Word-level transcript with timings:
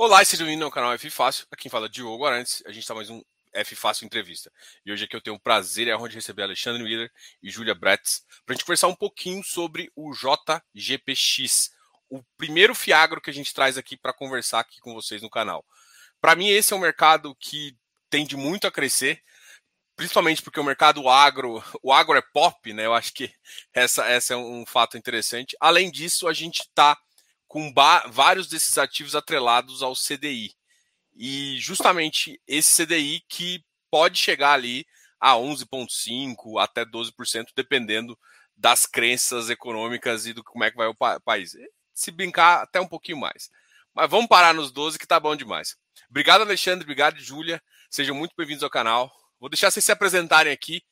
Olá, 0.00 0.24
sejam 0.24 0.46
bem-vindos 0.46 0.64
ao 0.64 0.70
canal 0.70 0.92
F 0.92 1.10
Fácil. 1.10 1.44
Aqui 1.50 1.62
quem 1.62 1.70
fala 1.72 1.86
é 1.86 1.88
Diogo 1.88 2.24
Arantes. 2.24 2.62
A 2.64 2.68
gente 2.68 2.82
está 2.82 2.94
mais 2.94 3.10
um 3.10 3.20
F 3.52 3.74
Fácil 3.74 4.06
Entrevista. 4.06 4.48
E 4.86 4.92
hoje 4.92 5.04
aqui 5.04 5.16
eu 5.16 5.20
tenho 5.20 5.34
o 5.34 5.40
prazer 5.40 5.88
e 5.88 5.90
a 5.90 5.96
honra 5.96 6.08
de 6.08 6.14
receber 6.14 6.44
Alexandre 6.44 6.80
Miller 6.84 7.10
e 7.42 7.50
Júlia 7.50 7.74
Bretz 7.74 8.24
para 8.46 8.52
a 8.52 8.56
gente 8.56 8.64
conversar 8.64 8.86
um 8.86 8.94
pouquinho 8.94 9.42
sobre 9.42 9.90
o 9.96 10.12
JGPX, 10.12 11.72
o 12.08 12.22
primeiro 12.36 12.76
Fiagro 12.76 13.20
que 13.20 13.28
a 13.28 13.34
gente 13.34 13.52
traz 13.52 13.76
aqui 13.76 13.96
para 13.96 14.12
conversar 14.12 14.60
aqui 14.60 14.80
com 14.80 14.94
vocês 14.94 15.20
no 15.20 15.28
canal. 15.28 15.64
Para 16.20 16.36
mim, 16.36 16.46
esse 16.46 16.72
é 16.72 16.76
um 16.76 16.80
mercado 16.80 17.34
que 17.34 17.76
tende 18.08 18.36
muito 18.36 18.68
a 18.68 18.70
crescer, 18.70 19.20
principalmente 19.96 20.42
porque 20.42 20.60
o 20.60 20.64
mercado 20.64 21.08
agro, 21.08 21.60
o 21.82 21.92
agro 21.92 22.16
é 22.16 22.22
pop, 22.22 22.72
né? 22.72 22.86
Eu 22.86 22.94
acho 22.94 23.12
que 23.12 23.32
essa, 23.74 24.06
essa 24.06 24.34
é 24.34 24.36
um 24.36 24.64
fato 24.64 24.96
interessante. 24.96 25.56
Além 25.58 25.90
disso, 25.90 26.28
a 26.28 26.32
gente 26.32 26.60
está 26.60 26.96
com 27.48 27.72
vários 28.10 28.46
desses 28.46 28.76
ativos 28.76 29.16
atrelados 29.16 29.82
ao 29.82 29.94
CDI. 29.94 30.54
E 31.16 31.56
justamente 31.58 32.40
esse 32.46 32.84
CDI 32.84 33.22
que 33.28 33.64
pode 33.90 34.18
chegar 34.18 34.52
ali 34.52 34.86
a 35.18 35.32
11,5% 35.32 36.62
até 36.62 36.84
12%, 36.84 37.46
dependendo 37.56 38.16
das 38.56 38.86
crenças 38.86 39.50
econômicas 39.50 40.26
e 40.26 40.32
do 40.32 40.44
como 40.44 40.62
é 40.62 40.70
que 40.70 40.76
vai 40.76 40.86
o 40.86 40.94
pa 40.94 41.18
país. 41.20 41.52
Se 41.94 42.10
brincar, 42.10 42.62
até 42.62 42.80
um 42.80 42.86
pouquinho 42.86 43.18
mais. 43.18 43.50
Mas 43.94 44.08
vamos 44.08 44.28
parar 44.28 44.54
nos 44.54 44.70
12 44.70 44.98
que 44.98 45.06
tá 45.06 45.18
bom 45.18 45.34
demais. 45.34 45.76
Obrigado, 46.08 46.42
Alexandre. 46.42 46.84
Obrigado, 46.84 47.18
Júlia. 47.18 47.60
Sejam 47.90 48.14
muito 48.14 48.34
bem-vindos 48.36 48.62
ao 48.62 48.70
canal. 48.70 49.10
Vou 49.40 49.48
deixar 49.48 49.70
vocês 49.70 49.84
se 49.84 49.92
apresentarem 49.92 50.52
aqui 50.52 50.82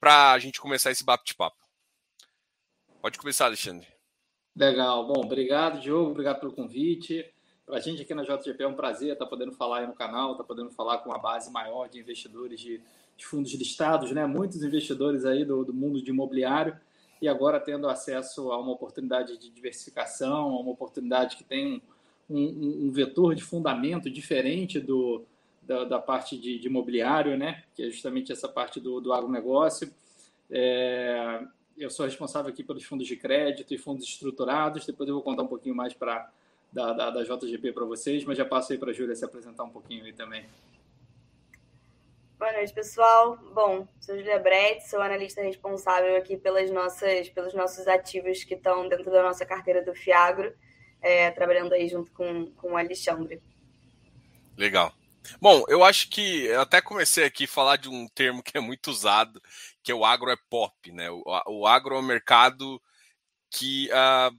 para 0.00 0.32
a 0.32 0.38
gente 0.38 0.60
começar 0.60 0.90
esse 0.90 1.04
bate-papo. 1.04 1.56
Pode 3.00 3.18
começar, 3.18 3.46
Alexandre. 3.46 3.95
Legal. 4.56 5.06
Bom, 5.06 5.20
obrigado, 5.22 5.78
Diogo. 5.78 6.12
Obrigado 6.12 6.40
pelo 6.40 6.52
convite. 6.52 7.30
Para 7.66 7.76
a 7.76 7.80
gente 7.80 8.00
aqui 8.00 8.14
na 8.14 8.22
JGP 8.22 8.62
é 8.62 8.66
um 8.66 8.74
prazer 8.74 9.12
estar 9.12 9.26
podendo 9.26 9.52
falar 9.52 9.80
aí 9.80 9.86
no 9.86 9.92
canal, 9.92 10.32
estar 10.32 10.44
podendo 10.44 10.70
falar 10.70 10.98
com 10.98 11.10
uma 11.10 11.18
base 11.18 11.50
maior 11.50 11.90
de 11.90 11.98
investidores 11.98 12.58
de, 12.58 12.80
de 13.18 13.26
fundos 13.26 13.52
listados, 13.52 14.12
né? 14.12 14.24
Muitos 14.24 14.62
investidores 14.62 15.26
aí 15.26 15.44
do, 15.44 15.62
do, 15.62 15.74
mundo 15.74 16.00
de 16.00 16.10
imobiliário 16.10 16.74
e 17.20 17.28
agora 17.28 17.60
tendo 17.60 17.86
acesso 17.86 18.50
a 18.50 18.58
uma 18.58 18.72
oportunidade 18.72 19.36
de 19.36 19.50
diversificação, 19.50 20.48
a 20.50 20.60
uma 20.60 20.70
oportunidade 20.70 21.36
que 21.36 21.44
tem 21.44 21.82
um, 22.30 22.38
um, 22.38 22.86
um 22.86 22.90
vetor 22.90 23.34
de 23.34 23.42
fundamento 23.42 24.08
diferente 24.08 24.80
do, 24.80 25.22
da, 25.60 25.84
da 25.84 25.98
parte 25.98 26.38
de, 26.38 26.58
de, 26.58 26.66
imobiliário, 26.66 27.36
né? 27.36 27.62
Que 27.74 27.82
é 27.82 27.90
justamente 27.90 28.32
essa 28.32 28.48
parte 28.48 28.80
do, 28.80 29.02
do 29.02 29.12
agronegócio. 29.12 29.92
É, 30.50 31.42
eu 31.76 31.90
sou 31.90 32.06
responsável 32.06 32.50
aqui 32.50 32.64
pelos 32.64 32.84
fundos 32.84 33.06
de 33.06 33.16
crédito 33.16 33.74
e 33.74 33.78
fundos 33.78 34.04
estruturados. 34.04 34.86
Depois 34.86 35.08
eu 35.08 35.14
vou 35.14 35.22
contar 35.22 35.42
um 35.42 35.48
pouquinho 35.48 35.74
mais 35.74 35.92
para 35.92 36.30
da, 36.72 36.92
da, 36.92 37.10
da, 37.10 37.22
JGP 37.22 37.72
para 37.72 37.84
vocês, 37.84 38.24
mas 38.24 38.36
já 38.36 38.44
passo 38.44 38.72
aí 38.72 38.78
para 38.78 38.90
a 38.90 38.94
Júlia 38.94 39.14
se 39.14 39.24
apresentar 39.24 39.64
um 39.64 39.70
pouquinho 39.70 40.04
aí 40.04 40.12
também. 40.12 40.46
Boa 42.38 42.52
noite, 42.52 42.72
pessoal. 42.72 43.38
Bom, 43.54 43.88
sou 43.98 44.16
Julia 44.16 44.38
Brett, 44.38 44.86
sou 44.86 45.00
analista 45.00 45.40
responsável 45.40 46.16
aqui 46.16 46.36
pelas 46.36 46.70
nossas, 46.70 47.30
pelos 47.30 47.54
nossos 47.54 47.86
ativos 47.88 48.44
que 48.44 48.54
estão 48.54 48.88
dentro 48.88 49.10
da 49.10 49.22
nossa 49.22 49.46
carteira 49.46 49.82
do 49.82 49.94
Fiagro, 49.94 50.52
é, 51.00 51.30
trabalhando 51.30 51.72
aí 51.72 51.88
junto 51.88 52.12
com, 52.12 52.50
com 52.52 52.72
o 52.72 52.76
Alexandre. 52.76 53.40
Legal. 54.56 54.92
Bom, 55.40 55.64
eu 55.68 55.82
acho 55.82 56.08
que 56.08 56.44
eu 56.44 56.60
até 56.60 56.80
comecei 56.80 57.24
aqui 57.24 57.44
a 57.44 57.48
falar 57.48 57.76
de 57.76 57.88
um 57.88 58.06
termo 58.08 58.42
que 58.42 58.56
é 58.56 58.60
muito 58.60 58.90
usado, 58.90 59.42
que 59.86 59.92
é 59.92 59.94
o 59.94 60.04
agro 60.04 60.32
é 60.32 60.36
pop, 60.50 60.90
né? 60.90 61.08
O, 61.12 61.22
o 61.46 61.64
agro 61.64 61.94
é 61.94 61.98
um 62.00 62.02
mercado 62.02 62.82
que 63.48 63.88
uh, 63.92 64.36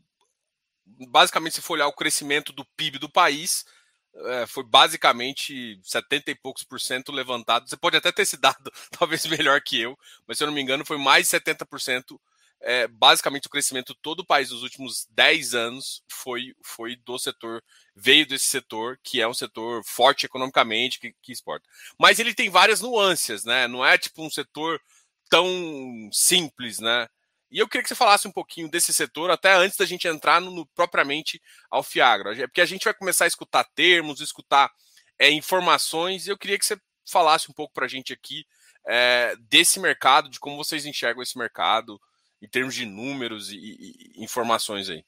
basicamente 1.08 1.56
se 1.56 1.62
for 1.62 1.76
olhar 1.76 1.88
o 1.88 1.94
crescimento 1.94 2.52
do 2.52 2.66
PIB 2.76 3.00
do 3.00 3.10
país, 3.10 3.66
uh, 4.14 4.46
foi 4.48 4.66
basicamente 4.66 5.80
70 5.82 6.32
e 6.32 6.36
poucos 6.36 6.66
por 6.66 6.82
cento 6.82 7.14
levantado. 7.14 7.70
Você 7.70 7.78
pode 7.78 7.96
até 7.96 8.12
ter 8.12 8.24
esse 8.24 8.36
dado 8.36 8.70
talvez 8.92 9.26
melhor 9.26 9.62
que 9.62 9.80
eu, 9.80 9.98
mas 10.28 10.38
se 10.38 10.44
eu 10.44 10.48
não 10.48 10.54
me 10.54 10.62
engano, 10.62 10.86
foi 10.86 10.98
mais 10.98 11.30
de 11.30 11.40
70% 11.40 12.20
é, 12.60 12.88
basicamente 12.88 13.48
o 13.48 13.50
crescimento 13.50 13.96
todo 14.02 14.22
o 14.22 14.26
país 14.26 14.50
nos 14.50 14.64
últimos 14.64 15.08
10 15.12 15.54
anos 15.54 16.04
foi, 16.12 16.56
foi 16.64 16.96
do 16.96 17.18
setor, 17.20 17.64
veio 17.96 18.26
desse 18.26 18.46
setor, 18.46 19.00
que 19.04 19.22
é 19.22 19.28
um 19.28 19.34
setor 19.34 19.84
forte 19.86 20.26
economicamente, 20.26 21.00
que, 21.00 21.14
que 21.22 21.32
exporta. 21.32 21.68
Mas 22.00 22.20
ele 22.20 22.34
tem 22.34 22.50
várias 22.50 22.82
nuances, 22.82 23.46
né? 23.46 23.68
Não 23.68 23.86
é 23.86 23.98
tipo 23.98 24.24
um 24.24 24.30
setor 24.30 24.82
tão 25.30 26.10
simples, 26.12 26.80
né? 26.80 27.08
E 27.50 27.60
eu 27.60 27.68
queria 27.68 27.84
que 27.84 27.90
você 27.90 27.96
falasse 27.96 28.28
um 28.28 28.32
pouquinho 28.32 28.70
desse 28.70 28.94
setor, 28.94 29.32
até 29.32 29.54
antes 29.54 29.78
da 29.78 29.86
gente 29.86 30.08
entrar 30.08 30.42
no, 30.42 30.52
no 30.52 30.66
propriamente 30.68 31.42
ao 31.70 31.82
Fiagra, 31.82 32.36
porque 32.48 32.62
a 32.62 32.66
gente 32.66 32.84
vai 32.84 32.94
começar 32.94 33.24
a 33.24 33.28
escutar 33.28 33.64
termos, 33.76 34.20
escutar 34.20 34.70
é, 35.18 35.32
informações, 35.32 36.28
e 36.28 36.30
eu 36.30 36.38
queria 36.38 36.60
que 36.60 36.66
você 36.66 36.78
falasse 37.10 37.50
um 37.50 37.54
pouco 37.54 37.74
para 37.74 37.86
a 37.86 37.90
gente 37.90 38.12
aqui 38.12 38.46
é, 38.86 39.36
desse 39.50 39.80
mercado, 39.80 40.30
de 40.30 40.40
como 40.40 40.58
vocês 40.58 40.86
enxergam 40.86 41.24
esse 41.24 41.38
mercado, 41.38 42.00
em 42.42 42.48
termos 42.48 42.76
de 42.76 42.86
números 42.86 43.52
e, 43.52 43.58
e, 43.58 44.24
informações 44.24 44.90
aí. 44.90 45.04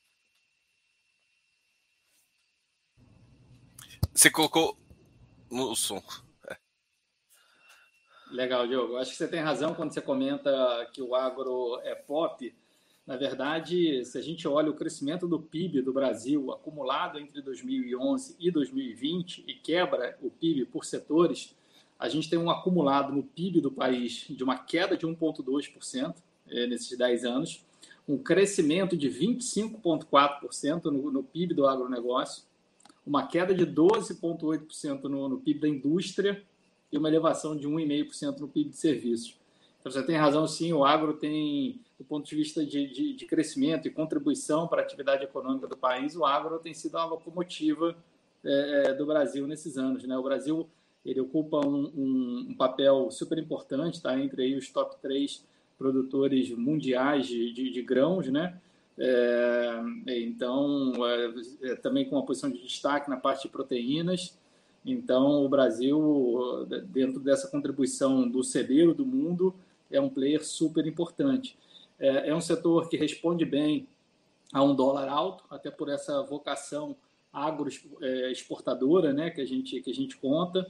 Você 4.13 4.29
colocou 4.29 4.77
no 5.49 5.75
som. 5.75 6.03
Legal, 8.31 8.67
Diogo. 8.67 8.97
Acho 8.97 9.11
que 9.11 9.17
você 9.17 9.27
tem 9.27 9.39
razão 9.39 9.73
quando 9.73 9.91
você 9.91 10.01
comenta 10.01 10.87
que 10.93 11.01
o 11.01 11.15
agro 11.15 11.79
é 11.83 11.95
pop. 11.95 12.53
Na 13.05 13.17
verdade, 13.17 14.05
se 14.05 14.19
a 14.19 14.21
gente 14.21 14.47
olha 14.47 14.69
o 14.69 14.75
crescimento 14.75 15.27
do 15.27 15.39
PIB 15.39 15.81
do 15.81 15.91
Brasil 15.91 16.51
acumulado 16.51 17.17
entre 17.17 17.41
2011 17.41 18.35
e 18.39 18.51
2020 18.51 19.45
e 19.47 19.55
quebra 19.55 20.15
o 20.21 20.29
PIB 20.29 20.65
por 20.65 20.85
setores, 20.85 21.55
a 21.97 22.07
gente 22.07 22.29
tem 22.29 22.37
um 22.37 22.51
acumulado 22.51 23.11
no 23.11 23.23
PIB 23.23 23.61
do 23.61 23.71
país 23.71 24.27
de 24.29 24.43
uma 24.43 24.59
queda 24.59 24.95
de 24.95 25.07
1,2%, 25.07 26.15
é, 26.47 26.67
nesses 26.67 26.95
10 26.95 27.25
anos, 27.25 27.65
um 28.07 28.15
crescimento 28.17 28.95
de 28.95 29.09
25,4% 29.09 30.85
no, 30.85 31.23
PIB 31.23 31.55
do 31.55 31.65
agronegócio, 31.65 32.43
uma 33.05 33.25
queda 33.25 33.55
de 33.55 33.65
12,8% 33.65 35.03
no, 35.05 35.27
no 35.29 35.39
PIB 35.39 35.59
da 35.59 35.67
indústria 35.67 36.43
e 36.91 36.97
uma 36.97 37.07
elevação 37.07 37.55
de 37.55 37.67
1,5% 37.67 38.39
no 38.39 38.47
PIB 38.47 38.69
de 38.69 38.77
serviços. 38.77 39.37
Então, 39.79 39.91
você 39.91 40.03
tem 40.03 40.15
razão, 40.15 40.45
sim, 40.47 40.73
o 40.73 40.83
agro 40.83 41.13
tem, 41.13 41.79
do 41.97 42.03
ponto 42.03 42.27
de 42.27 42.35
vista 42.35 42.65
de, 42.65 42.87
de, 42.87 43.13
de, 43.13 43.25
crescimento 43.25 43.87
e 43.87 43.91
contribuição 43.91 44.67
para 44.67 44.81
a 44.81 44.83
atividade 44.83 45.23
econômica 45.23 45.67
do 45.67 45.77
país, 45.77 46.15
o 46.15 46.25
agro 46.25 46.59
tem 46.59 46.73
sido 46.73 46.97
a 46.97 47.05
locomotiva 47.05 47.95
é, 48.43 48.83
é, 48.87 48.93
do 48.93 49.05
Brasil 49.05 49.47
nesses 49.47 49.77
anos. 49.77 50.03
Né? 50.03 50.17
O 50.17 50.23
Brasil 50.23 50.67
ele 51.05 51.21
ocupa 51.21 51.65
um, 51.65 51.91
um, 51.95 52.47
um 52.49 52.55
papel 52.55 53.09
super 53.09 53.37
importante, 53.37 54.01
tá? 54.01 54.19
entre 54.19 54.43
aí 54.43 54.55
os 54.55 54.69
top 54.69 54.97
3 55.01 55.43
produtores 55.77 56.49
mundiais 56.51 57.25
de, 57.25 57.53
de, 57.53 57.71
de 57.71 57.81
grãos, 57.81 58.27
né? 58.27 58.59
É, 59.01 59.81
então, 60.07 60.91
é, 61.07 61.71
é, 61.71 61.75
também 61.77 62.03
com 62.03 62.17
uma 62.17 62.25
posição 62.25 62.49
de 62.49 62.61
destaque 62.61 63.09
na 63.09 63.15
parte 63.15 63.43
de 63.43 63.47
proteínas. 63.47 64.37
Então, 64.85 65.43
o 65.43 65.49
Brasil, 65.49 66.65
dentro 66.87 67.19
dessa 67.19 67.47
contribuição 67.47 68.27
do 68.27 68.43
celeiro 68.43 68.93
do 68.93 69.05
mundo, 69.05 69.53
é 69.91 69.99
um 69.99 70.09
player 70.09 70.43
super 70.43 70.85
importante. 70.87 71.57
É, 71.99 72.29
é 72.29 72.35
um 72.35 72.41
setor 72.41 72.89
que 72.89 72.97
responde 72.97 73.45
bem 73.45 73.87
a 74.53 74.63
um 74.63 74.73
dólar 74.73 75.07
alto, 75.09 75.43
até 75.49 75.69
por 75.69 75.89
essa 75.89 76.21
vocação 76.23 76.95
agroexportadora 77.31 79.13
né, 79.13 79.29
que, 79.29 79.41
a 79.41 79.45
gente, 79.45 79.79
que 79.81 79.91
a 79.91 79.93
gente 79.93 80.17
conta, 80.17 80.67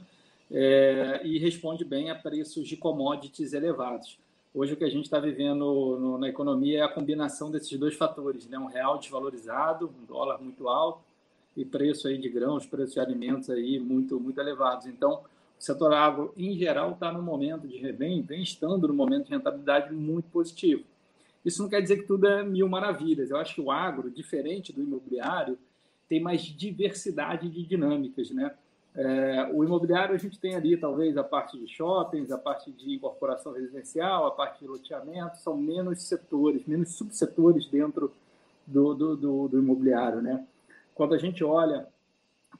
é, 0.50 1.20
e 1.24 1.38
responde 1.38 1.84
bem 1.84 2.10
a 2.10 2.14
preços 2.14 2.68
de 2.68 2.76
commodities 2.76 3.52
elevados. 3.52 4.18
Hoje 4.52 4.72
o 4.72 4.76
que 4.76 4.84
a 4.84 4.90
gente 4.90 5.04
está 5.04 5.20
vivendo 5.20 5.96
no, 5.98 6.18
na 6.18 6.28
economia 6.28 6.80
é 6.80 6.82
a 6.82 6.88
combinação 6.88 7.50
desses 7.50 7.78
dois 7.78 7.94
fatores, 7.94 8.48
né? 8.48 8.58
Um 8.58 8.66
real 8.66 8.98
desvalorizado, 8.98 9.88
um 9.88 10.04
dólar 10.04 10.42
muito 10.42 10.68
alto 10.68 11.09
e 11.56 11.64
preço 11.64 12.08
aí 12.08 12.18
de 12.18 12.28
grãos, 12.28 12.66
preço 12.66 12.94
de 12.94 13.00
alimentos 13.00 13.50
aí 13.50 13.78
muito 13.78 14.18
muito 14.20 14.40
elevados. 14.40 14.86
Então, 14.86 15.22
o 15.58 15.62
setor 15.62 15.92
agro 15.92 16.32
em 16.36 16.56
geral 16.56 16.92
está 16.92 17.12
no 17.12 17.22
momento 17.22 17.68
de 17.68 17.78
vem, 17.92 18.22
vem 18.22 18.42
estando 18.42 18.88
no 18.88 18.94
momento 18.94 19.26
de 19.26 19.30
rentabilidade 19.32 19.92
muito 19.92 20.30
positivo. 20.30 20.84
Isso 21.44 21.62
não 21.62 21.68
quer 21.68 21.80
dizer 21.80 21.98
que 21.98 22.06
tudo 22.06 22.26
é 22.26 22.42
mil 22.42 22.68
maravilhas. 22.68 23.30
Eu 23.30 23.36
acho 23.36 23.54
que 23.54 23.60
o 23.60 23.70
agro, 23.70 24.10
diferente 24.10 24.72
do 24.72 24.82
imobiliário, 24.82 25.58
tem 26.08 26.20
mais 26.20 26.42
diversidade 26.42 27.48
de 27.48 27.62
dinâmicas, 27.64 28.30
né? 28.30 28.54
É, 28.94 29.48
o 29.52 29.62
imobiliário 29.62 30.14
a 30.14 30.18
gente 30.18 30.38
tem 30.38 30.56
ali 30.56 30.76
talvez 30.76 31.16
a 31.16 31.22
parte 31.22 31.56
de 31.56 31.68
shoppings, 31.68 32.32
a 32.32 32.38
parte 32.38 32.72
de 32.72 32.94
incorporação 32.94 33.52
residencial, 33.52 34.26
a 34.26 34.32
parte 34.32 34.60
de 34.60 34.66
loteamento, 34.66 35.38
são 35.38 35.56
menos 35.56 36.02
setores, 36.02 36.66
menos 36.66 36.94
subsetores 36.94 37.66
dentro 37.66 38.12
do, 38.66 38.92
do, 38.94 39.16
do, 39.16 39.48
do 39.48 39.58
imobiliário. 39.58 40.20
Né? 40.20 40.44
Quando 40.94 41.14
a 41.14 41.18
gente 41.18 41.42
olha 41.42 41.86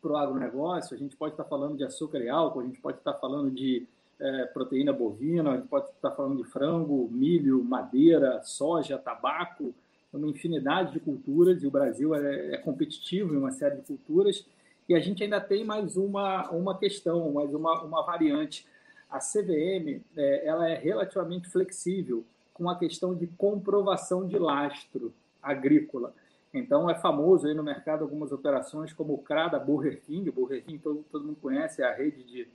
para 0.00 0.12
o 0.12 0.16
agronegócio, 0.16 0.94
a 0.94 0.98
gente 0.98 1.16
pode 1.16 1.34
estar 1.34 1.44
falando 1.44 1.76
de 1.76 1.84
açúcar 1.84 2.18
e 2.18 2.28
álcool, 2.28 2.60
a 2.60 2.64
gente 2.64 2.80
pode 2.80 2.98
estar 2.98 3.14
falando 3.14 3.50
de 3.50 3.86
é, 4.18 4.46
proteína 4.46 4.92
bovina, 4.92 5.52
a 5.52 5.56
gente 5.56 5.68
pode 5.68 5.88
estar 5.88 6.10
falando 6.12 6.36
de 6.36 6.44
frango, 6.44 7.08
milho, 7.10 7.62
madeira, 7.64 8.42
soja, 8.42 8.98
tabaco, 8.98 9.74
uma 10.12 10.28
infinidade 10.28 10.92
de 10.92 11.00
culturas, 11.00 11.62
e 11.62 11.66
o 11.66 11.70
Brasil 11.70 12.14
é, 12.14 12.54
é 12.54 12.56
competitivo 12.58 13.34
em 13.34 13.38
uma 13.38 13.52
série 13.52 13.76
de 13.76 13.82
culturas 13.82 14.44
E 14.88 14.94
a 14.94 15.00
gente 15.00 15.22
ainda 15.22 15.40
tem 15.40 15.64
mais 15.64 15.96
uma, 15.96 16.50
uma 16.50 16.76
questão, 16.76 17.32
mais 17.32 17.54
uma, 17.54 17.80
uma 17.82 18.02
variante. 18.02 18.66
A 19.08 19.18
CVM 19.18 20.02
é, 20.16 20.46
ela 20.46 20.68
é 20.68 20.74
relativamente 20.74 21.48
flexível 21.48 22.24
com 22.52 22.68
a 22.68 22.76
questão 22.76 23.14
de 23.14 23.26
comprovação 23.26 24.26
de 24.26 24.38
lastro 24.38 25.14
agrícola. 25.42 26.12
Então, 26.52 26.90
é 26.90 26.94
famoso 26.94 27.46
aí 27.46 27.54
no 27.54 27.62
mercado 27.62 28.02
algumas 28.02 28.32
operações 28.32 28.92
como 28.92 29.14
o 29.14 29.18
CRA 29.18 29.48
da 29.48 29.58
Burger 29.58 30.00
King. 30.02 30.30
Burger 30.30 30.64
King 30.64 30.78
todo, 30.78 31.04
todo 31.10 31.24
mundo 31.24 31.38
conhece, 31.40 31.82
é 31.82 31.86
a 31.86 31.94
rede 31.94 32.24
de, 32.24 32.48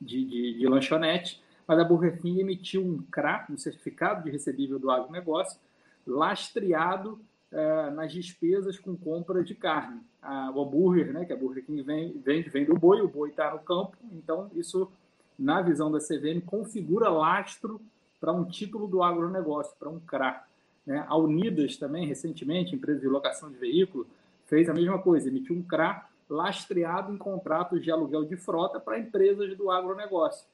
de, 0.00 0.24
de, 0.24 0.58
de 0.58 0.66
lanchonete. 0.66 1.42
Mas 1.66 1.78
a 1.78 1.84
Burger 1.84 2.20
King 2.20 2.40
emitiu 2.40 2.82
um 2.82 3.02
CRA, 3.10 3.46
um 3.50 3.56
certificado 3.56 4.24
de 4.24 4.30
recebível 4.30 4.78
do 4.78 4.90
agronegócio, 4.90 5.60
lastreado 6.06 7.20
eh, 7.52 7.90
nas 7.90 8.10
despesas 8.10 8.78
com 8.78 8.96
compra 8.96 9.44
de 9.44 9.54
carne. 9.54 10.00
A, 10.22 10.50
o 10.50 10.62
hambúrguer, 10.62 11.12
né, 11.12 11.26
que 11.26 11.34
a 11.34 11.36
Burger 11.36 11.62
King 11.62 11.82
vende, 11.82 12.18
vem, 12.18 12.42
vem 12.42 12.64
do 12.64 12.74
boi, 12.74 13.02
o 13.02 13.08
boi 13.08 13.28
está 13.28 13.52
no 13.52 13.58
campo, 13.58 13.94
então 14.10 14.50
isso, 14.54 14.90
na 15.38 15.60
visão 15.60 15.92
da 15.92 15.98
CVM, 15.98 16.40
configura 16.46 17.10
lastro 17.10 17.78
para 18.18 18.32
um 18.32 18.46
título 18.46 18.86
do 18.86 19.02
agronegócio, 19.02 19.76
para 19.78 19.90
um 19.90 20.00
CRA. 20.00 20.42
Né? 20.86 21.04
A 21.08 21.16
Unidas 21.16 21.76
também, 21.76 22.06
recentemente, 22.06 22.74
empresa 22.74 23.00
de 23.00 23.08
locação 23.08 23.50
de 23.50 23.56
veículo, 23.56 24.06
fez 24.46 24.68
a 24.68 24.74
mesma 24.74 24.98
coisa, 24.98 25.28
emitiu 25.28 25.56
um 25.56 25.62
CRA 25.62 26.06
lastreado 26.28 27.12
em 27.12 27.18
contratos 27.18 27.82
de 27.82 27.90
aluguel 27.90 28.24
de 28.24 28.36
frota 28.36 28.80
para 28.80 28.98
empresas 28.98 29.56
do 29.56 29.70
agronegócio. 29.70 30.46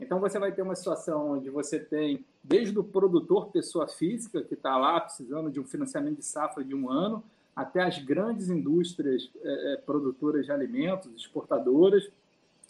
Então 0.00 0.18
você 0.18 0.38
vai 0.38 0.50
ter 0.50 0.62
uma 0.62 0.74
situação 0.74 1.32
onde 1.32 1.48
você 1.48 1.78
tem 1.78 2.24
desde 2.42 2.76
o 2.76 2.82
produtor 2.82 3.50
pessoa 3.50 3.86
física 3.86 4.42
que 4.42 4.54
está 4.54 4.76
lá 4.76 5.00
precisando 5.00 5.50
de 5.50 5.60
um 5.60 5.64
financiamento 5.64 6.18
de 6.18 6.24
safra 6.24 6.64
de 6.64 6.74
um 6.74 6.90
ano, 6.90 7.22
até 7.54 7.82
as 7.82 7.98
grandes 7.98 8.48
indústrias 8.48 9.30
é, 9.42 9.80
produtoras 9.84 10.46
de 10.46 10.50
alimentos, 10.50 11.10
exportadoras, 11.14 12.10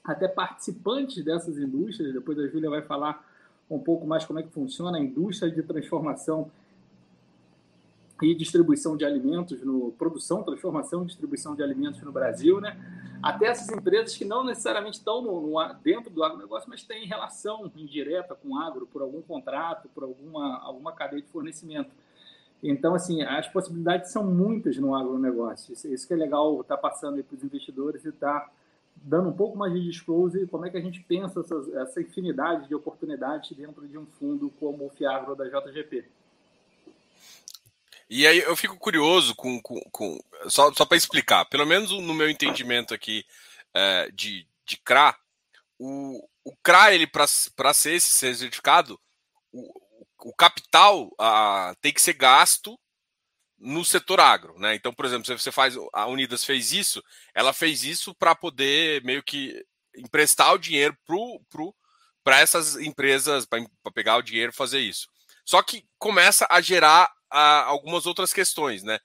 até 0.04 0.28
participantes 0.28 1.24
dessas 1.24 1.56
indústrias. 1.56 2.12
Depois 2.12 2.38
a 2.38 2.46
Júlia 2.48 2.68
vai 2.68 2.82
falar 2.82 3.26
um 3.70 3.78
pouco 3.78 4.06
mais 4.06 4.24
como 4.24 4.40
é 4.40 4.42
que 4.42 4.50
funciona 4.50 4.98
a 4.98 5.00
indústria 5.00 5.50
de 5.50 5.62
transformação 5.62 6.50
e 8.22 8.34
distribuição 8.34 8.96
de 8.96 9.04
alimentos, 9.04 9.60
no 9.62 9.92
produção, 9.92 10.42
transformação 10.42 11.02
e 11.02 11.06
distribuição 11.06 11.54
de 11.54 11.62
alimentos 11.62 12.00
no 12.02 12.12
Brasil, 12.12 12.60
né? 12.60 12.76
Até 13.22 13.46
essas 13.46 13.68
empresas 13.68 14.16
que 14.16 14.24
não 14.24 14.44
necessariamente 14.44 14.98
estão 14.98 15.22
no, 15.22 15.40
no, 15.40 15.74
dentro 15.82 16.10
do 16.10 16.24
agronegócio, 16.24 16.68
mas 16.68 16.82
têm 16.82 17.06
relação 17.06 17.70
indireta 17.76 18.34
com 18.34 18.50
o 18.50 18.58
agro, 18.58 18.86
por 18.86 19.02
algum 19.02 19.22
contrato, 19.22 19.88
por 19.94 20.04
alguma, 20.04 20.58
alguma 20.58 20.92
cadeia 20.92 21.22
de 21.22 21.28
fornecimento. 21.28 21.90
Então, 22.62 22.94
assim, 22.94 23.22
as 23.22 23.48
possibilidades 23.48 24.10
são 24.12 24.24
muitas 24.24 24.76
no 24.76 24.94
agronegócio. 24.94 25.72
Isso, 25.72 25.92
isso 25.92 26.06
que 26.06 26.14
é 26.14 26.16
legal 26.16 26.60
estar 26.60 26.76
tá 26.76 26.80
passando 26.80 27.22
para 27.22 27.36
os 27.36 27.42
investidores 27.42 28.04
e 28.04 28.08
estar 28.08 28.40
tá 28.40 28.50
dando 28.96 29.28
um 29.28 29.32
pouco 29.32 29.56
mais 29.56 29.72
de 29.72 29.82
disclose 29.82 30.46
como 30.46 30.66
é 30.66 30.70
que 30.70 30.76
a 30.76 30.80
gente 30.80 31.00
pensa 31.00 31.40
essas, 31.40 31.72
essa 31.74 32.00
infinidade 32.00 32.68
de 32.68 32.74
oportunidades 32.74 33.56
dentro 33.56 33.86
de 33.86 33.98
um 33.98 34.06
fundo 34.06 34.50
como 34.60 34.86
o 34.86 34.90
Fiagro 34.90 35.34
da 35.34 35.44
JGP. 35.44 36.04
E 38.14 38.26
aí 38.26 38.40
eu 38.40 38.54
fico 38.54 38.76
curioso 38.76 39.34
com. 39.34 39.58
com, 39.62 39.80
com 39.90 40.18
só 40.46 40.70
só 40.74 40.84
para 40.84 40.98
explicar, 40.98 41.46
pelo 41.46 41.64
menos 41.64 41.90
no 41.92 42.12
meu 42.12 42.28
entendimento 42.28 42.92
aqui 42.92 43.24
é, 43.72 44.10
de, 44.10 44.46
de 44.66 44.76
CRA, 44.84 45.16
o, 45.78 46.22
o 46.44 46.54
CRA, 46.62 46.92
ele 46.92 47.06
para 47.06 47.72
ser 47.72 47.94
esse 47.94 48.10
certificado, 48.10 49.00
o, 49.50 49.72
o 50.26 50.34
capital 50.34 51.10
a, 51.18 51.74
tem 51.80 51.90
que 51.90 52.02
ser 52.02 52.12
gasto 52.12 52.78
no 53.58 53.82
setor 53.82 54.20
agro, 54.20 54.58
né? 54.58 54.74
Então, 54.74 54.92
por 54.92 55.06
exemplo, 55.06 55.24
você 55.26 55.50
faz 55.50 55.74
a 55.94 56.06
Unidas 56.06 56.44
fez 56.44 56.70
isso, 56.70 57.02
ela 57.34 57.54
fez 57.54 57.82
isso 57.82 58.14
para 58.14 58.34
poder 58.34 59.02
meio 59.04 59.22
que 59.22 59.64
emprestar 59.96 60.52
o 60.52 60.58
dinheiro 60.58 60.94
pro, 61.06 61.40
pro 61.48 61.74
para 62.22 62.40
essas 62.40 62.76
empresas 62.76 63.46
para 63.46 63.64
pegar 63.94 64.18
o 64.18 64.22
dinheiro 64.22 64.52
fazer 64.52 64.80
isso. 64.80 65.08
Só 65.46 65.62
que 65.62 65.86
começa 65.98 66.46
a 66.50 66.60
gerar 66.60 67.10
a 67.32 67.64
algumas 67.64 68.06
outras 68.06 68.32
questões, 68.32 68.82
né? 68.82 69.00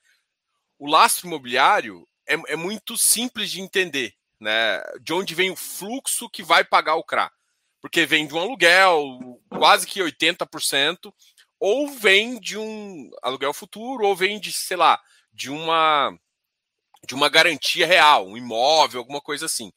O 0.78 0.88
lastro 0.88 1.26
imobiliário 1.26 2.06
é, 2.26 2.34
é, 2.52 2.56
muito 2.56 2.96
simples 2.96 3.50
de 3.50 3.60
entender, 3.60 4.14
né? 4.38 4.80
De 5.00 5.12
onde 5.12 5.34
vem 5.34 5.50
o 5.50 5.56
fluxo 5.56 6.28
que 6.28 6.42
vai 6.42 6.62
pagar 6.62 6.94
o 6.96 7.04
CRA. 7.04 7.32
Porque 7.80 8.04
vem 8.04 8.26
de 8.26 8.34
um 8.34 8.40
aluguel, 8.40 9.40
quase 9.48 9.86
que 9.86 10.00
80%, 10.00 11.12
ou 11.58 11.88
vem 11.88 12.38
de 12.38 12.58
um 12.58 13.10
aluguel 13.22 13.54
futuro, 13.54 14.04
ou 14.04 14.14
vem 14.14 14.38
de, 14.38 14.52
sei 14.52 14.76
lá, 14.76 15.00
de 15.32 15.50
uma 15.50 16.16
de 17.06 17.14
uma 17.14 17.28
garantia 17.28 17.86
real, 17.86 18.26
um 18.26 18.36
imóvel, 18.36 18.98
alguma 18.98 19.20
coisa 19.20 19.46
assim. 19.46 19.72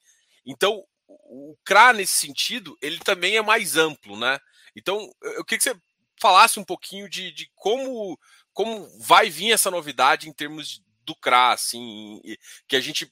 Então, 0.45 0.83
o 1.07 1.55
CRA, 1.63 1.93
nesse 1.93 2.17
sentido, 2.17 2.75
ele 2.81 2.99
também 2.99 3.37
é 3.37 3.41
mais 3.41 3.77
amplo, 3.77 4.17
né? 4.17 4.39
Então, 4.75 5.09
eu 5.21 5.45
queria 5.45 5.57
que 5.59 5.63
você 5.63 5.75
falasse 6.19 6.59
um 6.59 6.63
pouquinho 6.63 7.09
de, 7.09 7.31
de 7.31 7.49
como 7.55 8.17
como 8.53 8.87
vai 8.99 9.29
vir 9.29 9.51
essa 9.51 9.71
novidade 9.71 10.29
em 10.29 10.33
termos 10.33 10.83
do 11.05 11.15
CRA, 11.15 11.53
assim, 11.53 12.21
que 12.67 12.75
a 12.75 12.79
gente 12.79 13.11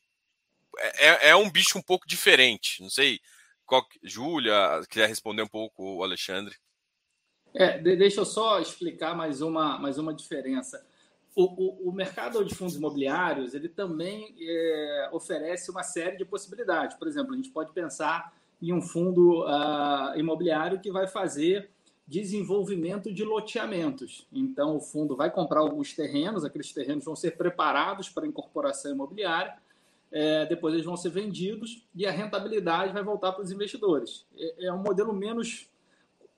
é, 0.77 1.07
é, 1.07 1.29
é 1.29 1.35
um 1.35 1.49
bicho 1.49 1.77
um 1.77 1.81
pouco 1.81 2.07
diferente. 2.07 2.81
Não 2.81 2.89
sei, 2.89 3.19
qual, 3.65 3.85
Júlia, 4.03 4.81
quiser 4.89 5.07
responder 5.07 5.41
um 5.41 5.47
pouco, 5.47 5.97
o 5.97 6.03
Alexandre. 6.03 6.55
É, 7.53 7.79
deixa 7.79 8.21
eu 8.21 8.25
só 8.25 8.59
explicar 8.59 9.15
mais 9.15 9.41
uma, 9.41 9.79
mais 9.79 9.97
uma 9.97 10.13
diferença. 10.13 10.85
O, 11.35 11.43
o, 11.43 11.89
o 11.89 11.91
mercado 11.91 12.43
de 12.43 12.53
fundos 12.53 12.75
imobiliários 12.75 13.53
ele 13.53 13.69
também 13.69 14.35
é, 14.39 15.09
oferece 15.11 15.71
uma 15.71 15.83
série 15.83 16.17
de 16.17 16.25
possibilidades. 16.25 16.97
Por 16.97 17.07
exemplo, 17.07 17.33
a 17.33 17.37
gente 17.37 17.49
pode 17.49 17.71
pensar 17.71 18.33
em 18.61 18.73
um 18.73 18.81
fundo 18.81 19.45
uh, 19.45 20.17
imobiliário 20.17 20.81
que 20.81 20.91
vai 20.91 21.07
fazer 21.07 21.69
desenvolvimento 22.09 23.13
de 23.13 23.23
loteamentos. 23.23 24.27
Então, 24.33 24.75
o 24.75 24.79
fundo 24.79 25.15
vai 25.15 25.29
comprar 25.29 25.59
alguns 25.59 25.93
terrenos, 25.93 26.43
aqueles 26.43 26.73
terrenos 26.73 27.05
vão 27.05 27.15
ser 27.15 27.37
preparados 27.37 28.09
para 28.09 28.25
incorporação 28.25 28.91
imobiliária, 28.91 29.55
é, 30.11 30.43
depois 30.47 30.73
eles 30.73 30.87
vão 30.87 30.97
ser 30.97 31.09
vendidos 31.09 31.85
e 31.93 32.07
a 32.07 32.11
rentabilidade 32.11 32.91
vai 32.91 33.03
voltar 33.03 33.31
para 33.31 33.43
os 33.43 33.51
investidores. 33.51 34.25
É, 34.35 34.65
é 34.65 34.73
um 34.73 34.79
modelo 34.79 35.13
menos 35.13 35.69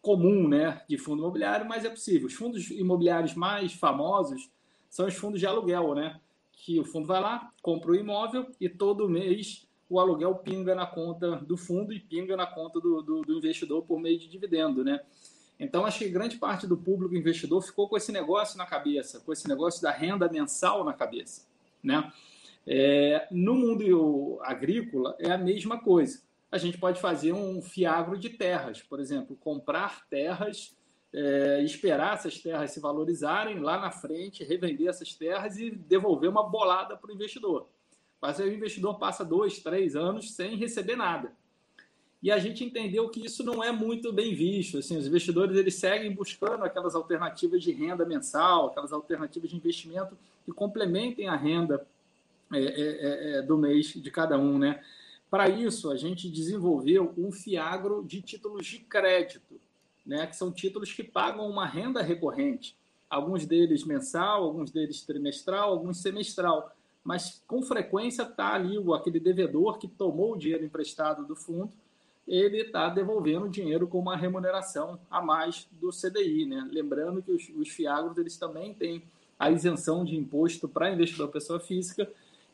comum 0.02 0.46
né, 0.46 0.82
de 0.90 0.98
fundo 0.98 1.22
imobiliário, 1.22 1.66
mas 1.66 1.86
é 1.86 1.90
possível. 1.90 2.28
Os 2.28 2.34
fundos 2.34 2.70
imobiliários 2.70 3.34
mais 3.34 3.72
famosos 3.72 4.50
são 4.90 5.08
os 5.08 5.16
fundos 5.16 5.40
de 5.40 5.46
aluguel, 5.46 5.96
né? 5.96 6.20
Que 6.52 6.82
o 6.82 6.84
fundo 6.84 7.08
vai 7.08 7.22
lá, 7.22 7.50
compra 7.62 7.92
o 7.92 7.96
imóvel 7.96 8.46
e 8.60 8.68
todo 8.68 9.08
mês 9.08 9.66
o 9.90 10.00
aluguel 10.00 10.36
pinga 10.36 10.76
na 10.76 10.86
conta 10.86 11.38
do 11.38 11.56
fundo 11.56 11.94
e 11.94 12.00
pinga 12.00 12.36
na 12.36 12.46
conta 12.46 12.80
do, 12.80 13.02
do, 13.02 13.22
do 13.22 13.38
investidor 13.38 13.84
por 13.84 14.00
meio 14.00 14.20
de 14.20 14.28
dividendo, 14.28 14.84
né? 14.84 15.00
Então, 15.62 15.86
acho 15.86 16.00
que 16.00 16.10
grande 16.10 16.38
parte 16.38 16.66
do 16.66 16.76
público 16.76 17.16
investidor 17.16 17.62
ficou 17.62 17.88
com 17.88 17.96
esse 17.96 18.12
negócio 18.12 18.58
na 18.58 18.66
cabeça, 18.66 19.20
com 19.20 19.32
esse 19.32 19.48
negócio 19.48 19.80
da 19.80 19.92
renda 19.92 20.28
mensal 20.28 20.84
na 20.84 20.92
cabeça. 20.92 21.48
Né? 21.84 22.12
É, 22.66 23.28
no 23.30 23.54
mundo 23.54 24.40
agrícola, 24.42 25.16
é 25.20 25.32
a 25.32 25.38
mesma 25.38 25.80
coisa. 25.80 26.24
A 26.52 26.58
gente 26.58 26.80
pode 26.80 27.00
fazer 27.00 27.34
um 27.34 27.62
fiagro 27.62 28.18
de 28.18 28.32
terras, 28.32 28.82
por 28.82 29.00
exemplo, 29.00 29.38
comprar 29.40 30.08
terras, 30.10 30.76
é, 31.14 31.62
esperar 31.62 32.16
essas 32.16 32.40
terras 32.40 32.72
se 32.72 32.80
valorizarem 32.80 33.60
lá 33.60 33.80
na 33.80 33.92
frente, 33.92 34.44
revender 34.44 34.88
essas 34.88 35.14
terras 35.14 35.60
e 35.60 35.70
devolver 35.70 36.32
uma 36.32 36.42
bolada 36.42 36.98
para 36.98 37.12
o 37.12 37.14
investidor. 37.14 37.70
Mas 38.20 38.40
aí 38.40 38.50
o 38.50 38.54
investidor 38.54 38.98
passa 38.98 39.24
dois, 39.24 39.60
três 39.60 39.96
anos 39.96 40.34
sem 40.34 40.56
receber 40.56 40.96
nada 40.96 41.32
e 42.22 42.30
a 42.30 42.38
gente 42.38 42.64
entendeu 42.64 43.10
que 43.10 43.26
isso 43.26 43.44
não 43.44 43.64
é 43.64 43.72
muito 43.72 44.14
bem 44.14 44.36
visto. 44.36 44.78
Assim, 44.78 44.96
os 44.96 45.08
investidores 45.08 45.58
eles 45.58 45.76
seguem 45.76 46.14
buscando 46.14 46.64
aquelas 46.64 46.94
alternativas 46.94 47.64
de 47.64 47.72
renda 47.72 48.06
mensal, 48.06 48.68
aquelas 48.68 48.94
alternativas 48.94 49.50
de 49.50 49.56
investimento 49.56 50.16
que 50.46 50.52
complementem 50.52 51.28
a 51.28 51.36
renda 51.36 51.86
é, 52.54 52.60
é, 52.60 52.64
é, 52.64 53.38
é 53.38 53.42
do 53.42 53.58
mês 53.58 53.88
de 53.88 54.12
cada 54.12 54.38
um. 54.38 54.60
Né? 54.60 54.84
Para 55.32 55.50
isso, 55.50 55.90
a 55.90 55.98
gente 55.98 56.30
desenvolveu 56.30 57.12
um 57.18 57.32
fiagro 57.32 58.04
de 58.06 58.22
títulos 58.22 58.68
de 58.68 58.80
crédito, 58.80 59.60
né? 60.06 60.28
que 60.28 60.36
são 60.36 60.52
títulos 60.52 60.94
que 60.94 61.04
pagam 61.04 61.50
uma 61.50 61.66
renda 61.66 62.04
recorrente. 62.04 62.78
Alguns 63.10 63.48
deles 63.48 63.84
mensal, 63.84 64.44
alguns 64.44 64.70
deles 64.70 65.02
trimestral, 65.02 65.72
alguns 65.72 65.98
semestral. 65.98 66.72
Mas 67.04 67.42
com 67.48 67.64
frequência 67.64 68.22
está 68.22 68.54
ali 68.54 68.78
aquele 68.94 69.20
devedor 69.20 69.80
que 69.80 69.88
tomou 69.88 70.34
o 70.34 70.38
dinheiro 70.38 70.64
emprestado 70.64 71.26
do 71.26 71.36
fundo 71.36 71.74
ele 72.28 72.62
está 72.62 72.90
devolvendo 72.90 73.50
dinheiro 73.50 73.88
com 73.88 74.00
uma 74.00 74.16
remuneração 74.16 75.00
a 75.10 75.22
mais 75.22 75.68
do 75.72 75.90
CDI. 75.90 76.46
Né? 76.46 76.68
Lembrando 76.72 77.22
que 77.22 77.32
os, 77.32 77.50
os 77.56 77.70
fiagros 77.70 78.18
eles 78.18 78.38
também 78.38 78.74
têm 78.74 79.04
a 79.38 79.50
isenção 79.50 80.06
de 80.06 80.16
imposto 80.16 80.68
para 80.68 80.92
investidor 80.92 81.30
pessoa 81.30 81.60
física 81.60 82.10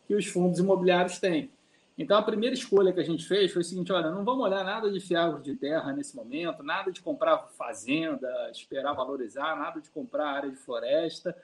que 0.08 0.16
os 0.16 0.26
fundos 0.26 0.60
imobiliários 0.60 1.20
têm. 1.20 1.50
Então, 1.98 2.16
a 2.16 2.22
primeira 2.22 2.54
escolha 2.54 2.94
que 2.94 3.00
a 3.00 3.04
gente 3.04 3.28
fez 3.28 3.52
foi 3.52 3.62
o 3.62 3.66
seguinte: 3.66 3.92
olha, 3.92 4.12
não 4.12 4.24
vamos 4.24 4.46
olhar 4.46 4.64
nada 4.64 4.90
de 4.92 5.00
fiagro 5.00 5.42
de 5.42 5.56
terra 5.56 5.92
nesse 5.92 6.16
momento, 6.16 6.64
nada 6.64 6.92
de 6.92 7.02
comprar 7.02 7.40
fazenda, 7.58 8.30
esperar 8.52 8.94
valorizar, 8.94 9.58
nada 9.58 9.82
de 9.82 9.90
comprar 9.90 10.30
área 10.30 10.50
de 10.50 10.58
floresta. 10.58 11.36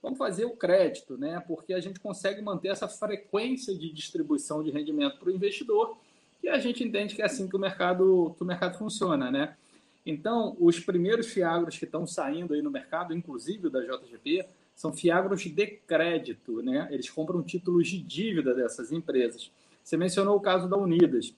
vamos 0.00 0.16
fazer 0.16 0.44
o 0.44 0.56
crédito, 0.56 1.18
né? 1.18 1.42
porque 1.46 1.74
a 1.74 1.80
gente 1.80 1.98
consegue 1.98 2.40
manter 2.40 2.68
essa 2.68 2.86
frequência 2.86 3.76
de 3.76 3.92
distribuição 3.92 4.62
de 4.62 4.70
rendimento 4.70 5.18
para 5.18 5.28
o 5.28 5.32
investidor 5.32 5.98
e 6.42 6.48
a 6.48 6.58
gente 6.58 6.84
entende 6.84 7.14
que 7.14 7.22
é 7.22 7.24
assim 7.24 7.48
que 7.48 7.56
o 7.56 7.58
mercado, 7.58 8.34
que 8.36 8.42
o 8.42 8.46
mercado 8.46 8.78
funciona. 8.78 9.30
Né? 9.30 9.56
Então, 10.04 10.56
os 10.60 10.78
primeiros 10.78 11.26
fiagros 11.26 11.78
que 11.78 11.84
estão 11.84 12.06
saindo 12.06 12.54
aí 12.54 12.62
no 12.62 12.70
mercado, 12.70 13.14
inclusive 13.14 13.68
da 13.68 13.80
JGP, 13.80 14.46
são 14.74 14.92
fiagros 14.92 15.42
de 15.42 15.66
crédito. 15.66 16.62
Né? 16.62 16.88
Eles 16.90 17.10
compram 17.10 17.42
títulos 17.42 17.88
de 17.88 17.98
dívida 17.98 18.54
dessas 18.54 18.92
empresas. 18.92 19.50
Você 19.82 19.96
mencionou 19.96 20.36
o 20.36 20.40
caso 20.40 20.68
da 20.68 20.76
Unidas. 20.76 21.34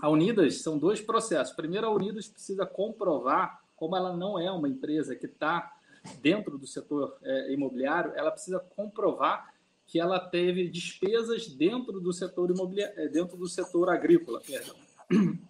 A 0.00 0.08
Unidas 0.08 0.62
são 0.62 0.78
dois 0.78 1.00
processos. 1.00 1.54
Primeiro, 1.54 1.86
a 1.86 1.90
Unidas 1.90 2.26
precisa 2.26 2.64
comprovar, 2.64 3.60
como 3.76 3.96
ela 3.96 4.16
não 4.16 4.38
é 4.38 4.50
uma 4.50 4.68
empresa 4.68 5.14
que 5.14 5.26
está 5.26 5.72
dentro 6.20 6.58
do 6.58 6.66
setor 6.66 7.16
é, 7.22 7.52
imobiliário, 7.52 8.12
ela 8.16 8.30
precisa 8.30 8.58
comprovar 8.58 9.51
que 9.92 10.00
ela 10.00 10.18
teve 10.18 10.68
despesas 10.68 11.48
dentro 11.48 12.00
do 12.00 12.14
setor 12.14 12.50
imobiliário, 12.50 12.98
é, 12.98 13.08
dentro 13.08 13.36
do 13.36 13.46
setor 13.46 13.90
agrícola. 13.90 14.40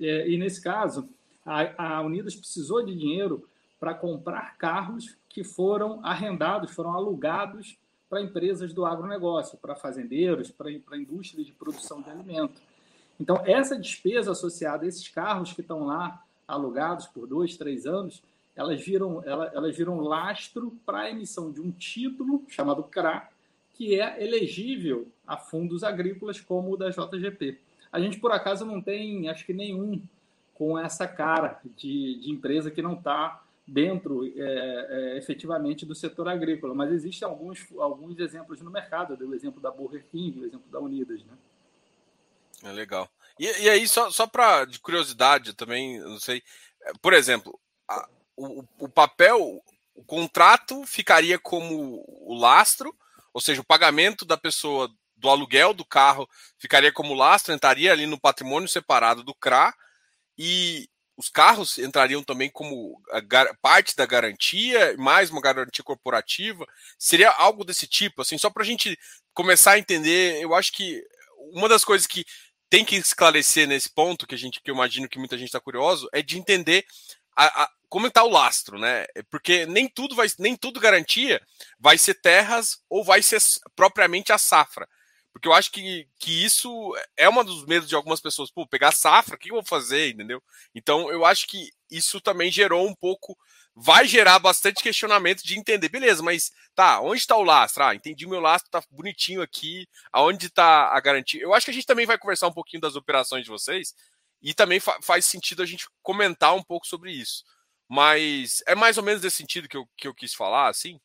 É, 0.01 0.27
e 0.29 0.37
nesse 0.37 0.61
caso, 0.61 1.09
a, 1.47 1.99
a 1.99 2.01
Unidas 2.01 2.35
precisou 2.35 2.85
de 2.85 2.93
dinheiro 2.93 3.49
para 3.79 3.95
comprar 3.95 4.59
carros 4.59 5.17
que 5.29 5.45
foram 5.45 6.05
arrendados, 6.05 6.73
foram 6.73 6.93
alugados 6.93 7.79
para 8.11 8.21
empresas 8.21 8.73
do 8.73 8.85
agronegócio, 8.85 9.57
para 9.59 9.77
fazendeiros, 9.77 10.51
para, 10.51 10.69
a 10.69 10.99
indústria 10.99 11.45
de 11.45 11.53
produção 11.53 12.03
de 12.03 12.11
alimento. 12.11 12.61
Então, 13.21 13.41
essa 13.47 13.79
despesa 13.79 14.33
associada 14.33 14.85
a 14.85 14.89
esses 14.89 15.07
carros 15.07 15.53
que 15.53 15.61
estão 15.61 15.85
lá 15.85 16.21
alugados 16.49 17.07
por 17.07 17.29
dois, 17.29 17.57
três 17.57 17.87
anos, 17.87 18.25
elas 18.57 18.85
viram, 18.85 19.23
elas 19.25 19.77
viram 19.77 20.01
lastro 20.01 20.77
para 20.85 21.03
a 21.03 21.11
emissão 21.11 21.53
de 21.53 21.61
um 21.61 21.71
título 21.71 22.43
chamado 22.49 22.83
CRA, 22.83 23.31
que 23.83 23.99
é 24.01 24.23
elegível 24.23 25.09
a 25.27 25.37
fundos 25.37 25.83
agrícolas 25.83 26.41
como 26.41 26.73
o 26.73 26.77
da 26.77 26.91
JGP. 26.91 27.59
A 27.91 27.99
gente, 27.99 28.21
por 28.21 28.31
acaso, 28.31 28.65
não 28.65 28.81
tem, 28.81 29.29
acho 29.29 29.45
que 29.45 29.53
nenhum 29.53 30.01
com 30.55 30.79
essa 30.79 31.05
cara 31.09 31.61
de, 31.77 32.21
de 32.21 32.31
empresa 32.31 32.71
que 32.71 32.81
não 32.81 32.93
está 32.93 33.43
dentro 33.67 34.25
é, 34.25 34.35
é, 34.39 35.19
efetivamente 35.19 35.85
do 35.85 35.97
setor 35.97 36.29
agrícola, 36.29 36.73
mas 36.77 36.93
existem 36.93 37.27
alguns, 37.27 37.67
alguns 37.77 38.21
exemplos 38.21 38.61
no 38.61 38.71
mercado, 38.71 39.19
o 39.21 39.35
exemplo 39.35 39.61
da 39.61 39.73
Burger 39.73 40.05
King, 40.13 40.39
o 40.39 40.47
exemplo 40.47 40.71
da 40.71 40.79
Unidas, 40.79 41.25
né? 41.25 41.33
É 42.63 42.71
legal. 42.71 43.11
E, 43.37 43.47
e 43.65 43.69
aí, 43.69 43.89
só, 43.89 44.13
só 44.13 44.29
para 44.29 44.65
de 44.65 44.79
curiosidade 44.79 45.55
também, 45.55 45.99
não 45.99 46.21
sei. 46.21 46.41
É, 46.83 46.93
por 47.03 47.13
exemplo, 47.13 47.59
a, 47.89 48.09
o, 48.37 48.65
o 48.79 48.89
papel, 48.89 49.61
o 49.93 50.05
contrato 50.05 50.87
ficaria 50.87 51.37
como 51.37 52.05
o 52.21 52.33
lastro, 52.39 52.97
ou 53.33 53.41
seja, 53.41 53.61
o 53.61 53.65
pagamento 53.65 54.25
da 54.25 54.37
pessoa 54.37 54.91
do 55.17 55.29
aluguel 55.29 55.73
do 55.73 55.85
carro 55.85 56.29
ficaria 56.59 56.93
como 56.93 57.15
lastro, 57.15 57.55
entraria 57.55 57.93
ali 57.93 58.07
no 58.07 58.21
patrimônio 58.21 58.69
separado 58.69 59.23
do 59.23 59.35
CRA, 59.35 59.73
e 60.37 60.89
os 61.17 61.29
carros 61.29 61.79
entrariam 61.79 62.23
também 62.23 62.51
como 62.51 63.01
parte 63.61 63.95
da 63.95 64.07
garantia, 64.07 64.97
mais 64.97 65.31
uma 65.31 65.41
garantia 65.41 65.85
corporativa. 65.85 66.67
Seria 66.99 67.31
algo 67.31 67.65
desse 67.65 67.87
tipo, 67.87 68.23
assim, 68.23 68.39
só 68.39 68.51
para 68.51 68.63
a 68.63 68.67
gente 68.67 68.99
começar 69.35 69.73
a 69.73 69.79
entender. 69.79 70.43
Eu 70.43 70.55
acho 70.55 70.73
que 70.73 71.03
uma 71.53 71.69
das 71.69 71.85
coisas 71.85 72.07
que 72.07 72.25
tem 72.69 72.85
que 72.85 72.97
esclarecer 72.97 73.69
nesse 73.69 73.91
ponto, 73.91 74.27
que 74.27 74.35
a 74.35 74.39
gente, 74.39 74.61
que 74.61 74.71
eu 74.71 74.75
imagino 74.75 75.09
que 75.09 75.19
muita 75.19 75.37
gente 75.37 75.49
está 75.49 75.61
curioso, 75.61 76.09
é 76.13 76.23
de 76.23 76.39
entender 76.39 76.85
a, 77.37 77.65
a, 77.65 77.71
como 77.93 78.07
está 78.07 78.25
o 78.25 78.31
lastro, 78.31 78.79
né? 78.79 79.05
É 79.15 79.23
porque 79.25 79.67
nem 79.67 79.87
tudo 79.87 80.15
vai, 80.17 80.27
nem 80.39 80.57
tudo 80.57 80.81
garantia 80.81 81.39
vai 81.79 81.99
ser 81.99 82.15
terras 82.15 82.79
ou 82.89 83.05
vai 83.05 83.21
ser 83.21 83.39
propriamente 83.77 84.33
a 84.33 84.39
safra. 84.39 84.89
Porque 85.31 85.47
eu 85.47 85.53
acho 85.53 85.71
que, 85.71 86.09
que 86.19 86.43
isso 86.43 86.71
é 87.19 87.29
um 87.29 87.45
dos 87.45 87.67
medos 87.67 87.87
de 87.87 87.95
algumas 87.95 88.19
pessoas. 88.19 88.51
Pô, 88.51 88.67
pegar 88.67 88.93
safra, 88.93 89.35
o 89.35 89.39
que 89.39 89.51
eu 89.51 89.57
vou 89.57 89.65
fazer, 89.65 90.09
entendeu? 90.09 90.43
Então 90.75 91.11
eu 91.11 91.23
acho 91.27 91.47
que 91.47 91.69
isso 91.91 92.19
também 92.19 92.51
gerou 92.51 92.89
um 92.89 92.95
pouco 92.95 93.37
vai 93.75 94.07
gerar 94.09 94.39
bastante 94.39 94.83
questionamento 94.83 95.43
de 95.43 95.59
entender, 95.59 95.91
beleza, 95.91 96.23
mas 96.23 96.51
tá, 96.75 96.99
onde 97.03 97.21
está 97.21 97.37
o 97.37 97.43
lastro? 97.43 97.85
Ah, 97.85 97.95
entendi 97.95 98.27
meu 98.27 98.41
lastro, 98.41 98.71
tá 98.71 98.83
bonitinho 98.91 99.43
aqui, 99.43 99.87
aonde 100.11 100.47
está 100.47 100.97
a 100.97 101.01
garantia? 101.01 101.43
Eu 101.43 101.53
acho 101.53 101.67
que 101.67 101.71
a 101.71 101.75
gente 101.75 101.87
também 101.87 102.07
vai 102.07 102.17
conversar 102.17 102.49
um 102.49 102.53
pouquinho 102.55 102.81
das 102.81 102.97
operações 102.97 103.45
de 103.45 103.51
vocês 103.51 103.95
e 104.43 104.55
também 104.55 104.81
fa 104.81 104.99
faz 105.03 105.27
sentido 105.27 105.63
a 105.63 105.67
gente 105.67 105.87
comentar 106.03 106.55
um 106.55 106.63
pouco 106.63 106.87
sobre 106.87 107.13
isso. 107.13 107.45
Mas 107.89 108.63
é 108.67 108.75
mais 108.75 108.97
ou 108.97 109.05
menos 109.05 109.21
desse 109.21 109.37
sentido 109.37 109.69
que 109.69 109.77
eu, 109.77 109.87
que 109.97 110.09
eu 110.09 110.15
quis 110.15 110.35
falar, 110.35 110.69
assim? 110.69 111.01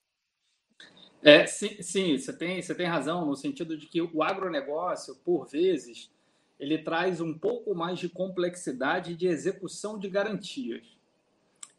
É, 1.21 1.45
sim, 1.45 1.81
sim, 1.81 2.17
você 2.17 2.31
tem, 2.31 2.61
você 2.61 2.75
tem 2.75 2.85
razão 2.85 3.25
no 3.25 3.35
sentido 3.35 3.77
de 3.77 3.87
que 3.87 4.01
o 4.01 4.23
agronegócio, 4.23 5.15
por 5.25 5.47
vezes, 5.47 6.11
ele 6.59 6.77
traz 6.77 7.19
um 7.19 7.33
pouco 7.37 7.75
mais 7.75 7.99
de 7.99 8.07
complexidade 8.07 9.15
de 9.15 9.27
execução 9.27 9.99
de 9.99 10.09
garantias. 10.09 10.97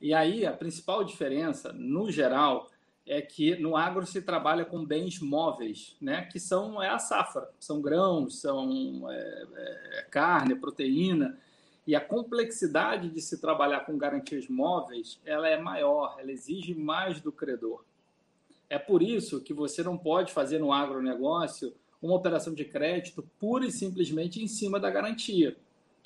E 0.00 0.14
aí 0.14 0.46
a 0.46 0.52
principal 0.52 1.02
diferença, 1.02 1.72
no 1.72 2.10
geral, 2.10 2.70
é 3.06 3.22
que 3.22 3.56
no 3.56 3.76
agro 3.76 4.06
se 4.06 4.20
trabalha 4.20 4.64
com 4.64 4.84
bens 4.84 5.18
móveis, 5.18 5.96
né? 6.00 6.22
que 6.30 6.38
são 6.38 6.82
é 6.82 6.88
a 6.88 6.98
safra, 6.98 7.48
são 7.58 7.80
grãos, 7.80 8.40
são 8.40 9.10
é, 9.10 9.46
é, 9.54 10.06
carne, 10.10 10.54
proteína, 10.54 11.38
e 11.88 11.96
a 11.96 12.00
complexidade 12.02 13.08
de 13.08 13.18
se 13.22 13.40
trabalhar 13.40 13.80
com 13.86 13.96
garantias 13.96 14.46
móveis 14.46 15.18
ela 15.24 15.48
é 15.48 15.58
maior, 15.58 16.18
ela 16.18 16.30
exige 16.30 16.74
mais 16.74 17.18
do 17.18 17.32
credor. 17.32 17.82
É 18.68 18.78
por 18.78 19.02
isso 19.02 19.40
que 19.40 19.54
você 19.54 19.82
não 19.82 19.96
pode 19.96 20.30
fazer 20.30 20.58
no 20.58 20.70
agronegócio 20.70 21.72
uma 22.02 22.14
operação 22.14 22.52
de 22.52 22.66
crédito 22.66 23.26
pura 23.40 23.64
e 23.64 23.72
simplesmente 23.72 24.42
em 24.42 24.46
cima 24.46 24.78
da 24.78 24.90
garantia. 24.90 25.56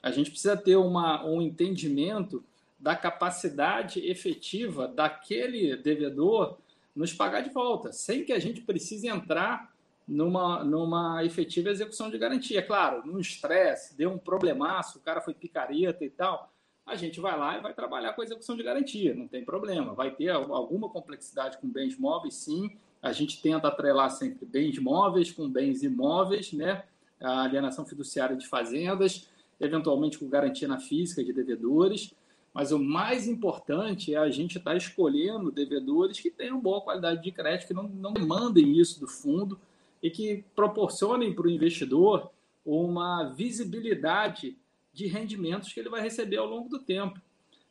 A 0.01 0.12
gente 0.12 0.31
precisa 0.31 0.57
ter 0.57 0.77
uma, 0.77 1.27
um 1.27 1.43
entendimento 1.43 2.45
da 2.79 2.95
capacidade 2.95 3.99
efetiva 4.09 4.87
daquele 4.87 5.77
devedor 5.77 6.59
nos 6.95 7.12
pagar 7.12 7.41
de 7.41 7.51
volta, 7.51 7.93
sem 7.93 8.25
que 8.25 8.33
a 8.33 8.39
gente 8.39 8.61
precise 8.61 9.09
entrar 9.09 9.72
numa, 10.12 10.62
numa 10.62 11.25
efetiva 11.25 11.71
execução 11.71 12.11
de 12.11 12.19
garantia. 12.19 12.62
Claro, 12.62 13.02
num 13.07 13.19
estresse, 13.19 13.97
deu 13.97 14.11
um 14.11 14.19
problemaço, 14.19 14.99
o 14.99 15.00
cara 15.00 15.23
foi 15.23 15.33
picareta 15.33 16.04
e 16.04 16.11
tal, 16.11 16.52
a 16.85 16.95
gente 16.95 17.19
vai 17.19 17.37
lá 17.38 17.57
e 17.57 17.62
vai 17.62 17.73
trabalhar 17.73 18.12
com 18.12 18.21
a 18.21 18.25
execução 18.25 18.54
de 18.54 18.62
garantia, 18.62 19.14
não 19.14 19.26
tem 19.26 19.42
problema. 19.42 19.95
Vai 19.95 20.11
ter 20.11 20.28
alguma 20.28 20.88
complexidade 20.90 21.57
com 21.59 21.69
bens 21.69 21.99
móveis, 21.99 22.35
sim. 22.35 22.76
A 23.00 23.11
gente 23.12 23.40
tenta 23.40 23.69
atrelar 23.69 24.11
sempre 24.11 24.45
bens 24.45 24.78
móveis 24.78 25.33
com 25.33 25.49
bens 25.49 25.83
imóveis, 25.83 26.52
né? 26.52 26.85
A 27.21 27.45
alienação 27.45 27.87
fiduciária 27.87 28.37
de 28.37 28.47
fazendas, 28.47 29.28
eventualmente 29.59 30.19
com 30.19 30.28
garantia 30.28 30.69
na 30.69 30.78
física 30.78 31.25
de 31.25 31.33
devedores. 31.33 32.12
Mas 32.52 32.71
o 32.71 32.78
mais 32.78 33.26
importante 33.26 34.14
é 34.14 34.19
a 34.19 34.28
gente 34.28 34.59
estar 34.59 34.73
tá 34.73 34.76
escolhendo 34.76 35.50
devedores 35.50 36.21
que 36.21 36.31
tenham 36.31 36.61
boa 36.61 36.83
qualidade 36.83 37.23
de 37.23 37.33
crédito, 37.33 37.69
que 37.69 37.75
não, 37.75 37.85
não 37.85 38.12
demandem 38.12 38.78
isso 38.78 39.00
do 39.00 39.09
fundo 39.09 39.59
e 40.02 40.11
que 40.11 40.44
proporcionem 40.54 41.32
para 41.35 41.47
o 41.47 41.50
investidor 41.50 42.30
uma 42.64 43.25
visibilidade 43.25 44.56
de 44.92 45.06
rendimentos 45.06 45.73
que 45.73 45.80
ele 45.80 45.88
vai 45.88 46.02
receber 46.02 46.37
ao 46.37 46.47
longo 46.47 46.68
do 46.68 46.78
tempo. 46.78 47.21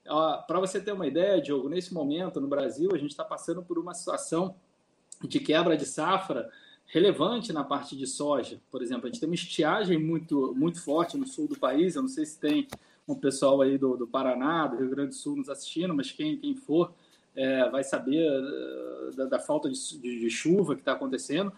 Para 0.04 0.60
você 0.60 0.82
ter 0.82 0.92
uma 0.92 1.06
ideia, 1.06 1.42
Diogo, 1.42 1.70
nesse 1.70 1.94
momento 1.94 2.42
no 2.42 2.48
Brasil 2.48 2.90
a 2.94 2.98
gente 2.98 3.12
está 3.12 3.24
passando 3.24 3.62
por 3.62 3.78
uma 3.78 3.94
situação 3.94 4.56
de 5.22 5.40
quebra 5.40 5.78
de 5.78 5.86
safra 5.86 6.50
relevante 6.88 7.54
na 7.54 7.64
parte 7.64 7.96
de 7.96 8.08
soja. 8.08 8.60
Por 8.70 8.82
exemplo, 8.82 9.06
a 9.06 9.10
gente 9.10 9.20
tem 9.20 9.30
uma 9.30 9.36
estiagem 9.36 9.98
muito, 9.98 10.54
muito 10.56 10.82
forte 10.84 11.18
no 11.18 11.28
sul 11.28 11.48
do 11.48 11.58
país. 11.58 11.96
Eu 11.96 12.02
não 12.02 12.10
sei 12.10 12.26
se 12.26 12.40
tem 12.40 12.68
um 13.08 13.16
pessoal 13.16 13.62
aí 13.62 13.78
do, 13.78 13.96
do 13.96 14.08
Paraná, 14.08 14.68
do 14.68 14.78
Rio 14.78 14.90
Grande 14.90 15.10
do 15.10 15.16
Sul 15.16 15.38
nos 15.38 15.50
assistindo, 15.50 15.94
mas 15.94 16.12
quem, 16.12 16.38
quem 16.38 16.56
for 16.56 16.94
é, 17.36 17.70
vai 17.70 17.84
saber 17.84 18.30
uh, 18.30 19.16
da, 19.16 19.26
da, 19.26 19.40
falta 19.40 19.70
de, 19.70 20.00
de, 20.00 20.20
de 20.20 20.30
chuva 20.30 20.76
que 20.76 20.82
está 20.82 20.94
acontecendo. 20.94 21.52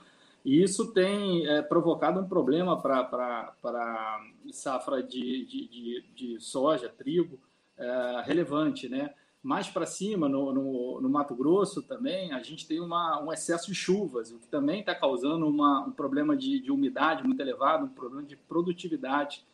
E 0.44 0.62
isso 0.62 0.92
tem 0.94 1.48
é, 1.48 1.62
provocado 1.62 2.20
um 2.20 2.28
problema 2.28 2.82
para 2.82 4.22
safra 4.52 5.02
de, 5.02 5.46
de, 5.46 5.68
de, 5.68 6.06
de, 6.14 6.40
soja, 6.42 6.90
trigo, 6.90 7.40
é, 7.78 8.24
relevante. 8.26 8.90
Né? 8.90 9.14
Mais 9.42 9.70
para 9.70 9.86
cima, 9.86 10.28
no, 10.28 10.54
no, 10.54 11.02
no, 11.02 11.10
Mato 11.10 11.34
Grosso 11.34 11.82
também, 11.82 12.34
a 12.34 12.44
gente 12.44 12.68
tem 12.68 12.82
uma, 12.82 13.22
um 13.22 13.32
excesso 13.32 13.68
de 13.68 13.76
chuvas, 13.76 14.32
o 14.32 14.40
que 14.40 14.48
também 14.48 14.82
está 14.82 14.94
causando 14.94 15.48
uma, 15.48 15.86
um 15.86 15.92
problema 15.92 16.36
de, 16.36 16.60
de 16.60 16.72
umidade 16.72 17.24
muito 17.24 17.40
elevado, 17.40 17.86
um 17.86 17.90
problema 17.90 18.24
de 18.24 18.36
produtividade 18.36 19.46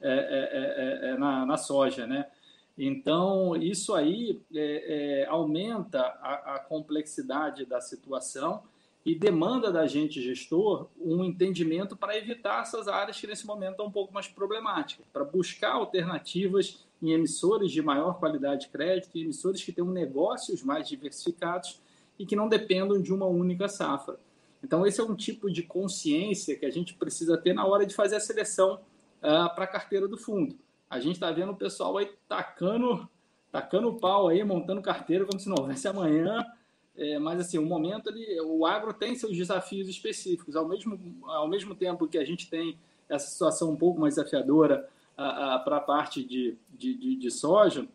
é, 0.00 0.10
é, 0.10 1.08
é, 1.08 1.10
é, 1.10 1.18
na, 1.18 1.46
na, 1.46 1.56
soja, 1.56 2.06
né? 2.06 2.26
Então, 2.76 3.56
isso 3.56 3.94
aí 3.94 4.42
aumenta 5.28 6.00
a, 6.00 6.56
a, 6.56 6.58
complexidade 6.58 7.64
da 7.64 7.80
situação 7.80 8.62
e 9.06 9.14
demanda 9.14 9.70
da 9.70 9.86
gente, 9.86 10.20
gestor, 10.20 10.88
um 11.00 11.22
entendimento 11.22 11.96
para 11.96 12.18
evitar 12.18 12.62
essas 12.62 12.88
áreas 12.88 13.20
que 13.20 13.26
nesse 13.28 13.46
momento 13.46 13.70
estão 13.70 13.86
um 13.86 13.90
pouco 13.90 14.12
mais 14.12 14.26
problemáticas, 14.26 15.06
para 15.12 15.22
buscar 15.22 15.74
alternativas 15.74 16.84
em 17.00 17.12
emissores 17.12 17.70
de 17.70 17.80
maior 17.80 18.18
qualidade 18.18 18.62
de 18.62 18.68
crédito, 18.68 19.16
em 19.16 19.20
emissores 19.20 19.62
que 19.62 19.70
tenham 19.70 19.88
negócios 19.92 20.60
mais 20.64 20.88
diversificados 20.88 21.80
e 22.18 22.26
que 22.26 22.34
não 22.34 22.48
dependam 22.48 23.00
de 23.00 23.14
uma 23.14 23.26
única 23.26 23.68
safra. 23.68 24.18
Então, 24.60 24.84
esse 24.84 25.00
é 25.00 25.04
um 25.04 25.14
tipo 25.14 25.48
de 25.52 25.62
consciência 25.62 26.56
que 26.56 26.66
a 26.66 26.70
gente 26.70 26.92
precisa 26.94 27.38
ter 27.38 27.52
na 27.52 27.64
hora 27.64 27.86
de 27.86 27.94
fazer 27.94 28.16
a 28.16 28.20
seleção 28.20 28.80
uh, 29.18 29.54
para 29.54 29.64
a 29.64 29.68
carteira 29.68 30.08
do 30.08 30.18
fundo. 30.18 30.58
A 30.90 30.98
gente 30.98 31.14
está 31.14 31.30
vendo 31.30 31.52
o 31.52 31.56
pessoal 31.56 31.96
aí 31.96 32.10
tacando, 32.28 33.08
tacando 33.52 33.88
o 33.88 34.00
pau 34.00 34.26
aí, 34.26 34.42
montando 34.42 34.82
carteira 34.82 35.24
como 35.24 35.38
se 35.38 35.48
não 35.48 35.58
houvesse 35.60 35.86
amanhã. 35.86 36.44
É, 36.96 37.18
mas 37.18 37.40
assim, 37.40 37.58
o 37.58 37.66
momento 37.66 38.08
ali, 38.08 38.40
o 38.40 38.64
agro 38.64 38.92
tem 38.92 39.14
seus 39.14 39.36
desafios 39.36 39.88
específicos. 39.88 40.56
Ao 40.56 40.66
mesmo, 40.66 40.98
ao 41.24 41.48
mesmo 41.48 41.74
tempo 41.74 42.08
que 42.08 42.18
a 42.18 42.24
gente 42.24 42.48
tem 42.48 42.78
essa 43.08 43.28
situação 43.28 43.70
um 43.70 43.76
pouco 43.76 44.00
mais 44.00 44.14
desafiadora 44.14 44.88
para 45.16 45.76
a 45.76 45.80
parte 45.80 46.22
de, 46.22 46.56
de, 46.70 46.94
de, 46.94 47.16
de 47.16 47.30
soja 47.30 47.86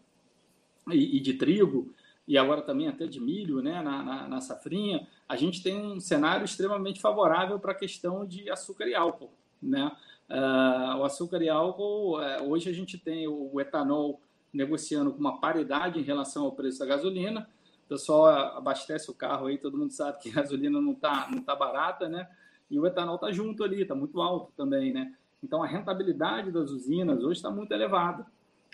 e, 0.90 1.18
e, 1.18 1.20
de 1.20 1.34
trigo, 1.36 1.94
e 2.28 2.38
agora 2.38 2.62
também 2.62 2.88
até 2.88 3.06
de 3.06 3.20
milho 3.20 3.62
né, 3.62 3.82
na, 3.82 4.04
na, 4.04 4.28
na 4.28 4.42
safrinha, 4.42 5.08
a 5.28 5.36
gente 5.36 5.62
tem 5.62 5.80
um 5.80 6.00
cenário 6.00 6.46
extremamente 6.46 7.00
favorável 7.00 7.60
para 7.60 7.74
a 7.74 7.76
questão 7.76 8.26
de 8.26 8.50
açúcar 8.50 8.88
e 8.88 8.96
álcool. 8.96 9.32
Né? 9.62 9.92
Uh, 10.30 10.98
o 10.98 11.04
açúcar 11.04 11.42
e 11.44 11.50
álcool, 11.50 12.20
uh, 12.20 12.50
hoje 12.50 12.70
a 12.70 12.74
gente 12.74 12.98
tem 12.98 13.28
o, 13.28 13.52
o 13.54 13.62
etanol 13.62 14.20
negociando 14.54 15.12
com 15.12 15.20
uma 15.20 15.40
paridade 15.40 16.00
em 16.00 16.04
relação 16.04 16.46
ao 16.46 16.52
preço 16.52 16.80
da 16.80 16.86
gasolina. 16.86 17.48
Pessoal 17.92 18.56
abastece 18.56 19.12
o 19.12 19.14
carro 19.14 19.48
aí, 19.48 19.58
todo 19.58 19.78
mundo 19.78 19.92
sabe 19.92 20.18
que 20.20 20.30
a 20.30 20.36
gasolina 20.42 20.80
não 20.80 20.94
está 20.94 21.28
não 21.30 21.42
tá 21.42 21.54
barata, 21.54 22.08
né? 22.08 22.26
E 22.70 22.80
o 22.80 22.88
etanol 22.88 23.16
está 23.16 23.34
junto 23.34 23.66
ali, 23.66 23.82
está 23.82 23.94
muito 23.94 24.22
alto 24.22 24.54
também, 24.56 24.94
né? 24.94 25.14
Então, 25.44 25.62
a 25.62 25.68
rentabilidade 25.68 26.54
das 26.54 26.72
usinas 26.72 27.22
hoje 27.22 27.40
está 27.40 27.52
muito 27.52 27.74
elevada. 27.74 28.26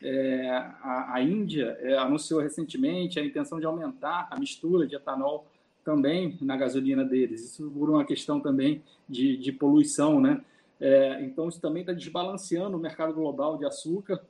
É, 0.03 0.51
a, 0.51 1.15
a, 1.15 1.21
Índia 1.23 1.75
é, 1.79 1.97
anunciou 1.97 2.41
recentemente 2.41 3.19
a 3.19 3.25
intenção 3.25 3.59
de 3.59 3.65
aumentar 3.65 4.27
a 4.29 4.39
mistura 4.39 4.85
de 4.85 4.95
etanol 4.95 5.47
também 5.83 6.37
na 6.39 6.55
gasolina 6.55 7.03
deles. 7.03 7.43
Isso 7.43 7.71
por 7.71 7.89
uma 7.89 8.05
questão 8.05 8.39
também 8.39 8.83
de, 9.09 9.35
de 9.35 9.51
poluição, 9.51 10.21
né? 10.21 10.45
É, 10.79 11.23
então, 11.23 11.49
isso 11.49 11.59
também 11.59 11.81
está 11.81 11.91
desbalanceando 11.91 12.77
o 12.77 12.79
mercado 12.79 13.15
global 13.15 13.57
de 13.57 13.65
açúcar, 13.65 14.21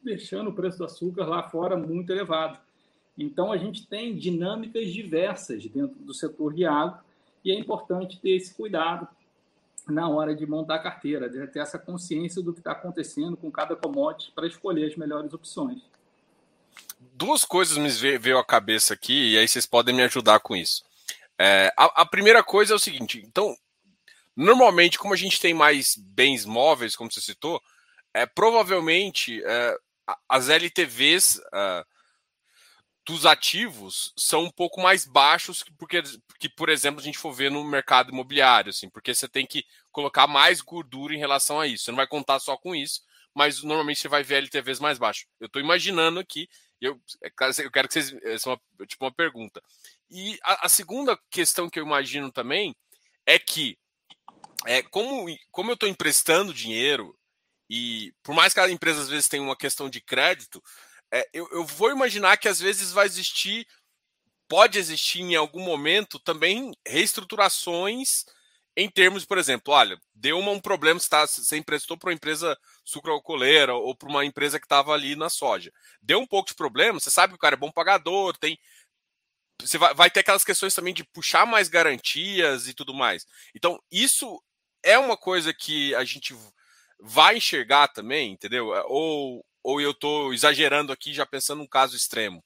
deixando 0.00 0.50
o 0.50 0.54
preço 0.54 0.78
do 0.78 0.84
açúcar 0.84 1.24
lá 1.24 1.42
fora 1.42 1.76
muito 1.76 2.12
elevado. 2.12 2.64
Então, 3.18 3.50
a 3.50 3.56
gente 3.56 3.86
tem 3.86 4.14
dinâmicas 4.14 4.92
diversas 4.92 5.64
dentro 5.66 5.96
do 5.98 6.12
setor 6.12 6.52
de 6.52 6.64
água 6.64 7.02
e 7.44 7.50
é 7.50 7.58
importante 7.58 8.18
ter 8.20 8.30
esse 8.30 8.52
cuidado 8.54 9.08
na 9.88 10.08
hora 10.08 10.34
de 10.34 10.44
montar 10.44 10.76
a 10.76 10.82
carteira, 10.82 11.28
de 11.30 11.46
ter 11.46 11.60
essa 11.60 11.78
consciência 11.78 12.42
do 12.42 12.52
que 12.52 12.58
está 12.58 12.72
acontecendo 12.72 13.36
com 13.36 13.50
cada 13.50 13.76
commodity 13.76 14.32
para 14.32 14.46
escolher 14.46 14.86
as 14.86 14.96
melhores 14.96 15.32
opções. 15.32 15.80
Duas 17.14 17.44
coisas 17.44 17.78
me 17.78 18.18
veio 18.18 18.38
à 18.38 18.44
cabeça 18.44 18.94
aqui, 18.94 19.32
e 19.32 19.38
aí 19.38 19.46
vocês 19.46 19.64
podem 19.64 19.94
me 19.94 20.02
ajudar 20.02 20.40
com 20.40 20.56
isso. 20.56 20.84
É, 21.38 21.72
a, 21.76 22.02
a, 22.02 22.06
primeira 22.06 22.42
coisa 22.42 22.72
é 22.72 22.76
o 22.76 22.80
seguinte: 22.80 23.22
então, 23.24 23.56
normalmente, 24.34 24.98
como 24.98 25.14
a 25.14 25.16
gente 25.16 25.40
tem 25.40 25.54
mais 25.54 25.96
bens 25.96 26.44
móveis, 26.44 26.96
como 26.96 27.10
você 27.10 27.20
citou, 27.20 27.62
é, 28.12 28.26
provavelmente 28.26 29.42
é, 29.44 29.78
as 30.28 30.48
LTVs 30.48 31.40
é, 31.52 31.84
dos 33.06 33.24
ativos 33.24 34.12
são 34.16 34.42
um 34.42 34.50
pouco 34.50 34.80
mais 34.80 35.04
baixos 35.06 35.62
porque, 35.78 36.02
que, 36.40 36.48
por 36.48 36.68
exemplo, 36.68 37.00
a 37.00 37.04
gente 37.04 37.16
for 37.16 37.32
ver 37.32 37.52
no 37.52 37.62
mercado 37.62 38.10
imobiliário, 38.10 38.70
assim, 38.70 38.90
porque 38.90 39.14
você 39.14 39.28
tem 39.28 39.46
que 39.46 39.64
colocar 39.92 40.26
mais 40.26 40.60
gordura 40.60 41.14
em 41.14 41.18
relação 41.18 41.60
a 41.60 41.68
isso. 41.68 41.84
Você 41.84 41.92
não 41.92 41.96
vai 41.96 42.08
contar 42.08 42.40
só 42.40 42.56
com 42.56 42.74
isso, 42.74 43.02
mas 43.32 43.62
normalmente 43.62 44.00
você 44.00 44.08
vai 44.08 44.24
ver 44.24 44.38
LTVs 44.38 44.80
mais 44.80 44.98
baixos. 44.98 45.24
Eu 45.38 45.46
estou 45.46 45.62
imaginando 45.62 46.18
aqui, 46.18 46.48
eu, 46.80 47.00
é 47.22 47.30
eu 47.62 47.70
quero 47.70 47.86
que 47.86 47.94
vocês. 47.94 48.12
Essa 48.24 48.50
é 48.50 48.52
uma, 48.52 48.86
tipo 48.86 49.04
uma 49.04 49.14
pergunta. 49.14 49.62
E 50.10 50.36
a, 50.42 50.66
a, 50.66 50.68
segunda 50.68 51.16
questão 51.30 51.70
que 51.70 51.78
eu 51.78 51.86
imagino 51.86 52.32
também 52.32 52.74
é 53.24 53.38
que, 53.38 53.78
é, 54.66 54.82
como, 54.82 55.26
como 55.52 55.70
eu 55.70 55.74
estou 55.74 55.88
emprestando 55.88 56.52
dinheiro, 56.52 57.16
e 57.70 58.12
por 58.22 58.34
mais 58.34 58.52
que 58.52 58.58
a 58.58 58.68
empresa 58.68 59.02
às 59.02 59.08
vezes 59.08 59.28
tenha 59.28 59.42
uma 59.42 59.56
questão 59.56 59.88
de 59.88 60.00
crédito, 60.00 60.62
é, 61.12 61.28
eu, 61.32 61.48
eu 61.52 61.64
vou 61.64 61.90
imaginar 61.90 62.36
que 62.36 62.48
às 62.48 62.60
vezes 62.60 62.92
vai 62.92 63.06
existir, 63.06 63.66
pode 64.48 64.78
existir 64.78 65.20
em 65.20 65.34
algum 65.34 65.60
momento 65.60 66.18
também 66.18 66.72
reestruturações 66.86 68.24
em 68.76 68.90
termos, 68.90 69.24
por 69.24 69.38
exemplo, 69.38 69.72
olha, 69.72 69.98
deu 70.14 70.38
uma, 70.38 70.50
um 70.50 70.60
problema, 70.60 71.00
você, 71.00 71.08
tá, 71.08 71.26
você 71.26 71.56
emprestou 71.56 71.96
para 71.96 72.10
uma 72.10 72.14
empresa 72.14 72.56
sucroalcooleira 72.84 73.74
ou 73.74 73.96
para 73.96 74.08
uma 74.08 74.24
empresa 74.24 74.60
que 74.60 74.66
estava 74.66 74.92
ali 74.92 75.16
na 75.16 75.30
soja. 75.30 75.72
Deu 76.02 76.18
um 76.20 76.26
pouco 76.26 76.50
de 76.50 76.54
problema, 76.54 77.00
você 77.00 77.10
sabe 77.10 77.32
que 77.32 77.36
o 77.36 77.40
cara 77.40 77.54
é 77.54 77.58
bom 77.58 77.72
pagador, 77.72 78.36
tem. 78.36 78.58
Você 79.62 79.78
vai, 79.78 79.94
vai 79.94 80.10
ter 80.10 80.20
aquelas 80.20 80.44
questões 80.44 80.74
também 80.74 80.92
de 80.92 81.04
puxar 81.04 81.46
mais 81.46 81.70
garantias 81.70 82.68
e 82.68 82.74
tudo 82.74 82.92
mais. 82.92 83.26
Então, 83.54 83.82
isso 83.90 84.38
é 84.82 84.98
uma 84.98 85.16
coisa 85.16 85.54
que 85.54 85.94
a 85.94 86.04
gente 86.04 86.36
vai 87.00 87.38
enxergar 87.38 87.88
também, 87.88 88.32
entendeu? 88.32 88.68
Ou, 88.88 89.42
ou 89.66 89.80
eu 89.80 89.90
estou 89.90 90.32
exagerando 90.32 90.92
aqui, 90.92 91.12
já 91.12 91.26
pensando 91.26 91.58
num 91.58 91.66
caso 91.66 91.96
extremo? 91.96 92.40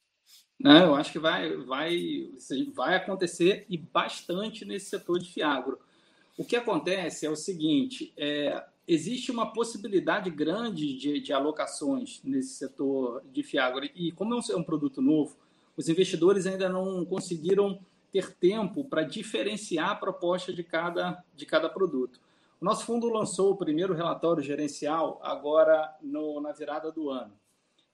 Não, 0.59 0.87
eu 0.87 0.95
acho 0.95 1.13
que 1.13 1.19
vai, 1.19 1.55
vai, 1.55 2.31
vai 2.75 2.97
acontecer 2.97 3.67
e 3.69 3.77
bastante 3.77 4.65
nesse 4.65 4.87
setor 4.87 5.19
de 5.19 5.31
Fiagro. 5.31 5.79
O 6.39 6.45
que 6.47 6.57
acontece 6.57 7.27
é 7.27 7.31
o 7.31 7.37
seguinte: 7.37 8.11
é, 8.17 8.65
existe 8.89 9.31
uma 9.31 9.53
possibilidade 9.53 10.31
grande 10.31 10.97
de, 10.97 11.21
de, 11.21 11.31
alocações 11.31 12.23
nesse 12.25 12.55
setor 12.55 13.23
de 13.31 13.43
Fiagro. 13.43 13.85
E 13.95 14.13
como 14.13 14.35
é 14.35 14.57
um 14.57 14.65
produto 14.65 15.03
novo, 15.03 15.37
os 15.77 15.91
investidores 15.91 16.47
ainda 16.47 16.71
não 16.71 17.05
conseguiram 17.05 17.79
ter 18.11 18.35
tempo 18.35 18.83
para 18.83 19.03
diferenciar 19.03 19.91
a 19.91 19.95
proposta 19.95 20.55
de 20.55 20.65
cada, 20.65 21.23
de 21.37 21.45
cada 21.45 21.69
produto. 21.69 22.19
O 22.61 22.65
nosso 22.65 22.85
fundo 22.85 23.09
lançou 23.09 23.53
o 23.53 23.57
primeiro 23.57 23.95
relatório 23.95 24.43
gerencial 24.43 25.19
agora 25.23 25.97
no, 26.03 26.41
na 26.41 26.53
virada 26.53 26.93
do 26.93 27.09
ano. 27.09 27.33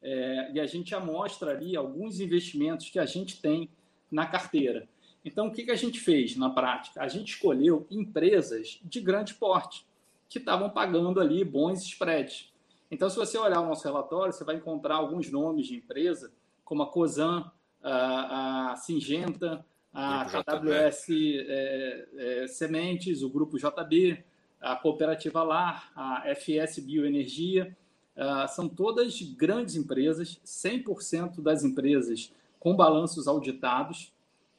É, 0.02 0.52
e 0.52 0.60
a 0.60 0.66
gente 0.66 0.90
já 0.90 1.00
mostra 1.00 1.52
ali 1.52 1.76
alguns 1.76 2.18
investimentos 2.20 2.90
que 2.90 2.98
a 2.98 3.06
gente 3.06 3.40
tem 3.40 3.70
na 4.10 4.26
carteira. 4.26 4.88
Então, 5.24 5.48
o 5.48 5.52
que, 5.52 5.64
que 5.64 5.70
a 5.70 5.76
gente 5.76 5.98
fez 6.00 6.36
na 6.36 6.50
prática? 6.50 7.02
A 7.02 7.08
gente 7.08 7.34
escolheu 7.34 7.86
empresas 7.90 8.80
de 8.84 9.00
grande 9.00 9.34
porte, 9.34 9.86
que 10.28 10.38
estavam 10.38 10.70
pagando 10.70 11.20
ali 11.20 11.44
bons 11.44 11.82
spreads. 11.82 12.52
Então, 12.90 13.08
se 13.10 13.16
você 13.16 13.38
olhar 13.38 13.60
o 13.60 13.66
nosso 13.66 13.84
relatório, 13.84 14.32
você 14.32 14.44
vai 14.44 14.56
encontrar 14.56 14.96
alguns 14.96 15.30
nomes 15.30 15.66
de 15.66 15.76
empresa, 15.76 16.32
como 16.64 16.82
a 16.82 16.86
Cosan, 16.86 17.50
a, 17.82 18.72
a 18.72 18.76
Singenta, 18.76 19.64
a 19.92 20.24
KWS 20.26 21.08
é, 21.10 22.08
é, 22.16 22.46
Sementes, 22.48 23.22
o 23.22 23.30
Grupo 23.30 23.56
JB, 23.58 24.24
a 24.60 24.76
Cooperativa 24.76 25.42
Lar, 25.42 25.90
a 25.94 26.22
FS 26.34 26.80
Bioenergia, 26.80 27.76
uh, 28.16 28.48
são 28.48 28.68
todas 28.68 29.20
grandes 29.22 29.76
empresas, 29.76 30.40
100% 30.44 31.40
das 31.40 31.64
empresas 31.64 32.32
com 32.58 32.74
balanços 32.74 33.28
auditados. 33.28 34.12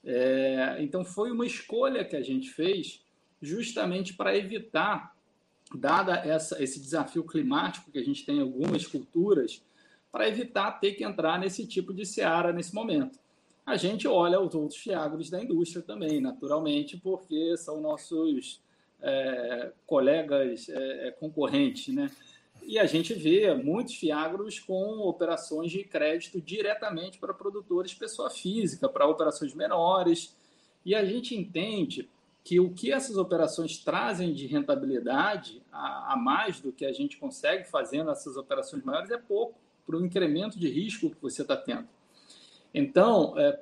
É, 0.03 0.77
então, 0.79 1.03
foi 1.03 1.31
uma 1.31 1.45
escolha 1.45 2.05
que 2.05 2.15
a 2.15 2.21
gente 2.21 2.49
fez 2.49 3.01
justamente 3.41 4.13
para 4.13 4.37
evitar, 4.37 5.15
dada 5.75 6.15
essa, 6.15 6.63
esse 6.63 6.79
desafio 6.79 7.23
climático 7.25 7.91
que 7.91 7.97
a 7.97 8.03
gente 8.03 8.25
tem 8.25 8.37
em 8.37 8.41
algumas 8.41 8.87
culturas, 8.87 9.61
para 10.11 10.27
evitar 10.27 10.79
ter 10.79 10.93
que 10.93 11.03
entrar 11.03 11.37
nesse 11.37 11.67
tipo 11.67 11.93
de 11.93 12.05
seara 12.05 12.53
nesse 12.53 12.73
momento. 12.73 13.19
A 13.65 13.75
gente 13.75 14.07
olha 14.07 14.39
os 14.39 14.55
outros 14.55 14.79
fiagros 14.79 15.29
da 15.29 15.43
indústria 15.43 15.81
também, 15.81 16.21
naturalmente, 16.21 16.95
porque 16.95 17.57
são 17.57 17.81
nossos 17.81 18.61
é, 19.01 19.71
colegas 19.85 20.67
é, 20.69 21.07
é, 21.07 21.11
concorrentes, 21.11 21.93
né? 21.93 22.09
E 22.63 22.77
a 22.77 22.85
gente 22.85 23.13
vê 23.13 23.53
muitos 23.53 23.95
fiagros 23.95 24.59
com 24.59 24.99
operações 24.99 25.71
de 25.71 25.83
crédito 25.83 26.41
diretamente 26.41 27.17
para 27.17 27.33
produtores 27.33 27.93
pessoa 27.93 28.29
física, 28.29 28.89
para 28.89 29.07
operações 29.07 29.53
menores. 29.53 30.35
E 30.83 30.93
a 30.93 31.05
gente 31.05 31.33
entende 31.33 32.09
que 32.43 32.59
o 32.59 32.73
que 32.73 32.91
essas 32.91 33.17
operações 33.17 33.77
trazem 33.77 34.33
de 34.33 34.47
rentabilidade 34.47 35.61
a, 35.71 36.13
a 36.13 36.17
mais 36.17 36.59
do 36.59 36.71
que 36.71 36.85
a 36.85 36.91
gente 36.91 37.17
consegue 37.17 37.65
fazendo 37.69 38.09
essas 38.09 38.35
operações 38.37 38.83
maiores 38.83 39.11
é 39.11 39.17
pouco 39.17 39.59
para 39.85 39.95
o 39.95 40.05
incremento 40.05 40.59
de 40.59 40.69
risco 40.69 41.09
que 41.09 41.21
você 41.21 41.43
está 41.43 41.55
tendo. 41.55 41.87
Então, 42.73 43.37
é, 43.37 43.59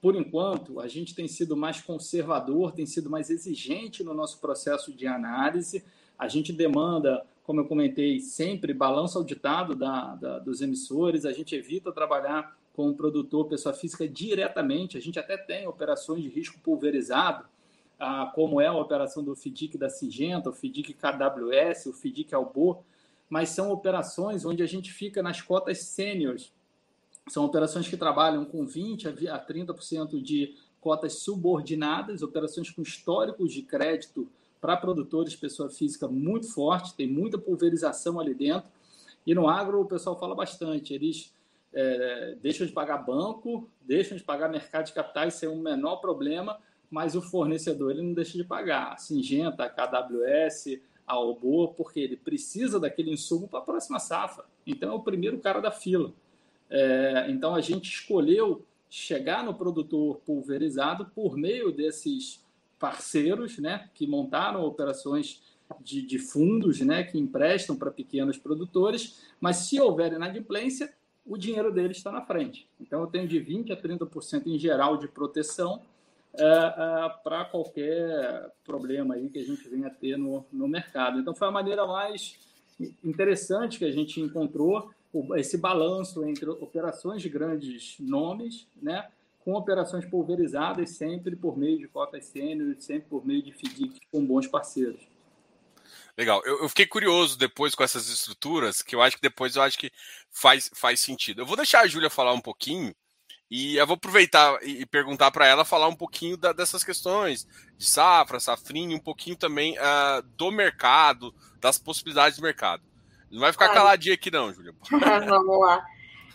por 0.00 0.14
enquanto, 0.14 0.78
a 0.78 0.86
gente 0.86 1.14
tem 1.14 1.26
sido 1.26 1.56
mais 1.56 1.80
conservador, 1.80 2.72
tem 2.72 2.86
sido 2.86 3.10
mais 3.10 3.30
exigente 3.30 4.04
no 4.04 4.14
nosso 4.14 4.40
processo 4.40 4.92
de 4.92 5.06
análise. 5.06 5.84
A 6.16 6.28
gente 6.28 6.52
demanda, 6.52 7.26
como 7.42 7.60
eu 7.60 7.64
comentei, 7.64 8.20
sempre 8.20 8.72
balanço 8.72 9.18
auditado 9.18 9.74
da, 9.74 10.14
da, 10.14 10.38
dos 10.38 10.62
emissores. 10.62 11.24
A 11.24 11.32
gente 11.32 11.54
evita 11.56 11.90
trabalhar 11.90 12.56
com 12.72 12.88
o 12.88 12.94
produtor, 12.94 13.48
pessoa 13.48 13.74
física, 13.74 14.08
diretamente. 14.08 14.96
A 14.96 15.00
gente 15.00 15.18
até 15.18 15.36
tem 15.36 15.66
operações 15.66 16.22
de 16.22 16.28
risco 16.28 16.60
pulverizado, 16.60 17.44
ah, 17.98 18.30
como 18.32 18.60
é 18.60 18.68
a 18.68 18.72
operação 18.72 19.24
do 19.24 19.34
FDIC 19.34 19.76
da 19.76 19.90
Singenta, 19.90 20.50
o 20.50 20.52
FDIC 20.52 20.94
KWS, 20.94 21.86
o 21.86 21.92
FDIC 21.92 22.32
Albo, 22.32 22.84
mas 23.28 23.48
são 23.48 23.72
operações 23.72 24.44
onde 24.44 24.62
a 24.62 24.66
gente 24.66 24.92
fica 24.92 25.20
nas 25.24 25.42
cotas 25.42 25.78
sêniores 25.78 26.52
são 27.28 27.44
operações 27.44 27.88
que 27.88 27.96
trabalham 27.96 28.44
com 28.44 28.66
20% 28.66 29.28
a 29.28 29.38
30% 29.38 30.20
de 30.20 30.54
cotas 30.80 31.14
subordinadas, 31.14 32.22
operações 32.22 32.70
com 32.70 32.82
históricos 32.82 33.52
de 33.52 33.62
crédito 33.62 34.28
para 34.60 34.76
produtores, 34.76 35.36
pessoa 35.36 35.68
física 35.68 36.08
muito 36.08 36.52
forte, 36.52 36.94
tem 36.94 37.06
muita 37.06 37.38
pulverização 37.38 38.18
ali 38.18 38.34
dentro. 38.34 38.70
E 39.26 39.34
no 39.34 39.48
agro 39.48 39.80
o 39.80 39.86
pessoal 39.86 40.18
fala 40.18 40.34
bastante, 40.34 40.94
eles 40.94 41.32
é, 41.72 42.36
deixam 42.42 42.66
de 42.66 42.72
pagar 42.72 42.98
banco, 42.98 43.68
deixam 43.82 44.16
de 44.16 44.24
pagar 44.24 44.48
mercado 44.48 44.86
de 44.86 44.92
capitais 44.92 45.34
sem 45.34 45.48
um 45.48 45.60
menor 45.60 45.96
problema, 45.96 46.58
mas 46.90 47.14
o 47.14 47.20
fornecedor 47.20 47.90
ele 47.90 48.02
não 48.02 48.14
deixa 48.14 48.38
de 48.38 48.44
pagar. 48.44 48.92
A 48.92 48.96
Singenta, 48.96 49.64
a 49.64 49.68
KWS, 49.68 50.80
a 51.06 51.18
Oboa, 51.18 51.68
porque 51.74 52.00
ele 52.00 52.16
precisa 52.16 52.80
daquele 52.80 53.10
insumo 53.10 53.48
para 53.48 53.60
a 53.60 53.62
próxima 53.62 53.98
safra. 53.98 54.44
Então 54.66 54.92
é 54.92 54.94
o 54.94 55.00
primeiro 55.00 55.38
cara 55.38 55.60
da 55.60 55.70
fila. 55.70 56.12
É, 56.70 57.26
então 57.28 57.54
a 57.54 57.60
gente 57.60 57.90
escolheu 57.90 58.64
chegar 58.90 59.44
no 59.44 59.54
produtor 59.54 60.20
pulverizado 60.24 61.06
por 61.14 61.36
meio 61.36 61.72
desses 61.72 62.44
parceiros, 62.78 63.58
né, 63.58 63.90
que 63.94 64.06
montaram 64.06 64.64
operações 64.64 65.42
de, 65.80 66.00
de 66.02 66.18
fundos, 66.18 66.80
né, 66.80 67.02
que 67.02 67.18
emprestam 67.18 67.76
para 67.76 67.90
pequenos 67.90 68.38
produtores, 68.38 69.26
mas 69.40 69.56
se 69.56 69.80
houver 69.80 70.12
inadimplência, 70.12 70.92
o 71.26 71.36
dinheiro 71.36 71.72
deles 71.72 71.98
está 71.98 72.10
na 72.10 72.22
frente. 72.22 72.68
Então 72.80 73.00
eu 73.02 73.06
tenho 73.06 73.28
de 73.28 73.38
20 73.38 73.72
a 73.72 73.76
30% 73.76 74.46
em 74.46 74.58
geral 74.58 74.96
de 74.96 75.08
proteção 75.08 75.82
é, 76.34 76.44
é, 76.44 77.08
para 77.22 77.44
qualquer 77.44 78.50
problema 78.64 79.14
aí 79.14 79.28
que 79.28 79.38
a 79.38 79.44
gente 79.44 79.68
venha 79.68 79.88
a 79.88 79.90
ter 79.90 80.16
no, 80.16 80.46
no 80.50 80.66
mercado. 80.66 81.18
Então 81.18 81.34
foi 81.34 81.48
a 81.48 81.50
maneira 81.50 81.86
mais 81.86 82.38
interessante 83.04 83.78
que 83.78 83.84
a 83.84 83.90
gente 83.90 84.20
encontrou 84.20 84.90
esse 85.36 85.56
balanço 85.56 86.24
entre 86.24 86.48
operações 86.48 87.22
de 87.22 87.28
grandes 87.28 87.96
nomes, 87.98 88.66
né, 88.80 89.08
com 89.40 89.54
operações 89.54 90.04
pulverizadas 90.04 90.90
sempre 90.90 91.34
por 91.34 91.56
meio 91.56 91.78
de 91.78 91.88
cotas 91.88 92.26
sênior, 92.26 92.76
sempre 92.78 93.08
por 93.08 93.26
meio 93.26 93.42
de 93.42 93.52
FDIC 93.52 94.00
com 94.10 94.24
bons 94.24 94.46
parceiros. 94.46 95.00
Legal. 96.16 96.42
Eu, 96.44 96.62
eu, 96.62 96.68
fiquei 96.68 96.84
curioso 96.84 97.38
depois 97.38 97.74
com 97.74 97.84
essas 97.84 98.08
estruturas, 98.08 98.82
que 98.82 98.94
eu 98.94 99.00
acho 99.00 99.16
que 99.16 99.22
depois 99.22 99.56
eu 99.56 99.62
acho 99.62 99.78
que 99.78 99.90
faz, 100.30 100.70
faz 100.74 101.00
sentido. 101.00 101.40
Eu 101.40 101.46
vou 101.46 101.56
deixar 101.56 101.80
a 101.80 101.86
Júlia 101.86 102.10
falar 102.10 102.34
um 102.34 102.40
pouquinho 102.40 102.94
e 103.50 103.76
eu 103.76 103.86
vou 103.86 103.94
aproveitar 103.94 104.58
e, 104.62 104.84
perguntar 104.84 105.30
para 105.30 105.46
ela 105.46 105.64
falar 105.64 105.88
um 105.88 105.96
pouquinho 105.96 106.36
da, 106.36 106.52
dessas 106.52 106.84
questões 106.84 107.46
de 107.76 107.86
safra, 107.86 108.38
safrinha, 108.40 108.96
um 108.96 109.00
pouquinho 109.00 109.36
também 109.36 109.78
uh, 109.78 110.22
do 110.36 110.50
mercado, 110.50 111.34
das 111.60 111.78
possibilidades 111.78 112.36
do 112.36 112.42
mercado. 112.42 112.82
Não 113.30 113.40
vai 113.40 113.52
ficar 113.52 113.68
caladinha 113.68 114.14
aqui, 114.14 114.30
não, 114.30 114.52
Júlia. 114.52 114.72
Vamos 115.28 115.60
lá. 115.60 115.84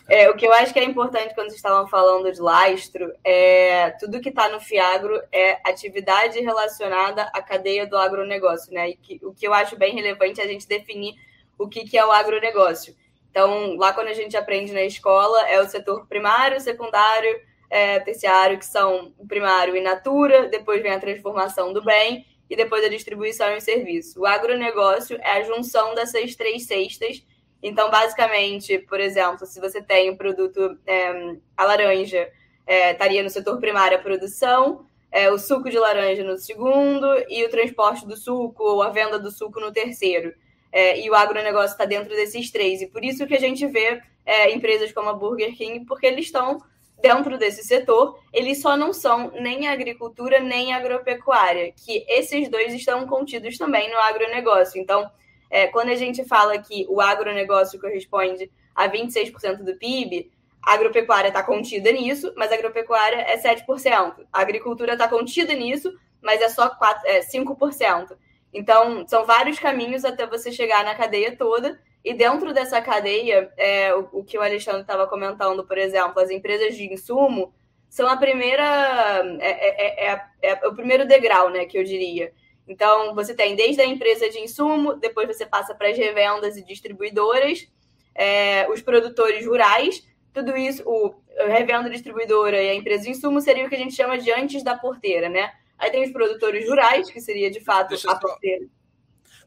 É, 0.08 0.28
o 0.28 0.36
que 0.36 0.46
eu 0.46 0.52
acho 0.52 0.72
que 0.72 0.78
é 0.78 0.84
importante 0.84 1.34
quando 1.34 1.48
vocês 1.48 1.56
estavam 1.56 1.88
falando 1.88 2.30
de 2.30 2.38
lastro 2.38 3.10
é 3.24 3.90
tudo 3.92 4.20
que 4.20 4.28
está 4.28 4.50
no 4.50 4.60
Fiagro 4.60 5.18
é 5.32 5.58
atividade 5.64 6.38
relacionada 6.40 7.22
à 7.32 7.40
cadeia 7.40 7.86
do 7.86 7.96
agronegócio, 7.96 8.72
né? 8.72 8.90
E 8.90 8.96
que, 8.96 9.18
o 9.24 9.32
que 9.32 9.46
eu 9.46 9.54
acho 9.54 9.76
bem 9.76 9.94
relevante 9.94 10.40
é 10.40 10.44
a 10.44 10.46
gente 10.46 10.68
definir 10.68 11.14
o 11.58 11.66
que, 11.66 11.84
que 11.84 11.96
é 11.96 12.04
o 12.04 12.12
agronegócio. 12.12 12.94
Então, 13.30 13.76
lá 13.76 13.92
quando 13.92 14.08
a 14.08 14.12
gente 14.12 14.36
aprende 14.36 14.72
na 14.72 14.82
escola, 14.82 15.48
é 15.48 15.58
o 15.60 15.68
setor 15.68 16.06
primário, 16.06 16.60
secundário, 16.60 17.40
é, 17.70 17.98
terciário, 18.00 18.58
que 18.58 18.66
são 18.66 19.12
o 19.18 19.26
primário 19.26 19.74
in 19.74 19.82
natura, 19.82 20.48
depois 20.48 20.82
vem 20.82 20.92
a 20.92 21.00
transformação 21.00 21.72
do 21.72 21.82
bem 21.82 22.26
e 22.48 22.56
depois 22.56 22.84
a 22.84 22.88
distribuição 22.88 23.50
e 23.52 23.58
o 23.58 23.60
serviço. 23.60 24.20
O 24.20 24.26
agronegócio 24.26 25.18
é 25.20 25.32
a 25.32 25.42
junção 25.42 25.94
dessas 25.94 26.34
três 26.34 26.66
cestas 26.66 27.24
então, 27.64 27.90
basicamente, 27.90 28.78
por 28.80 29.00
exemplo, 29.00 29.46
se 29.46 29.58
você 29.58 29.80
tem 29.80 30.10
o 30.10 30.18
produto, 30.18 30.78
é, 30.86 31.34
a 31.56 31.64
laranja 31.64 32.30
é, 32.66 32.92
estaria 32.92 33.22
no 33.22 33.30
setor 33.30 33.58
primário 33.58 33.96
a 33.96 34.02
produção, 34.02 34.84
é, 35.10 35.32
o 35.32 35.38
suco 35.38 35.70
de 35.70 35.78
laranja 35.78 36.22
no 36.22 36.36
segundo 36.36 37.06
e 37.26 37.42
o 37.42 37.48
transporte 37.48 38.06
do 38.06 38.18
suco 38.18 38.62
ou 38.62 38.82
a 38.82 38.90
venda 38.90 39.18
do 39.18 39.30
suco 39.30 39.60
no 39.60 39.72
terceiro. 39.72 40.34
É, 40.70 41.00
e 41.00 41.08
o 41.08 41.14
agronegócio 41.14 41.72
está 41.72 41.86
dentro 41.86 42.10
desses 42.10 42.50
três. 42.50 42.82
E 42.82 42.86
por 42.86 43.02
isso 43.02 43.26
que 43.26 43.34
a 43.34 43.40
gente 43.40 43.66
vê 43.66 44.02
é, 44.26 44.52
empresas 44.52 44.92
como 44.92 45.08
a 45.08 45.14
Burger 45.14 45.56
King, 45.56 45.86
porque 45.86 46.06
eles 46.06 46.26
estão 46.26 46.58
dentro 47.00 47.36
desse 47.36 47.62
setor, 47.62 48.18
eles 48.32 48.60
só 48.60 48.76
não 48.76 48.92
são 48.92 49.30
nem 49.32 49.68
agricultura 49.68 50.40
nem 50.40 50.72
agropecuária, 50.72 51.72
que 51.72 52.04
esses 52.08 52.48
dois 52.48 52.72
estão 52.72 53.06
contidos 53.06 53.58
também 53.58 53.90
no 53.90 53.98
agronegócio. 53.98 54.80
Então, 54.80 55.10
é, 55.50 55.66
quando 55.66 55.90
a 55.90 55.94
gente 55.94 56.24
fala 56.24 56.58
que 56.58 56.86
o 56.88 57.00
agronegócio 57.00 57.80
corresponde 57.80 58.50
a 58.74 58.88
26% 58.88 59.62
do 59.62 59.76
PIB, 59.76 60.30
a 60.62 60.74
agropecuária 60.74 61.28
está 61.28 61.42
contida 61.42 61.92
nisso, 61.92 62.32
mas 62.36 62.50
a 62.50 62.54
agropecuária 62.54 63.16
é 63.16 63.36
7%. 63.36 64.26
A 64.32 64.40
agricultura 64.40 64.94
está 64.94 65.06
contida 65.06 65.52
nisso, 65.52 65.92
mas 66.22 66.40
é 66.40 66.48
só 66.48 66.70
4, 66.70 67.06
é 67.06 67.20
5%. 67.20 68.16
Então, 68.52 69.06
são 69.06 69.26
vários 69.26 69.58
caminhos 69.58 70.04
até 70.04 70.26
você 70.26 70.50
chegar 70.50 70.84
na 70.84 70.94
cadeia 70.94 71.36
toda. 71.36 71.78
E 72.04 72.12
dentro 72.12 72.52
dessa 72.52 72.82
cadeia, 72.82 73.50
é, 73.56 73.94
o, 73.94 74.08
o 74.12 74.24
que 74.24 74.36
o 74.36 74.42
Alexandre 74.42 74.82
estava 74.82 75.06
comentando, 75.06 75.64
por 75.64 75.78
exemplo, 75.78 76.20
as 76.20 76.30
empresas 76.30 76.76
de 76.76 76.92
insumo 76.92 77.54
são 77.88 78.06
a 78.06 78.16
primeira. 78.16 79.22
É, 79.40 79.68
é, 79.68 80.12
é, 80.12 80.28
é 80.42 80.68
o 80.68 80.74
primeiro 80.74 81.06
degrau, 81.06 81.48
né, 81.48 81.64
que 81.64 81.78
eu 81.78 81.84
diria. 81.84 82.32
Então, 82.68 83.14
você 83.14 83.34
tem 83.34 83.56
desde 83.56 83.80
a 83.80 83.86
empresa 83.86 84.28
de 84.28 84.38
insumo, 84.38 84.94
depois 84.94 85.26
você 85.26 85.46
passa 85.46 85.74
para 85.74 85.88
as 85.88 85.96
revendas 85.96 86.56
e 86.56 86.64
distribuidoras, 86.64 87.66
é, 88.14 88.68
os 88.70 88.80
produtores 88.80 89.46
rurais, 89.46 90.06
tudo 90.32 90.56
isso, 90.56 90.82
o 90.86 91.14
revenda 91.46 91.90
distribuidora 91.90 92.60
e 92.62 92.70
a 92.70 92.74
empresa 92.74 93.04
de 93.04 93.10
insumo 93.10 93.40
seria 93.40 93.66
o 93.66 93.68
que 93.68 93.74
a 93.74 93.78
gente 93.78 93.94
chama 93.94 94.18
de 94.18 94.30
antes 94.32 94.62
da 94.62 94.76
porteira, 94.76 95.28
né? 95.28 95.52
Aí 95.78 95.90
tem 95.90 96.04
os 96.04 96.12
produtores 96.12 96.68
rurais, 96.68 97.10
que 97.10 97.20
seria 97.20 97.50
de 97.50 97.60
fato 97.60 97.90
Deixa 97.90 98.10
a 98.10 98.14
só... 98.14 98.20
porteira. 98.20 98.66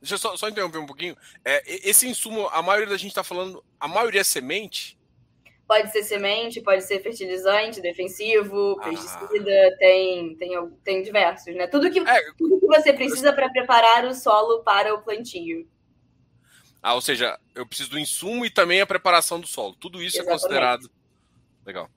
Deixa 0.08 0.16
eu 0.16 0.32
só, 0.32 0.38
só, 0.38 0.48
interromper 0.48 0.78
um 0.78 0.86
pouquinho. 0.86 1.18
É, 1.44 1.62
esse 1.68 2.08
insumo, 2.08 2.48
a 2.54 2.62
maioria 2.62 2.88
da 2.88 2.98
gente 2.98 3.10
está 3.10 3.26
falando, 3.26 3.62
a 3.78 3.90
maioria 3.90 4.22
é 4.22 4.24
semente? 4.24 4.98
Pode 5.68 5.92
ser 5.92 6.02
semente, 6.04 6.62
pode 6.62 6.82
ser 6.84 7.04
fertilizante, 7.04 7.82
defensivo, 7.82 8.78
ah. 8.80 8.86
pesticida, 8.86 9.76
tem, 9.78 10.36
tem, 10.38 10.70
tem 10.82 11.04
diversos, 11.04 11.54
né? 11.54 11.68
Tudo 11.68 11.92
que, 11.92 12.00
é, 12.00 12.32
tudo 12.38 12.58
que 12.58 12.68
você 12.68 12.94
precisa 12.94 13.34
para 13.34 13.50
preparar 13.50 14.06
o 14.06 14.14
solo 14.16 14.64
para 14.64 14.94
o 14.94 15.02
plantio. 15.02 15.68
Ah, 16.82 16.94
ou 16.94 17.02
seja, 17.02 17.38
eu 17.54 17.68
preciso 17.68 17.90
do 17.90 18.00
insumo 18.00 18.46
e 18.46 18.50
também 18.50 18.80
a 18.80 18.88
preparação 18.88 19.42
do 19.42 19.48
solo. 19.48 19.76
Tudo 19.76 20.02
isso 20.02 20.16
Exatamente. 20.16 20.30
é 20.30 20.40
considerado. 20.40 20.92
Legal. 21.66 21.90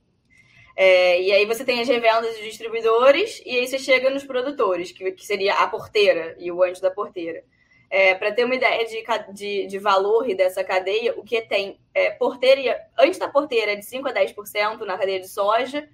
É, 0.74 1.22
e 1.22 1.30
aí 1.30 1.46
você 1.46 1.64
tem 1.64 1.80
as 1.80 1.86
revendas 1.86 2.36
de 2.36 2.42
distribuidores 2.42 3.40
e 3.46 3.50
aí 3.50 3.68
você 3.68 3.78
chega 3.78 4.10
nos 4.10 4.24
produtores, 4.24 4.90
que, 4.90 5.12
que 5.12 5.24
seria 5.24 5.54
a 5.54 5.68
porteira 5.68 6.34
e 6.40 6.50
o 6.50 6.60
antes 6.60 6.80
da 6.80 6.90
porteira. 6.90 7.44
É, 7.90 8.14
para 8.14 8.30
ter 8.30 8.44
uma 8.44 8.54
ideia 8.54 8.86
de, 8.86 9.02
de, 9.32 9.66
de, 9.66 9.78
valor 9.80 10.24
dessa 10.36 10.62
cadeia, 10.62 11.12
o 11.18 11.24
que 11.24 11.42
tem 11.42 11.80
é, 11.92 12.10
porteira, 12.10 12.80
antes 12.96 13.18
da 13.18 13.28
porteira, 13.28 13.76
de 13.76 13.82
5% 13.82 14.06
a 14.06 14.14
10% 14.14 14.80
na 14.86 14.96
cadeia 14.96 15.18
de 15.18 15.26
soja, 15.26 15.88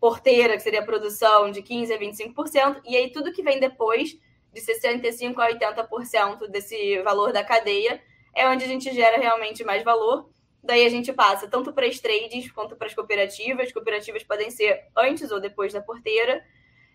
porteira, 0.00 0.56
que 0.56 0.62
seria 0.62 0.78
a 0.78 0.84
produção, 0.84 1.50
de 1.50 1.60
15% 1.60 1.92
a 1.92 1.98
25%, 1.98 2.80
e 2.86 2.96
aí 2.96 3.10
tudo 3.10 3.32
que 3.32 3.42
vem 3.42 3.58
depois, 3.58 4.16
de 4.52 4.60
65% 4.60 5.38
a 5.38 5.50
80% 5.50 6.46
desse 6.48 7.02
valor 7.02 7.32
da 7.32 7.42
cadeia, 7.42 8.00
é 8.34 8.48
onde 8.48 8.64
a 8.64 8.68
gente 8.68 8.92
gera 8.94 9.18
realmente 9.18 9.64
mais 9.64 9.82
valor. 9.82 10.30
Daí 10.62 10.84
a 10.84 10.88
gente 10.88 11.12
passa 11.12 11.48
tanto 11.48 11.72
para 11.72 11.86
as 11.86 11.98
trades 11.98 12.50
quanto 12.52 12.76
para 12.76 12.86
as 12.86 12.94
cooperativas. 12.94 13.66
As 13.66 13.72
cooperativas 13.72 14.22
podem 14.22 14.50
ser 14.50 14.84
antes 14.96 15.30
ou 15.30 15.40
depois 15.40 15.72
da 15.72 15.80
porteira. 15.80 16.44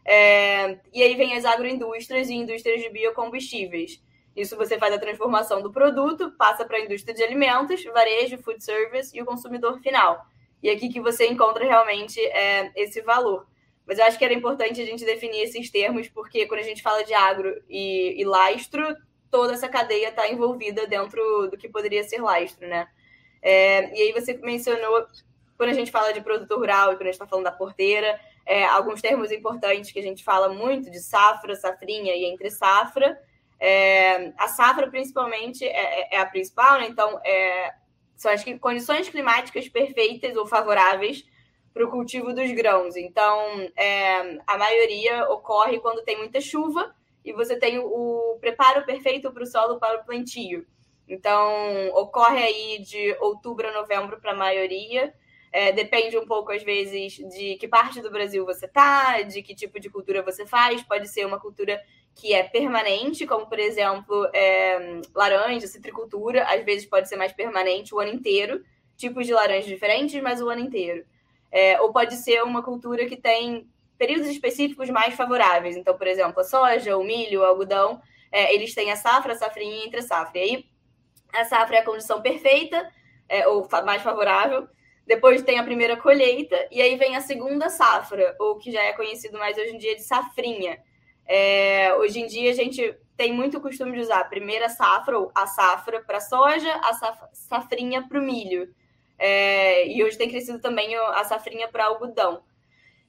É, 0.05 0.79
e 0.93 1.01
aí 1.01 1.15
vem 1.15 1.35
as 1.35 1.45
agroindústrias 1.45 2.29
e 2.29 2.35
indústrias 2.35 2.81
de 2.81 2.89
biocombustíveis 2.89 3.99
isso 4.35 4.57
você 4.57 4.77
faz 4.77 4.93
a 4.93 4.99
transformação 4.99 5.61
do 5.61 5.71
produto, 5.71 6.31
passa 6.31 6.65
para 6.65 6.77
a 6.77 6.81
indústria 6.81 7.15
de 7.15 7.23
alimentos, 7.23 7.83
varejo, 7.85 8.37
food 8.39 8.63
service 8.63 9.15
e 9.15 9.21
o 9.21 9.25
consumidor 9.25 9.79
final. 9.79 10.25
E 10.61 10.69
aqui 10.69 10.89
que 10.89 10.99
você 10.99 11.27
encontra 11.27 11.63
realmente 11.63 12.19
é, 12.19 12.71
esse 12.75 13.01
valor. 13.01 13.47
Mas 13.85 13.99
eu 13.99 14.05
acho 14.05 14.17
que 14.17 14.25
era 14.25 14.33
importante 14.33 14.81
a 14.81 14.85
gente 14.85 15.05
definir 15.05 15.41
esses 15.41 15.69
termos, 15.69 16.09
porque 16.09 16.47
quando 16.47 16.59
a 16.59 16.63
gente 16.63 16.81
fala 16.81 17.03
de 17.03 17.13
agro 17.13 17.61
e, 17.69 18.19
e 18.19 18.25
lastro, 18.25 18.95
toda 19.29 19.53
essa 19.53 19.69
cadeia 19.69 20.09
está 20.09 20.27
envolvida 20.27 20.87
dentro 20.87 21.47
do 21.49 21.57
que 21.57 21.69
poderia 21.69 22.03
ser 22.03 22.21
lastro, 22.21 22.67
né? 22.67 22.87
É, 23.41 23.95
e 23.95 24.01
aí 24.01 24.11
você 24.11 24.33
mencionou, 24.37 25.05
quando 25.55 25.69
a 25.69 25.73
gente 25.73 25.91
fala 25.91 26.11
de 26.11 26.21
produto 26.21 26.57
rural 26.57 26.91
e 26.91 26.95
quando 26.95 27.03
a 27.03 27.05
gente 27.05 27.13
está 27.13 27.27
falando 27.27 27.45
da 27.45 27.51
porteira, 27.51 28.19
é, 28.45 28.65
alguns 28.65 29.01
termos 29.01 29.31
importantes 29.31 29.91
que 29.91 29.99
a 29.99 30.03
gente 30.03 30.23
fala 30.23 30.49
muito 30.49 30.89
de 30.89 30.99
safra, 30.99 31.55
safrinha 31.55 32.15
e 32.15 32.25
entre 32.25 32.49
safra, 32.49 33.17
é, 33.59 34.33
a 34.37 34.47
safra, 34.47 34.89
principalmente, 34.89 35.65
é, 35.65 36.13
é, 36.13 36.15
é 36.15 36.19
a 36.19 36.25
principal, 36.25 36.79
né? 36.79 36.87
Então, 36.87 37.19
é, 37.23 37.73
são 38.15 38.31
as 38.31 38.43
condições 38.59 39.09
climáticas 39.09 39.67
perfeitas 39.67 40.35
ou 40.35 40.45
favoráveis 40.45 41.25
para 41.73 41.85
o 41.85 41.89
cultivo 41.89 42.33
dos 42.33 42.49
grãos. 42.51 42.95
Então, 42.95 43.37
é, 43.75 44.39
a 44.47 44.57
maioria 44.57 45.29
ocorre 45.29 45.79
quando 45.79 46.03
tem 46.03 46.17
muita 46.17 46.39
chuva 46.39 46.95
e 47.23 47.33
você 47.33 47.57
tem 47.57 47.79
o, 47.79 48.37
preparo 48.39 48.85
perfeito 48.85 49.31
para 49.31 49.43
o 49.43 49.47
solo 49.47 49.79
para 49.79 49.99
o 49.99 50.05
plantio. 50.05 50.65
Então, 51.07 51.89
ocorre 51.93 52.41
aí 52.41 52.79
de 52.79 53.15
outubro 53.19 53.67
a 53.67 53.73
novembro 53.73 54.19
para 54.19 54.31
a 54.31 54.35
maioria. 54.35 55.13
É, 55.51 55.71
depende 55.71 56.17
um 56.17 56.25
pouco, 56.25 56.51
às 56.51 56.63
vezes, 56.63 57.13
de 57.13 57.55
que 57.55 57.67
parte 57.67 58.01
do 58.01 58.11
Brasil 58.11 58.45
você 58.45 58.67
tá, 58.67 59.21
de 59.21 59.41
que 59.41 59.55
tipo 59.55 59.79
de 59.79 59.89
cultura 59.89 60.21
você 60.21 60.45
faz. 60.45 60.81
Pode 60.83 61.07
ser 61.07 61.25
uma 61.25 61.39
cultura 61.39 61.81
que 62.15 62.33
é 62.33 62.43
permanente, 62.43 63.27
como, 63.27 63.45
por 63.45 63.59
exemplo, 63.59 64.27
é, 64.33 65.01
laranja, 65.13 65.67
citricultura. 65.67 66.45
Às 66.45 66.63
vezes 66.63 66.85
pode 66.85 67.09
ser 67.09 67.17
mais 67.17 67.33
permanente 67.33 67.93
o 67.93 67.99
ano 67.99 68.13
inteiro. 68.13 68.63
Tipos 68.95 69.27
de 69.27 69.33
laranjas 69.33 69.65
diferentes, 69.65 70.21
mas 70.23 70.41
o 70.41 70.49
ano 70.49 70.61
inteiro. 70.61 71.05
É, 71.51 71.79
ou 71.81 71.91
pode 71.91 72.15
ser 72.15 72.41
uma 72.43 72.63
cultura 72.63 73.05
que 73.05 73.17
tem 73.17 73.69
períodos 73.97 74.27
específicos 74.27 74.89
mais 74.89 75.13
favoráveis. 75.13 75.75
Então, 75.75 75.97
por 75.97 76.07
exemplo, 76.07 76.39
a 76.39 76.43
soja, 76.43 76.97
o 76.97 77.03
milho, 77.03 77.41
o 77.41 77.43
algodão, 77.43 78.01
é, 78.31 78.55
eles 78.55 78.73
têm 78.73 78.91
a 78.91 78.95
safra, 78.95 79.33
a 79.33 79.35
safrinha 79.35 79.85
entre 79.85 80.01
safra. 80.01 80.39
E 80.39 80.41
aí, 80.41 80.65
a 81.33 81.43
safra 81.43 81.77
é 81.77 81.79
a 81.79 81.85
condição 81.85 82.21
perfeita, 82.21 82.89
é, 83.27 83.45
ou 83.47 83.67
mais 83.85 84.01
favorável. 84.01 84.67
Depois 85.05 85.43
tem 85.43 85.59
a 85.59 85.63
primeira 85.63 85.97
colheita, 85.97 86.55
e 86.71 86.81
aí 86.81 86.95
vem 86.95 87.15
a 87.15 87.21
segunda 87.21 87.69
safra, 87.69 88.35
ou 88.39 88.57
que 88.57 88.71
já 88.71 88.81
é 88.81 88.93
conhecido 88.93 89.37
mais 89.37 89.57
hoje 89.57 89.75
em 89.75 89.77
dia 89.77 89.95
de 89.95 90.01
safrinha. 90.01 90.79
É, 91.27 91.93
hoje 91.95 92.19
em 92.19 92.27
dia, 92.27 92.51
a 92.51 92.53
gente 92.53 92.95
tem 93.17 93.33
muito 93.33 93.61
costume 93.61 93.93
de 93.93 93.99
usar 93.99 94.19
a 94.19 94.25
primeira 94.25 94.69
safra, 94.69 95.17
ou 95.17 95.31
a 95.33 95.47
safra 95.47 96.01
para 96.01 96.19
soja, 96.19 96.71
a 96.83 96.93
safrinha 97.33 98.07
para 98.07 98.19
o 98.19 98.21
milho. 98.21 98.73
É, 99.17 99.87
e 99.87 100.03
hoje 100.03 100.17
tem 100.17 100.29
crescido 100.29 100.59
também 100.59 100.95
a 100.95 101.23
safrinha 101.23 101.67
para 101.67 101.85
algodão. 101.85 102.43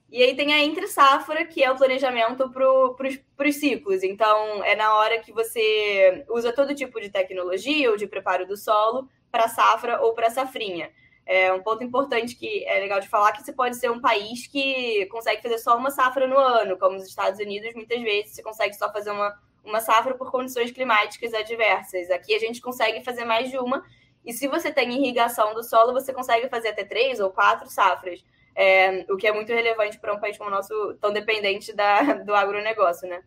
E 0.09 0.23
aí 0.23 0.37
tem 0.37 0.55
a 0.55 0.63
entre 0.63 0.87
safra, 0.87 1.45
que 1.45 1.63
é 1.65 1.71
o 1.71 1.77
planejamento 1.77 2.49
para 2.51 3.49
os 3.49 3.57
ciclos. 3.57 4.05
Então, 4.05 4.63
é 4.65 4.77
na 4.77 4.95
hora 4.95 5.19
que 5.19 5.33
você 5.33 6.25
usa 6.29 6.53
todo 6.53 6.75
tipo 6.75 7.01
de 7.01 7.11
tecnologia 7.11 7.91
ou 7.91 7.97
de 7.97 8.07
preparo 8.07 8.47
do 8.47 8.57
solo 8.57 9.09
para 9.33 9.49
safra 9.49 10.01
ou 10.01 10.15
para 10.15 10.31
safrinha. 10.31 10.91
É 11.27 11.53
um 11.53 11.61
ponto 11.61 11.83
importante 11.83 12.37
que 12.37 12.65
é 12.65 12.79
legal 12.79 13.01
de 13.01 13.09
falar 13.09 13.33
que 13.33 13.43
você 13.43 13.53
pode 13.53 13.77
ser 13.77 13.91
um 13.91 14.01
país 14.01 14.47
que 14.47 15.07
consegue 15.07 15.43
fazer 15.43 15.59
só 15.59 15.77
uma 15.77 15.91
safra 15.91 16.27
no 16.27 16.39
ano, 16.39 16.79
como 16.79 16.97
os 16.97 17.05
Estados 17.05 17.41
Unidos, 17.41 17.75
muitas 17.75 18.01
vezes 18.01 18.37
você 18.37 18.43
consegue 18.45 18.75
só 18.75 18.93
fazer 18.93 19.11
uma, 19.11 19.37
uma 19.65 19.81
safra 19.81 20.15
por 20.15 20.31
condições 20.31 20.71
climáticas 20.71 21.35
adversas. 21.35 22.11
Aqui 22.11 22.33
a 22.33 22.39
gente 22.39 22.61
consegue 22.61 23.05
fazer 23.05 23.25
mais 23.25 23.51
de 23.51 23.59
uma, 23.59 23.85
e 24.25 24.33
se 24.33 24.47
você 24.47 24.73
tem 24.73 24.93
irrigação 24.93 25.53
do 25.53 25.65
solo, 25.65 25.93
você 25.93 26.13
consegue 26.13 26.49
fazer 26.49 26.69
até 26.69 26.85
três 26.85 27.19
ou 27.19 27.31
quatro 27.31 27.69
safras 27.69 28.25
é, 28.57 29.05
o 29.11 29.17
que 29.19 29.27
é 29.27 29.33
muito 29.33 29.53
relevante 29.53 29.99
para 29.99 30.15
um 30.15 30.19
país 30.19 30.39
como 30.39 30.49
o 30.49 30.53
nosso, 30.53 30.95
tão 30.95 31.13
dependente 31.13 31.75
da, 31.75 32.15
do 32.25 32.35
agronegócio, 32.35 33.07
né? 33.07 33.23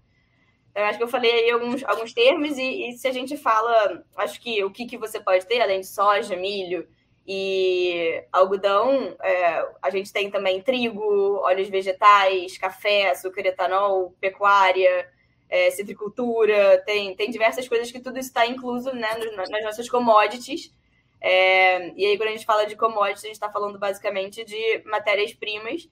Então, 0.72 0.84
acho 0.84 0.98
que 0.98 1.04
eu 1.04 1.08
falei 1.08 1.32
aí 1.32 1.52
alguns, 1.52 1.84
alguns 1.84 2.14
termos, 2.14 2.58
e, 2.58 2.90
e 2.90 2.94
se 2.94 3.08
a 3.08 3.12
gente 3.12 3.38
fala, 3.38 4.04
acho 4.18 4.42
que 4.42 4.64
o 4.64 4.72
que, 4.72 4.86
que 4.86 4.98
você 4.98 5.20
pode 5.20 5.46
ter, 5.46 5.62
além 5.62 5.82
de 5.82 5.88
soja, 5.88 6.36
milho 6.36 6.88
e 7.32 8.24
algodão, 8.32 9.16
é, 9.22 9.68
a 9.84 9.90
gente 9.92 10.12
tem 10.12 10.32
também 10.32 10.64
trigo, 10.64 11.38
óleos 11.44 11.70
vegetais, 11.70 12.58
café, 12.58 13.12
açúcar, 13.12 13.46
etanol, 13.46 14.16
pecuária, 14.20 15.08
é, 15.48 15.70
citricultura, 15.70 16.82
tem, 16.88 17.16
tem 17.16 17.30
diversas 17.30 17.68
coisas 17.68 17.92
que 17.92 18.00
tudo 18.00 18.18
isso 18.18 18.30
está 18.30 18.48
incluso 18.48 18.92
né, 18.96 19.10
nas 19.48 19.64
nossas 19.64 19.88
commodities, 19.88 20.74
é, 21.22 21.92
e 21.96 22.06
aí, 22.06 22.18
quando 22.18 22.30
a 22.30 22.32
gente 22.32 22.46
fala 22.46 22.66
de 22.66 22.76
commodities, 22.76 23.24
a 23.24 23.28
gente 23.28 23.36
está 23.36 23.52
falando 23.52 23.78
basicamente 23.78 24.44
de 24.46 24.82
matérias-primas, 24.86 25.90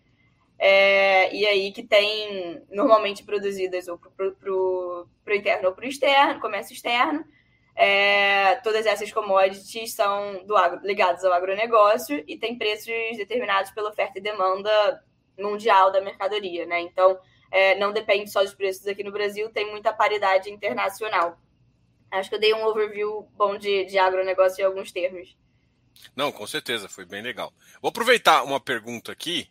é, 0.57 1.33
e 1.35 1.45
aí 1.45 1.71
que 1.71 1.83
tem 1.83 2.63
normalmente 2.71 3.23
produzidas 3.23 3.87
ou 3.87 3.97
para 3.97 4.51
o 4.51 5.05
interno 5.29 5.67
ou 5.67 5.75
para 5.75 5.85
o 5.85 5.87
externo, 5.87 6.39
comércio 6.39 6.73
externo. 6.73 7.23
É, 7.79 8.55
todas 8.63 8.87
essas 8.87 9.11
commodities 9.11 9.93
são 9.93 10.43
do 10.47 10.57
agro, 10.57 10.79
ligadas 10.83 11.23
ao 11.23 11.31
agronegócio 11.31 12.23
e 12.27 12.35
tem 12.35 12.57
preços 12.57 12.87
determinados 13.15 13.69
pela 13.69 13.89
oferta 13.89 14.17
e 14.17 14.21
demanda 14.21 15.03
mundial 15.37 15.91
da 15.91 16.01
mercadoria, 16.01 16.65
né? 16.65 16.81
Então, 16.81 17.19
é, 17.51 17.77
não 17.77 17.93
depende 17.93 18.31
só 18.31 18.41
dos 18.41 18.55
preços 18.55 18.87
aqui 18.87 19.03
no 19.03 19.11
Brasil, 19.11 19.51
tem 19.51 19.69
muita 19.69 19.93
paridade 19.93 20.49
internacional. 20.49 21.39
Acho 22.09 22.29
que 22.29 22.35
eu 22.35 22.39
dei 22.39 22.51
um 22.51 22.65
overview 22.65 23.29
bom 23.35 23.55
de, 23.57 23.85
de 23.85 23.99
agronegócio 23.99 24.59
em 24.59 24.65
alguns 24.65 24.91
termos. 24.91 25.37
Não, 26.15 26.31
com 26.31 26.47
certeza, 26.47 26.89
foi 26.89 27.05
bem 27.05 27.21
legal. 27.21 27.53
Vou 27.79 27.89
aproveitar 27.89 28.43
uma 28.43 28.59
pergunta 28.59 29.11
aqui. 29.11 29.47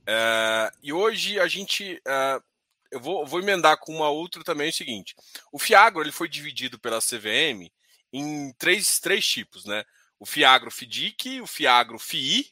Uh, 0.00 0.76
e 0.82 0.92
hoje 0.92 1.40
a 1.40 1.46
gente. 1.46 2.02
Uh, 2.06 2.49
eu 2.90 3.00
vou, 3.00 3.26
vou 3.26 3.40
emendar 3.40 3.78
com 3.78 3.94
uma 3.94 4.08
outra 4.08 4.42
também 4.42 4.68
é 4.68 4.70
o 4.70 4.74
seguinte: 4.74 5.14
o 5.52 5.58
Fiagro 5.58 6.02
ele 6.02 6.12
foi 6.12 6.28
dividido 6.28 6.78
pela 6.78 7.00
CVM 7.00 7.70
em 8.12 8.52
três, 8.54 8.98
três 8.98 9.26
tipos, 9.26 9.64
né? 9.64 9.84
O 10.18 10.26
Fiagro 10.26 10.70
FIDIC, 10.70 11.40
o 11.40 11.46
Fiagro 11.46 11.98
FII 11.98 12.50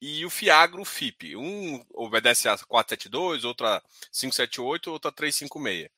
e 0.00 0.24
o 0.24 0.30
Fiagro 0.30 0.84
FIP. 0.84 1.36
Um 1.36 1.84
obedece 1.94 2.48
a 2.48 2.56
472, 2.56 3.44
outra 3.44 3.82
578, 4.12 4.90
outra 4.90 5.12
356. 5.12 5.90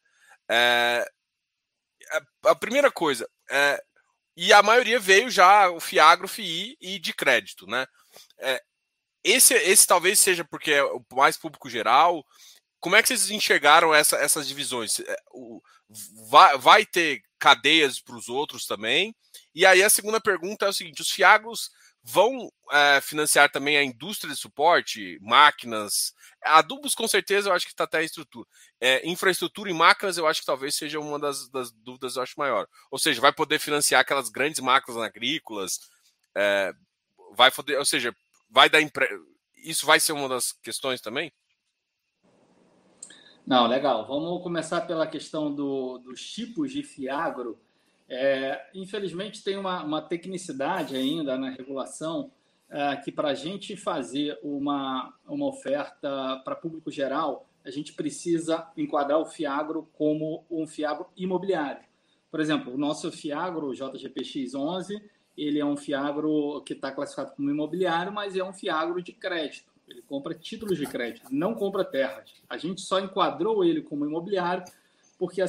É, 0.48 1.08
a, 2.44 2.54
primeira 2.54 2.90
coisa, 2.90 3.28
é, 3.48 3.82
e 4.36 4.52
a 4.52 4.62
maioria 4.62 4.98
veio 4.98 5.30
já 5.30 5.70
o 5.70 5.78
Fiagro, 5.80 6.26
FII 6.26 6.76
e 6.80 6.98
de 6.98 7.12
crédito, 7.12 7.66
né? 7.66 7.86
É, 8.38 8.62
esse, 9.22 9.54
esse 9.54 9.86
talvez 9.86 10.18
seja 10.18 10.44
porque 10.44 10.72
é 10.72 10.82
o 10.82 11.04
mais 11.12 11.36
público 11.36 11.68
geral. 11.68 12.24
Como 12.80 12.96
é 12.96 13.02
que 13.02 13.08
vocês 13.08 13.30
enxergaram 13.30 13.94
essa, 13.94 14.16
essas 14.16 14.48
divisões? 14.48 15.00
É, 15.00 15.16
vai, 16.28 16.58
vai 16.58 16.86
ter 16.86 17.22
cadeias 17.38 18.00
para 18.00 18.16
os 18.16 18.28
outros 18.28 18.66
também? 18.66 19.14
E 19.54 19.66
aí 19.66 19.82
a 19.82 19.90
segunda 19.90 20.20
pergunta 20.20 20.66
é 20.66 20.68
o 20.68 20.72
seguinte: 20.72 21.02
os 21.02 21.10
Fiagros 21.10 21.70
vão 22.02 22.50
é, 22.70 23.00
financiar 23.00 23.50
também 23.50 23.76
a 23.76 23.84
indústria 23.84 24.32
de 24.32 24.40
suporte, 24.40 25.18
máquinas. 25.20 26.14
Adubos, 26.42 26.94
com 26.94 27.06
certeza, 27.06 27.50
eu 27.50 27.52
acho 27.52 27.66
que 27.66 27.72
está 27.72 27.84
até 27.84 27.98
a 27.98 28.02
estrutura. 28.02 28.48
É, 28.80 29.06
infraestrutura 29.06 29.70
e 29.70 29.74
máquinas, 29.74 30.16
eu 30.16 30.26
acho 30.26 30.40
que 30.40 30.46
talvez 30.46 30.74
seja 30.74 30.98
uma 30.98 31.18
das, 31.18 31.48
das, 31.50 31.70
dúvidas, 31.70 32.16
eu 32.16 32.22
acho 32.22 32.34
maior. 32.38 32.66
Ou 32.90 32.98
seja, 32.98 33.20
vai 33.20 33.32
poder 33.32 33.58
financiar 33.58 34.00
aquelas 34.00 34.30
grandes 34.30 34.60
máquinas 34.60 35.00
agrícolas, 35.02 35.80
é, 36.34 36.72
vai 37.34 37.50
poder, 37.50 37.78
ou 37.78 37.84
seja, 37.84 38.14
vai 38.48 38.70
dar 38.70 38.80
empre... 38.80 39.06
Isso 39.56 39.84
vai 39.84 40.00
ser 40.00 40.12
uma 40.12 40.28
das 40.28 40.52
questões 40.52 41.02
também? 41.02 41.30
Não, 43.50 43.66
legal. 43.66 44.06
Vamos 44.06 44.40
começar 44.44 44.82
pela 44.82 45.08
questão 45.08 45.52
do, 45.52 45.98
dos 45.98 46.22
tipos 46.22 46.70
de 46.70 46.84
fiagro 46.84 47.58
é, 48.12 48.68
infelizmente, 48.74 49.42
tem 49.44 49.56
uma, 49.56 49.84
uma, 49.84 50.02
tecnicidade 50.02 50.96
ainda 50.96 51.38
na 51.38 51.50
regulação 51.50 52.32
é, 52.68 52.96
que, 52.96 53.12
para 53.12 53.28
a 53.28 53.34
gente 53.34 53.76
fazer 53.76 54.36
uma, 54.42 55.14
uma 55.28 55.46
oferta 55.46 56.40
para 56.44 56.56
público 56.56 56.90
geral, 56.90 57.48
a 57.64 57.70
gente 57.70 57.92
precisa 57.92 58.68
enquadrar 58.76 59.20
o 59.20 59.26
Fiagro 59.26 59.88
como 59.92 60.44
um 60.50 60.66
Fiagro 60.66 61.06
imobiliário. 61.16 61.84
Por 62.32 62.40
exemplo, 62.40 62.74
o 62.74 62.78
nosso 62.78 63.12
Fiagro, 63.12 63.68
o 63.68 63.72
JGPX11, 63.72 65.00
ele 65.36 65.60
é 65.60 65.64
um 65.64 65.76
Fiagro 65.76 66.62
que 66.66 66.72
está 66.72 66.90
classificado 66.90 67.36
como 67.36 67.48
imobiliário, 67.48 68.12
mas 68.12 68.36
é 68.36 68.42
um 68.42 68.52
Fiagro 68.52 69.00
de 69.00 69.12
crédito. 69.12 69.69
Ele 69.90 70.02
compra 70.02 70.34
títulos 70.34 70.78
de 70.78 70.86
crédito, 70.86 71.26
não 71.30 71.54
compra 71.54 71.84
terras. 71.84 72.32
A 72.48 72.56
gente 72.56 72.80
só 72.80 73.00
enquadrou 73.00 73.64
ele 73.64 73.82
como 73.82 74.06
imobiliário 74.06 74.64
porque 75.18 75.42
a 75.42 75.46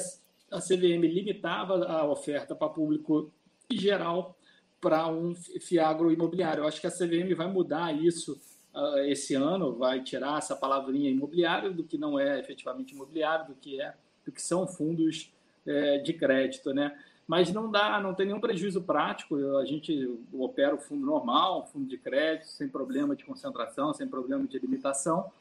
CVM 0.59 1.01
limitava 1.05 1.85
a 1.85 2.03
oferta 2.05 2.53
para 2.53 2.67
público 2.67 3.31
geral 3.71 4.37
para 4.81 5.07
um 5.07 5.33
fiagro 5.35 6.11
imobiliário. 6.11 6.63
Eu 6.63 6.67
acho 6.67 6.81
que 6.81 6.87
a 6.87 6.91
CVM 6.91 7.33
vai 7.35 7.47
mudar 7.47 7.93
isso 7.93 8.41
uh, 8.73 8.97
esse 9.05 9.35
ano, 9.35 9.75
vai 9.75 10.03
tirar 10.03 10.39
essa 10.39 10.55
palavrinha 10.55 11.09
imobiliário 11.09 11.73
do 11.73 11.83
que 11.83 11.97
não 11.97 12.19
é 12.19 12.39
efetivamente 12.39 12.93
imobiliário, 12.93 13.47
do 13.47 13.55
que 13.55 13.79
é, 13.79 13.93
do 14.25 14.31
que 14.31 14.41
são 14.41 14.67
fundos 14.67 15.31
é, 15.65 15.99
de 15.99 16.13
crédito, 16.13 16.73
né? 16.73 16.97
Mas 17.31 17.49
não 17.49 17.71
dá, 17.71 17.97
não 18.01 18.13
tem 18.13 18.25
nenhum 18.25 18.41
prejuízo 18.41 18.81
prático. 18.81 19.37
A 19.55 19.63
gente 19.63 20.19
opera 20.33 20.75
o 20.75 20.77
fundo 20.77 21.05
normal, 21.05 21.65
fundo 21.71 21.87
de 21.87 21.97
crédito, 21.97 22.47
sem 22.47 22.67
problema 22.67 23.15
de 23.15 23.23
concentração, 23.23 23.93
sem 23.93 24.05
problema 24.05 24.45
de 24.45 24.59
limitação. 24.59 25.31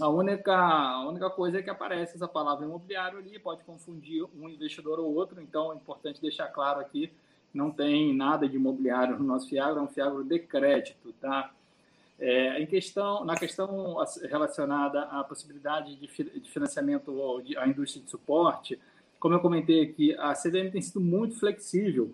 A 0.00 0.08
única, 0.08 0.56
a 0.56 1.06
única 1.06 1.28
coisa 1.28 1.58
é 1.58 1.62
que 1.62 1.68
aparece 1.68 2.16
essa 2.16 2.26
palavra 2.26 2.64
imobiliário 2.64 3.18
ali, 3.18 3.38
pode 3.38 3.62
confundir 3.62 4.24
um 4.34 4.48
investidor 4.48 4.98
ou 4.98 5.14
outro, 5.14 5.38
então 5.38 5.70
é 5.70 5.76
importante 5.76 6.18
deixar 6.18 6.46
claro 6.46 6.80
aqui, 6.80 7.12
não 7.52 7.70
tem 7.70 8.16
nada 8.16 8.48
de 8.48 8.56
imobiliário 8.56 9.18
no 9.18 9.24
nosso 9.24 9.46
Fiagro, 9.46 9.80
é 9.80 9.82
um 9.82 9.86
Fiagro 9.86 10.24
de 10.24 10.38
crédito, 10.38 11.12
tá? 11.20 11.52
É, 12.18 12.58
em 12.58 12.64
questão, 12.64 13.22
na 13.22 13.36
questão 13.36 13.98
relacionada 14.30 15.02
à 15.02 15.22
possibilidade 15.22 15.94
de, 15.94 16.06
de 16.40 16.50
financiamento 16.50 17.42
à 17.58 17.68
indústria 17.68 18.02
de 18.02 18.10
suporte, 18.10 18.80
como 19.24 19.36
eu 19.36 19.40
comentei 19.40 19.82
aqui, 19.82 20.14
a 20.18 20.34
CVM 20.34 20.70
tem 20.70 20.82
sido 20.82 21.00
muito 21.00 21.38
flexível 21.38 22.12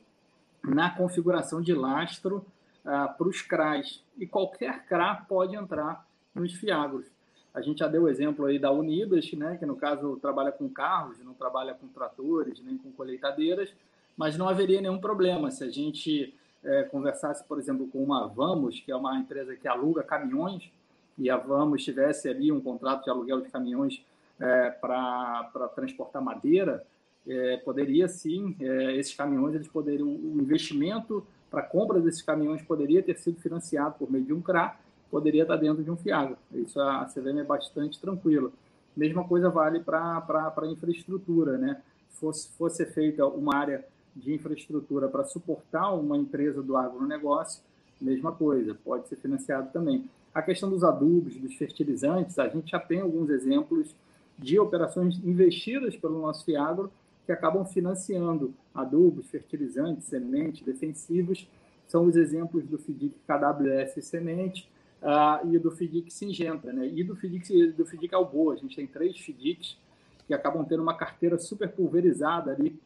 na 0.62 0.90
configuração 0.90 1.60
de 1.60 1.74
lastro 1.74 2.46
ah, 2.84 3.08
para 3.08 3.26
os 3.26 3.42
CRAs, 3.42 4.00
e 4.16 4.28
qualquer 4.28 4.86
CRA 4.86 5.16
pode 5.28 5.56
entrar 5.56 6.06
nos 6.32 6.52
Fiagros. 6.52 7.06
A 7.52 7.60
gente 7.60 7.80
já 7.80 7.88
deu 7.88 8.04
o 8.04 8.08
exemplo 8.08 8.46
aí 8.46 8.60
da 8.60 8.70
Unidas, 8.70 9.28
né, 9.32 9.56
que 9.56 9.66
no 9.66 9.74
caso 9.74 10.20
trabalha 10.22 10.52
com 10.52 10.68
carros, 10.68 11.18
não 11.24 11.34
trabalha 11.34 11.74
com 11.74 11.88
tratores, 11.88 12.62
nem 12.62 12.78
com 12.78 12.92
colheitadeiras, 12.92 13.74
mas 14.16 14.38
não 14.38 14.48
haveria 14.48 14.80
nenhum 14.80 15.00
problema 15.00 15.50
se 15.50 15.64
a 15.64 15.68
gente 15.68 16.32
é, 16.62 16.84
conversasse, 16.84 17.42
por 17.42 17.58
exemplo, 17.58 17.88
com 17.88 18.04
uma 18.04 18.28
Vamos, 18.28 18.78
que 18.78 18.92
é 18.92 18.94
uma 18.94 19.18
empresa 19.18 19.56
que 19.56 19.66
aluga 19.66 20.04
caminhões, 20.04 20.70
e 21.18 21.28
a 21.28 21.36
Vamos 21.36 21.82
tivesse 21.82 22.28
ali 22.28 22.52
um 22.52 22.60
contrato 22.60 23.02
de 23.02 23.10
aluguel 23.10 23.40
de 23.40 23.48
caminhões 23.48 24.00
é, 24.38 24.70
para 24.70 25.68
transportar 25.74 26.22
madeira, 26.22 26.86
é, 27.26 27.56
poderia 27.58 28.08
sim, 28.08 28.56
é, 28.60 28.96
esses 28.96 29.14
caminhões, 29.14 29.54
eles 29.54 29.68
poderiam, 29.68 30.08
o 30.08 30.38
investimento 30.40 31.24
para 31.50 31.62
compra 31.62 32.00
desses 32.00 32.22
caminhões 32.22 32.62
poderia 32.62 33.02
ter 33.02 33.16
sido 33.18 33.40
financiado 33.40 33.96
por 33.98 34.10
meio 34.10 34.24
de 34.24 34.32
um 34.32 34.40
CRA, 34.40 34.76
poderia 35.10 35.42
estar 35.42 35.56
dentro 35.56 35.82
de 35.82 35.90
um 35.90 35.96
FIAGA. 35.96 36.38
Isso 36.52 36.80
a 36.80 37.04
CVM 37.06 37.40
é 37.40 37.44
bastante 37.44 38.00
tranquila. 38.00 38.50
Mesma 38.96 39.24
coisa 39.24 39.50
vale 39.50 39.80
para 39.80 40.24
a 40.56 40.66
infraestrutura, 40.66 41.58
né? 41.58 41.80
Fosse, 42.12 42.48
fosse 42.56 42.84
feita 42.86 43.26
uma 43.26 43.56
área 43.56 43.84
de 44.14 44.32
infraestrutura 44.34 45.08
para 45.08 45.24
suportar 45.24 45.92
uma 45.92 46.16
empresa 46.16 46.62
do 46.62 46.76
agronegócio, 46.76 47.62
mesma 48.00 48.32
coisa, 48.32 48.76
pode 48.84 49.08
ser 49.08 49.16
financiado 49.16 49.70
também. 49.72 50.08
A 50.34 50.42
questão 50.42 50.70
dos 50.70 50.84
adubos, 50.84 51.36
dos 51.36 51.54
fertilizantes, 51.54 52.38
a 52.38 52.48
gente 52.48 52.70
já 52.70 52.78
tem 52.78 53.00
alguns 53.00 53.30
exemplos 53.30 53.94
de 54.38 54.58
operações 54.58 55.18
investidas 55.24 55.96
pelo 55.96 56.20
nosso 56.20 56.44
FIAGRO 56.44 56.90
que 57.30 57.32
acabam 57.32 57.64
financiando 57.64 58.52
adubos, 58.74 59.30
fertilizantes, 59.30 60.08
sementes, 60.08 60.62
defensivos. 60.62 61.46
São 61.86 62.06
os 62.06 62.16
exemplos 62.16 62.64
do 62.66 62.76
FIDIC 62.76 63.14
KWS 63.24 64.04
Semente 64.04 64.68
uh, 65.00 65.48
e 65.48 65.56
do 65.56 65.70
FIDIC 65.70 66.12
Singenta, 66.12 66.72
né? 66.72 66.88
e 66.88 67.04
do 67.04 67.14
FIDIC, 67.14 67.68
do 67.68 67.86
FIDIC 67.86 68.12
Alboa. 68.12 68.54
A 68.54 68.56
gente 68.56 68.74
tem 68.74 68.84
três 68.84 69.16
FIDICs 69.16 69.78
que 70.26 70.34
acabam 70.34 70.64
tendo 70.64 70.82
uma 70.82 70.96
carteira 70.96 71.38
super 71.38 71.70
pulverizada 71.70 72.50
ali 72.50 72.76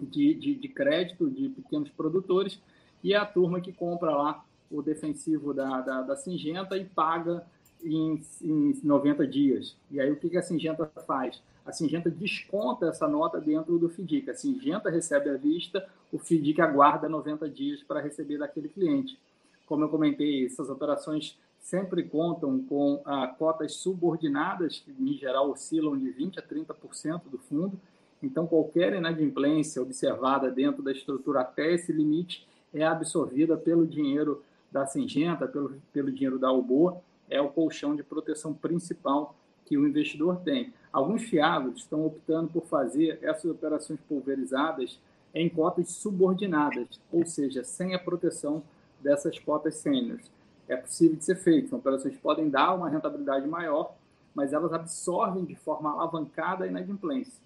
de, 0.00 0.34
de, 0.34 0.54
de 0.56 0.68
crédito 0.68 1.30
de 1.30 1.48
pequenos 1.50 1.88
produtores 1.90 2.60
e 3.04 3.14
é 3.14 3.16
a 3.16 3.24
turma 3.24 3.60
que 3.60 3.72
compra 3.72 4.10
lá 4.10 4.44
o 4.68 4.82
defensivo 4.82 5.54
da, 5.54 5.80
da, 5.80 6.02
da 6.02 6.16
Singenta 6.16 6.76
e 6.76 6.84
paga 6.84 7.46
em, 7.82 8.22
em 8.42 8.80
90 8.82 9.26
dias. 9.26 9.76
E 9.90 10.00
aí 10.00 10.10
o 10.10 10.16
que, 10.16 10.30
que 10.30 10.36
a 10.36 10.42
Singenta 10.42 10.86
faz? 11.06 11.40
A 11.64 11.72
Singenta 11.72 12.08
desconta 12.08 12.86
essa 12.86 13.08
nota 13.08 13.40
dentro 13.40 13.78
do 13.78 13.88
FDIC. 13.88 14.30
A 14.30 14.34
Singenta 14.34 14.88
recebe 14.88 15.30
à 15.30 15.36
vista, 15.36 15.86
o 16.12 16.18
FDIC 16.18 16.60
aguarda 16.60 17.08
90 17.08 17.48
dias 17.48 17.82
para 17.82 18.00
receber 18.00 18.38
daquele 18.38 18.68
cliente. 18.68 19.18
Como 19.66 19.82
eu 19.82 19.88
comentei, 19.88 20.46
essas 20.46 20.70
operações 20.70 21.36
sempre 21.58 22.04
contam 22.04 22.62
com 22.62 23.02
ah, 23.04 23.26
cotas 23.36 23.74
subordinadas, 23.74 24.78
que 24.78 24.92
em 24.92 25.14
geral 25.14 25.50
oscilam 25.50 25.98
de 25.98 26.12
20% 26.12 26.38
a 26.38 26.42
30% 26.42 27.22
do 27.28 27.38
fundo. 27.38 27.78
Então, 28.22 28.46
qualquer 28.46 28.94
inadimplência 28.94 29.82
observada 29.82 30.50
dentro 30.50 30.82
da 30.82 30.92
estrutura 30.92 31.40
até 31.40 31.74
esse 31.74 31.92
limite 31.92 32.46
é 32.72 32.84
absorvida 32.84 33.56
pelo 33.56 33.84
dinheiro 33.84 34.42
da 34.70 34.86
Singenta, 34.86 35.48
pelo, 35.48 35.74
pelo 35.92 36.12
dinheiro 36.12 36.38
da 36.38 36.48
Alboa, 36.48 37.00
é 37.28 37.40
o 37.40 37.48
colchão 37.48 37.94
de 37.94 38.02
proteção 38.02 38.54
principal 38.54 39.34
que 39.64 39.76
o 39.76 39.86
investidor 39.86 40.40
tem. 40.40 40.72
Alguns 40.92 41.24
fiados 41.24 41.82
estão 41.82 42.06
optando 42.06 42.48
por 42.48 42.64
fazer 42.66 43.18
essas 43.22 43.50
operações 43.50 43.98
pulverizadas 44.08 44.98
em 45.34 45.48
cotas 45.48 45.90
subordinadas, 45.90 46.88
ou 47.12 47.26
seja, 47.26 47.62
sem 47.62 47.94
a 47.94 47.98
proteção 47.98 48.62
dessas 49.02 49.38
cotas 49.38 49.74
sêniores. 49.76 50.30
É 50.68 50.76
possível 50.76 51.16
de 51.16 51.24
ser 51.24 51.36
feito, 51.36 51.68
são 51.68 51.78
operações 51.78 52.14
que 52.14 52.20
podem 52.20 52.48
dar 52.48 52.74
uma 52.74 52.88
rentabilidade 52.88 53.46
maior, 53.46 53.94
mas 54.34 54.52
elas 54.52 54.72
absorvem 54.72 55.44
de 55.44 55.54
forma 55.54 55.90
alavancada 55.90 56.64
a 56.64 56.66
inadimplência. 56.66 57.40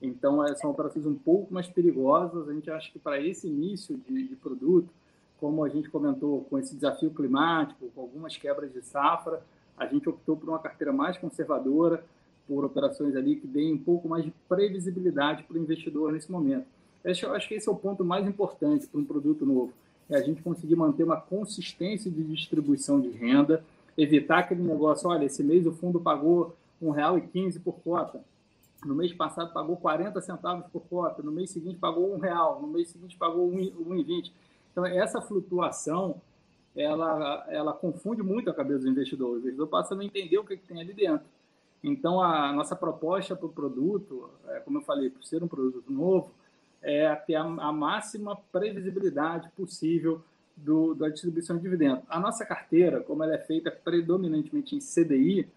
Então, 0.00 0.44
são 0.56 0.70
operações 0.70 1.06
um 1.06 1.14
pouco 1.14 1.52
mais 1.52 1.66
perigosas. 1.66 2.48
A 2.48 2.52
gente 2.52 2.70
acha 2.70 2.92
que 2.92 2.98
para 2.98 3.20
esse 3.20 3.48
início 3.48 3.96
de, 3.96 4.28
de 4.28 4.36
produto, 4.36 4.88
como 5.40 5.64
a 5.64 5.68
gente 5.68 5.90
comentou, 5.90 6.44
com 6.48 6.58
esse 6.58 6.74
desafio 6.74 7.10
climático, 7.10 7.90
com 7.94 8.00
algumas 8.00 8.36
quebras 8.36 8.72
de 8.72 8.82
safra, 8.82 9.42
a 9.76 9.86
gente 9.86 10.08
optou 10.08 10.36
por 10.36 10.48
uma 10.48 10.58
carteira 10.58 10.92
mais 10.92 11.18
conservadora, 11.18 12.04
por 12.46 12.64
operações 12.64 13.16
ali 13.16 13.36
que 13.36 13.46
deem 13.46 13.72
um 13.72 13.78
pouco 13.78 14.08
mais 14.08 14.24
de 14.24 14.32
previsibilidade 14.48 15.42
para 15.44 15.56
o 15.56 15.60
investidor 15.60 16.12
nesse 16.12 16.30
momento. 16.30 16.66
Eu 17.04 17.34
acho 17.34 17.48
que 17.48 17.54
esse 17.54 17.68
é 17.68 17.72
o 17.72 17.76
ponto 17.76 18.04
mais 18.04 18.26
importante 18.26 18.86
para 18.86 19.00
um 19.00 19.04
produto 19.04 19.44
novo, 19.44 19.72
é 20.08 20.16
a 20.16 20.22
gente 20.22 20.42
conseguir 20.42 20.76
manter 20.76 21.04
uma 21.04 21.20
consistência 21.20 22.10
de 22.10 22.22
distribuição 22.24 23.00
de 23.00 23.10
renda, 23.10 23.64
evitar 23.96 24.40
aquele 24.40 24.62
negócio, 24.62 25.08
olha, 25.08 25.24
esse 25.24 25.42
mês 25.42 25.66
o 25.66 25.72
fundo 25.72 26.00
pagou 26.00 26.54
R$ 26.80 26.88
1,15 26.88 27.60
por 27.62 27.74
cota, 27.80 28.20
no 28.84 28.94
mês 28.94 29.12
passado 29.12 29.52
pagou 29.52 29.76
40 29.76 30.20
centavos 30.20 30.66
por 30.70 30.82
cota, 30.82 31.22
no 31.22 31.32
mês 31.32 31.50
seguinte 31.50 31.78
pagou 31.78 32.14
um 32.14 32.18
real, 32.18 32.60
no 32.60 32.68
mês 32.68 32.88
seguinte 32.88 33.16
pagou 33.16 33.50
1,20. 33.50 34.30
Então, 34.74 34.84
essa 34.84 35.20
flutuação, 35.22 36.20
ela, 36.74 37.46
ela 37.48 37.72
confunde 37.72 38.24
muito 38.24 38.50
a 38.50 38.54
cabeça 38.54 38.80
do 38.80 38.90
investidor. 38.90 39.36
O 39.36 39.38
investidor 39.38 39.68
passa 39.68 39.94
a 39.94 39.96
não 39.96 40.02
entender 40.02 40.36
o 40.36 40.44
que, 40.44 40.56
que 40.56 40.66
tem 40.66 40.80
ali 40.80 40.92
dentro. 40.92 41.24
Então, 41.80 42.20
a 42.20 42.52
nossa 42.52 42.74
proposta 42.74 43.36
para 43.36 43.46
o 43.46 43.52
produto, 43.52 44.28
é, 44.48 44.58
como 44.58 44.78
eu 44.78 44.82
falei, 44.82 45.10
por 45.10 45.22
ser 45.22 45.44
um 45.44 45.46
produto 45.46 45.92
novo, 45.92 46.32
é 46.82 47.14
ter 47.14 47.36
a, 47.36 47.42
a 47.42 47.72
máxima 47.72 48.36
previsibilidade 48.50 49.48
possível 49.56 50.20
do, 50.56 50.92
da 50.94 51.08
distribuição 51.08 51.56
de 51.56 51.62
dividendos. 51.62 52.02
A 52.08 52.18
nossa 52.18 52.44
carteira, 52.44 53.00
como 53.00 53.22
ela 53.22 53.36
é 53.36 53.38
feita 53.38 53.70
predominantemente 53.70 54.74
em 54.74 54.80
CDI, 54.80 55.48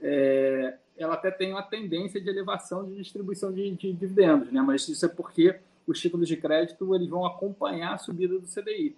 é, 0.00 0.74
ela 0.98 1.14
até 1.14 1.30
tem 1.30 1.52
uma 1.52 1.62
tendência 1.62 2.20
de 2.20 2.28
elevação 2.28 2.84
de 2.84 2.96
distribuição 2.96 3.52
de, 3.52 3.70
de 3.70 3.92
dividendos, 3.92 4.50
né? 4.50 4.60
mas 4.62 4.88
isso 4.88 5.06
é 5.06 5.08
porque 5.08 5.60
os 5.86 6.00
títulos 6.00 6.28
de 6.28 6.36
crédito 6.36 6.94
eles 6.94 7.08
vão 7.08 7.26
acompanhar 7.26 7.94
a 7.94 7.98
subida 7.98 8.38
do 8.38 8.46
CDI. 8.46 8.96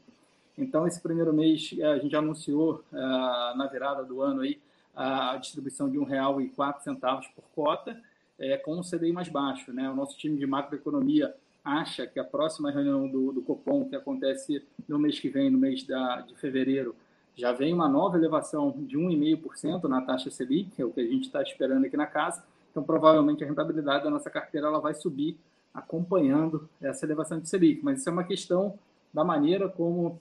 Então, 0.59 0.87
esse 0.87 1.01
primeiro 1.01 1.33
mês, 1.33 1.75
eh, 1.79 1.85
a 1.85 1.99
gente 1.99 2.17
anunciou 2.17 2.83
uh, 2.91 3.57
na 3.57 3.69
virada 3.71 4.03
do 4.03 4.23
ano 4.23 4.41
aí, 4.41 4.59
a 4.95 5.37
distribuição 5.37 5.91
de 5.91 5.99
R$ 5.99 6.07
1,04 6.07 7.27
por 7.35 7.45
cota, 7.55 8.01
é, 8.39 8.57
com 8.57 8.79
um 8.79 8.81
CDI 8.81 9.13
mais 9.13 9.29
baixo. 9.29 9.71
Né? 9.71 9.91
O 9.91 9.95
nosso 9.95 10.17
time 10.17 10.39
de 10.39 10.47
macroeconomia 10.47 11.35
acha 11.63 12.07
que 12.07 12.19
a 12.19 12.25
próxima 12.25 12.71
reunião 12.71 13.07
do, 13.07 13.33
do 13.33 13.43
Copom, 13.43 13.87
que 13.89 13.95
acontece 13.95 14.65
no 14.89 14.99
mês 14.99 15.19
que 15.19 15.29
vem, 15.29 15.51
no 15.51 15.59
mês 15.59 15.85
da, 15.85 16.23
de 16.23 16.35
fevereiro, 16.37 16.97
já 17.35 17.53
vem 17.53 17.75
uma 17.75 17.89
nova 17.89 18.17
elevação 18.17 18.73
de 18.87 18.97
1,5% 18.97 19.85
na 19.85 20.01
taxa 20.01 20.31
Selic, 20.31 20.71
que 20.71 20.81
é 20.81 20.85
o 20.85 20.91
que 20.91 21.01
a 21.01 21.07
gente 21.07 21.27
está 21.27 21.43
esperando 21.43 21.85
aqui 21.85 21.97
na 21.97 22.07
casa. 22.07 22.43
Então, 22.71 22.83
provavelmente, 22.83 23.45
a 23.45 23.47
rentabilidade 23.47 24.05
da 24.05 24.11
nossa 24.11 24.31
carteira 24.31 24.69
ela 24.69 24.81
vai 24.81 24.95
subir 24.95 25.37
acompanhando 25.77 26.69
essa 26.81 27.05
elevação 27.05 27.39
de 27.39 27.49
Selic, 27.49 27.85
mas 27.85 28.01
isso 28.01 28.09
é 28.09 28.13
uma 28.13 28.25
questão 28.25 28.79
da 29.13 29.23
maneira 29.23 29.69
como 29.69 30.21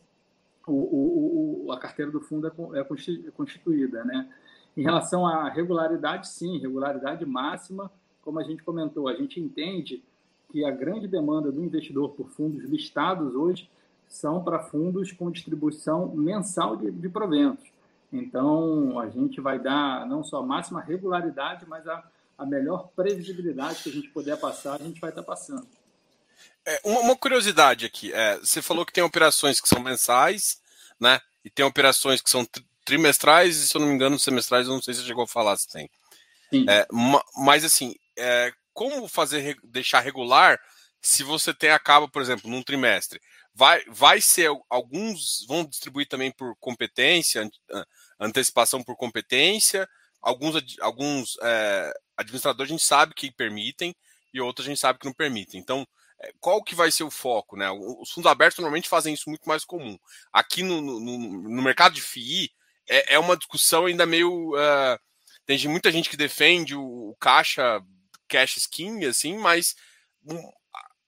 o, 0.68 0.74
o, 0.74 1.66
o, 1.66 1.72
a 1.72 1.80
carteira 1.80 2.12
do 2.12 2.20
fundo 2.20 2.48
é, 2.48 2.80
é 2.80 3.32
constituída. 3.32 4.04
Né? 4.04 4.30
Em 4.76 4.84
relação 4.84 5.26
à 5.26 5.50
regularidade, 5.50 6.28
sim, 6.28 6.60
regularidade 6.60 7.26
máxima, 7.26 7.90
como 8.22 8.40
a 8.40 8.44
gente 8.44 8.64
comentou, 8.64 9.08
a 9.08 9.14
gente 9.14 9.40
entende 9.40 10.04
que 10.52 10.66
a 10.66 10.72
grande 10.72 11.08
demanda 11.08 11.52
do 11.52 11.64
investidor 11.64 12.10
por 12.10 12.30
fundos 12.30 12.64
listados 12.66 13.34
hoje 13.34 13.70
são 14.08 14.44
para 14.44 14.60
fundos 14.60 15.12
com 15.12 15.32
distribuição 15.32 16.08
mensal 16.10 16.76
de, 16.76 16.92
de 16.92 17.10
proventos. 17.10 17.66
Então, 18.12 19.00
a 19.00 19.10
gente 19.10 19.42
vai 19.42 19.60
dar 19.60 20.06
não 20.06 20.24
só 20.24 20.40
a 20.40 20.46
máxima 20.46 20.82
regularidade, 20.82 21.66
mas 21.68 21.88
a 21.88 22.04
a 22.38 22.46
melhor 22.46 22.90
previsibilidade 22.96 23.84
que 23.84 23.90
a 23.90 23.94
gente 23.94 24.10
puder 24.10 24.38
passar, 24.38 24.80
a 24.80 24.84
gente 24.84 25.00
vai 25.00 25.10
estar 25.10 25.24
passando. 25.24 25.68
É, 26.66 26.80
uma, 26.84 27.00
uma, 27.02 27.16
curiosidade 27.16 27.86
aqui, 27.86 28.12
é, 28.14 28.38
você 28.38 28.62
falou 28.62 28.86
que 28.86 28.94
tem 28.94 29.04
operações 29.04 29.62
que 29.62 29.70
são 29.70 29.80
mensais, 29.80 30.60
né? 31.00 31.22
E 31.44 31.50
tem 31.50 31.66
operações 31.66 32.22
que 32.22 32.30
são 32.30 32.46
trimestrais 32.84 33.58
e, 33.58 33.68
se 33.68 33.76
eu 33.76 33.82
não 33.82 33.88
me 33.88 33.94
engano, 33.94 34.18
semestrais, 34.18 34.68
eu 34.68 34.74
não 34.74 34.82
sei 34.82 34.94
se 34.94 35.02
você 35.02 35.08
chegou 35.08 35.24
a 35.24 35.28
falar 35.28 35.58
se 35.58 35.68
tem. 35.68 35.90
Sim. 36.50 36.66
É, 36.68 36.88
mas 37.38 37.64
assim, 37.64 37.96
é, 38.18 38.52
como 38.74 39.08
fazer 39.08 39.58
deixar 39.64 40.00
regular 40.00 40.60
se 41.02 41.24
você 41.24 41.54
tem 41.54 41.70
acaba, 41.70 42.08
por 42.08 42.22
exemplo, 42.22 42.50
num 42.50 42.64
trimestre? 42.64 43.22
Vai, 43.54 43.84
vai 43.88 44.20
ser 44.20 44.50
alguns 44.70 45.46
vão 45.48 45.64
distribuir 45.64 46.08
também 46.08 46.32
por 46.32 46.56
competência, 46.58 47.50
antecipação 48.20 48.84
por 48.84 48.98
competência, 48.98 49.88
alguns, 50.26 50.78
alguns 50.82 51.38
é, 51.42 51.94
administradores 52.18 52.70
a 52.70 52.74
gente 52.74 52.84
sabe 52.84 53.14
que 53.14 53.32
permitem 53.32 53.96
e 54.34 54.42
outros 54.42 54.66
a 54.66 54.70
gente 54.70 54.80
sabe 54.80 55.00
que 55.00 55.06
não 55.06 55.14
permitem. 55.14 55.60
Então, 55.60 55.88
é, 56.20 56.34
qual 56.40 56.64
que 56.64 56.76
vai 56.76 56.92
ser 56.92 57.04
o 57.04 57.12
foco? 57.12 57.56
Né? 57.56 57.70
Os 57.72 58.12
fundos 58.12 58.30
abertos 58.30 58.58
normalmente 58.58 58.90
fazem 58.90 59.14
isso 59.14 59.30
muito 59.30 59.48
mais 59.48 59.64
comum. 59.64 59.98
Aqui 60.34 60.64
no, 60.64 60.82
no, 60.82 61.00
no 61.00 61.62
mercado 61.62 61.94
de 61.94 62.02
FII 62.02 62.52
é, 62.90 63.14
é, 63.14 63.20
uma 63.20 63.38
discussão 63.38 63.86
ainda 63.86 64.06
meio. 64.06 64.54
Uh, 64.56 65.00
tem 65.46 65.60
muita 65.68 65.92
gente 65.92 66.10
que 66.10 66.18
defende 66.18 66.76
o, 66.76 67.10
o 67.12 67.16
caixa 67.20 67.82
cash 68.28 68.58
skin, 68.58 69.06
assim, 69.06 69.38
mas 69.38 69.76
um, 70.26 70.52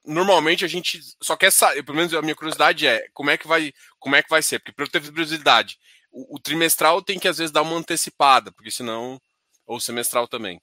normalmente 0.05 0.63
a 0.63 0.67
gente 0.67 1.01
só 1.21 1.35
quer 1.35 1.51
saber, 1.51 1.81
pelo 1.83 1.97
menos 1.97 2.13
a 2.13 2.21
minha 2.21 2.35
curiosidade 2.35 2.85
é 2.85 3.07
como 3.13 3.31
é 3.31 3.37
que 3.37 3.47
vai, 3.47 3.73
como 3.99 4.15
é 4.15 4.21
que 4.21 4.29
vai 4.29 4.43
ser, 4.43 4.59
porque 4.59 4.71
para 4.71 4.85
eu 4.85 4.89
ter 4.89 4.99
visibilidade, 4.99 5.79
o, 6.17 6.35
o, 6.35 6.39
trimestral 6.39 7.01
tem 7.01 7.19
que 7.19 7.27
às 7.27 7.37
vezes 7.37 7.51
dar 7.51 7.61
uma 7.61 7.75
antecipada, 7.75 8.51
porque 8.51 8.71
senão 8.71 9.21
ou 9.67 9.79
semestral 9.79 10.27
também. 10.27 10.59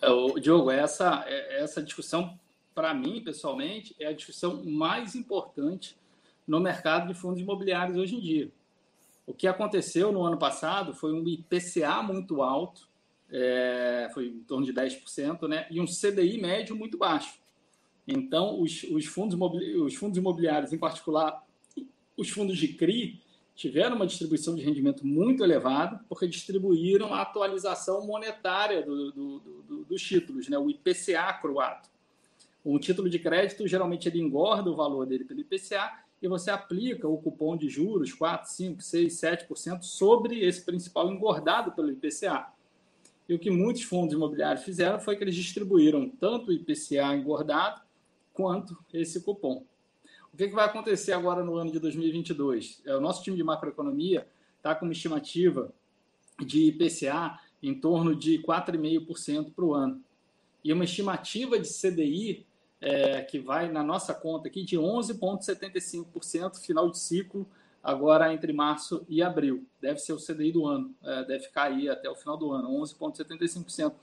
É, 0.00 0.08
o 0.08 0.38
Diogo, 0.38 0.70
essa 0.70 1.24
essa 1.28 1.82
discussão 1.82 2.38
para 2.74 2.94
mim 2.94 3.22
pessoalmente 3.22 3.94
é 3.98 4.06
a 4.06 4.12
discussão 4.12 4.64
mais 4.64 5.14
importante 5.14 5.96
no 6.46 6.60
mercado 6.60 7.08
de 7.08 7.14
fundos 7.18 7.40
imobiliários 7.40 7.98
hoje 7.98 8.16
em 8.16 8.20
dia. 8.20 8.50
O 9.26 9.34
que 9.34 9.46
aconteceu 9.46 10.12
no 10.12 10.22
ano 10.24 10.38
passado 10.38 10.94
foi 10.94 11.12
um 11.12 11.26
IPCA 11.26 12.02
muito 12.02 12.42
alto, 12.42 12.88
é, 13.30 14.08
foi 14.14 14.28
em 14.28 14.40
torno 14.44 14.64
de 14.64 14.72
10%, 14.72 15.48
né, 15.48 15.66
e 15.70 15.80
um 15.80 15.86
CDI 15.86 16.40
médio 16.40 16.76
muito 16.76 16.96
baixo. 16.96 17.38
Então, 18.06 18.60
os, 18.60 18.84
os, 18.84 19.04
fundos, 19.06 19.36
os 19.82 19.94
fundos 19.96 20.16
imobiliários, 20.16 20.72
em 20.72 20.78
particular 20.78 21.44
os 22.16 22.30
fundos 22.30 22.56
de 22.56 22.68
CRI, 22.68 23.20
tiveram 23.56 23.96
uma 23.96 24.06
distribuição 24.06 24.54
de 24.54 24.62
rendimento 24.62 25.04
muito 25.04 25.42
elevada, 25.42 25.98
porque 26.08 26.28
distribuíram 26.28 27.14
a 27.14 27.22
atualização 27.22 28.06
monetária 28.06 28.82
do, 28.82 29.10
do, 29.10 29.38
do, 29.40 29.84
dos 29.86 30.02
títulos, 30.02 30.46
né, 30.48 30.58
o 30.58 30.68
IPCA 30.68 31.32
croato. 31.40 31.88
Um 32.62 32.78
título 32.78 33.08
de 33.08 33.18
crédito, 33.18 33.66
geralmente, 33.66 34.08
ele 34.08 34.20
engorda 34.20 34.70
o 34.70 34.76
valor 34.76 35.06
dele 35.06 35.24
pelo 35.24 35.40
IPCA 35.40 36.04
e 36.20 36.28
você 36.28 36.50
aplica 36.50 37.08
o 37.08 37.16
cupom 37.16 37.56
de 37.56 37.68
juros 37.68 38.12
4, 38.12 38.50
5, 38.50 38.82
6, 38.82 39.20
7% 39.20 39.82
sobre 39.82 40.44
esse 40.44 40.62
principal 40.62 41.10
engordado 41.10 41.72
pelo 41.72 41.90
IPCA. 41.90 42.48
E 43.26 43.34
o 43.34 43.38
que 43.38 43.50
muitos 43.50 43.82
fundos 43.84 44.14
imobiliários 44.14 44.64
fizeram 44.64 45.00
foi 45.00 45.16
que 45.16 45.24
eles 45.24 45.34
distribuíram 45.34 46.10
tanto 46.10 46.50
o 46.50 46.52
IPCA 46.52 47.14
engordado 47.14 47.80
quanto 48.34 48.76
esse 48.92 49.20
cupom. 49.22 49.64
O 50.36 50.38
que, 50.38 50.48
que 50.48 50.54
vai 50.54 50.66
acontecer 50.66 51.14
agora 51.14 51.42
no 51.42 51.56
ano 51.56 51.72
de 51.72 51.80
2022? 51.80 52.82
É, 52.84 52.94
o 52.94 53.00
nosso 53.00 53.22
time 53.22 53.38
de 53.38 53.42
macroeconomia 53.42 54.28
está 54.58 54.74
com 54.74 54.84
uma 54.84 54.92
estimativa 54.92 55.72
de 56.38 56.66
IPCA 56.66 57.40
em 57.62 57.74
torno 57.74 58.14
de 58.14 58.38
4,5% 58.40 59.54
para 59.54 59.64
o 59.64 59.72
ano. 59.72 59.98
E 60.62 60.70
uma 60.74 60.84
estimativa 60.84 61.58
de 61.58 61.66
CDI 61.66 62.44
é, 62.82 63.22
que 63.22 63.38
vai 63.38 63.72
na 63.72 63.82
nossa 63.82 64.12
conta 64.12 64.48
aqui 64.48 64.62
de 64.62 64.76
11,75% 64.76 66.58
final 66.58 66.90
de 66.90 66.98
ciclo, 66.98 67.48
agora 67.82 68.30
entre 68.30 68.52
março 68.52 69.06
e 69.08 69.22
abril. 69.22 69.64
Deve 69.80 70.00
ser 70.00 70.12
o 70.12 70.18
CDI 70.18 70.52
do 70.52 70.66
ano, 70.66 70.94
é, 71.02 71.24
deve 71.24 71.44
ficar 71.44 71.62
aí 71.72 71.88
até 71.88 72.10
o 72.10 72.14
final 72.14 72.36
do 72.36 72.52
ano, 72.52 72.68
11,75%. 72.82 73.94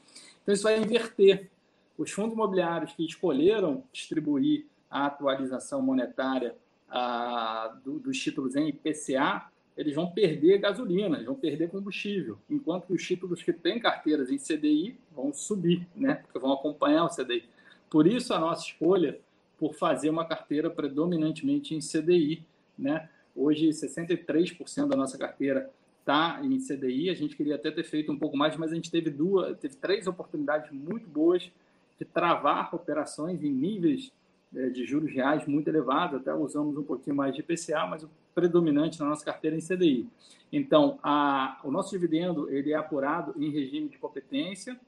Então 0.41 0.51
isso 0.51 0.63
vai 0.63 0.79
inverter. 0.79 1.51
Os 1.95 2.09
fundos 2.09 2.34
imobiliários 2.34 2.93
que 2.93 3.05
escolheram 3.05 3.84
distribuir 3.93 4.65
a 4.94 5.08
atualização 5.08 5.82
monetária 5.82 6.56
a, 6.88 7.76
do, 7.84 7.98
dos 7.98 8.16
títulos 8.20 8.56
em 8.56 8.70
IPCA, 8.70 9.48
eles 9.76 9.96
vão 9.96 10.12
perder 10.12 10.60
gasolina, 10.60 11.16
eles 11.16 11.26
vão 11.26 11.34
perder 11.34 11.72
combustível, 11.72 12.38
enquanto 12.48 12.86
que 12.86 12.94
os 12.94 13.04
títulos 13.04 13.41
que 13.41 13.52
têm 13.52 13.80
carteiras 13.80 14.30
em 14.30 14.38
CDI 14.38 14.96
vão 15.12 15.34
subir, 15.34 15.88
né? 15.96 16.14
Porque 16.14 16.38
vão 16.38 16.54
acompanhar 16.54 17.06
o 17.06 17.10
CDI. 17.10 17.44
Por 17.89 18.06
isso 18.06 18.36
a 18.36 18.39
nossa 18.39 18.68
escolha 18.68 19.20
por 19.58 19.74
fazer 19.74 20.12
uma 20.12 20.26
carteira 20.26 20.70
predominantemente 20.70 21.74
em 21.74 21.80
CDI, 21.80 22.46
né? 22.78 23.10
Hoje 23.36 23.70
63% 23.70 24.88
da 24.88 24.96
nossa 24.96 25.18
carteira 25.18 25.72
está 26.02 26.39
em 26.44 26.60
CDI. 26.60 27.10
A 27.10 27.16
gente 27.16 27.36
queria 27.36 27.56
até 27.56 27.72
ter 27.72 27.84
feito 27.84 28.12
um 28.12 28.20
pouco 28.20 28.38
mais, 28.38 28.56
mas 28.58 28.72
a 28.72 28.76
gente 28.76 28.91
teve 28.91 29.10
duas, 29.10 29.58
teve 29.58 29.76
três 29.78 30.06
oportunidades 30.06 30.70
muito 30.72 31.10
boas 31.10 31.52
de 31.98 32.06
travar 32.06 32.76
operações 32.76 33.44
em 33.44 33.52
níveis 33.52 34.12
de 34.54 34.86
juros 34.86 35.12
reais 35.14 35.45
muito 35.45 35.68
elevados. 35.68 36.22
Até 36.22 36.34
usamos 36.34 36.78
um 36.78 36.84
pouquinho 36.84 37.16
mais 37.16 37.34
de 37.34 37.41
IPCA, 37.41 37.86
mas 37.88 38.04
o 38.04 38.10
predominante 38.34 38.99
na 38.99 39.08
nossa 39.08 39.26
carteira 39.26 39.56
é 39.56 39.60
em 39.60 39.62
CDI. 39.62 40.08
Então, 40.51 40.99
a, 41.01 41.60
o 41.64 41.72
nosso 41.72 41.91
dividendo 41.91 42.49
ele 42.49 42.72
é 42.72 42.76
apurado 42.76 43.34
em 43.38 43.49
regime 43.49 43.89
de 43.89 43.97
competência 43.97 44.80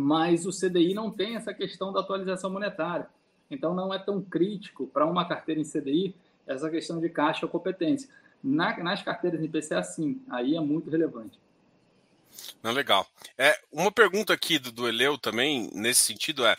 mas 0.00 0.46
o 0.46 0.50
CDI 0.50 0.94
não 0.94 1.10
tem 1.10 1.36
essa 1.36 1.52
questão 1.52 1.92
da 1.92 2.00
atualização 2.00 2.50
monetária. 2.50 3.08
Então, 3.50 3.74
não 3.74 3.92
é 3.92 3.98
tão 3.98 4.22
crítico 4.22 4.86
para 4.86 5.04
uma 5.06 5.26
carteira 5.26 5.60
em 5.60 5.64
CDI 5.64 6.14
essa 6.46 6.70
questão 6.70 7.00
de 7.00 7.08
caixa 7.08 7.46
ou 7.46 7.50
competência. 7.50 8.08
Na, 8.42 8.76
nas 8.78 9.02
carteiras 9.02 9.40
em 9.40 9.44
IPCA, 9.44 9.82
sim, 9.82 10.20
aí 10.30 10.56
é 10.56 10.60
muito 10.60 10.90
relevante. 10.90 11.38
Não, 12.62 12.72
legal. 12.72 13.06
É, 13.36 13.58
uma 13.70 13.92
pergunta 13.92 14.32
aqui 14.32 14.58
do, 14.58 14.72
do 14.72 14.88
Eleu 14.88 15.18
também, 15.18 15.68
nesse 15.72 16.02
sentido, 16.02 16.46
é, 16.46 16.52
é 16.52 16.56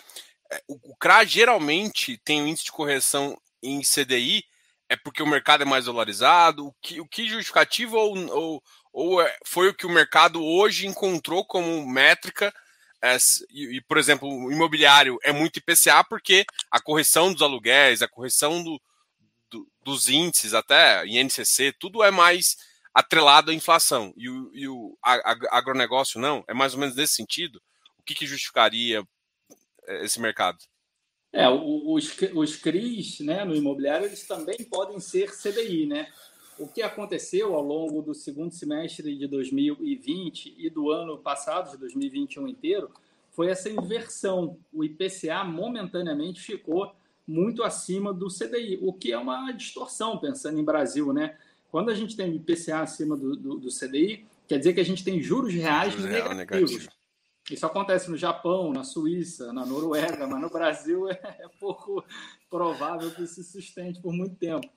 o, 0.67 0.91
o 0.91 0.95
CRA 0.97 1.23
geralmente 1.25 2.17
tem 2.23 2.41
um 2.41 2.47
índice 2.47 2.65
de 2.65 2.71
correção 2.71 3.39
em 3.61 3.81
CDI, 3.81 4.43
é 4.89 4.95
porque 4.95 5.23
o 5.23 5.27
mercado 5.27 5.63
é 5.63 5.65
mais 5.65 5.85
dolarizado? 5.85 6.67
O 6.67 6.73
que, 6.81 6.99
o 6.99 7.07
que 7.07 7.27
justificativo 7.27 7.95
ou, 7.97 8.17
ou, 8.29 8.63
ou 8.91 9.21
é, 9.21 9.37
foi 9.45 9.69
o 9.69 9.73
que 9.73 9.85
o 9.85 9.89
mercado 9.89 10.43
hoje 10.43 10.85
encontrou 10.85 11.45
como 11.45 11.85
métrica 11.87 12.53
é, 13.01 13.17
e, 13.49 13.77
e, 13.77 13.81
por 13.81 13.97
exemplo, 13.97 14.27
o 14.29 14.51
imobiliário 14.51 15.17
é 15.23 15.31
muito 15.31 15.57
IPCA 15.57 16.03
porque 16.03 16.45
a 16.69 16.79
correção 16.79 17.33
dos 17.33 17.41
aluguéis, 17.41 18.01
a 18.01 18.07
correção 18.07 18.63
do, 18.63 18.79
do, 19.49 19.67
dos 19.83 20.07
índices, 20.07 20.53
até 20.53 21.05
INCC, 21.07 21.73
tudo 21.79 22.03
é 22.03 22.11
mais 22.11 22.57
atrelado 22.93 23.49
à 23.49 23.53
inflação. 23.53 24.13
E 24.15 24.29
o, 24.29 24.51
e 24.53 24.67
o 24.67 24.97
agronegócio 25.49 26.19
não? 26.19 26.43
É 26.47 26.53
mais 26.53 26.73
ou 26.73 26.79
menos 26.79 26.95
nesse 26.95 27.13
sentido? 27.15 27.61
O 27.97 28.03
que, 28.03 28.13
que 28.13 28.27
justificaria 28.27 28.99
é, 28.99 29.03
esse 30.03 30.19
mercado? 30.19 30.57
É, 31.33 31.47
os, 31.49 32.13
os 32.35 32.55
CRIs 32.57 33.21
né, 33.21 33.45
no 33.45 33.55
imobiliário 33.55 34.05
eles 34.05 34.27
também 34.27 34.57
podem 34.69 34.99
ser 34.99 35.31
CDI, 35.31 35.85
né? 35.85 36.07
O 36.59 36.67
que 36.67 36.81
aconteceu 36.81 37.55
ao 37.55 37.63
longo 37.63 38.01
do 38.01 38.13
segundo 38.13 38.53
semestre 38.53 39.15
de 39.15 39.27
2020 39.27 40.55
e 40.57 40.69
do 40.69 40.91
ano 40.91 41.17
passado, 41.17 41.71
de 41.71 41.77
2021 41.77 42.47
inteiro, 42.47 42.91
foi 43.31 43.47
essa 43.47 43.69
inversão. 43.69 44.57
O 44.71 44.83
IPCA 44.83 45.43
momentaneamente 45.43 46.41
ficou 46.41 46.93
muito 47.25 47.63
acima 47.63 48.13
do 48.13 48.27
CDI, 48.27 48.77
o 48.81 48.91
que 48.91 49.11
é 49.11 49.17
uma 49.17 49.51
distorção, 49.53 50.17
pensando 50.17 50.59
em 50.59 50.63
Brasil, 50.63 51.13
né? 51.13 51.37
Quando 51.71 51.89
a 51.89 51.95
gente 51.95 52.15
tem 52.15 52.35
IPCA 52.35 52.81
acima 52.81 53.15
do, 53.15 53.35
do, 53.35 53.57
do 53.57 53.69
CDI, 53.69 54.25
quer 54.47 54.57
dizer 54.57 54.73
que 54.73 54.81
a 54.81 54.85
gente 54.85 55.03
tem 55.03 55.21
juros 55.21 55.53
reais 55.53 55.93
juros 55.93 56.09
negativos. 56.09 56.71
Negativo. 56.71 57.00
Isso 57.51 57.65
acontece 57.65 58.09
no 58.09 58.15
Japão, 58.15 58.71
na 58.71 58.85
Suíça, 58.85 59.51
na 59.51 59.65
Noruega, 59.65 60.25
mas 60.25 60.41
no 60.41 60.49
Brasil 60.49 61.07
é, 61.11 61.19
é 61.21 61.47
pouco 61.59 62.03
provável 62.49 63.11
que 63.11 63.27
se 63.27 63.43
sustente 63.43 63.99
por 63.99 64.13
muito 64.13 64.35
tempo. 64.35 64.69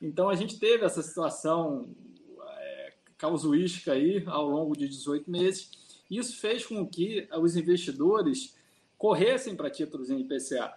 Então 0.00 0.28
a 0.28 0.34
gente 0.34 0.58
teve 0.58 0.84
essa 0.84 1.02
situação 1.02 1.88
é, 2.50 2.92
causuística 3.16 3.92
aí 3.92 4.22
ao 4.26 4.46
longo 4.46 4.76
de 4.76 4.86
18 4.86 5.30
meses. 5.30 5.70
Isso 6.10 6.38
fez 6.38 6.66
com 6.66 6.86
que 6.86 7.26
os 7.40 7.56
investidores 7.56 8.54
corressem 8.98 9.56
para 9.56 9.70
títulos 9.70 10.10
em 10.10 10.20
IPCA. 10.20 10.74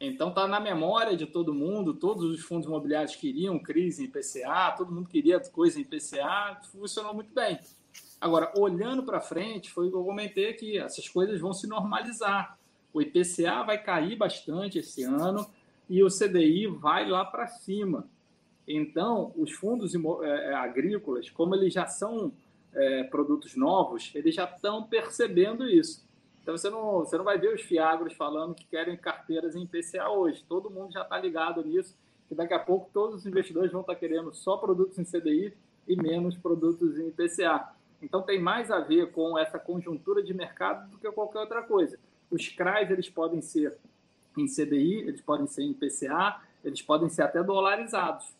Então 0.00 0.30
está 0.30 0.46
na 0.48 0.58
memória 0.58 1.16
de 1.16 1.26
todo 1.26 1.54
mundo, 1.54 1.94
todos 1.94 2.24
os 2.24 2.40
fundos 2.40 2.66
imobiliários 2.66 3.14
queriam 3.14 3.58
crise 3.58 4.02
em 4.02 4.06
IPCA, 4.06 4.74
todo 4.76 4.92
mundo 4.92 5.08
queria 5.08 5.38
coisa 5.38 5.78
em 5.78 5.82
IPCA, 5.82 6.60
funcionou 6.72 7.14
muito 7.14 7.32
bem. 7.32 7.58
Agora, 8.20 8.52
olhando 8.56 9.02
para 9.02 9.20
frente, 9.20 9.70
foi 9.70 9.88
o 9.88 9.90
que 9.90 9.96
eu 9.96 10.04
comentei 10.04 10.48
aqui, 10.48 10.78
essas 10.78 11.08
coisas 11.08 11.40
vão 11.40 11.52
se 11.52 11.66
normalizar. 11.66 12.58
O 12.92 13.02
IPCA 13.02 13.62
vai 13.64 13.82
cair 13.82 14.16
bastante 14.16 14.78
esse 14.78 15.02
ano 15.02 15.46
e 15.88 16.02
o 16.02 16.08
CDI 16.08 16.66
vai 16.66 17.08
lá 17.08 17.24
para 17.24 17.46
cima. 17.46 18.08
Então, 18.66 19.32
os 19.36 19.52
fundos 19.52 19.94
é, 19.94 19.98
é, 20.26 20.54
agrícolas, 20.54 21.28
como 21.28 21.54
eles 21.54 21.74
já 21.74 21.86
são 21.86 22.32
é, 22.72 23.04
produtos 23.04 23.54
novos, 23.56 24.10
eles 24.14 24.34
já 24.34 24.44
estão 24.44 24.84
percebendo 24.84 25.68
isso. 25.68 26.04
Então, 26.42 26.56
você 26.56 26.70
não, 26.70 26.98
você 27.00 27.16
não 27.16 27.24
vai 27.24 27.38
ver 27.38 27.54
os 27.54 27.62
fiagros 27.62 28.14
falando 28.14 28.54
que 28.54 28.66
querem 28.66 28.96
carteiras 28.96 29.54
em 29.54 29.66
PCA 29.66 30.08
hoje. 30.08 30.44
Todo 30.48 30.70
mundo 30.70 30.92
já 30.92 31.02
está 31.02 31.18
ligado 31.18 31.64
nisso, 31.64 31.96
que 32.28 32.34
daqui 32.34 32.54
a 32.54 32.58
pouco 32.58 32.90
todos 32.92 33.16
os 33.16 33.26
investidores 33.26 33.72
vão 33.72 33.80
estar 33.80 33.94
tá 33.94 33.98
querendo 33.98 34.32
só 34.32 34.56
produtos 34.56 34.98
em 34.98 35.04
CDI 35.04 35.54
e 35.86 35.96
menos 35.96 36.36
produtos 36.36 36.98
em 36.98 37.10
PCA. 37.10 37.73
Então, 38.04 38.22
tem 38.22 38.40
mais 38.40 38.70
a 38.70 38.80
ver 38.80 39.10
com 39.12 39.38
essa 39.38 39.58
conjuntura 39.58 40.22
de 40.22 40.34
mercado 40.34 40.90
do 40.90 40.98
que 40.98 41.10
qualquer 41.10 41.40
outra 41.40 41.62
coisa. 41.62 41.98
Os 42.30 42.48
CRAs, 42.48 42.90
eles 42.90 43.08
podem 43.08 43.40
ser 43.40 43.76
em 44.36 44.46
CDI, 44.46 45.00
eles 45.00 45.20
podem 45.20 45.46
ser 45.46 45.62
em 45.62 45.72
PCA, 45.72 46.40
eles 46.62 46.82
podem 46.82 47.08
ser 47.08 47.22
até 47.22 47.42
dolarizados 47.42 48.34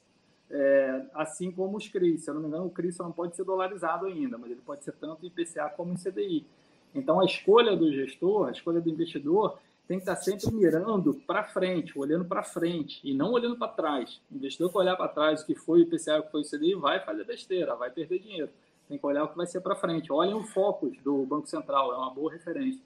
é, 0.50 1.06
assim 1.14 1.50
como 1.50 1.76
os 1.76 1.88
CRIs. 1.88 2.24
Se 2.24 2.30
eu 2.30 2.34
não 2.34 2.42
me 2.42 2.48
engano, 2.48 2.66
o 2.66 2.70
CRI 2.70 2.92
só 2.92 3.02
não 3.02 3.12
pode 3.12 3.34
ser 3.36 3.44
dolarizado 3.44 4.06
ainda, 4.06 4.38
mas 4.38 4.50
ele 4.50 4.60
pode 4.64 4.84
ser 4.84 4.92
tanto 4.92 5.24
em 5.24 5.28
IPCA 5.28 5.68
como 5.76 5.92
em 5.92 5.96
CDI. 5.96 6.46
Então, 6.94 7.20
a 7.20 7.24
escolha 7.24 7.76
do 7.76 7.92
gestor, 7.92 8.48
a 8.48 8.52
escolha 8.52 8.80
do 8.80 8.88
investidor, 8.88 9.58
tem 9.86 9.98
que 9.98 10.02
estar 10.02 10.16
sempre 10.16 10.50
mirando 10.52 11.14
para 11.26 11.44
frente, 11.44 11.98
olhando 11.98 12.24
para 12.24 12.42
frente 12.42 13.00
e 13.04 13.12
não 13.12 13.32
olhando 13.32 13.56
para 13.56 13.68
trás. 13.68 14.20
O 14.30 14.36
investidor 14.36 14.70
que 14.70 14.78
olhar 14.78 14.96
para 14.96 15.08
trás 15.08 15.42
o 15.42 15.46
que 15.46 15.54
foi 15.54 15.80
o 15.80 15.82
IPCA, 15.82 16.20
o 16.20 16.22
que 16.22 16.30
foi 16.30 16.42
o 16.42 16.44
CDI, 16.44 16.74
vai 16.74 17.00
fazer 17.00 17.24
besteira, 17.24 17.74
vai 17.74 17.90
perder 17.90 18.20
dinheiro. 18.20 18.50
Tem 18.94 18.98
que 19.00 19.06
olhar 19.06 19.24
o 19.24 19.28
que 19.28 19.36
vai 19.36 19.46
ser 19.46 19.60
para 19.60 19.74
frente. 19.74 20.12
Olhem 20.12 20.34
o 20.34 20.44
foco 20.44 20.88
do 21.02 21.26
Banco 21.26 21.48
Central, 21.48 21.92
é 21.92 21.96
uma 21.96 22.14
boa 22.14 22.32
referência. 22.32 22.80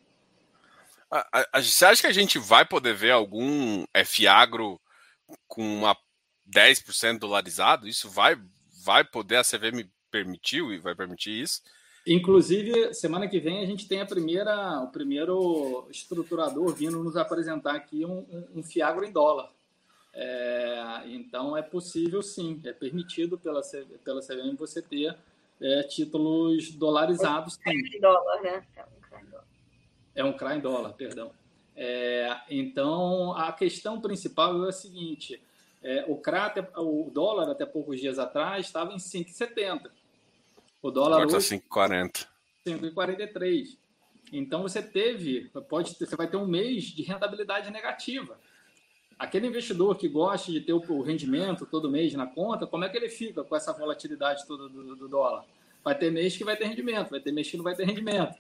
Você 1.54 1.84
acha 1.84 2.00
que 2.00 2.06
a 2.06 2.12
gente 2.12 2.38
vai 2.38 2.64
poder 2.64 2.94
ver 2.94 3.10
algum 3.10 3.84
FIAGRO 4.06 4.80
com 5.46 5.62
uma 5.62 5.94
10% 6.50 7.18
dolarizado, 7.18 7.86
isso 7.86 8.08
vai, 8.08 8.40
vai 8.82 9.04
poder, 9.04 9.36
a 9.36 9.44
CVM 9.44 9.86
permitiu 10.10 10.72
e 10.72 10.78
vai 10.78 10.94
permitir 10.94 11.42
isso? 11.42 11.60
Inclusive, 12.06 12.94
semana 12.94 13.28
que 13.28 13.38
vem 13.38 13.62
a 13.62 13.66
gente 13.66 13.86
tem 13.86 14.00
a 14.00 14.06
primeira, 14.06 14.80
o 14.80 14.86
primeiro 14.86 15.86
estruturador 15.90 16.72
vindo 16.74 17.04
nos 17.04 17.18
apresentar 17.18 17.74
aqui 17.74 18.06
um, 18.06 18.20
um, 18.30 18.60
um 18.60 18.62
Fiagro 18.62 19.04
em 19.04 19.12
dólar. 19.12 19.50
É, 20.14 21.02
então 21.06 21.54
é 21.54 21.60
possível 21.60 22.22
sim, 22.22 22.62
é 22.64 22.72
permitido 22.72 23.36
pela, 23.36 23.60
pela 24.02 24.22
CVM 24.22 24.56
você 24.56 24.80
ter 24.80 25.14
é, 25.60 25.82
títulos 25.82 26.70
dolarizados. 26.72 27.58
É 27.64 27.70
um 27.70 28.00
dólar, 28.00 28.42
né? 28.42 28.66
É 28.76 28.84
um 28.84 29.00
CRA 29.00 29.20
dólar. 29.30 29.46
É 30.14 30.24
um 30.24 30.32
CRA 30.32 30.56
em 30.56 30.60
dólar, 30.60 30.92
perdão. 30.94 31.32
É, 31.76 32.36
então 32.50 33.32
a 33.36 33.52
questão 33.52 34.00
principal 34.00 34.64
é 34.64 34.68
a 34.68 34.72
seguinte: 34.72 35.40
é, 35.82 36.04
o, 36.08 36.16
CRA, 36.16 36.52
o 36.76 37.10
dólar 37.12 37.50
até 37.50 37.64
poucos 37.64 38.00
dias 38.00 38.18
atrás 38.18 38.66
estava 38.66 38.92
em 38.92 38.96
5,70. 38.96 39.90
O 40.82 40.90
dólar 40.90 41.22
Agora 41.22 41.38
está 41.38 41.56
5,40. 41.56 42.26
5,43. 42.66 43.76
Então 44.32 44.62
você 44.62 44.82
teve, 44.82 45.50
pode, 45.68 45.94
você 45.94 46.16
vai 46.16 46.28
ter 46.28 46.36
um 46.36 46.46
mês 46.46 46.84
de 46.84 47.02
rentabilidade 47.02 47.70
negativa. 47.70 48.38
Aquele 49.18 49.48
investidor 49.48 49.96
que 49.96 50.06
gosta 50.06 50.52
de 50.52 50.60
ter 50.60 50.72
o 50.72 51.02
rendimento 51.02 51.66
todo 51.66 51.90
mês 51.90 52.14
na 52.14 52.26
conta, 52.26 52.66
como 52.66 52.84
é 52.84 52.88
que 52.88 52.96
ele 52.96 53.08
fica 53.08 53.42
com 53.42 53.56
essa 53.56 53.72
volatilidade 53.72 54.46
toda 54.46 54.68
do, 54.68 54.94
do 54.94 55.08
dólar? 55.08 55.44
Vai 55.82 55.96
ter 55.96 56.10
mês 56.10 56.36
que 56.36 56.44
vai 56.44 56.56
ter 56.56 56.66
rendimento, 56.66 57.10
vai 57.10 57.20
ter 57.20 57.32
mês 57.32 57.50
que 57.50 57.56
não 57.56 57.64
vai 57.64 57.74
ter 57.74 57.84
rendimento. 57.84 58.36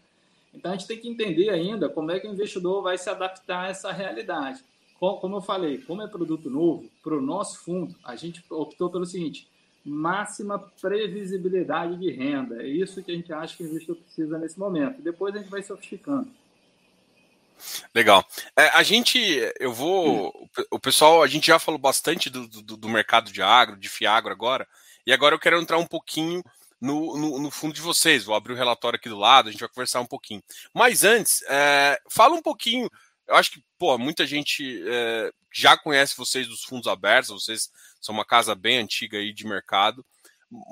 Então 0.54 0.70
a 0.70 0.76
gente 0.76 0.86
tem 0.86 0.98
que 0.98 1.08
entender 1.08 1.50
ainda 1.50 1.88
como 1.88 2.12
é 2.12 2.20
que 2.20 2.28
o 2.28 2.32
investidor 2.32 2.82
vai 2.82 2.96
se 2.96 3.10
adaptar 3.10 3.66
a 3.66 3.68
essa 3.70 3.90
realidade. 3.90 4.62
Como 4.98 5.36
eu 5.36 5.40
falei, 5.40 5.78
como 5.78 6.02
é 6.02 6.06
produto 6.08 6.50
novo, 6.50 6.88
para 7.02 7.16
o 7.16 7.20
nosso 7.20 7.60
fundo, 7.60 7.94
a 8.04 8.16
gente 8.16 8.44
optou 8.50 8.90
pelo 8.90 9.06
seguinte: 9.06 9.48
máxima 9.84 10.58
previsibilidade 10.80 11.96
de 11.96 12.10
renda. 12.10 12.62
É 12.62 12.66
isso 12.66 13.02
que 13.02 13.10
a 13.10 13.14
gente 13.14 13.32
acha 13.32 13.56
que 13.56 13.62
o 13.62 13.66
investidor 13.66 13.96
precisa 13.96 14.38
nesse 14.38 14.58
momento. 14.58 15.00
Depois 15.02 15.34
a 15.34 15.38
gente 15.38 15.50
vai 15.50 15.62
sofisticando. 15.62 16.28
Legal. 17.94 18.24
É, 18.56 18.68
a 18.68 18.82
gente, 18.82 19.18
eu 19.58 19.72
vou. 19.72 20.28
Hum. 20.28 20.64
O 20.70 20.78
pessoal, 20.78 21.22
a 21.22 21.26
gente 21.26 21.46
já 21.46 21.58
falou 21.58 21.78
bastante 21.78 22.30
do, 22.30 22.46
do, 22.48 22.76
do, 22.76 22.88
mercado 22.88 23.30
de 23.30 23.42
agro, 23.42 23.76
de 23.76 23.88
Fiagro 23.88 24.32
agora, 24.32 24.66
e 25.06 25.12
agora 25.12 25.34
eu 25.34 25.38
quero 25.38 25.60
entrar 25.60 25.78
um 25.78 25.86
pouquinho 25.86 26.42
no, 26.80 27.16
no, 27.16 27.38
no, 27.38 27.50
fundo 27.50 27.74
de 27.74 27.80
vocês. 27.80 28.24
Vou 28.24 28.34
abrir 28.34 28.52
o 28.52 28.56
relatório 28.56 28.96
aqui 28.96 29.08
do 29.08 29.18
lado, 29.18 29.48
a 29.48 29.52
gente 29.52 29.60
vai 29.60 29.68
conversar 29.68 30.00
um 30.00 30.06
pouquinho. 30.06 30.42
Mas 30.72 31.04
antes, 31.04 31.42
é, 31.48 31.98
fala 32.08 32.34
um 32.34 32.42
pouquinho. 32.42 32.88
Eu 33.26 33.36
acho 33.36 33.50
que, 33.50 33.62
pô, 33.78 33.98
muita 33.98 34.26
gente 34.26 34.82
é, 34.86 35.30
já 35.52 35.76
conhece 35.76 36.16
vocês 36.16 36.46
dos 36.46 36.64
fundos 36.64 36.88
abertos, 36.88 37.44
vocês 37.44 37.70
são 38.00 38.14
uma 38.14 38.24
casa 38.24 38.54
bem 38.54 38.78
antiga 38.78 39.18
aí 39.18 39.32
de 39.32 39.46
mercado, 39.46 40.04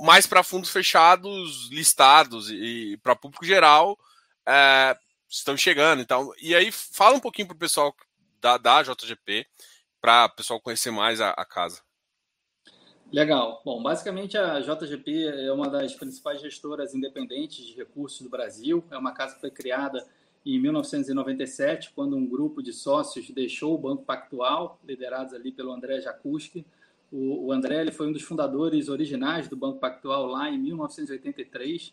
mas 0.03 0.27
para 0.27 0.43
fundos 0.43 0.71
fechados, 0.71 1.69
listados 1.71 2.51
e, 2.51 2.93
e 2.93 2.97
para 2.99 3.17
público 3.17 3.45
geral, 3.45 3.99
é, 4.49 4.97
estão 5.29 5.57
chegando. 5.57 6.01
Então, 6.01 6.33
e 6.41 6.55
aí 6.55 6.71
fala 6.71 7.17
um 7.17 7.21
pouquinho 7.21 7.49
para 7.49 7.57
o 7.57 7.59
pessoal 7.59 7.95
da, 8.41 8.57
da 8.57 8.83
JGP, 8.83 9.47
para 10.01 10.27
o 10.27 10.37
pessoal 10.37 10.61
conhecer 10.61 10.91
mais 10.91 11.21
a, 11.21 11.31
a, 11.31 11.45
casa. 11.45 11.81
Legal. 13.13 13.61
Bom, 13.65 13.83
basicamente 13.83 14.37
a 14.37 14.61
JGP 14.61 15.27
é 15.47 15.53
uma 15.53 15.69
das 15.69 15.95
principais 15.95 16.41
gestoras 16.41 16.95
independentes 16.95 17.65
de 17.65 17.75
recursos 17.75 18.21
do 18.21 18.29
Brasil. 18.29 18.85
É 18.91 18.99
uma 18.99 19.13
casa 19.13 19.35
que 19.35 19.41
foi 19.41 19.51
criada 19.51 20.07
em 20.45 20.61
1997, 20.61 21.91
quando 21.93 22.17
um 22.17 22.25
grupo 22.25 22.63
de 22.63 22.73
sócios 22.73 23.29
deixou 23.31 23.75
o 23.75 23.79
Banco 23.79 24.05
Pactual, 24.05 24.79
liderados 24.85 25.35
ali 25.35 25.51
pelo 25.51 25.73
André 25.73 26.01
Jacuski. 26.01 26.65
O, 27.11 27.47
o 27.47 27.53
André 27.53 27.81
ele 27.81 27.91
foi 27.91 28.07
um 28.07 28.13
dos 28.13 28.23
fundadores 28.23 28.89
originais 28.89 29.49
do 29.49 29.57
Banco 29.57 29.81
Pactual 29.81 30.27
lá 30.27 30.49
em 30.49 30.59
1983, 30.59 31.93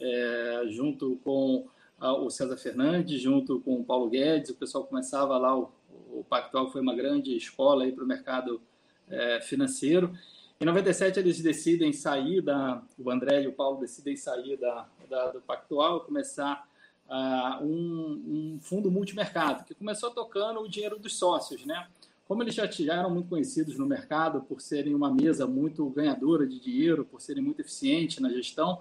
é, 0.00 0.62
junto 0.68 1.20
com 1.22 1.68
o 2.00 2.30
César 2.30 2.56
Fernandes, 2.56 3.20
junto 3.20 3.60
com 3.60 3.80
o 3.80 3.84
Paulo 3.84 4.08
Guedes, 4.08 4.50
o 4.50 4.56
pessoal 4.56 4.84
começava 4.84 5.36
lá, 5.36 5.56
o, 5.56 5.70
o 6.10 6.24
Pactual 6.28 6.70
foi 6.70 6.80
uma 6.80 6.94
grande 6.94 7.36
escola 7.36 7.86
para 7.92 8.04
o 8.04 8.06
mercado 8.06 8.60
é, 9.08 9.40
financeiro. 9.40 10.12
Em 10.60 10.64
97 10.64 11.18
eles 11.18 11.40
decidem 11.40 11.92
sair 11.92 12.42
da, 12.42 12.82
o 12.98 13.10
André 13.10 13.42
e 13.42 13.48
o 13.48 13.52
Paulo 13.52 13.80
decidem 13.80 14.16
sair 14.16 14.56
da, 14.56 14.86
da 15.08 15.30
do 15.30 15.40
Pactual 15.40 15.98
e 15.98 16.00
começar 16.00 16.68
uh, 17.08 17.64
um, 17.64 18.56
um, 18.56 18.58
fundo 18.60 18.90
multimercado, 18.90 19.64
que 19.64 19.74
começou 19.74 20.10
tocando 20.10 20.60
o 20.60 20.68
dinheiro 20.68 20.98
dos 20.98 21.18
sócios, 21.18 21.64
né? 21.64 21.86
Como 22.28 22.42
eles 22.42 22.54
já, 22.54 22.64
já 22.66 22.94
eram 22.94 23.10
muito 23.10 23.28
conhecidos 23.28 23.76
no 23.76 23.86
mercado 23.86 24.42
por 24.42 24.60
serem 24.60 24.94
uma 24.94 25.12
mesa 25.12 25.46
muito 25.48 25.88
ganhadora 25.90 26.46
de 26.46 26.60
dinheiro, 26.60 27.04
por 27.04 27.20
serem 27.20 27.42
muito 27.42 27.60
eficientes 27.60 28.20
na 28.20 28.28
gestão, 28.28 28.80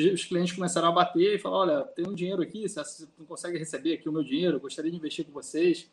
os 0.00 0.24
clientes 0.24 0.54
começaram 0.54 0.88
a 0.88 0.92
bater 0.92 1.34
e 1.34 1.38
falaram, 1.38 1.74
olha, 1.74 1.84
tem 1.84 2.06
um 2.06 2.14
dinheiro 2.14 2.42
aqui, 2.42 2.68
você 2.68 2.80
não 3.18 3.26
consegue 3.26 3.58
receber 3.58 3.94
aqui 3.94 4.08
o 4.08 4.12
meu 4.12 4.22
dinheiro, 4.22 4.58
gostaria 4.58 4.90
de 4.90 4.96
investir 4.96 5.24
com 5.24 5.32
vocês. 5.32 5.90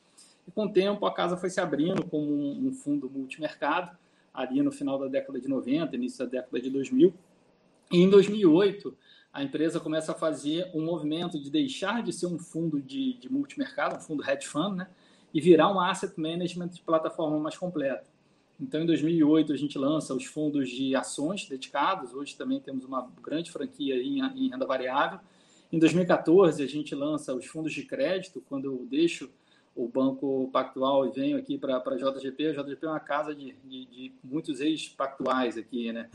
E 0.48 0.52
com 0.52 0.66
o 0.66 0.72
tempo 0.72 1.06
a 1.06 1.14
casa 1.14 1.36
foi 1.38 1.50
se 1.50 1.60
abrindo 1.60 2.04
como 2.06 2.26
um, 2.32 2.72
fundo 2.72 3.10
multimercado, 3.10 3.96
ali 4.34 4.62
no 4.62 4.72
final 4.72 4.98
da 4.98 5.08
década 5.08 5.40
de 5.40 5.48
90, 5.48 5.96
início 5.96 6.26
da 6.26 6.32
década 6.32 6.62
de 6.62 6.70
2000. 6.70 7.14
E 7.92 7.98
em 7.98 8.10
2008, 8.10 8.96
a 9.34 9.44
empresa 9.44 9.80
começa 9.80 10.12
a 10.12 10.16
fazer 10.16 10.70
um 10.74 10.84
movimento 10.84 11.40
de 11.40 11.50
deixar 11.50 12.02
de 12.02 12.14
ser 12.14 12.28
um 12.28 12.40
fundo 12.40 12.82
de, 12.82 13.14
de 13.14 13.32
multimercado, 13.32 13.98
um 13.98 14.00
fundo 14.00 14.24
hedge 14.24 14.48
fund, 14.48 14.78
né? 14.78 14.88
e 15.34 15.42
virar 15.42 15.72
um 15.72 15.80
asset 15.80 16.20
management 16.20 16.70
de 16.70 16.82
plataforma 16.82 17.38
mais 17.40 17.58
completa. 17.58 18.06
Então, 18.60 18.82
em 18.82 18.86
2008, 18.86 19.54
a 19.54 19.56
gente 19.56 19.78
lança 19.78 20.14
os 20.14 20.26
fundos 20.26 20.70
de 20.70 20.96
ações 20.96 21.48
dedicados. 21.48 22.14
Hoje 22.14 22.36
também 22.36 22.60
temos 22.60 22.84
uma 22.84 23.10
grande 23.24 23.52
franquia 23.52 23.96
em, 23.96 24.20
em 24.20 24.50
renda 24.50 24.66
variável. 24.66 25.20
Em 25.72 25.80
2014, 25.80 26.62
a 26.62 26.68
gente 26.68 26.94
lança 26.94 27.34
os 27.34 27.46
fundos 27.46 27.72
de 27.72 27.84
crédito. 27.84 28.44
Quando 28.50 28.66
eu 28.66 28.88
deixo 28.90 29.30
o 29.76 29.88
Banco 29.88 30.50
Pactual 30.52 31.08
e 31.08 31.12
venho 31.12 31.38
aqui 31.38 31.58
para 31.58 31.78
a 31.78 31.96
JGP, 31.96 32.48
a 32.48 32.64
JGP 32.64 32.86
é 32.86 32.90
uma 32.90 33.00
casa 33.00 33.34
de, 33.34 33.56
de, 33.64 33.86
de 33.86 34.12
muitos 34.24 34.60
ex-pactuais 34.60 35.58
aqui, 35.58 35.94
né? 35.94 36.10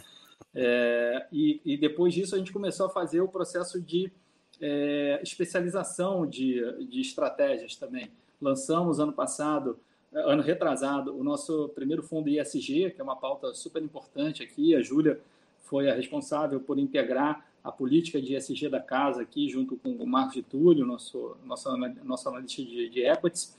É, 0.54 1.26
e, 1.32 1.60
e, 1.64 1.76
depois 1.76 2.12
disso, 2.12 2.34
a 2.34 2.38
gente 2.38 2.52
começou 2.52 2.86
a 2.86 2.90
fazer 2.90 3.20
o 3.20 3.28
processo 3.28 3.80
de 3.80 4.12
é, 4.60 5.20
especialização 5.22 6.26
de, 6.26 6.60
de 6.86 7.00
estratégias 7.00 7.74
também. 7.74 8.10
Lançamos 8.40 9.00
ano 9.00 9.12
passado 9.12 9.78
ano 10.14 10.42
retrasado, 10.42 11.16
o 11.16 11.24
nosso 11.24 11.68
primeiro 11.74 12.02
fundo 12.02 12.28
ISG, 12.28 12.90
que 12.90 13.00
é 13.00 13.04
uma 13.04 13.16
pauta 13.16 13.52
super 13.54 13.82
importante 13.82 14.42
aqui. 14.42 14.74
A 14.74 14.80
Júlia 14.80 15.20
foi 15.62 15.90
a 15.90 15.94
responsável 15.94 16.60
por 16.60 16.78
integrar 16.78 17.44
a 17.62 17.72
política 17.72 18.20
de 18.20 18.36
ISG 18.36 18.68
da 18.68 18.80
casa 18.80 19.22
aqui, 19.22 19.48
junto 19.48 19.76
com 19.76 19.90
o 19.90 20.06
Marcos 20.06 20.34
de 20.34 20.42
Túlio, 20.42 20.84
nosso, 20.84 21.36
nosso, 21.44 21.76
nosso 22.04 22.28
analista 22.28 22.62
de, 22.62 22.88
de 22.90 23.00
equities. 23.02 23.56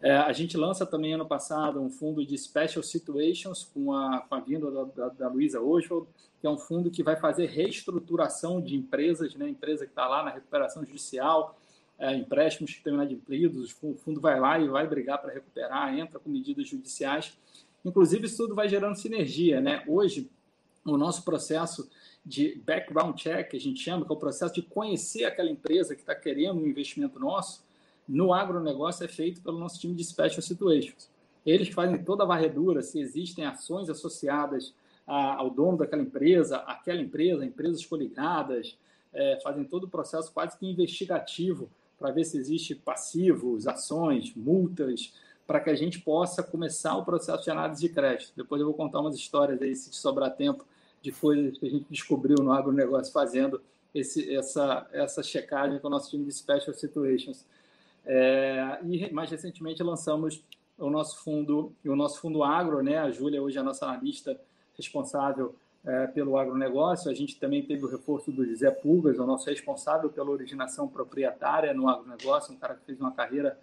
É, 0.00 0.16
a 0.16 0.32
gente 0.32 0.56
lança 0.56 0.86
também 0.86 1.12
ano 1.12 1.26
passado 1.26 1.80
um 1.80 1.90
fundo 1.90 2.24
de 2.24 2.38
Special 2.38 2.82
Situations 2.82 3.64
com 3.74 3.92
a, 3.92 4.20
com 4.20 4.34
a 4.34 4.40
vinda 4.40 4.70
da, 4.70 4.84
da, 4.84 5.08
da 5.08 5.28
Luísa 5.28 5.60
Oswald, 5.60 6.06
que 6.40 6.46
é 6.46 6.50
um 6.50 6.56
fundo 6.56 6.90
que 6.90 7.02
vai 7.02 7.16
fazer 7.16 7.46
reestruturação 7.46 8.62
de 8.62 8.74
empresas, 8.74 9.34
né, 9.34 9.46
empresa 9.46 9.84
que 9.84 9.92
está 9.92 10.08
lá 10.08 10.24
na 10.24 10.30
recuperação 10.30 10.82
judicial, 10.86 11.59
é, 12.00 12.16
empréstimos 12.16 12.72
que 12.72 12.78
estão 12.78 12.94
inadimplidos, 12.94 13.76
o 13.82 13.94
fundo 13.94 14.20
vai 14.20 14.40
lá 14.40 14.58
e 14.58 14.66
vai 14.66 14.86
brigar 14.86 15.20
para 15.20 15.34
recuperar, 15.34 15.94
entra 15.96 16.18
com 16.18 16.30
medidas 16.30 16.66
judiciais. 16.66 17.38
Inclusive, 17.84 18.24
isso 18.24 18.38
tudo 18.38 18.54
vai 18.54 18.68
gerando 18.70 18.96
sinergia. 18.96 19.60
Né? 19.60 19.84
Hoje, 19.86 20.30
o 20.82 20.96
nosso 20.96 21.22
processo 21.22 21.90
de 22.24 22.58
background 22.64 23.16
check, 23.16 23.50
que 23.50 23.56
a 23.56 23.60
gente 23.60 23.80
chama, 23.80 24.06
que 24.06 24.10
é 24.10 24.14
o 24.14 24.18
processo 24.18 24.54
de 24.54 24.62
conhecer 24.62 25.24
aquela 25.24 25.50
empresa 25.50 25.94
que 25.94 26.00
está 26.00 26.14
querendo 26.14 26.58
um 26.58 26.66
investimento 26.66 27.18
nosso, 27.20 27.62
no 28.08 28.32
agronegócio 28.32 29.04
é 29.04 29.08
feito 29.08 29.42
pelo 29.42 29.58
nosso 29.58 29.78
time 29.78 29.94
de 29.94 30.02
Special 30.02 30.40
Situations. 30.40 31.10
Eles 31.44 31.68
fazem 31.68 32.02
toda 32.02 32.24
a 32.24 32.26
varredura, 32.26 32.82
se 32.82 32.98
existem 32.98 33.44
ações 33.44 33.90
associadas 33.90 34.74
ao 35.06 35.50
dono 35.50 35.78
daquela 35.78 36.02
empresa, 36.02 36.58
aquela 36.58 37.00
empresa, 37.00 37.44
empresas 37.44 37.84
coligadas, 37.84 38.76
é, 39.12 39.38
fazem 39.42 39.64
todo 39.64 39.84
o 39.84 39.88
processo 39.88 40.32
quase 40.32 40.56
que 40.56 40.66
investigativo 40.66 41.68
para 42.00 42.10
ver 42.10 42.24
se 42.24 42.38
existe 42.38 42.74
passivos, 42.74 43.68
ações, 43.68 44.32
multas, 44.34 45.12
para 45.46 45.60
que 45.60 45.68
a 45.68 45.74
gente 45.74 46.00
possa 46.00 46.42
começar 46.42 46.96
o 46.96 47.04
processo 47.04 47.44
de 47.44 47.50
análise 47.50 47.82
de 47.82 47.90
crédito. 47.90 48.32
Depois 48.34 48.58
eu 48.58 48.66
vou 48.66 48.74
contar 48.74 49.00
umas 49.00 49.14
histórias 49.14 49.60
aí, 49.60 49.76
se 49.76 49.92
sobrar 49.92 50.34
tempo, 50.34 50.64
de 51.02 51.12
coisas 51.12 51.58
que 51.58 51.66
a 51.66 51.70
gente 51.70 51.86
descobriu 51.90 52.36
no 52.42 52.52
agronegócio 52.52 53.12
fazendo 53.12 53.60
esse, 53.94 54.34
essa, 54.34 54.88
essa 54.92 55.22
checagem 55.22 55.78
com 55.78 55.88
o 55.88 55.90
nosso 55.90 56.10
time 56.10 56.24
de 56.24 56.32
Special 56.32 56.74
Situations. 56.74 57.44
É, 58.06 58.78
e 58.82 59.12
mais 59.12 59.30
recentemente 59.30 59.82
lançamos 59.82 60.42
o 60.78 60.88
nosso 60.88 61.22
fundo, 61.22 61.74
o 61.84 61.96
nosso 61.96 62.20
fundo 62.20 62.42
agro, 62.42 62.82
né? 62.82 62.96
A 62.98 63.10
Júlia 63.10 63.42
hoje 63.42 63.58
é 63.58 63.60
a 63.60 63.64
nossa 63.64 63.84
analista 63.86 64.40
responsável 64.74 65.54
é, 65.84 66.06
pelo 66.08 66.36
agronegócio. 66.36 67.10
A 67.10 67.14
gente 67.14 67.38
também 67.38 67.62
teve 67.62 67.84
o 67.84 67.88
reforço 67.88 68.30
do 68.30 68.44
José 68.44 68.70
Pulgas, 68.70 69.18
o 69.18 69.26
nosso 69.26 69.48
responsável 69.48 70.10
pela 70.10 70.30
originação 70.30 70.88
proprietária 70.88 71.72
no 71.72 71.88
agronegócio, 71.88 72.52
um 72.52 72.56
cara 72.56 72.74
que 72.74 72.84
fez 72.84 73.00
uma 73.00 73.12
carreira 73.12 73.58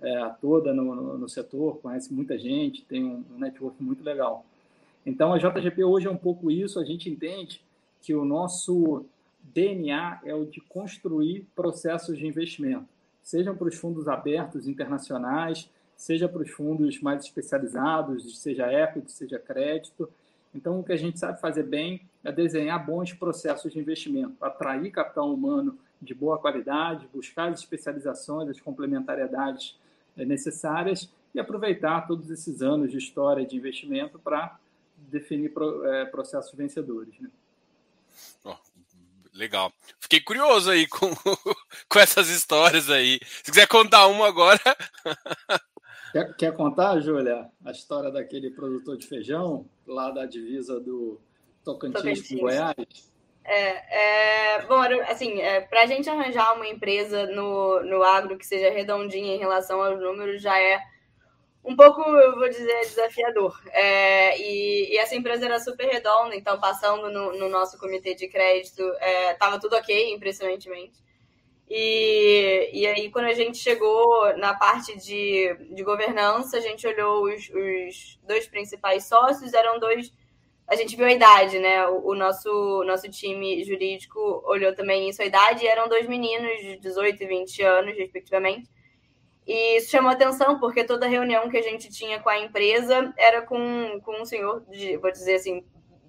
é, 0.00 0.30
toda 0.40 0.72
no, 0.72 0.94
no, 0.94 1.18
no, 1.18 1.28
setor, 1.28 1.78
conhece 1.78 2.12
muita 2.12 2.38
gente, 2.38 2.84
tem 2.84 3.04
um, 3.04 3.24
um 3.34 3.38
network 3.38 3.82
muito 3.82 4.02
legal. 4.02 4.44
Então, 5.04 5.32
a 5.32 5.38
JGP 5.38 5.84
hoje 5.84 6.06
é 6.06 6.10
um 6.10 6.16
pouco 6.16 6.50
isso, 6.50 6.78
a 6.78 6.84
gente 6.84 7.10
entende 7.10 7.60
que 8.00 8.14
o 8.14 8.24
nosso 8.24 9.04
DNA 9.42 10.20
é 10.24 10.34
o 10.34 10.44
de 10.44 10.60
construir 10.60 11.46
processos 11.54 12.16
de 12.16 12.26
investimento, 12.26 12.86
sejam 13.22 13.56
para 13.56 13.68
os 13.68 13.74
fundos 13.74 14.06
abertos 14.06 14.68
internacionais, 14.68 15.68
seja 15.96 16.28
para 16.28 16.42
os 16.42 16.50
fundos 16.50 17.00
mais 17.00 17.24
especializados, 17.24 18.38
seja 18.38 18.72
equity, 18.72 19.10
seja 19.10 19.38
crédito. 19.38 20.08
Então, 20.54 20.80
o 20.80 20.84
que 20.84 20.92
a 20.92 20.96
gente 20.96 21.18
sabe 21.18 21.40
fazer 21.40 21.64
bem 21.64 22.00
é 22.24 22.32
desenhar 22.32 22.84
bons 22.84 23.12
processos 23.12 23.72
de 23.72 23.78
investimento, 23.78 24.44
atrair 24.44 24.90
capital 24.90 25.32
humano 25.32 25.78
de 26.00 26.14
boa 26.14 26.38
qualidade, 26.38 27.08
buscar 27.12 27.50
as 27.50 27.60
especializações, 27.60 28.48
as 28.48 28.60
complementariedades 28.60 29.76
eh, 30.16 30.24
necessárias 30.24 31.10
e 31.34 31.40
aproveitar 31.40 32.06
todos 32.06 32.30
esses 32.30 32.62
anos 32.62 32.90
de 32.90 32.98
história 32.98 33.44
de 33.44 33.56
investimento 33.56 34.18
para 34.18 34.58
definir 34.96 35.52
é, 35.84 36.04
processos 36.06 36.52
vencedores. 36.54 37.14
Né? 37.20 37.30
Oh, 38.44 38.56
legal. 39.32 39.72
Fiquei 40.00 40.20
curioso 40.20 40.70
aí 40.70 40.86
com, 40.86 41.14
com 41.88 41.98
essas 41.98 42.28
histórias 42.28 42.90
aí. 42.90 43.20
Se 43.22 43.50
quiser 43.50 43.66
contar 43.68 44.06
uma 44.06 44.26
agora. 44.26 44.60
Quer, 46.12 46.36
quer 46.36 46.56
contar, 46.56 47.00
Júlia, 47.00 47.50
a 47.64 47.70
história 47.70 48.10
daquele 48.10 48.50
produtor 48.50 48.96
de 48.96 49.06
feijão 49.06 49.66
lá 49.86 50.10
da 50.10 50.26
divisa 50.26 50.80
do 50.80 51.20
Tocantins, 51.64 52.02
Tocantins. 52.02 52.28
com 52.28 52.36
Goiás? 52.36 53.08
É, 53.44 54.56
é, 54.56 54.66
bom, 54.66 54.80
assim, 55.08 55.40
é, 55.40 55.62
para 55.62 55.82
a 55.82 55.86
gente 55.86 56.08
arranjar 56.08 56.54
uma 56.54 56.66
empresa 56.66 57.26
no, 57.26 57.82
no 57.82 58.02
agro 58.02 58.36
que 58.36 58.46
seja 58.46 58.70
redondinha 58.70 59.34
em 59.34 59.38
relação 59.38 59.82
aos 59.82 59.98
números 59.98 60.42
já 60.42 60.58
é 60.60 60.80
um 61.64 61.74
pouco, 61.74 62.00
eu 62.00 62.34
vou 62.34 62.48
dizer, 62.48 62.80
desafiador. 62.80 63.60
É, 63.72 64.38
e, 64.38 64.94
e, 64.94 64.98
essa 64.98 65.14
empresa 65.14 65.44
era 65.44 65.58
super 65.60 65.86
redonda, 65.86 66.34
então 66.34 66.58
passando 66.58 67.10
no, 67.10 67.38
no 67.38 67.48
nosso 67.48 67.78
comitê 67.78 68.14
de 68.14 68.28
crédito, 68.28 68.82
estava 69.32 69.56
é, 69.56 69.58
tudo 69.58 69.76
ok, 69.76 70.14
impressionantemente. 70.14 71.07
E, 71.70 72.70
e 72.72 72.86
aí, 72.86 73.10
quando 73.10 73.26
a 73.26 73.34
gente 73.34 73.58
chegou 73.58 74.34
na 74.38 74.54
parte 74.54 74.96
de, 74.98 75.54
de 75.74 75.82
governança, 75.82 76.56
a 76.56 76.60
gente 76.60 76.86
olhou 76.86 77.24
os, 77.24 77.50
os 77.50 78.18
dois 78.26 78.48
principais 78.48 79.06
sócios, 79.06 79.52
eram 79.52 79.78
dois. 79.78 80.10
A 80.66 80.74
gente 80.74 80.96
viu 80.96 81.04
a 81.04 81.12
idade, 81.12 81.58
né? 81.58 81.86
O, 81.88 82.12
o 82.12 82.14
nosso, 82.14 82.82
nosso 82.84 83.10
time 83.10 83.62
jurídico 83.64 84.18
olhou 84.46 84.74
também 84.74 85.10
isso, 85.10 85.20
a 85.20 85.26
idade, 85.26 85.64
e 85.64 85.68
eram 85.68 85.88
dois 85.88 86.06
meninos 86.06 86.58
de 86.60 86.78
18 86.78 87.22
e 87.22 87.26
20 87.26 87.62
anos, 87.62 87.96
respectivamente. 87.96 88.68
E 89.46 89.76
isso 89.76 89.90
chamou 89.90 90.10
atenção, 90.10 90.58
porque 90.58 90.84
toda 90.84 91.06
reunião 91.06 91.50
que 91.50 91.56
a 91.56 91.62
gente 91.62 91.90
tinha 91.90 92.18
com 92.20 92.30
a 92.30 92.38
empresa 92.38 93.12
era 93.16 93.42
com, 93.42 94.00
com 94.02 94.22
um 94.22 94.24
senhor, 94.24 94.64
de, 94.70 94.96
vou 94.96 95.10
dizer 95.10 95.34
assim, 95.34 95.64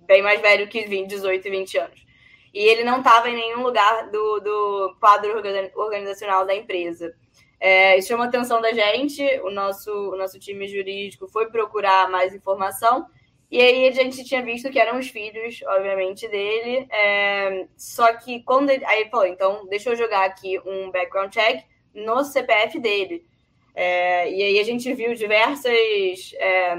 bem 0.06 0.22
mais 0.22 0.42
velho 0.42 0.68
que 0.70 0.86
20, 0.86 1.08
18 1.08 1.48
e 1.48 1.52
20 1.52 1.78
anos 1.78 2.09
e 2.54 2.60
ele 2.60 2.84
não 2.84 3.00
estava 3.00 3.30
em 3.30 3.36
nenhum 3.36 3.62
lugar 3.62 4.10
do, 4.10 4.40
do 4.40 4.96
quadro 5.00 5.42
organizacional 5.76 6.46
da 6.46 6.56
empresa. 6.56 7.14
É, 7.60 7.98
isso 7.98 8.08
chamou 8.08 8.26
a 8.26 8.28
atenção 8.28 8.62
da 8.62 8.72
gente, 8.72 9.22
o 9.42 9.52
nosso, 9.52 9.92
o 9.92 10.18
nosso 10.18 10.40
time 10.40 10.68
jurídico 10.68 11.28
foi 11.28 11.50
procurar 11.50 12.10
mais 12.10 12.34
informação, 12.34 13.06
e 13.52 13.60
aí 13.60 13.88
a 13.88 13.92
gente 13.92 14.24
tinha 14.24 14.44
visto 14.44 14.70
que 14.70 14.80
eram 14.80 15.00
os 15.00 15.10
filhos, 15.10 15.60
obviamente, 15.66 16.28
dele, 16.28 16.88
é, 16.92 17.68
só 17.76 18.14
que 18.14 18.44
quando 18.44 18.70
ele, 18.70 18.86
aí 18.86 19.02
ele 19.02 19.10
falou, 19.10 19.26
então 19.26 19.66
deixa 19.68 19.90
eu 19.90 19.96
jogar 19.96 20.24
aqui 20.24 20.60
um 20.66 20.92
background 20.92 21.34
check 21.34 21.66
no 21.94 22.24
CPF 22.24 22.80
dele. 22.80 23.26
É, 23.74 24.32
e 24.32 24.44
aí 24.44 24.60
a 24.60 24.64
gente 24.64 24.94
viu 24.94 25.14
diversas, 25.14 26.34
é, 26.36 26.76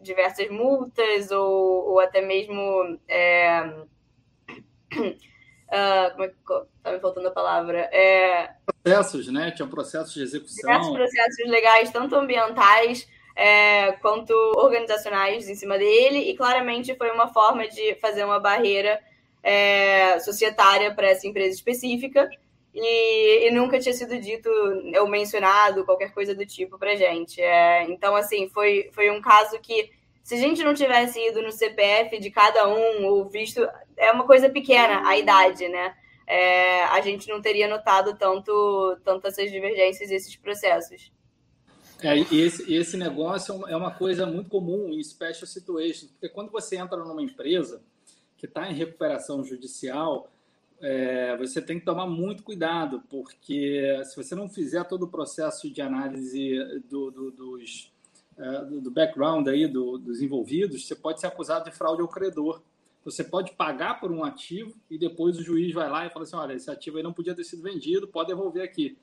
diversas 0.00 0.48
multas 0.48 1.30
ou, 1.30 1.90
ou 1.90 2.00
até 2.00 2.20
mesmo 2.20 2.98
é, 3.08 3.84
Uh, 4.98 6.10
como 6.12 6.24
é 6.24 6.28
que 6.28 6.34
tá 6.82 6.92
me 6.92 7.00
faltando 7.00 7.28
a 7.28 7.32
palavra? 7.32 7.78
É... 7.92 8.50
Processos, 8.82 9.28
né? 9.28 9.50
Tinha 9.50 9.66
processos 9.66 10.12
de 10.12 10.22
execução. 10.22 10.70
Diversos 10.70 10.92
processos 10.92 11.48
legais, 11.48 11.90
tanto 11.90 12.14
ambientais 12.14 13.08
é, 13.34 13.92
quanto 13.92 14.32
organizacionais 14.56 15.48
em 15.48 15.54
cima 15.54 15.78
dele, 15.78 16.30
e 16.30 16.36
claramente 16.36 16.94
foi 16.96 17.10
uma 17.10 17.28
forma 17.28 17.66
de 17.68 17.94
fazer 17.96 18.24
uma 18.24 18.38
barreira 18.38 19.00
é, 19.42 20.18
societária 20.20 20.94
para 20.94 21.08
essa 21.08 21.26
empresa 21.26 21.54
específica. 21.54 22.28
E, 22.74 23.48
e, 23.48 23.50
nunca 23.50 23.78
tinha 23.78 23.92
sido 23.92 24.18
dito 24.18 24.48
ou 24.98 25.06
mencionado 25.06 25.84
qualquer 25.84 26.12
coisa 26.12 26.34
do 26.34 26.46
tipo 26.46 26.78
para 26.78 26.96
gente. 26.96 27.40
É, 27.40 27.84
então, 27.84 28.16
assim, 28.16 28.48
foi, 28.48 28.88
foi 28.92 29.10
um 29.10 29.20
caso 29.20 29.58
que 29.60 29.90
se 30.22 30.34
a 30.34 30.38
gente 30.38 30.62
não 30.62 30.74
tivesse 30.74 31.18
ido 31.18 31.42
no 31.42 31.50
CPF 31.50 32.18
de 32.18 32.30
cada 32.30 32.68
um, 32.68 33.04
ou 33.06 33.28
visto. 33.28 33.60
É 33.96 34.10
uma 34.12 34.24
coisa 34.24 34.48
pequena 34.48 35.06
a 35.06 35.16
idade, 35.18 35.68
né? 35.68 35.94
É, 36.26 36.84
a 36.84 37.00
gente 37.00 37.28
não 37.28 37.40
teria 37.40 37.68
notado 37.68 38.16
tanto, 38.16 38.96
tanto 39.04 39.26
essas 39.26 39.50
divergências 39.50 40.10
e 40.10 40.14
esses 40.14 40.36
processos. 40.36 41.12
É, 42.02 42.18
esse, 42.18 42.72
esse 42.72 42.96
negócio 42.96 43.66
é 43.68 43.76
uma 43.76 43.92
coisa 43.92 44.26
muito 44.26 44.48
comum 44.48 44.88
em 44.88 45.02
special 45.02 45.46
situations, 45.46 46.10
porque 46.10 46.28
quando 46.28 46.50
você 46.50 46.76
entra 46.76 46.96
numa 46.96 47.22
empresa 47.22 47.82
que 48.36 48.46
está 48.46 48.68
em 48.68 48.74
recuperação 48.74 49.44
judicial, 49.44 50.32
é, 50.80 51.36
você 51.36 51.62
tem 51.62 51.78
que 51.78 51.84
tomar 51.84 52.08
muito 52.08 52.42
cuidado, 52.42 53.02
porque 53.08 54.02
se 54.04 54.16
você 54.16 54.34
não 54.34 54.48
fizer 54.48 54.82
todo 54.84 55.04
o 55.04 55.08
processo 55.08 55.70
de 55.70 55.80
análise 55.80 56.58
do, 56.90 57.10
do, 57.12 57.30
dos, 57.30 57.91
do 58.80 58.90
background 58.90 59.46
aí 59.48 59.66
do, 59.66 59.98
dos 59.98 60.20
envolvidos, 60.20 60.86
você 60.86 60.94
pode 60.94 61.20
ser 61.20 61.26
acusado 61.26 61.70
de 61.70 61.76
fraude 61.76 62.02
ao 62.02 62.08
credor. 62.08 62.62
Você 63.04 63.24
pode 63.24 63.52
pagar 63.52 64.00
por 64.00 64.12
um 64.12 64.24
ativo 64.24 64.74
e 64.88 64.96
depois 64.96 65.36
o 65.36 65.42
juiz 65.42 65.72
vai 65.74 65.88
lá 65.90 66.06
e 66.06 66.10
fala 66.10 66.24
assim: 66.24 66.36
olha, 66.36 66.54
esse 66.54 66.70
ativo 66.70 66.96
aí 66.96 67.02
não 67.02 67.12
podia 67.12 67.34
ter 67.34 67.44
sido 67.44 67.62
vendido, 67.62 68.06
pode 68.06 68.28
devolver 68.28 68.62
aqui. 68.62 68.96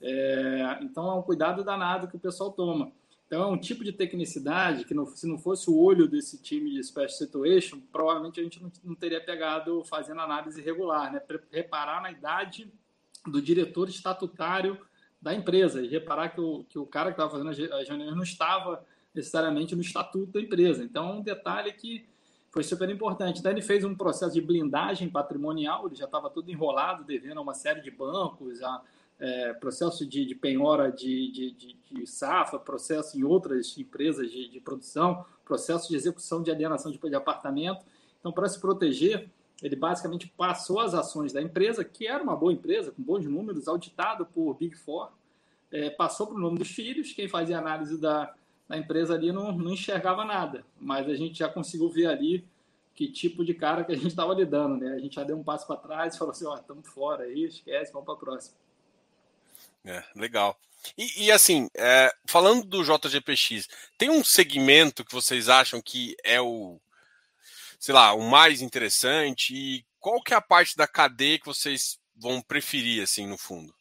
É, 0.00 0.78
então 0.82 1.08
é 1.10 1.14
um 1.14 1.22
cuidado 1.22 1.62
danado 1.62 2.08
que 2.08 2.16
o 2.16 2.20
pessoal 2.20 2.50
toma. 2.50 2.90
Então 3.26 3.42
é 3.42 3.46
um 3.46 3.56
tipo 3.56 3.84
de 3.84 3.92
tecnicidade 3.92 4.84
que, 4.84 4.92
não, 4.92 5.06
se 5.06 5.26
não 5.26 5.38
fosse 5.38 5.70
o 5.70 5.78
olho 5.78 6.06
desse 6.06 6.36
time 6.42 6.70
de 6.70 6.82
Special 6.82 7.08
Situation, 7.08 7.80
provavelmente 7.90 8.40
a 8.40 8.42
gente 8.42 8.62
não, 8.62 8.70
não 8.84 8.94
teria 8.94 9.24
pegado 9.24 9.82
fazendo 9.84 10.20
análise 10.20 10.60
regular, 10.60 11.12
né? 11.12 11.22
Reparar 11.50 12.02
na 12.02 12.10
idade 12.10 12.70
do 13.26 13.40
diretor 13.40 13.88
estatutário 13.88 14.78
da 15.22 15.32
empresa 15.32 15.80
e 15.80 15.86
reparar 15.86 16.30
que 16.30 16.40
o, 16.40 16.64
que 16.68 16.78
o 16.78 16.84
cara 16.84 17.10
que 17.10 17.12
estava 17.12 17.30
fazendo 17.30 17.50
as 17.50 17.88
reuniões 17.88 18.16
não 18.16 18.24
estava 18.24 18.84
necessariamente 19.14 19.76
no 19.76 19.80
estatuto 19.80 20.32
da 20.32 20.40
empresa. 20.40 20.82
Então, 20.82 21.18
um 21.18 21.22
detalhe 21.22 21.72
que 21.72 22.04
foi 22.50 22.64
super 22.64 22.90
importante. 22.90 23.38
Então, 23.38 23.52
ele 23.52 23.62
fez 23.62 23.84
um 23.84 23.94
processo 23.94 24.34
de 24.34 24.40
blindagem 24.40 25.08
patrimonial, 25.08 25.86
ele 25.86 25.94
já 25.94 26.06
estava 26.06 26.28
todo 26.28 26.50
enrolado, 26.50 27.04
devendo 27.04 27.38
a 27.38 27.42
uma 27.42 27.54
série 27.54 27.80
de 27.80 27.90
bancos, 27.90 28.60
a, 28.62 28.82
é, 29.20 29.52
processo 29.54 30.04
de, 30.04 30.26
de 30.26 30.34
penhora 30.34 30.90
de, 30.90 31.30
de, 31.30 31.50
de, 31.52 31.76
de 31.90 32.06
safra, 32.06 32.58
processo 32.58 33.16
em 33.16 33.22
outras 33.22 33.78
empresas 33.78 34.30
de, 34.30 34.60
produção, 34.60 35.24
processo 35.44 35.88
de 35.88 35.94
execução 35.94 36.42
de 36.42 36.50
alienação 36.50 36.90
de 36.90 37.14
apartamento. 37.14 37.84
Então, 38.18 38.32
para 38.32 38.48
se 38.48 38.60
proteger, 38.60 39.30
ele 39.62 39.76
basicamente 39.76 40.26
passou 40.36 40.80
as 40.80 40.92
ações 40.92 41.32
da 41.32 41.40
empresa, 41.40 41.84
que 41.84 42.06
era 42.06 42.22
uma 42.22 42.36
boa 42.36 42.52
empresa, 42.52 42.90
com 42.90 43.02
bons 43.02 43.24
números, 43.24 43.68
auditado 43.68 44.26
por 44.26 44.54
Big 44.54 44.76
Four, 44.76 45.10
é, 45.70 45.88
passou 45.88 46.26
para 46.26 46.36
o 46.36 46.40
nome 46.40 46.58
dos 46.58 46.68
filhos. 46.68 47.12
Quem 47.12 47.28
fazia 47.28 47.58
análise 47.58 47.98
da, 47.98 48.34
da 48.68 48.76
empresa 48.76 49.14
ali 49.14 49.30
não, 49.30 49.52
não 49.52 49.72
enxergava 49.72 50.24
nada, 50.24 50.66
mas 50.80 51.08
a 51.08 51.14
gente 51.14 51.38
já 51.38 51.48
conseguiu 51.48 51.88
ver 51.88 52.06
ali 52.06 52.44
que 52.94 53.10
tipo 53.10 53.44
de 53.44 53.54
cara 53.54 53.84
que 53.84 53.92
a 53.92 53.96
gente 53.96 54.08
estava 54.08 54.34
lidando, 54.34 54.76
né? 54.76 54.94
A 54.94 54.98
gente 54.98 55.14
já 55.14 55.24
deu 55.24 55.36
um 55.36 55.44
passo 55.44 55.66
para 55.66 55.76
trás 55.76 56.14
e 56.14 56.18
falou 56.18 56.32
assim: 56.32 56.44
ó, 56.44 56.56
estamos 56.56 56.86
fora 56.88 57.24
aí, 57.24 57.44
esquece, 57.44 57.92
vamos 57.92 58.04
para 58.04 58.14
a 58.14 58.18
próxima. 58.18 58.56
É, 59.84 60.02
legal. 60.14 60.58
E, 60.98 61.24
e 61.24 61.32
assim, 61.32 61.68
é, 61.76 62.12
falando 62.26 62.66
do 62.66 62.82
JGPX, 62.82 63.68
tem 63.96 64.10
um 64.10 64.24
segmento 64.24 65.04
que 65.04 65.14
vocês 65.14 65.48
acham 65.48 65.80
que 65.80 66.16
é 66.24 66.40
o, 66.40 66.80
sei 67.82 67.92
lá, 67.92 68.14
o 68.14 68.22
mais 68.22 68.62
interessante? 68.62 69.52
E 69.52 69.84
qual 69.98 70.22
que 70.22 70.32
é 70.32 70.36
a 70.36 70.40
parte 70.40 70.76
da 70.76 70.86
cadeia 70.86 71.36
que 71.36 71.46
vocês 71.46 71.98
vão 72.14 72.40
preferir, 72.40 73.02
assim, 73.02 73.26
no 73.26 73.36
fundo? 73.36 73.74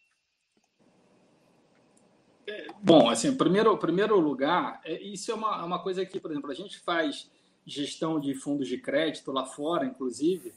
É, 2.47 2.69
bom, 2.81 3.07
assim, 3.07 3.37
primeiro, 3.37 3.77
primeiro 3.77 4.19
lugar, 4.19 4.81
é, 4.83 4.99
isso 5.03 5.31
é 5.31 5.35
uma, 5.35 5.61
é 5.61 5.63
uma 5.63 5.83
coisa 5.83 6.03
que, 6.03 6.19
por 6.19 6.31
exemplo, 6.31 6.49
a 6.49 6.55
gente 6.55 6.79
faz 6.79 7.29
gestão 7.63 8.19
de 8.19 8.33
fundos 8.33 8.67
de 8.67 8.79
crédito 8.79 9.31
lá 9.31 9.45
fora, 9.45 9.85
inclusive, 9.85 10.51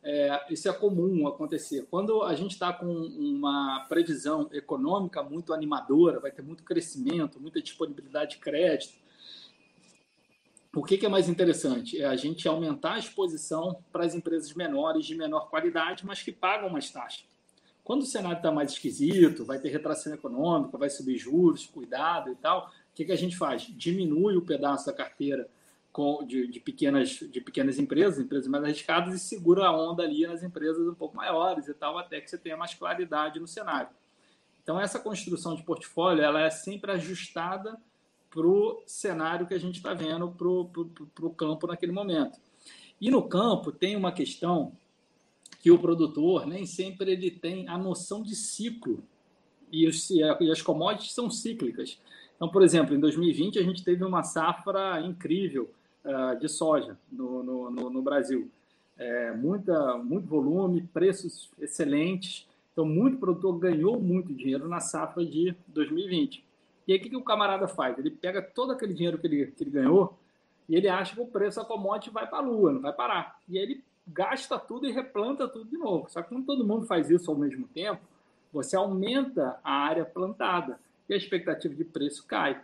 é, 0.00 0.46
isso 0.52 0.68
é 0.68 0.72
comum 0.72 1.26
acontecer. 1.26 1.88
Quando 1.90 2.22
a 2.22 2.36
gente 2.36 2.52
está 2.52 2.72
com 2.72 2.86
uma 2.86 3.86
previsão 3.88 4.48
econômica 4.52 5.20
muito 5.20 5.52
animadora, 5.52 6.20
vai 6.20 6.30
ter 6.30 6.42
muito 6.42 6.62
crescimento, 6.62 7.40
muita 7.40 7.60
disponibilidade 7.60 8.36
de 8.36 8.38
crédito, 8.38 8.94
o 10.74 10.82
que, 10.82 10.98
que, 10.98 11.06
é 11.06 11.08
mais 11.08 11.28
interessante? 11.28 12.00
É 12.00 12.06
a 12.06 12.16
gente 12.16 12.48
aumentar 12.48 12.94
a 12.94 12.98
exposição 12.98 13.82
para 13.92 14.04
as 14.04 14.14
empresas 14.14 14.52
menores 14.54 15.06
de 15.06 15.14
menor 15.14 15.48
qualidade, 15.48 16.04
mas 16.04 16.22
que 16.22 16.32
pagam 16.32 16.68
mais 16.68 16.90
taxa. 16.90 17.24
Quando 17.84 18.02
o 18.02 18.06
cenário 18.06 18.38
está 18.38 18.50
mais 18.50 18.72
esquisito, 18.72 19.44
vai 19.44 19.58
ter 19.58 19.68
retração 19.68 20.12
econômica, 20.14 20.78
vai 20.78 20.88
subir 20.88 21.18
juros, 21.18 21.66
cuidado 21.66 22.30
e 22.30 22.34
tal, 22.34 22.66
o 22.66 22.94
que, 22.94 23.04
que 23.04 23.12
a 23.12 23.16
gente 23.16 23.36
faz? 23.36 23.62
Diminui 23.62 24.36
o 24.36 24.42
pedaço 24.42 24.86
da 24.86 24.92
carteira 24.92 25.48
de, 26.26 26.48
de, 26.48 26.60
pequenas, 26.60 27.10
de 27.10 27.40
pequenas 27.40 27.78
empresas, 27.78 28.18
empresas 28.18 28.48
mais 28.48 28.64
arriscadas, 28.64 29.14
e 29.14 29.18
segura 29.18 29.66
a 29.66 29.76
onda 29.76 30.02
ali 30.02 30.26
nas 30.26 30.42
empresas 30.42 30.88
um 30.88 30.94
pouco 30.94 31.16
maiores 31.16 31.68
e 31.68 31.74
tal, 31.74 31.98
até 31.98 32.20
que 32.20 32.28
você 32.28 32.38
tenha 32.38 32.56
mais 32.56 32.74
claridade 32.74 33.38
no 33.38 33.46
cenário. 33.46 33.90
Então, 34.62 34.80
essa 34.80 34.98
construção 34.98 35.54
de 35.54 35.62
portfólio 35.62 36.24
ela 36.24 36.40
é 36.40 36.50
sempre 36.50 36.90
ajustada 36.92 37.78
para 38.34 38.46
o 38.48 38.82
cenário 38.84 39.46
que 39.46 39.54
a 39.54 39.60
gente 39.60 39.76
está 39.76 39.94
vendo 39.94 40.28
para 40.28 40.48
o 40.48 41.30
campo 41.30 41.68
naquele 41.68 41.92
momento. 41.92 42.40
E 43.00 43.08
no 43.08 43.22
campo 43.22 43.70
tem 43.70 43.94
uma 43.94 44.10
questão 44.10 44.72
que 45.62 45.70
o 45.70 45.78
produtor 45.78 46.44
nem 46.44 46.66
sempre 46.66 47.12
ele 47.12 47.30
tem 47.30 47.68
a 47.68 47.78
noção 47.78 48.22
de 48.22 48.34
ciclo 48.34 49.04
e, 49.70 49.86
os, 49.86 50.10
e 50.10 50.50
as 50.50 50.60
commodities 50.60 51.14
são 51.14 51.30
cíclicas. 51.30 52.00
Então, 52.34 52.48
por 52.48 52.62
exemplo, 52.62 52.94
em 52.94 53.00
2020 53.00 53.60
a 53.60 53.62
gente 53.62 53.84
teve 53.84 54.04
uma 54.04 54.24
safra 54.24 55.00
incrível 55.00 55.70
uh, 56.04 56.38
de 56.38 56.48
soja 56.48 56.98
no, 57.10 57.42
no, 57.42 57.70
no, 57.70 57.90
no 57.90 58.02
Brasil. 58.02 58.50
É, 58.96 59.32
muita, 59.32 59.96
muito 59.98 60.26
volume, 60.26 60.82
preços 60.82 61.50
excelentes. 61.60 62.46
Então, 62.72 62.84
muito 62.84 63.18
produtor 63.18 63.58
ganhou 63.58 64.00
muito 64.00 64.34
dinheiro 64.34 64.68
na 64.68 64.80
safra 64.80 65.24
de 65.24 65.54
2020. 65.68 66.44
E 66.86 66.92
aí, 66.92 66.98
o 66.98 67.02
que, 67.02 67.10
que 67.10 67.16
o 67.16 67.22
camarada 67.22 67.66
faz? 67.66 67.98
Ele 67.98 68.10
pega 68.10 68.42
todo 68.42 68.72
aquele 68.72 68.92
dinheiro 68.92 69.18
que 69.18 69.26
ele, 69.26 69.46
que 69.46 69.62
ele 69.62 69.70
ganhou 69.70 70.18
e 70.68 70.76
ele 70.76 70.88
acha 70.88 71.14
que 71.14 71.20
o 71.20 71.26
preço 71.26 71.60
da 71.60 71.64
commodity 71.64 72.10
vai 72.10 72.26
para 72.26 72.38
a 72.38 72.42
lua, 72.42 72.72
não 72.72 72.80
vai 72.80 72.92
parar. 72.92 73.38
E 73.48 73.58
aí 73.58 73.64
ele 73.64 73.84
gasta 74.06 74.58
tudo 74.58 74.86
e 74.86 74.92
replanta 74.92 75.48
tudo 75.48 75.64
de 75.64 75.76
novo. 75.76 76.10
Só 76.10 76.22
que 76.22 76.28
quando 76.28 76.44
todo 76.44 76.66
mundo 76.66 76.86
faz 76.86 77.10
isso 77.10 77.30
ao 77.30 77.36
mesmo 77.36 77.66
tempo, 77.68 78.00
você 78.52 78.76
aumenta 78.76 79.58
a 79.64 79.72
área 79.72 80.04
plantada 80.04 80.78
e 81.08 81.14
a 81.14 81.16
expectativa 81.16 81.74
de 81.74 81.84
preço 81.84 82.24
cai. 82.26 82.60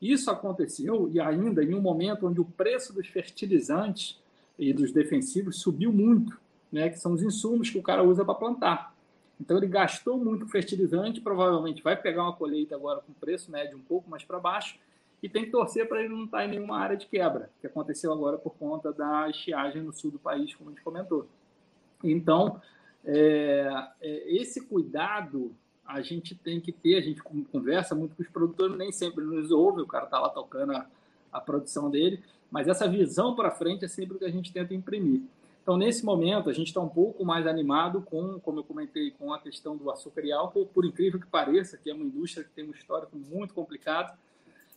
Isso 0.00 0.30
aconteceu 0.30 1.10
e 1.12 1.20
ainda 1.20 1.62
em 1.62 1.74
um 1.74 1.80
momento 1.80 2.26
onde 2.26 2.40
o 2.40 2.44
preço 2.44 2.92
dos 2.92 3.08
fertilizantes 3.08 4.18
e 4.58 4.72
dos 4.72 4.92
defensivos 4.92 5.60
subiu 5.60 5.92
muito, 5.92 6.38
né, 6.70 6.88
que 6.88 6.98
são 6.98 7.12
os 7.12 7.22
insumos 7.22 7.70
que 7.70 7.78
o 7.78 7.82
cara 7.82 8.02
usa 8.02 8.24
para 8.24 8.34
plantar. 8.34 8.94
Então 9.40 9.56
ele 9.56 9.66
gastou 9.66 10.18
muito 10.18 10.46
fertilizante, 10.48 11.20
provavelmente 11.20 11.82
vai 11.82 11.96
pegar 11.96 12.24
uma 12.24 12.32
colheita 12.32 12.74
agora 12.74 13.00
com 13.00 13.12
preço 13.12 13.50
médio 13.50 13.76
um 13.76 13.82
pouco 13.82 14.10
mais 14.10 14.24
para 14.24 14.38
baixo 14.38 14.78
e 15.22 15.28
tem 15.28 15.44
que 15.44 15.50
torcer 15.50 15.88
para 15.88 16.00
ele 16.00 16.08
não 16.08 16.24
estar 16.24 16.38
tá 16.38 16.44
em 16.44 16.50
nenhuma 16.50 16.78
área 16.78 16.96
de 16.96 17.06
quebra, 17.06 17.50
que 17.60 17.66
aconteceu 17.66 18.12
agora 18.12 18.36
por 18.36 18.54
conta 18.54 18.92
da 18.92 19.28
estiagem 19.28 19.82
no 19.82 19.92
sul 19.92 20.10
do 20.10 20.18
país, 20.18 20.54
como 20.54 20.70
a 20.70 20.72
gente 20.72 20.82
comentou. 20.82 21.26
Então, 22.02 22.60
é, 23.04 23.88
é, 24.00 24.36
esse 24.36 24.66
cuidado 24.66 25.52
a 25.84 26.02
gente 26.02 26.34
tem 26.34 26.60
que 26.60 26.70
ter, 26.70 26.96
a 26.96 27.00
gente 27.00 27.22
conversa 27.22 27.94
muito 27.94 28.14
com 28.14 28.22
os 28.22 28.28
produtores, 28.28 28.76
nem 28.76 28.92
sempre 28.92 29.24
nos 29.24 29.50
ouve, 29.50 29.80
o 29.80 29.86
cara 29.86 30.04
está 30.04 30.20
lá 30.20 30.28
tocando 30.28 30.72
a, 30.72 30.86
a 31.32 31.40
produção 31.40 31.90
dele, 31.90 32.22
mas 32.50 32.68
essa 32.68 32.86
visão 32.86 33.34
para 33.34 33.50
frente 33.50 33.84
é 33.84 33.88
sempre 33.88 34.16
o 34.16 34.18
que 34.18 34.24
a 34.24 34.30
gente 34.30 34.52
tenta 34.52 34.74
imprimir. 34.74 35.22
Então, 35.68 35.76
nesse 35.76 36.02
momento, 36.02 36.48
a 36.48 36.52
gente 36.54 36.68
está 36.68 36.80
um 36.80 36.88
pouco 36.88 37.26
mais 37.26 37.46
animado 37.46 38.00
com, 38.00 38.40
como 38.40 38.60
eu 38.60 38.64
comentei, 38.64 39.10
com 39.10 39.34
a 39.34 39.38
questão 39.38 39.76
do 39.76 39.90
açúcar 39.90 40.24
e 40.24 40.32
álcool, 40.32 40.64
por 40.64 40.82
incrível 40.82 41.20
que 41.20 41.26
pareça, 41.26 41.76
que 41.76 41.90
é 41.90 41.92
uma 41.92 42.06
indústria 42.06 42.42
que 42.42 42.48
tem 42.48 42.64
um 42.64 42.70
histórico 42.70 43.14
muito 43.14 43.52
complicado, 43.52 44.16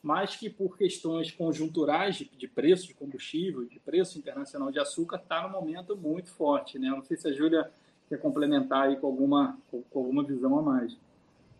mas 0.03 0.35
que 0.35 0.49
por 0.49 0.77
questões 0.77 1.31
conjunturais 1.31 2.17
de, 2.17 2.25
de 2.25 2.45
preço 2.45 2.87
de 2.87 2.93
combustível, 2.93 3.63
de 3.63 3.79
preço 3.79 4.19
internacional 4.19 4.69
de 4.69 4.81
açúcar, 4.81 5.15
está 5.15 5.41
no 5.43 5.49
momento 5.53 5.95
muito 5.95 6.29
forte. 6.29 6.77
Né? 6.77 6.89
Não 6.89 7.01
sei 7.01 7.15
se 7.15 7.25
a 7.29 7.31
Júlia 7.31 7.71
quer 8.09 8.19
complementar 8.19 8.89
aí 8.89 8.97
com 8.97 9.07
alguma, 9.07 9.57
com, 9.71 9.81
com 9.83 9.99
alguma 9.99 10.25
visão 10.25 10.59
a 10.59 10.61
mais. 10.61 10.97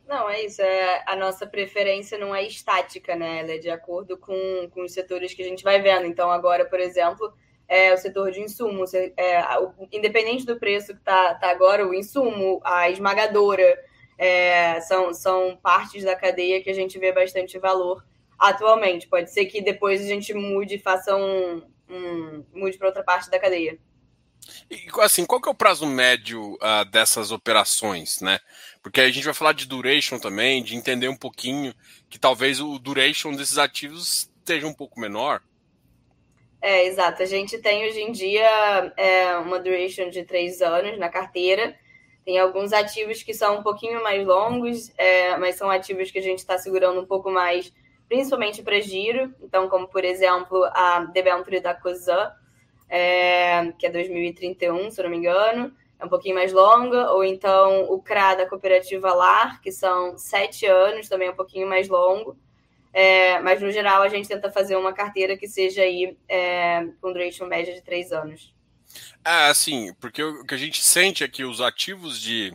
Não, 0.10 0.30
é 0.30 0.44
isso. 0.44 0.62
É, 0.62 1.06
a 1.08 1.16
nossa 1.16 1.48
preferência 1.48 2.18
não 2.18 2.36
é 2.36 2.46
estática, 2.46 3.16
né? 3.16 3.40
Ela 3.40 3.52
é 3.54 3.58
de 3.58 3.70
acordo 3.70 4.18
com, 4.18 4.70
com 4.72 4.84
os 4.84 4.92
setores 4.92 5.34
que 5.34 5.42
a 5.42 5.46
gente 5.46 5.64
vai 5.64 5.82
vendo. 5.82 6.06
Então, 6.06 6.30
agora, 6.30 6.66
por 6.66 6.82
exemplo, 6.82 7.34
é 7.72 7.94
o 7.94 7.98
setor 7.98 8.32
de 8.32 8.42
insumos. 8.42 8.94
É, 8.94 9.16
independente 9.94 10.46
do 10.46 10.60
preço 10.60 10.88
que 10.88 11.00
está 11.00 11.36
tá 11.36 11.50
agora, 11.50 11.88
o 11.88 11.94
insumo, 11.94 12.60
a 12.66 12.90
esmagadora, 12.90 13.80
é, 14.18 14.82
são, 14.82 15.14
são 15.14 15.58
partes 15.64 16.04
da 16.04 16.14
cadeia 16.14 16.62
que 16.62 16.70
a 16.70 16.74
gente 16.74 17.00
vê 17.00 17.14
bastante 17.14 17.58
valor 17.58 18.06
atualmente. 18.38 19.08
Pode 19.08 19.32
ser 19.32 19.46
que 19.46 19.62
depois 19.62 20.02
a 20.02 20.06
gente 20.06 20.34
mude, 20.34 20.80
faça 20.80 21.16
um, 21.16 21.64
um 21.90 22.46
mude 22.54 22.78
para 22.78 22.88
outra 22.88 23.04
parte 23.04 23.32
da 23.32 23.40
cadeia. 23.40 23.80
E 24.70 24.88
assim, 25.00 25.26
qual 25.26 25.40
que 25.40 25.48
é 25.48 25.52
o 25.52 25.56
prazo 25.56 25.86
médio 25.86 26.56
uh, 26.56 26.84
dessas 26.92 27.32
operações, 27.32 28.20
né? 28.20 28.40
Porque 28.84 29.00
a 29.00 29.10
gente 29.10 29.24
vai 29.24 29.34
falar 29.34 29.54
de 29.54 29.66
duration 29.66 30.20
também, 30.20 30.62
de 30.62 30.76
entender 30.76 31.08
um 31.08 31.16
pouquinho 31.16 31.74
que 32.10 32.20
talvez 32.20 32.60
o 32.60 32.78
duration 32.78 33.32
desses 33.32 33.58
ativos 33.58 34.30
esteja 34.40 34.68
um 34.68 34.74
pouco 34.74 35.00
menor. 35.00 35.42
É, 36.62 36.86
exato. 36.86 37.24
A 37.24 37.26
gente 37.26 37.58
tem 37.58 37.88
hoje 37.88 38.02
em 38.02 38.12
dia 38.12 38.94
é, 38.96 39.36
uma 39.38 39.60
duration 39.60 40.10
de 40.10 40.24
três 40.24 40.62
anos 40.62 40.98
na 41.00 41.10
carteira. 41.10 41.76
Tem 42.24 42.38
alguns 42.38 42.72
ativos 42.72 43.24
que 43.24 43.34
são 43.34 43.58
um 43.58 43.64
pouquinho 43.64 44.04
mais 44.04 44.26
longos, 44.26 44.92
é, 44.98 45.36
mas 45.38 45.56
são 45.56 45.72
ativos 45.72 46.12
que 46.12 46.20
a 46.20 46.22
gente 46.22 46.40
está 46.40 46.58
segurando 46.58 47.02
um 47.02 47.06
pouco 47.06 47.32
mais 47.32 47.74
principalmente 48.12 48.62
para 48.62 48.78
giro, 48.82 49.34
então 49.42 49.70
como 49.70 49.88
por 49.88 50.04
exemplo 50.04 50.66
a 50.74 51.06
debenture 51.14 51.62
da 51.62 51.74
COSAN, 51.74 52.30
é, 52.90 53.72
que 53.80 53.86
é 53.86 53.90
2031, 53.90 54.92
se 54.92 55.00
eu 55.00 55.04
não 55.04 55.12
me 55.12 55.16
engano, 55.16 55.74
é 55.98 56.06
um 56.06 56.10
pouquinho 56.10 56.36
mais 56.36 56.52
longa, 56.52 57.10
ou 57.12 57.24
então 57.24 57.86
o 57.90 58.02
CRA 58.02 58.36
da 58.36 58.46
cooperativa 58.46 59.14
LAR, 59.14 59.62
que 59.62 59.72
são 59.72 60.18
sete 60.18 60.66
anos, 60.66 61.08
também 61.08 61.30
é 61.30 61.32
um 61.32 61.36
pouquinho 61.36 61.70
mais 61.70 61.88
longo, 61.88 62.36
é, 62.94 63.40
mas 63.40 63.62
no 63.62 63.72
geral 63.72 64.02
a 64.02 64.10
gente 64.10 64.28
tenta 64.28 64.52
fazer 64.52 64.76
uma 64.76 64.94
carteira 64.94 65.38
que 65.38 65.48
seja 65.48 65.82
aí 65.82 66.18
é, 66.28 66.86
com 67.02 67.14
duration 67.14 67.46
média 67.46 67.74
de 67.74 67.82
três 67.82 68.12
anos. 68.12 68.54
É, 69.24 69.48
assim, 69.48 69.94
porque 69.96 70.22
o 70.22 70.44
que 70.46 70.54
a 70.54 70.58
gente 70.58 70.84
sente 70.84 71.24
é 71.24 71.28
que 71.28 71.44
os 71.44 71.62
ativos 71.62 72.20
de 72.20 72.54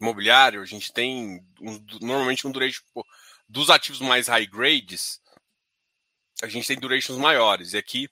imobiliário, 0.00 0.62
a 0.62 0.66
gente 0.66 0.92
tem 0.92 1.44
um, 1.60 1.84
normalmente 2.00 2.46
um 2.46 2.52
duration 2.52 2.82
dos 3.48 3.70
ativos 3.70 4.00
mais 4.00 4.28
high 4.28 4.46
grades, 4.46 5.20
a 6.42 6.48
gente 6.48 6.66
tem 6.66 6.78
durations 6.78 7.18
maiores. 7.18 7.72
E 7.72 7.78
aqui, 7.78 8.08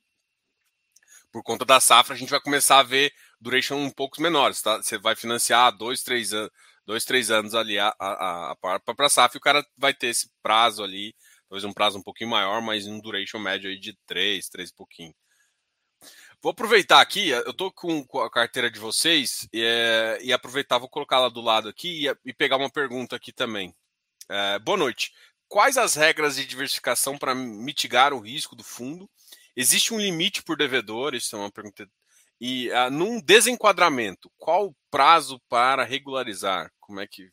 por 1.33 1.43
conta 1.43 1.65
da 1.65 1.81
safra, 1.81 2.15
a 2.15 2.19
gente 2.19 2.31
vai 2.31 2.41
começar 2.41 2.79
a 2.79 2.83
ver 2.83 3.13
duration 3.41 3.77
um 3.77 3.91
pouco 3.91 4.21
menores. 4.21 4.61
Tá? 4.63 4.79
Você 4.79 4.99
vai 4.99 5.15
financiar 5.15 5.77
dois, 5.77 6.03
três, 6.03 6.33
an 6.33 6.49
dois, 6.87 7.05
três 7.05 7.31
anos 7.31 7.55
ali 7.55 7.79
a, 7.79 7.95
a, 7.99 8.53
a 8.53 8.57
para 8.57 9.07
a 9.07 9.11
safra 9.11 9.37
e 9.37 9.41
o 9.41 9.43
cara 9.43 9.67
vai 9.77 9.93
ter 9.93 10.07
esse 10.09 10.31
prazo 10.43 10.83
ali, 10.83 11.15
talvez 11.49 11.65
um 11.65 11.73
prazo 11.73 11.99
um 11.99 12.03
pouquinho 12.03 12.31
maior, 12.31 12.63
mas 12.63 12.87
um 12.87 13.01
duration 13.01 13.39
médio 13.39 13.69
aí 13.69 13.79
de 13.79 13.99
três, 14.07 14.49
três 14.49 14.71
e 14.71 14.75
pouquinho. 14.75 15.15
Vou 16.41 16.53
aproveitar 16.53 17.01
aqui, 17.01 17.31
eu 17.31 17.51
estou 17.51 17.73
com 17.73 18.07
a 18.21 18.31
carteira 18.31 18.71
de 18.71 18.79
vocês 18.79 19.49
e, 19.53 19.63
é, 19.63 20.19
e 20.23 20.33
aproveitar, 20.33 20.79
vou 20.79 20.89
colocar 20.89 21.17
ela 21.17 21.31
do 21.31 21.41
lado 21.41 21.69
aqui 21.69 22.07
e, 22.07 22.17
e 22.25 22.33
pegar 22.33 22.57
uma 22.57 22.71
pergunta 22.71 23.17
aqui 23.17 23.33
também. 23.33 23.75
É, 24.29 24.59
boa 24.61 24.79
noite. 24.79 25.13
Quais 25.49 25.77
as 25.77 25.95
regras 25.95 26.37
de 26.37 26.47
diversificação 26.47 27.17
para 27.17 27.35
mitigar 27.35 28.13
o 28.13 28.21
risco 28.21 28.55
do 28.55 28.65
fundo? 28.65 29.09
Existe 29.57 29.95
um 29.95 29.99
limite 29.99 30.43
por 30.43 30.57
devedor? 30.57 31.15
Isso 31.15 31.35
é 31.35 31.39
uma 31.39 31.51
pergunta. 31.51 31.89
E 32.41 32.69
uh, 32.71 32.91
num 32.91 33.21
desenquadramento, 33.21 34.31
qual 34.37 34.67
o 34.67 34.77
prazo 34.91 35.41
para 35.49 35.85
regularizar? 35.85 36.71
Como 36.87 37.01
é 37.01 37.07
que. 37.07 37.29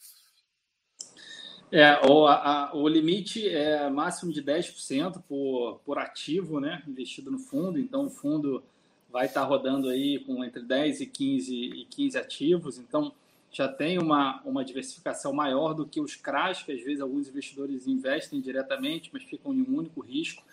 É, 1.71 1.99
o, 2.07 2.27
a, 2.27 2.71
o 2.73 2.87
limite 2.87 3.47
é 3.47 3.87
máximo 3.89 4.31
de 4.31 4.43
10% 4.43 5.21
por, 5.27 5.79
por 5.85 5.99
ativo 5.99 6.59
né, 6.59 6.83
investido 6.87 7.29
no 7.31 7.39
fundo. 7.39 7.79
Então, 7.79 8.07
o 8.07 8.09
fundo 8.09 8.63
vai 9.11 9.27
estar 9.27 9.43
rodando 9.43 9.89
aí 9.89 10.19
com 10.19 10.43
entre 10.43 10.63
10 10.63 11.01
e 11.01 11.05
15, 11.05 11.55
e 11.55 11.85
15 11.85 12.17
ativos. 12.17 12.77
Então, 12.79 13.13
já 13.51 13.67
tem 13.67 13.99
uma, 13.99 14.41
uma 14.43 14.65
diversificação 14.65 15.31
maior 15.31 15.75
do 15.75 15.85
que 15.85 16.01
os 16.01 16.15
CRAs, 16.15 16.63
que 16.63 16.71
às 16.71 16.81
vezes 16.81 16.99
alguns 16.99 17.27
investidores 17.27 17.87
investem 17.87 18.41
diretamente, 18.41 19.11
mas 19.13 19.23
ficam 19.23 19.53
em 19.53 19.61
um 19.61 19.77
único 19.77 20.01
risco. 20.01 20.43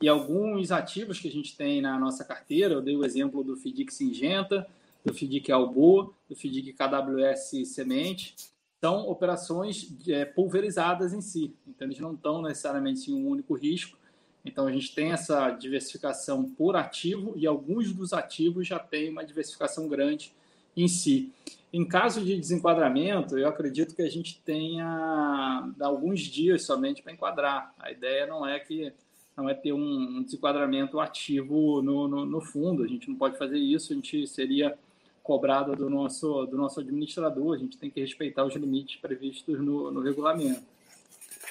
E 0.00 0.08
alguns 0.08 0.70
ativos 0.70 1.18
que 1.18 1.28
a 1.28 1.32
gente 1.32 1.56
tem 1.56 1.80
na 1.80 1.98
nossa 1.98 2.22
carteira, 2.22 2.74
eu 2.74 2.82
dei 2.82 2.96
o 2.96 3.04
exemplo 3.04 3.42
do 3.42 3.56
FDIC 3.56 3.92
Singenta, 3.92 4.68
do 5.04 5.12
FDIC 5.12 5.50
Albo, 5.50 6.14
do 6.28 6.36
FDIC 6.36 6.72
KWS 6.74 7.66
Semente, 7.66 8.34
são 8.80 9.08
operações 9.08 9.94
é, 10.08 10.24
pulverizadas 10.24 11.12
em 11.12 11.20
si. 11.20 11.54
Então, 11.66 11.86
eles 11.86 12.00
não 12.00 12.14
estão 12.14 12.42
necessariamente 12.42 13.10
em 13.10 13.14
um 13.14 13.28
único 13.28 13.54
risco. 13.54 13.96
Então, 14.44 14.66
a 14.66 14.72
gente 14.72 14.92
tem 14.94 15.12
essa 15.12 15.50
diversificação 15.50 16.44
por 16.44 16.76
ativo 16.76 17.34
e 17.36 17.46
alguns 17.46 17.92
dos 17.92 18.12
ativos 18.12 18.66
já 18.66 18.78
têm 18.78 19.10
uma 19.10 19.24
diversificação 19.24 19.86
grande 19.88 20.32
em 20.76 20.88
si. 20.88 21.32
Em 21.72 21.86
caso 21.86 22.24
de 22.24 22.36
desenquadramento, 22.38 23.38
eu 23.38 23.48
acredito 23.48 23.94
que 23.94 24.02
a 24.02 24.10
gente 24.10 24.40
tenha 24.44 25.72
alguns 25.80 26.20
dias 26.20 26.64
somente 26.64 27.02
para 27.02 27.12
enquadrar. 27.12 27.72
A 27.78 27.90
ideia 27.90 28.26
não 28.26 28.46
é 28.46 28.58
que 28.58 28.92
não 29.34 29.48
é 29.48 29.54
ter 29.54 29.72
um 29.72 30.22
desenquadramento 30.22 31.00
ativo 31.00 31.80
no, 31.80 32.06
no, 32.06 32.26
no, 32.26 32.40
fundo. 32.40 32.82
A 32.82 32.86
gente 32.86 33.08
não 33.08 33.16
pode 33.16 33.38
fazer 33.38 33.56
isso. 33.56 33.92
A 33.92 33.96
gente 33.96 34.26
seria 34.26 34.76
cobrado 35.22 35.76
do 35.76 35.88
nosso 35.88 36.46
do 36.46 36.56
nosso 36.56 36.80
administrador. 36.80 37.56
A 37.56 37.58
gente 37.58 37.78
tem 37.78 37.90
que 37.90 38.00
respeitar 38.00 38.44
os 38.44 38.54
limites 38.54 39.00
previstos 39.00 39.60
no, 39.60 39.90
no 39.90 40.02
regulamento. 40.02 40.62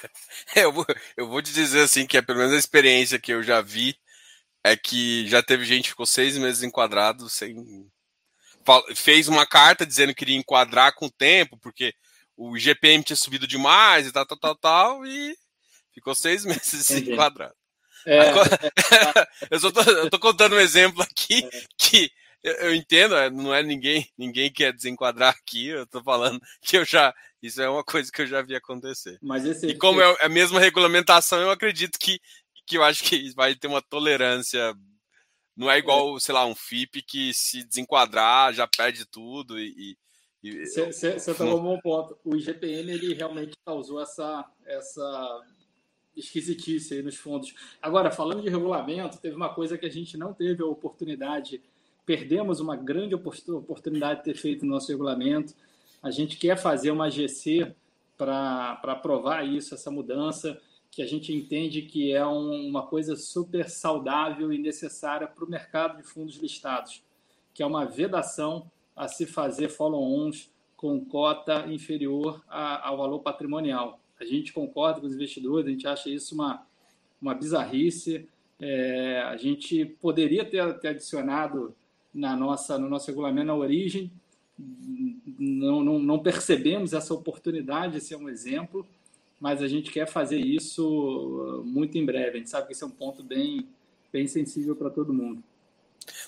Eu 0.54 0.72
vou, 0.72 0.84
eu 1.16 1.28
vou 1.28 1.40
te 1.40 1.52
dizer 1.52 1.80
assim 1.80 2.06
que 2.06 2.16
é 2.16 2.22
pelo 2.22 2.38
menos 2.38 2.52
a 2.52 2.58
experiência 2.58 3.18
que 3.18 3.32
eu 3.32 3.42
já 3.42 3.62
vi 3.62 3.96
é 4.64 4.76
que 4.76 5.26
já 5.28 5.42
teve 5.42 5.64
gente 5.64 5.84
que 5.84 5.90
ficou 5.90 6.04
seis 6.04 6.36
meses 6.36 6.62
enquadrado 6.62 7.28
sem 7.28 7.88
fez 8.94 9.28
uma 9.28 9.46
carta 9.46 9.86
dizendo 9.86 10.14
que 10.14 10.24
iria 10.24 10.36
enquadrar 10.36 10.94
com 10.94 11.06
o 11.06 11.10
tempo, 11.10 11.58
porque 11.58 11.94
o 12.36 12.56
GPM 12.58 13.02
tinha 13.02 13.16
subido 13.16 13.46
demais 13.46 14.06
e 14.06 14.12
tal, 14.12 14.26
tal, 14.26 14.38
tal, 14.38 14.56
tal, 14.56 15.06
e 15.06 15.36
ficou 15.92 16.14
seis 16.14 16.44
meses 16.46 16.88
desenquadrado. 16.88 17.54
É, 18.06 18.28
Agora, 18.28 18.50
eu, 19.50 19.60
só 19.60 19.70
tô, 19.70 19.80
eu 19.82 20.10
tô 20.10 20.18
contando 20.18 20.56
um 20.56 20.60
exemplo 20.60 21.02
aqui 21.02 21.44
é. 21.44 21.64
que 21.78 22.10
eu, 22.42 22.52
eu, 22.54 22.74
entendo, 22.74 23.14
é, 23.14 23.30
não 23.30 23.54
é 23.54 23.62
ninguém, 23.62 24.08
ninguém 24.18 24.52
quer 24.52 24.72
desenquadrar 24.72 25.30
aqui, 25.30 25.68
eu 25.68 25.86
tô 25.86 26.02
falando 26.02 26.40
que 26.60 26.76
eu 26.76 26.84
já. 26.84 27.14
Isso 27.40 27.60
é 27.60 27.68
uma 27.68 27.84
coisa 27.84 28.10
que 28.10 28.22
eu 28.22 28.26
já 28.26 28.42
vi 28.42 28.54
acontecer. 28.54 29.18
Mas 29.22 29.44
esse, 29.44 29.66
e 29.66 29.76
como 29.76 30.00
é 30.00 30.16
a 30.20 30.28
mesma 30.28 30.60
regulamentação, 30.60 31.40
eu 31.40 31.50
acredito 31.50 31.98
que, 31.98 32.20
que 32.66 32.76
eu 32.76 32.84
acho 32.84 33.04
que 33.04 33.32
vai 33.34 33.54
ter 33.54 33.68
uma 33.68 33.82
tolerância. 33.82 34.74
Não 35.56 35.70
é 35.70 35.78
igual, 35.78 36.18
sei 36.18 36.34
lá, 36.34 36.46
um 36.46 36.54
FIP 36.54 37.02
que 37.02 37.34
se 37.34 37.62
desenquadrar 37.64 38.52
já 38.52 38.66
perde 38.66 39.04
tudo 39.06 39.58
e. 39.58 39.96
Você 40.42 41.34
tomou 41.34 41.60
um 41.60 41.62
bom 41.62 41.78
ponto. 41.80 42.18
O 42.24 42.34
IGPM 42.34 42.90
ele 42.90 43.14
realmente 43.14 43.52
causou 43.64 44.02
essa, 44.02 44.44
essa 44.66 45.44
esquisitice 46.16 46.94
aí 46.94 47.02
nos 47.02 47.16
fundos. 47.16 47.54
Agora, 47.80 48.10
falando 48.10 48.42
de 48.42 48.48
regulamento, 48.48 49.18
teve 49.18 49.36
uma 49.36 49.54
coisa 49.54 49.78
que 49.78 49.86
a 49.86 49.90
gente 49.90 50.16
não 50.16 50.34
teve 50.34 50.62
a 50.62 50.66
oportunidade, 50.66 51.62
perdemos 52.04 52.60
uma 52.60 52.76
grande 52.76 53.14
oportunidade 53.14 54.20
de 54.20 54.24
ter 54.24 54.34
feito 54.34 54.64
no 54.64 54.72
nosso 54.72 54.90
regulamento. 54.90 55.54
A 56.02 56.10
gente 56.10 56.36
quer 56.36 56.56
fazer 56.56 56.90
uma 56.90 57.10
GC 57.10 57.74
para 58.16 58.78
aprovar 58.82 59.46
isso, 59.46 59.74
essa 59.74 59.90
mudança, 59.90 60.60
que 60.90 61.02
a 61.02 61.06
gente 61.06 61.32
entende 61.32 61.82
que 61.82 62.12
é 62.12 62.26
um, 62.26 62.68
uma 62.68 62.86
coisa 62.86 63.16
super 63.16 63.68
saudável 63.70 64.52
e 64.52 64.58
necessária 64.58 65.26
para 65.26 65.44
o 65.44 65.48
mercado 65.48 65.96
de 65.96 66.02
fundos 66.02 66.36
listados, 66.36 67.02
que 67.54 67.62
é 67.62 67.66
uma 67.66 67.86
vedação 67.86 68.70
a 68.94 69.08
se 69.08 69.24
fazer 69.24 69.68
follow-ons 69.68 70.50
com 70.76 71.02
cota 71.04 71.66
inferior 71.68 72.42
a, 72.48 72.88
ao 72.88 72.98
valor 72.98 73.20
patrimonial. 73.20 74.00
A 74.20 74.24
gente 74.24 74.52
concorda 74.52 75.00
com 75.00 75.06
os 75.06 75.14
investidores, 75.14 75.66
a 75.66 75.70
gente 75.70 75.86
acha 75.86 76.10
isso 76.10 76.34
uma, 76.34 76.66
uma 77.20 77.34
bizarrice. 77.34 78.28
É, 78.60 79.22
a 79.22 79.36
gente 79.36 79.84
poderia 79.84 80.44
ter, 80.44 80.78
ter 80.78 80.88
adicionado 80.88 81.74
na 82.14 82.36
nossa, 82.36 82.78
no 82.78 82.88
nosso 82.88 83.06
regulamento 83.06 83.46
na 83.46 83.54
origem, 83.54 84.10
não, 85.38 85.82
não, 85.82 85.98
não 85.98 86.18
percebemos 86.18 86.92
essa 86.92 87.14
oportunidade, 87.14 87.98
esse 87.98 88.14
é 88.14 88.16
um 88.16 88.28
exemplo, 88.28 88.86
mas 89.40 89.62
a 89.62 89.68
gente 89.68 89.90
quer 89.90 90.06
fazer 90.06 90.38
isso 90.38 91.62
muito 91.64 91.98
em 91.98 92.04
breve. 92.04 92.36
A 92.36 92.38
gente 92.38 92.50
sabe 92.50 92.66
que 92.66 92.72
esse 92.72 92.84
é 92.84 92.86
um 92.86 92.90
ponto 92.90 93.22
bem, 93.22 93.66
bem 94.12 94.26
sensível 94.26 94.76
para 94.76 94.90
todo 94.90 95.12
mundo. 95.12 95.42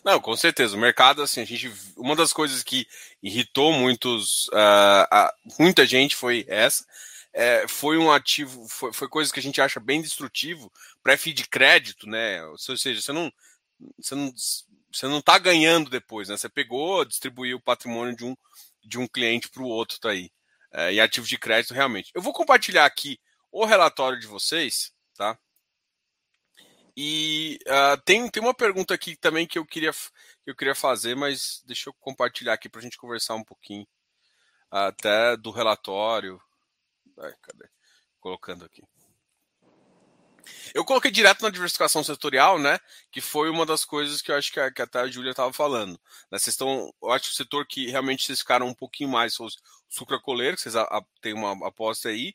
Não, 0.05 0.21
com 0.21 0.37
certeza. 0.37 0.77
O 0.77 0.81
mercado, 0.81 1.23
assim, 1.23 1.41
a 1.41 1.45
gente. 1.45 1.73
Uma 1.97 2.17
das 2.17 2.33
coisas 2.33 2.63
que 2.63 2.87
irritou 3.23 3.73
muitos, 3.73 4.49
uh, 4.49 5.05
uh, 5.13 5.55
muita 5.59 5.87
gente 5.87 6.17
foi 6.17 6.45
essa 6.49 6.85
é, 7.35 7.67
foi 7.67 7.99
um 7.99 8.13
ativo, 8.13 8.67
foi, 8.69 8.93
foi 8.93 9.09
coisa 9.09 9.33
que 9.33 9.41
a 9.41 9.43
gente 9.43 9.61
acha 9.61 9.81
bem 9.81 10.01
destrutivo 10.01 10.73
para 11.03 11.19
FI 11.19 11.33
de 11.33 11.49
crédito, 11.49 12.09
né? 12.09 12.45
Ou 12.47 12.57
seja, 12.57 13.03
você 13.03 13.13
não, 13.13 13.33
você 13.99 14.15
não, 14.15 14.33
você 14.95 15.09
não 15.09 15.19
está 15.19 15.39
ganhando 15.39 15.91
depois, 15.91 16.29
né? 16.29 16.37
Você 16.37 16.49
pegou, 16.49 17.05
distribuiu 17.05 17.57
o 17.57 17.63
patrimônio 17.63 18.17
de 18.17 18.25
um, 18.25 18.37
de 18.85 18.99
um 18.99 19.07
cliente 19.09 19.49
para 19.49 19.63
o 19.63 19.67
outro, 19.67 19.99
tá 19.99 20.11
aí. 20.11 20.31
É, 20.73 20.93
e 20.93 21.01
ativo 21.01 21.27
de 21.27 21.39
crédito, 21.39 21.75
realmente. 21.75 22.11
Eu 22.15 22.23
vou 22.23 22.33
compartilhar 22.33 22.85
aqui 22.85 23.19
o 23.51 23.65
relatório 23.65 24.19
de 24.19 24.27
vocês, 24.27 24.93
tá? 25.17 25.39
E 26.97 27.59
uh, 27.67 28.01
tem, 28.05 28.29
tem 28.31 28.43
uma 28.43 28.55
pergunta 28.55 28.95
aqui 28.95 29.17
também 29.17 29.47
que 29.47 29.59
eu 29.59 29.67
queria, 29.67 29.93
que 29.93 30.51
eu 30.51 30.57
queria 30.57 30.75
fazer, 30.75 31.17
mas 31.17 31.63
deixa 31.67 31.91
eu 31.91 31.95
compartilhar 31.95 32.53
aqui 32.53 32.69
para 32.69 32.81
a 32.81 32.83
gente 32.83 32.97
conversar 32.97 33.35
um 33.35 33.45
pouquinho 33.45 33.87
até 34.71 35.37
do 35.37 35.51
relatório. 35.51 36.41
Ai, 37.19 37.35
cadê? 37.43 37.69
Colocando 38.21 38.65
aqui. 38.65 38.83
Eu 40.75 40.85
coloquei 40.85 41.11
direto 41.11 41.43
na 41.43 41.51
diversificação 41.51 42.03
setorial, 42.03 42.59
né? 42.59 42.79
Que 43.11 43.21
foi 43.21 43.51
uma 43.51 43.65
das 43.67 43.85
coisas 43.85 44.21
que 44.23 44.31
eu 44.31 44.37
acho 44.37 44.53
que, 44.53 44.61
a, 44.61 44.71
que 44.71 44.83
até 44.83 45.01
a 45.01 45.07
Júlia 45.07 45.31
estava 45.31 45.53
falando. 45.53 45.93
Né, 46.31 46.39
vocês 46.39 46.49
estão, 46.49 46.93
eu 47.03 47.13
acho 47.13 47.27
que 47.27 47.33
o 47.33 47.37
setor 47.37 47.67
que 47.67 47.91
realmente 47.91 48.25
vocês 48.27 48.41
ficaram 48.41 48.67
um 48.69 48.75
pouquinho 48.75 49.11
mais 49.11 49.37
foi 49.37 49.47
o 49.47 49.51
sucracoleiro, 49.89 50.57
que 50.57 50.63
vocês 50.63 50.77
a, 50.77 50.83
a, 50.83 51.03
têm 51.21 51.35
uma 51.35 51.67
aposta 51.67 52.09
aí. 52.09 52.35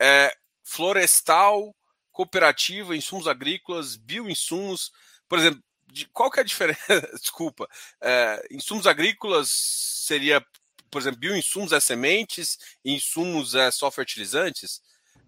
É, 0.00 0.34
florestal, 0.62 1.74
cooperativa, 2.12 2.96
insumos 2.96 3.26
agrícolas, 3.26 3.96
bioinsumos. 3.96 4.92
Por 5.28 5.38
exemplo, 5.38 5.62
de, 5.92 6.06
qual 6.08 6.30
que 6.30 6.40
é 6.40 6.42
a 6.42 6.46
diferença? 6.46 6.80
Desculpa. 7.20 7.68
É, 8.00 8.46
insumos 8.50 8.86
agrícolas 8.86 9.50
seria 9.50 10.44
por 10.90 11.00
exemplo, 11.00 11.20
bioinsumos 11.20 11.72
é 11.72 11.80
sementes, 11.80 12.58
insumos 12.84 13.54
é 13.54 13.70
só 13.70 13.90
fertilizantes, 13.90 14.82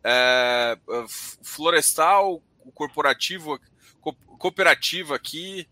é, 0.05 0.77
é 0.77 1.05
florestal, 1.43 2.43
corporativo, 2.75 3.59
co 4.01 4.15
cooperativa 4.39 5.15
aqui. 5.15 5.69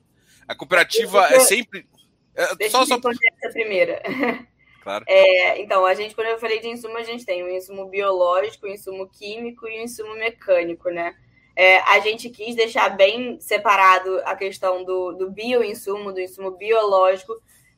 A 0.47 0.55
cooperativa 0.55 1.27
é 1.27 1.41
sempre. 1.41 1.87
É, 2.35 2.55
Deixa 2.57 2.73
só, 2.73 2.83
eu 2.83 2.87
só... 2.87 3.11
essa 3.11 3.53
primeira. 3.53 4.03
Claro. 4.83 5.05
É, 5.07 5.61
então, 5.61 5.85
a 5.85 5.93
gente, 5.93 6.15
quando 6.15 6.29
eu 6.29 6.39
falei 6.39 6.59
de 6.59 6.69
insumo, 6.69 6.97
a 6.97 7.03
gente 7.03 7.25
tem 7.25 7.45
um 7.45 7.51
insumo 7.51 7.87
biológico, 7.87 8.67
um 8.67 8.71
insumo 8.71 9.07
químico 9.09 9.69
e 9.69 9.79
um 9.79 9.83
insumo 9.83 10.15
mecânico, 10.15 10.89
né? 10.89 11.15
É, 11.55 11.81
a 11.81 12.01
gente 12.01 12.31
quis 12.31 12.57
deixar 12.57 12.89
bem 12.97 13.39
separado 13.41 14.21
a 14.25 14.35
questão 14.35 14.83
do, 14.83 15.13
do 15.13 15.31
bioinsumo, 15.31 16.13
do 16.13 16.21
insumo 16.21 16.53
biológico, 16.53 17.35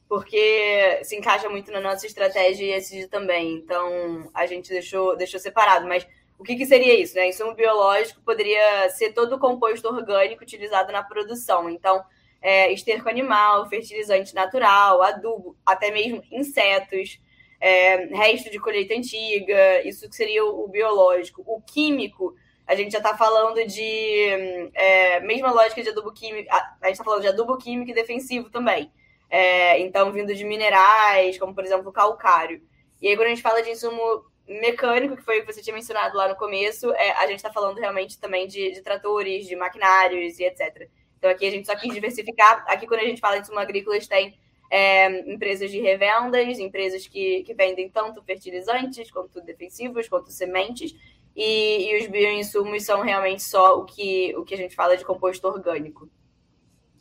porque 0.08 1.00
se 1.02 1.16
encaixa 1.16 1.48
muito 1.48 1.72
na 1.72 1.80
nossa 1.80 2.06
estratégia 2.06 2.76
ESG 2.76 3.08
também. 3.08 3.54
Então, 3.54 4.30
a 4.32 4.46
gente 4.46 4.68
deixou, 4.68 5.16
deixou 5.16 5.40
separado. 5.40 5.88
Mas 5.88 6.06
o 6.42 6.44
que, 6.44 6.56
que 6.56 6.66
seria 6.66 7.00
isso? 7.00 7.14
Né? 7.14 7.28
Insumo 7.28 7.54
biológico 7.54 8.20
poderia 8.22 8.90
ser 8.90 9.12
todo 9.12 9.36
o 9.36 9.38
composto 9.38 9.86
orgânico 9.86 10.42
utilizado 10.42 10.90
na 10.90 11.00
produção. 11.00 11.70
Então, 11.70 12.04
é, 12.42 12.72
esterco 12.72 13.08
animal, 13.08 13.68
fertilizante 13.68 14.34
natural, 14.34 15.00
adubo, 15.04 15.56
até 15.64 15.92
mesmo 15.92 16.20
insetos, 16.32 17.20
é, 17.60 18.06
resto 18.06 18.50
de 18.50 18.58
colheita 18.58 18.92
antiga, 18.92 19.86
isso 19.86 20.08
que 20.10 20.16
seria 20.16 20.44
o, 20.44 20.64
o 20.64 20.68
biológico. 20.68 21.44
O 21.46 21.62
químico, 21.62 22.34
a 22.66 22.74
gente 22.74 22.90
já 22.90 22.98
está 22.98 23.16
falando 23.16 23.64
de 23.64 24.70
é, 24.74 25.20
mesma 25.20 25.52
lógica 25.52 25.80
de 25.80 25.90
adubo 25.90 26.12
químico, 26.12 26.52
a, 26.52 26.76
a 26.82 26.86
gente 26.88 26.94
está 26.94 27.04
falando 27.04 27.22
de 27.22 27.28
adubo 27.28 27.56
químico 27.56 27.92
e 27.92 27.94
defensivo 27.94 28.50
também. 28.50 28.90
É, 29.30 29.78
então, 29.78 30.10
vindo 30.10 30.34
de 30.34 30.44
minerais, 30.44 31.38
como 31.38 31.54
por 31.54 31.64
exemplo 31.64 31.88
o 31.88 31.92
calcário. 31.92 32.60
E 33.00 33.06
aí, 33.06 33.16
quando 33.16 33.26
a 33.26 33.30
gente 33.30 33.42
fala 33.42 33.62
de 33.62 33.70
insumo 33.70 34.24
mecânico, 34.60 35.16
que 35.16 35.22
foi 35.22 35.38
o 35.38 35.46
que 35.46 35.52
você 35.52 35.62
tinha 35.62 35.74
mencionado 35.74 36.16
lá 36.16 36.28
no 36.28 36.36
começo, 36.36 36.92
é, 36.92 37.12
a 37.12 37.26
gente 37.26 37.36
está 37.36 37.52
falando 37.52 37.78
realmente 37.78 38.18
também 38.18 38.46
de, 38.46 38.72
de, 38.72 38.82
tratores, 38.82 39.46
de 39.46 39.56
maquinários 39.56 40.38
e 40.38 40.44
etc. 40.44 40.88
Então, 41.18 41.30
aqui 41.30 41.46
a 41.46 41.50
gente 41.50 41.66
só 41.66 41.76
quis 41.76 41.92
diversificar. 41.92 42.64
Aqui, 42.66 42.86
quando 42.86 43.00
a 43.00 43.04
gente 43.04 43.20
fala 43.20 43.36
de 43.36 43.42
insumo 43.42 43.58
agrícola, 43.58 43.98
tem 44.00 44.36
é, 44.70 45.30
empresas 45.32 45.70
de 45.70 45.80
revendas, 45.80 46.58
empresas 46.58 47.06
que, 47.06 47.42
que 47.44 47.54
vendem 47.54 47.88
tanto 47.88 48.22
fertilizantes, 48.22 49.10
quanto 49.10 49.40
defensivos, 49.40 50.08
quanto 50.08 50.30
sementes. 50.30 50.94
E, 51.36 51.90
e 51.90 52.00
os 52.00 52.08
bioinsumos 52.08 52.82
são 52.84 53.02
realmente 53.02 53.42
só 53.42 53.78
o 53.78 53.84
que, 53.84 54.34
o 54.36 54.44
que 54.44 54.54
a 54.54 54.56
gente 54.56 54.74
fala 54.74 54.96
de 54.96 55.04
composto 55.04 55.46
orgânico. 55.46 56.10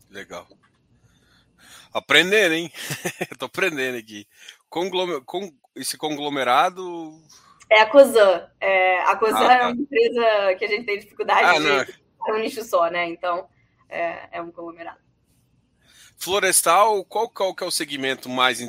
Legal. 0.09 0.47
Aprendendo, 1.93 2.53
hein? 2.53 2.71
Tô 3.39 3.45
aprendendo 3.45 3.97
aqui. 3.97 4.25
Conglomer... 4.71 5.21
Com... 5.21 5.53
Esse 5.75 5.97
conglomerado. 5.97 7.21
É 7.69 7.81
a 7.81 7.85
Cosan. 7.85 8.49
É, 8.59 8.99
a 9.03 9.15
Cosan 9.15 9.37
ah, 9.37 9.47
tá. 9.47 9.53
é 9.53 9.61
uma 9.67 9.71
empresa 9.71 10.55
que 10.57 10.65
a 10.65 10.67
gente 10.67 10.85
tem 10.85 10.99
dificuldade 10.99 11.45
ah, 11.45 11.85
de. 11.85 12.01
É 12.27 12.33
um 12.33 12.39
nicho 12.39 12.61
só, 12.63 12.89
né? 12.89 13.07
Então, 13.07 13.47
é, 13.87 14.27
é 14.33 14.41
um 14.41 14.51
conglomerado. 14.51 14.99
Florestal, 16.17 17.05
qual, 17.05 17.29
qual 17.29 17.55
que 17.55 17.63
é 17.63 17.67
o 17.67 17.71
segmento 17.71 18.27
mais 18.27 18.59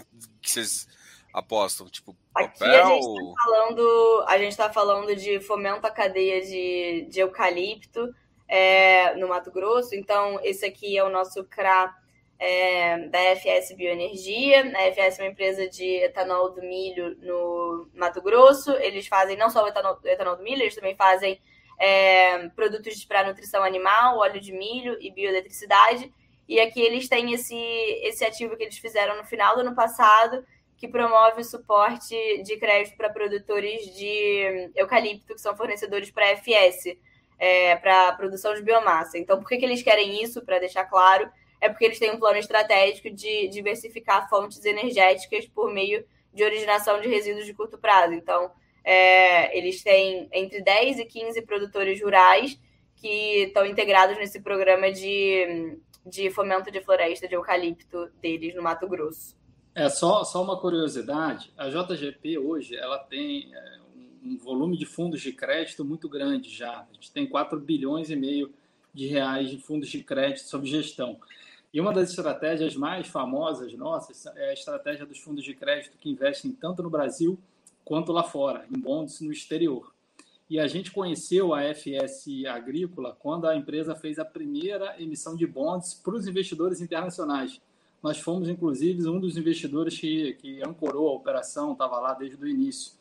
que 0.40 0.50
vocês 0.50 0.86
apostam? 1.34 1.88
Tipo, 1.88 2.16
papel? 2.32 2.86
Aqui 2.86 2.94
a 2.94 2.98
gente 2.98 3.03
está 3.03 3.42
falando, 3.44 4.24
a 4.26 4.38
gente 4.38 4.57
tá 4.57 4.72
falando 4.72 5.16
de 5.16 5.40
fomento 5.40 5.86
à 5.86 5.90
cadeia 5.90 6.40
de, 6.40 7.09
de 7.11 7.20
eucalipto 7.20 8.14
é, 8.48 9.14
no 9.16 9.28
Mato 9.28 9.50
Grosso. 9.50 9.94
Então, 9.94 10.38
esse 10.42 10.64
aqui 10.64 10.96
é 10.96 11.03
o 11.03 11.11
nosso 11.11 11.44
CRA 11.44 11.94
é, 12.43 12.99
da 13.07 13.20
FS 13.36 13.72
Bioenergia. 13.76 14.64
A 14.76 14.82
FS 14.90 15.20
é 15.20 15.22
uma 15.22 15.30
empresa 15.30 15.68
de 15.68 15.86
etanol 16.03 16.51
do 16.51 16.61
milho 16.61 17.16
no 17.20 17.88
Mato 17.95 18.20
Grosso. 18.20 18.72
Eles 18.72 19.07
fazem 19.07 19.36
não 19.36 19.49
só 19.49 19.62
o 19.62 19.68
etanol, 19.68 20.01
o 20.03 20.09
etanol 20.09 20.36
do 20.36 20.43
milho, 20.43 20.61
eles 20.61 20.74
também 20.74 20.97
fazem 20.97 21.40
é, 21.78 22.49
produtos 22.49 23.05
para 23.05 23.24
nutrição 23.24 23.62
animal, 23.62 24.18
óleo 24.18 24.40
de 24.40 24.53
milho 24.53 24.99
e 25.01 25.12
bioeletricidade. 25.12 26.12
E 26.49 26.59
aqui 26.59 26.80
eles 26.80 27.09
têm 27.09 27.32
esse, 27.32 27.55
esse 27.55 28.24
ativo 28.24 28.57
que 28.57 28.64
eles 28.64 28.76
fizeram 28.76 29.16
no 29.16 29.24
final 29.24 29.55
do 29.55 29.61
ano 29.61 29.76
passado, 29.76 30.45
que 30.76 30.88
promove 30.88 31.43
o 31.43 31.45
suporte 31.45 32.43
de 32.43 32.57
crédito 32.57 32.97
para 32.97 33.09
produtores 33.09 33.84
de 33.95 34.72
eucalipto, 34.74 35.32
que 35.32 35.40
são 35.40 35.57
fornecedores 35.57 36.11
para 36.11 36.26
a 36.26 36.36
FS, 36.36 36.99
é, 37.38 37.76
para 37.76 38.14
produção 38.14 38.53
de 38.53 38.62
biomassa. 38.62 39.16
Então, 39.16 39.38
por 39.38 39.49
que, 39.49 39.59
que 39.59 39.64
eles 39.64 39.80
querem 39.80 40.20
isso? 40.20 40.45
Para 40.45 40.59
deixar 40.59 40.86
claro, 40.86 41.30
é 41.63 41.69
porque 41.69 41.85
eles 41.85 41.99
têm 41.99 42.11
um 42.11 42.19
plano 42.19 42.39
estratégico 42.39 43.09
de 43.09 43.47
diversificar 43.47 44.29
fontes 44.29 44.65
energéticas 44.65 45.47
por 45.47 45.73
meio 45.73 46.05
de 46.35 46.43
originação 46.43 47.01
de 47.01 47.09
resíduos 47.09 47.47
de 47.47 47.55
curto 47.55 47.79
prazo. 47.79 48.13
Então, 48.13 48.51
É, 48.85 49.57
eles 49.57 49.81
têm 49.81 50.29
entre 50.33 50.61
10 50.61 50.99
e 50.99 51.05
15 51.05 51.41
produtores 51.43 52.03
rurais 52.03 52.59
que 52.97 53.45
estão 53.45 53.65
integrados 53.65 54.17
nesse 54.17 54.41
programa 54.41 54.91
de, 54.91 55.79
de 56.05 56.31
fomento 56.31 56.69
de 56.69 56.81
floresta 56.81 57.29
de 57.29 57.37
eucalipto 57.37 58.09
deles 58.21 58.53
no 58.57 58.61
Mato 58.61 58.89
Grosso. 58.89 59.37
É 59.73 59.89
só, 59.89 60.25
só 60.25 60.43
uma 60.43 60.61
curiosidade: 60.61 61.53
a 61.57 61.69
JGP 61.69 62.39
hoje 62.39 62.75
ela 62.77 62.99
tem 62.99 63.55
é, 63.55 63.79
um 64.25 64.37
volume 64.37 64.77
de 64.77 64.85
fundos 64.85 65.21
de 65.21 65.33
crédito 65.33 65.85
muito 65.85 66.09
grande 66.09 66.51
já. 66.51 66.81
A 66.91 66.93
gente 66.93 67.13
tem 67.13 67.25
4 67.25 67.61
bilhões 67.61 68.11
e 68.11 68.17
meio 68.17 68.53
de 68.93 69.07
reais 69.07 69.49
de 69.49 69.59
fundos 69.59 69.89
de 69.89 70.03
crédito 70.03 70.49
sob 70.49 70.67
gestão. 70.67 71.21
E 71.73 71.81
uma 71.81 71.93
das 71.93 72.11
estratégias 72.11 72.77
mais 72.77 73.09
famosas 73.09 73.73
nossas 73.75 74.27
é 74.37 74.51
a 74.51 74.53
estratégia 74.53 75.07
dos 75.07 75.18
fundos 75.18 75.43
de 75.43 75.55
crédito 75.55 75.97
que 75.99 76.11
investem 76.11 76.53
tanto 76.53 76.83
no 76.83 76.91
Brasil 76.91 77.39
quanto 77.85 78.12
lá 78.12 78.23
fora, 78.23 78.66
em 78.70 78.79
bonds 78.79 79.20
no 79.20 79.33
exterior. 79.33 79.93
E 80.51 80.61
a 80.61 80.66
gente 80.66 80.91
conheceu 80.91 81.55
a 81.55 81.62
FS 81.62 82.45
Agrícola 82.47 83.16
quando 83.18 83.47
a 83.47 83.57
empresa 83.57 83.95
fez 83.95 84.18
a 84.18 84.25
primeira 84.25 85.01
emissão 85.01 85.35
de 85.35 85.47
bonds 85.47 85.95
para 85.95 86.14
os 86.14 86.27
investidores 86.27 86.83
internacionais. 86.83 87.59
Nós 88.03 88.18
fomos, 88.18 88.51
inclusive, 88.51 89.09
um 89.09 89.18
dos 89.18 89.39
investidores 89.39 89.99
que, 89.99 90.35
que 90.35 90.62
ancorou 90.62 91.09
a 91.09 91.14
operação, 91.14 91.73
estava 91.73 91.99
lá 92.01 92.12
desde 92.12 92.45
o 92.45 92.47
início. 92.47 92.93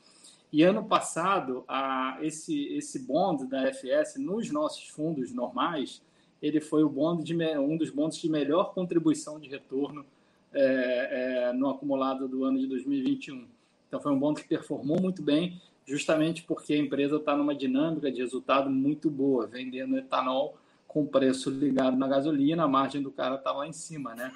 E 0.53 0.63
ano 0.63 0.85
passado, 0.85 1.65
a, 1.67 2.19
esse, 2.21 2.67
esse 2.73 2.99
bond 2.99 3.45
da 3.47 3.67
FS, 3.73 4.17
nos 4.17 4.49
nossos 4.49 4.87
fundos 4.87 5.33
normais, 5.33 6.01
ele 6.41 6.59
foi 6.59 6.81
de, 7.23 7.35
um 7.59 7.77
dos 7.77 7.89
bonds 7.89 8.17
de 8.17 8.29
melhor 8.29 8.73
contribuição 8.73 9.39
de 9.39 9.47
retorno 9.47 10.05
é, 10.53 11.49
é, 11.49 11.53
no 11.53 11.69
acumulado 11.69 12.27
do 12.27 12.43
ano 12.43 12.59
de 12.59 12.67
2021. 12.67 13.47
Então, 13.87 14.01
foi 14.01 14.11
um 14.11 14.19
bond 14.19 14.41
que 14.41 14.47
performou 14.47 14.99
muito 14.99 15.21
bem, 15.21 15.61
justamente 15.85 16.43
porque 16.43 16.73
a 16.73 16.77
empresa 16.77 17.17
está 17.17 17.35
numa 17.35 17.53
dinâmica 17.53 18.11
de 18.11 18.21
resultado 18.21 18.69
muito 18.69 19.09
boa, 19.09 19.45
vendendo 19.45 19.97
etanol 19.97 20.57
com 20.87 21.05
preço 21.05 21.49
ligado 21.49 21.95
na 21.95 22.07
gasolina, 22.07 22.63
a 22.63 22.67
margem 22.67 23.01
do 23.01 23.11
cara 23.11 23.35
está 23.35 23.51
lá 23.51 23.67
em 23.67 23.73
cima, 23.73 24.13
né? 24.13 24.31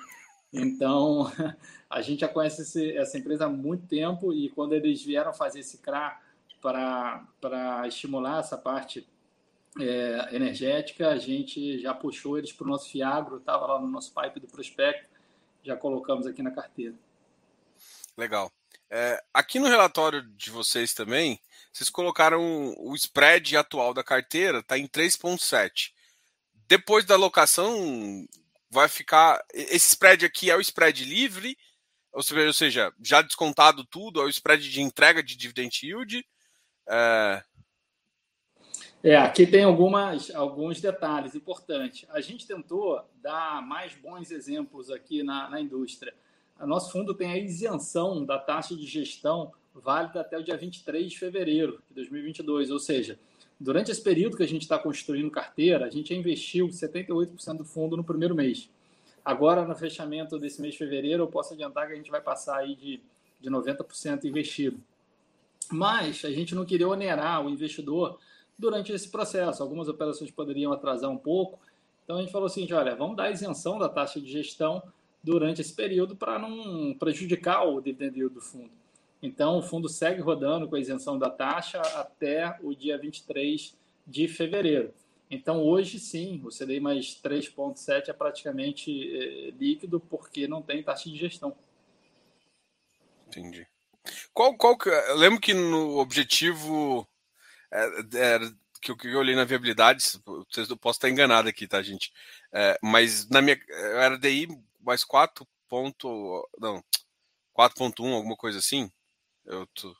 Então, 0.53 1.29
a 1.89 2.01
gente 2.01 2.21
já 2.21 2.27
conhece 2.27 2.61
esse, 2.61 2.95
essa 2.95 3.17
empresa 3.17 3.45
há 3.45 3.49
muito 3.49 3.87
tempo 3.87 4.33
e 4.33 4.49
quando 4.49 4.73
eles 4.73 5.03
vieram 5.03 5.33
fazer 5.33 5.59
esse 5.59 5.77
CRA 5.79 6.19
para 6.61 7.87
estimular 7.87 8.39
essa 8.39 8.57
parte 8.57 9.05
é, 9.79 10.35
energética, 10.35 11.09
a 11.09 11.17
gente 11.17 11.79
já 11.79 11.93
puxou 11.93 12.37
eles 12.37 12.51
para 12.51 12.65
o 12.65 12.69
nosso 12.69 12.89
Fiagro, 12.89 13.37
estava 13.37 13.65
lá 13.65 13.79
no 13.79 13.87
nosso 13.87 14.13
pipe 14.13 14.39
do 14.39 14.47
prospecto, 14.47 15.09
já 15.63 15.75
colocamos 15.75 16.25
aqui 16.25 16.41
na 16.41 16.51
carteira. 16.51 16.95
Legal. 18.17 18.51
É, 18.89 19.21
aqui 19.33 19.59
no 19.59 19.67
relatório 19.67 20.21
de 20.21 20.49
vocês 20.49 20.93
também, 20.93 21.39
vocês 21.73 21.89
colocaram 21.89 22.73
o 22.77 22.95
spread 22.95 23.57
atual 23.57 23.93
da 23.93 24.03
carteira, 24.03 24.59
está 24.59 24.77
em 24.77 24.87
3,7. 24.87 25.91
Depois 26.67 27.03
da 27.03 27.15
alocação, 27.15 28.25
vai 28.69 28.87
ficar. 28.87 29.43
Esse 29.53 29.89
spread 29.89 30.25
aqui 30.25 30.49
é 30.49 30.55
o 30.55 30.61
spread 30.61 31.03
livre, 31.03 31.57
ou 32.11 32.23
seja, 32.53 32.93
já 33.01 33.21
descontado 33.21 33.83
tudo, 33.83 34.21
é 34.21 34.23
o 34.23 34.29
spread 34.29 34.69
de 34.69 34.81
entrega 34.81 35.21
de 35.21 35.35
dividend 35.35 35.85
yield. 35.85 36.25
É, 36.87 37.43
é, 39.05 39.15
aqui 39.15 39.45
tem 39.45 39.63
algumas, 39.63 40.33
alguns 40.33 40.81
detalhes 40.81 41.35
importantes. 41.35 42.07
A 42.09 42.19
gente 42.21 42.47
tentou 42.47 42.99
dar 43.21 43.61
mais 43.61 43.93
bons 43.93 44.31
exemplos 44.31 44.89
aqui 44.89 45.21
na, 45.21 45.47
na 45.47 45.61
indústria. 45.61 46.11
O 46.59 46.65
nosso 46.65 46.91
fundo 46.91 47.13
tem 47.13 47.31
a 47.31 47.37
isenção 47.37 48.25
da 48.25 48.39
taxa 48.39 48.75
de 48.75 48.83
gestão 48.87 49.51
válida 49.75 50.21
até 50.21 50.39
o 50.39 50.43
dia 50.43 50.57
23 50.57 51.11
de 51.11 51.19
fevereiro 51.19 51.83
de 51.87 51.93
2022, 51.93 52.71
ou 52.71 52.79
seja, 52.79 53.19
durante 53.59 53.91
esse 53.91 54.01
período 54.01 54.37
que 54.37 54.43
a 54.43 54.47
gente 54.47 54.63
está 54.63 54.79
construindo 54.79 55.29
carteira, 55.29 55.85
a 55.85 55.89
gente 55.91 56.11
investiu 56.15 56.67
78% 56.67 57.57
do 57.57 57.63
fundo 57.63 57.95
no 57.95 58.03
primeiro 58.03 58.33
mês. 58.33 58.71
Agora, 59.23 59.65
no 59.65 59.75
fechamento 59.75 60.39
desse 60.39 60.59
mês 60.59 60.73
de 60.73 60.79
fevereiro, 60.79 61.21
eu 61.21 61.27
posso 61.27 61.53
adiantar 61.53 61.85
que 61.85 61.93
a 61.93 61.95
gente 61.95 62.09
vai 62.09 62.21
passar 62.21 62.57
aí 62.57 62.75
de, 62.75 62.99
de 63.39 63.51
90% 63.51 64.23
investido. 64.23 64.79
Mas 65.71 66.25
a 66.25 66.31
gente 66.31 66.55
não 66.55 66.65
queria 66.65 66.87
onerar 66.87 67.45
o 67.45 67.51
investidor 67.51 68.17
durante 68.57 68.91
esse 68.91 69.09
processo. 69.09 69.61
Algumas 69.61 69.87
operações 69.87 70.31
poderiam 70.31 70.71
atrasar 70.71 71.09
um 71.09 71.17
pouco. 71.17 71.59
Então 72.03 72.17
a 72.17 72.21
gente 72.21 72.31
falou 72.31 72.47
assim: 72.47 72.71
olha, 72.71 72.95
vamos 72.95 73.17
dar 73.17 73.31
isenção 73.31 73.77
da 73.77 73.89
taxa 73.89 74.19
de 74.19 74.31
gestão 74.31 74.81
durante 75.23 75.61
esse 75.61 75.73
período 75.73 76.15
para 76.15 76.37
não 76.37 76.93
prejudicar 76.93 77.67
o 77.67 77.81
dividend 77.81 78.17
yield 78.17 78.35
do 78.35 78.41
fundo. 78.41 78.71
Então 79.21 79.57
o 79.57 79.63
fundo 79.63 79.89
segue 79.89 80.21
rodando 80.21 80.67
com 80.67 80.75
a 80.75 80.79
isenção 80.79 81.17
da 81.17 81.29
taxa 81.29 81.81
até 81.81 82.57
o 82.61 82.75
dia 82.75 82.97
23 82.97 83.75
de 84.05 84.27
fevereiro. 84.27 84.93
Então 85.29 85.63
hoje 85.63 85.99
sim, 85.99 86.39
o 86.45 86.49
CDI 86.49 86.79
mais 86.79 87.19
3,7 87.23 88.09
é 88.09 88.13
praticamente 88.13 88.91
é, 88.91 89.51
líquido 89.51 89.99
porque 89.99 90.47
não 90.47 90.61
tem 90.61 90.83
taxa 90.83 91.09
de 91.09 91.17
gestão. 91.17 91.55
Entendi. 93.27 93.67
Qual, 94.31 94.55
qual 94.55 94.77
que, 94.77 94.89
eu 94.89 95.15
lembro 95.15 95.41
que 95.41 95.53
no 95.53 95.97
objetivo 95.97 97.07
é, 97.71 97.85
é, 98.15 98.39
que 98.81 98.91
eu, 98.91 98.97
que 98.97 99.07
eu 99.07 99.19
olhei 99.19 99.35
na 99.35 99.45
viabilidade, 99.45 100.03
vocês 100.49 100.69
eu 100.69 100.77
posso 100.77 100.97
estar 100.97 101.09
enganado 101.09 101.49
aqui, 101.49 101.67
tá, 101.67 101.81
gente? 101.81 102.11
É, 102.53 102.77
mas 102.81 103.27
na 103.29 103.41
minha 103.41 103.59
era 103.69 104.17
DI 104.17 104.47
mais 104.81 105.03
4 105.03 105.47
ponto, 105.67 106.47
não, 106.59 106.83
4.1, 107.57 108.13
alguma 108.13 108.35
coisa 108.35 108.59
assim. 108.59 108.91
Eu 109.45 109.67
tô 109.67 109.95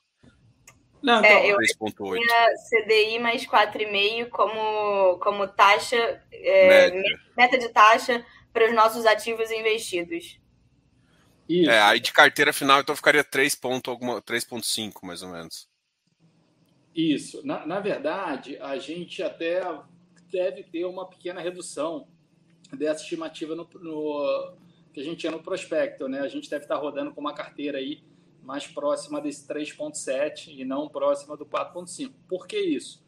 não, 1.06 1.24
é, 1.24 1.50
então, 1.50 1.62
eu 1.88 2.16
tinha 2.16 2.54
CDI 2.68 3.20
mais 3.20 3.46
4,5 3.46 4.28
como, 4.30 5.20
como 5.20 5.48
taxa, 5.48 6.20
é, 6.32 6.92
meta 7.38 7.60
de 7.60 7.70
taxa 7.70 8.26
para 8.52 8.68
os 8.68 8.74
nossos 8.74 9.06
ativos 9.06 9.52
investidos. 9.52 10.40
Isso. 11.48 11.70
É, 11.70 11.80
aí 11.80 12.00
de 12.00 12.12
carteira 12.12 12.52
final, 12.52 12.82
então 12.82 12.96
ficaria 12.96 13.24
3,5 13.24 14.94
mais 15.04 15.22
ou 15.22 15.30
menos. 15.30 15.70
Isso. 16.96 17.46
Na, 17.46 17.66
na 17.66 17.80
verdade, 17.82 18.58
a 18.58 18.78
gente 18.78 19.22
até 19.22 19.62
deve 20.32 20.64
ter 20.64 20.86
uma 20.86 21.06
pequena 21.06 21.42
redução 21.42 22.08
dessa 22.72 23.04
estimativa 23.04 23.54
no, 23.54 23.68
no, 23.82 24.54
que 24.94 25.02
a 25.02 25.04
gente 25.04 25.18
tinha 25.18 25.32
no 25.32 25.44
prospecto. 25.44 26.08
Né? 26.08 26.22
A 26.22 26.28
gente 26.30 26.50
deve 26.50 26.64
estar 26.64 26.78
rodando 26.78 27.12
com 27.12 27.20
uma 27.20 27.34
carteira 27.34 27.80
aí 27.80 28.02
mais 28.42 28.66
próxima 28.66 29.20
desse 29.20 29.46
3,7 29.46 30.58
e 30.58 30.64
não 30.64 30.88
próxima 30.88 31.36
do 31.36 31.46
4,5. 31.46 32.14
Por 32.30 32.48
que 32.48 32.58
isso? 32.58 33.04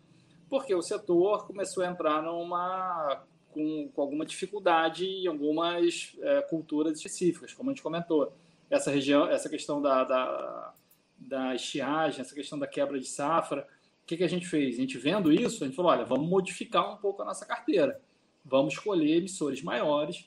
Porque 0.49 0.75
o 0.75 0.81
setor 0.81 1.47
começou 1.47 1.83
a 1.83 1.87
entrar 1.87 2.21
numa 2.21 3.23
com, 3.51 3.89
com 3.93 4.01
alguma 4.01 4.25
dificuldade 4.25 5.05
em 5.05 5.27
algumas 5.27 6.15
é, 6.19 6.41
culturas 6.41 6.97
específicas, 6.97 7.53
como 7.53 7.69
a 7.69 7.73
gente 7.73 7.83
comentou. 7.83 8.33
Essa 8.69 8.91
região, 8.91 9.27
essa 9.29 9.49
questão 9.49 9.81
da, 9.81 10.03
da, 10.03 10.73
da 11.17 11.55
estiagem, 11.55 12.21
essa 12.21 12.35
questão 12.35 12.59
da 12.59 12.67
quebra 12.67 12.99
de 12.99 13.07
safra, 13.07 13.67
que, 14.07 14.15
que 14.15 14.23
a 14.23 14.29
gente 14.29 14.47
fez? 14.47 14.75
A 14.75 14.81
gente 14.81 14.97
vendo 14.97 15.31
isso, 15.31 15.63
a 15.63 15.67
gente 15.67 15.75
falou: 15.75 15.91
olha, 15.91 16.05
vamos 16.05 16.27
modificar 16.29 16.91
um 16.91 16.97
pouco 16.97 17.21
a 17.21 17.25
nossa 17.25 17.45
carteira. 17.45 17.99
Vamos 18.43 18.75
escolher 18.75 19.17
emissores 19.17 19.61
maiores, 19.61 20.25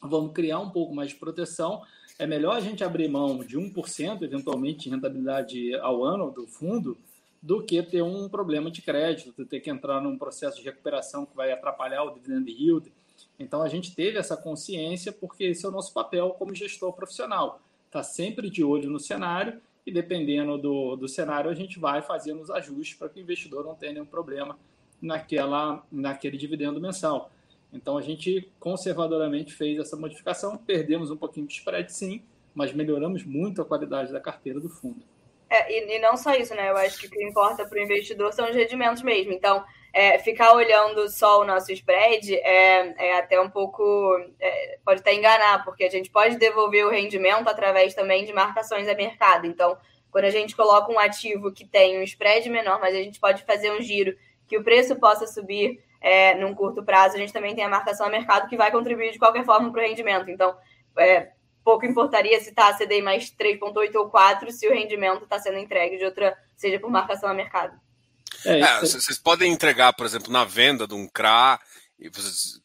vamos 0.00 0.32
criar 0.32 0.58
um 0.58 0.70
pouco 0.70 0.94
mais 0.94 1.10
de 1.10 1.16
proteção. 1.16 1.82
É 2.18 2.26
melhor 2.26 2.56
a 2.56 2.60
gente 2.60 2.82
abrir 2.82 3.08
mão 3.08 3.44
de 3.44 3.58
1%, 3.58 4.22
eventualmente, 4.22 4.84
de 4.84 4.90
rentabilidade 4.90 5.74
ao 5.76 6.02
ano 6.02 6.30
do 6.30 6.46
fundo, 6.46 6.96
do 7.42 7.62
que 7.62 7.82
ter 7.82 8.02
um 8.02 8.28
problema 8.28 8.70
de 8.70 8.80
crédito, 8.80 9.44
ter 9.44 9.60
que 9.60 9.68
entrar 9.68 10.00
num 10.00 10.16
processo 10.16 10.58
de 10.58 10.64
recuperação 10.64 11.26
que 11.26 11.36
vai 11.36 11.52
atrapalhar 11.52 12.04
o 12.04 12.14
dividend 12.14 12.50
yield. 12.50 12.90
Então, 13.38 13.60
a 13.60 13.68
gente 13.68 13.94
teve 13.94 14.18
essa 14.18 14.36
consciência 14.36 15.12
porque 15.12 15.44
esse 15.44 15.66
é 15.66 15.68
o 15.68 15.72
nosso 15.72 15.92
papel 15.92 16.30
como 16.38 16.54
gestor 16.54 16.92
profissional. 16.92 17.60
Está 17.86 18.02
sempre 18.02 18.48
de 18.48 18.64
olho 18.64 18.88
no 18.88 18.98
cenário 18.98 19.60
e 19.86 19.92
dependendo 19.92 20.56
do, 20.56 20.96
do 20.96 21.08
cenário, 21.08 21.50
a 21.50 21.54
gente 21.54 21.78
vai 21.78 22.02
fazendo 22.02 22.40
os 22.40 22.50
ajustes 22.50 22.96
para 22.96 23.08
que 23.08 23.20
o 23.20 23.22
investidor 23.22 23.64
não 23.64 23.74
tenha 23.74 23.92
nenhum 23.92 24.06
problema 24.06 24.58
naquela, 25.00 25.84
naquele 25.90 26.36
dividendo 26.36 26.80
mensal. 26.80 27.30
Então, 27.72 27.96
a 27.96 28.02
gente 28.02 28.50
conservadoramente 28.60 29.52
fez 29.52 29.78
essa 29.78 29.96
modificação, 29.96 30.56
perdemos 30.56 31.10
um 31.10 31.16
pouquinho 31.16 31.46
de 31.46 31.54
spread, 31.54 31.92
sim, 31.92 32.22
mas 32.54 32.72
melhoramos 32.72 33.24
muito 33.24 33.62
a 33.62 33.64
qualidade 33.64 34.12
da 34.12 34.20
carteira 34.20 34.60
do 34.60 34.68
fundo. 34.68 35.02
É, 35.48 35.72
e, 35.72 35.96
e, 35.96 35.98
não 36.00 36.16
só 36.16 36.34
isso, 36.34 36.54
né? 36.54 36.70
Eu 36.70 36.76
acho 36.76 36.98
que 36.98 37.06
o 37.06 37.10
que 37.10 37.24
importa 37.24 37.66
para 37.66 37.78
o 37.78 37.82
investidor 37.82 38.32
são 38.32 38.48
os 38.48 38.54
rendimentos 38.54 39.02
mesmo. 39.02 39.32
Então, 39.32 39.64
é, 39.92 40.18
ficar 40.18 40.54
olhando 40.54 41.08
só 41.08 41.40
o 41.40 41.44
nosso 41.44 41.70
spread 41.70 42.34
é, 42.34 42.94
é 43.08 43.18
até 43.18 43.40
um 43.40 43.50
pouco. 43.50 43.84
É, 44.40 44.78
pode 44.84 45.00
até 45.00 45.14
enganar, 45.14 45.64
porque 45.64 45.84
a 45.84 45.90
gente 45.90 46.10
pode 46.10 46.36
devolver 46.38 46.86
o 46.86 46.90
rendimento 46.90 47.46
através 47.48 47.94
também 47.94 48.24
de 48.24 48.32
marcações 48.32 48.88
a 48.88 48.94
mercado. 48.94 49.46
Então, 49.46 49.76
quando 50.10 50.24
a 50.24 50.30
gente 50.30 50.56
coloca 50.56 50.90
um 50.90 50.98
ativo 50.98 51.52
que 51.52 51.66
tem 51.66 51.98
um 51.98 52.02
spread 52.02 52.48
menor, 52.48 52.80
mas 52.80 52.94
a 52.94 52.98
gente 52.98 53.20
pode 53.20 53.42
fazer 53.42 53.70
um 53.70 53.82
giro 53.82 54.16
que 54.46 54.56
o 54.56 54.64
preço 54.64 54.96
possa 54.96 55.26
subir 55.26 55.82
é, 56.00 56.34
num 56.34 56.54
curto 56.54 56.82
prazo, 56.82 57.16
a 57.16 57.18
gente 57.18 57.32
também 57.32 57.54
tem 57.54 57.64
a 57.64 57.68
marcação 57.68 58.06
a 58.06 58.10
mercado 58.10 58.48
que 58.48 58.56
vai 58.56 58.70
contribuir 58.70 59.12
de 59.12 59.18
qualquer 59.18 59.44
forma 59.44 59.70
para 59.70 59.82
o 59.82 59.86
rendimento. 59.86 60.30
Então, 60.30 60.56
é, 60.98 61.32
pouco 61.62 61.86
importaria 61.86 62.38
se 62.40 62.48
está 62.50 62.72
CDI 62.72 63.02
mais 63.02 63.30
3,8 63.30 63.94
ou 63.96 64.10
4 64.10 64.50
se 64.50 64.66
o 64.66 64.72
rendimento 64.72 65.24
está 65.24 65.38
sendo 65.38 65.58
entregue 65.58 65.98
de 65.98 66.04
outra, 66.04 66.36
seja 66.56 66.80
por 66.80 66.90
marcação 66.90 67.28
a 67.28 67.34
mercado. 67.34 67.78
É, 68.44 68.60
é, 68.60 68.80
vocês 68.80 69.18
podem 69.18 69.52
entregar, 69.52 69.92
por 69.92 70.06
exemplo, 70.06 70.32
na 70.32 70.44
venda 70.44 70.86
de 70.86 70.94
um 70.94 71.08
CRA, 71.08 71.60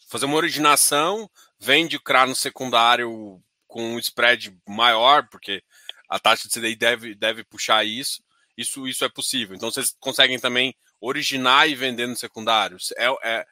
fazer 0.07 0.25
uma 0.25 0.37
originação, 0.37 1.29
vende 1.59 1.97
o 1.97 2.01
CRA 2.01 2.25
no 2.25 2.35
secundário 2.35 3.41
com 3.67 3.93
um 3.93 3.99
spread 3.99 4.57
maior, 4.67 5.27
porque 5.29 5.63
a 6.09 6.19
taxa 6.19 6.47
de 6.47 6.53
CDI 6.53 6.75
deve, 6.75 7.15
deve 7.15 7.43
puxar 7.43 7.85
isso. 7.85 8.23
Isso, 8.57 8.87
isso 8.87 9.05
é 9.05 9.09
possível. 9.09 9.55
Então 9.55 9.69
vocês 9.69 9.95
conseguem 9.99 10.39
também 10.39 10.73
originar 10.99 11.69
e 11.69 11.75
vender 11.75 12.07
no 12.07 12.15
secundário. 12.15 12.77
É, 12.97 13.05
é, 13.23 13.45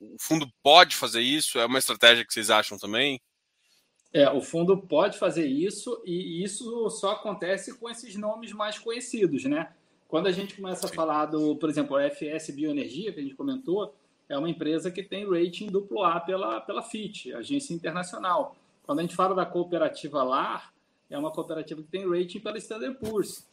o 0.00 0.16
fundo 0.20 0.48
pode 0.62 0.94
fazer 0.94 1.20
isso? 1.20 1.58
É 1.58 1.66
uma 1.66 1.78
estratégia 1.78 2.24
que 2.24 2.32
vocês 2.32 2.50
acham 2.50 2.78
também? 2.78 3.20
É, 4.12 4.30
o 4.30 4.40
fundo 4.40 4.78
pode 4.78 5.18
fazer 5.18 5.46
isso 5.46 6.00
e 6.06 6.42
isso 6.42 6.88
só 6.90 7.12
acontece 7.12 7.76
com 7.76 7.90
esses 7.90 8.14
nomes 8.14 8.52
mais 8.52 8.78
conhecidos, 8.78 9.44
né? 9.44 9.74
Quando 10.08 10.26
a 10.26 10.32
gente 10.32 10.54
começa 10.54 10.86
Sim. 10.86 10.92
a 10.92 10.96
falar 10.96 11.26
do, 11.26 11.56
por 11.56 11.68
exemplo, 11.68 11.96
a 11.96 12.04
FS 12.04 12.50
Bioenergia, 12.50 13.12
que 13.12 13.20
a 13.20 13.22
gente 13.22 13.34
comentou, 13.34 13.94
é 14.28 14.36
uma 14.36 14.48
empresa 14.48 14.90
que 14.90 15.02
tem 15.02 15.28
rating 15.28 15.66
duplo 15.66 16.04
A 16.04 16.20
pela, 16.20 16.60
pela 16.60 16.82
FIT, 16.82 17.32
Agência 17.32 17.74
Internacional. 17.74 18.56
Quando 18.84 19.00
a 19.00 19.02
gente 19.02 19.16
fala 19.16 19.34
da 19.34 19.46
cooperativa 19.46 20.22
LAR, 20.22 20.72
é 21.10 21.18
uma 21.18 21.30
cooperativa 21.30 21.82
que 21.82 21.88
tem 21.88 22.08
rating 22.08 22.40
pela 22.40 22.58
Standard 22.58 22.98
Poor's. 22.98 23.46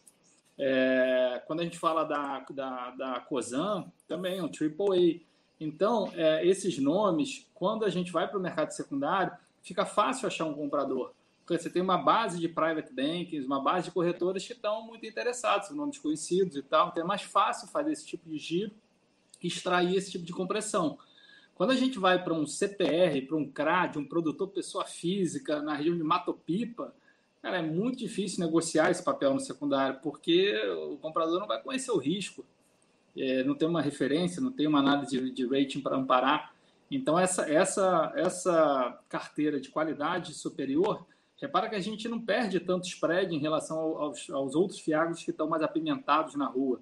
É, 0.57 1.41
quando 1.47 1.61
a 1.61 1.63
gente 1.63 1.77
fala 1.77 2.03
da, 2.03 2.45
da, 2.51 2.91
da 2.91 3.19
COSAN, 3.21 3.85
também 4.07 4.37
é 4.37 4.43
um 4.43 4.47
AAA. 4.47 5.21
Então, 5.59 6.11
é, 6.15 6.45
esses 6.45 6.77
nomes, 6.77 7.47
quando 7.53 7.85
a 7.85 7.89
gente 7.89 8.11
vai 8.11 8.27
para 8.27 8.37
o 8.37 8.41
mercado 8.41 8.71
secundário, 8.71 9.33
fica 9.61 9.85
fácil 9.85 10.27
achar 10.27 10.45
um 10.45 10.53
comprador. 10.53 11.11
Você 11.47 11.69
tem 11.69 11.81
uma 11.81 11.97
base 11.97 12.39
de 12.39 12.47
private 12.47 12.93
banking, 12.93 13.41
uma 13.41 13.61
base 13.61 13.85
de 13.85 13.91
corretores 13.91 14.47
que 14.47 14.53
estão 14.53 14.85
muito 14.87 15.05
interessados, 15.05 15.69
nomes 15.71 15.99
conhecidos 15.99 16.55
e 16.55 16.61
tal. 16.61 16.89
Então 16.89 17.03
é 17.03 17.05
mais 17.05 17.23
fácil 17.23 17.67
fazer 17.67 17.91
esse 17.91 18.05
tipo 18.05 18.29
de 18.29 18.37
giro 18.37 18.71
e 19.41 19.47
extrair 19.47 19.95
esse 19.95 20.11
tipo 20.11 20.25
de 20.25 20.31
compressão. 20.31 20.97
Quando 21.53 21.71
a 21.71 21.75
gente 21.75 21.99
vai 21.99 22.23
para 22.23 22.33
um 22.33 22.47
CPR, 22.47 23.21
para 23.27 23.35
um 23.35 23.47
CRAD, 23.47 23.99
um 23.99 24.05
produtor 24.05 24.47
pessoa 24.47 24.85
física 24.85 25.61
na 25.61 25.75
região 25.75 25.95
de 25.95 26.03
Matopipa, 26.03 26.93
cara, 27.41 27.59
é 27.59 27.61
muito 27.61 27.99
difícil 27.99 28.43
negociar 28.43 28.89
esse 28.89 29.03
papel 29.03 29.33
no 29.33 29.39
secundário, 29.39 29.99
porque 30.01 30.55
o 30.89 30.97
comprador 30.97 31.39
não 31.39 31.47
vai 31.47 31.61
conhecer 31.61 31.91
o 31.91 31.97
risco, 31.97 32.43
é, 33.15 33.43
não 33.43 33.53
tem 33.53 33.67
uma 33.67 33.81
referência, 33.81 34.41
não 34.41 34.51
tem 34.51 34.65
uma 34.65 34.79
análise 34.79 35.19
de, 35.19 35.31
de 35.31 35.45
rating 35.45 35.81
para 35.81 35.95
amparar. 35.95 36.53
Então, 36.89 37.19
essa, 37.19 37.43
essa, 37.51 38.11
essa 38.15 38.99
carteira 39.07 39.59
de 39.59 39.69
qualidade 39.69 40.33
superior, 40.33 41.05
repara 41.43 41.69
que 41.69 41.75
a 41.75 41.79
gente 41.79 42.07
não 42.07 42.21
perde 42.21 42.59
tanto 42.59 42.87
spread 42.87 43.35
em 43.35 43.39
relação 43.39 43.77
aos, 43.77 44.29
aos 44.29 44.55
outros 44.55 44.79
fiagos 44.79 45.23
que 45.23 45.31
estão 45.31 45.47
mais 45.47 45.61
apimentados 45.61 46.35
na 46.35 46.45
rua. 46.45 46.79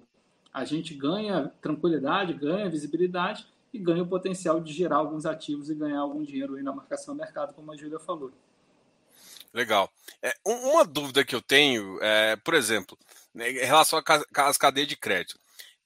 A 0.54 0.64
gente 0.64 0.94
ganha 0.94 1.52
tranquilidade, 1.60 2.32
ganha 2.32 2.70
visibilidade 2.70 3.44
e 3.72 3.78
ganha 3.78 4.04
o 4.04 4.06
potencial 4.06 4.60
de 4.60 4.72
gerar 4.72 4.96
alguns 4.96 5.26
ativos 5.26 5.68
e 5.68 5.74
ganhar 5.74 5.98
algum 5.98 6.22
dinheiro 6.22 6.54
aí 6.54 6.62
na 6.62 6.72
marcação 6.72 7.14
do 7.14 7.18
mercado, 7.18 7.54
como 7.54 7.72
a 7.72 7.76
Júlia 7.76 7.98
falou. 7.98 8.30
Legal. 9.52 9.90
É, 10.22 10.32
uma 10.46 10.84
dúvida 10.84 11.24
que 11.24 11.34
eu 11.34 11.42
tenho, 11.42 11.98
é, 12.00 12.36
por 12.36 12.54
exemplo, 12.54 12.96
né, 13.34 13.50
em 13.50 13.66
relação 13.66 14.00
às 14.36 14.56
cadeias 14.56 14.88
de 14.88 14.96
crédito, 14.96 15.40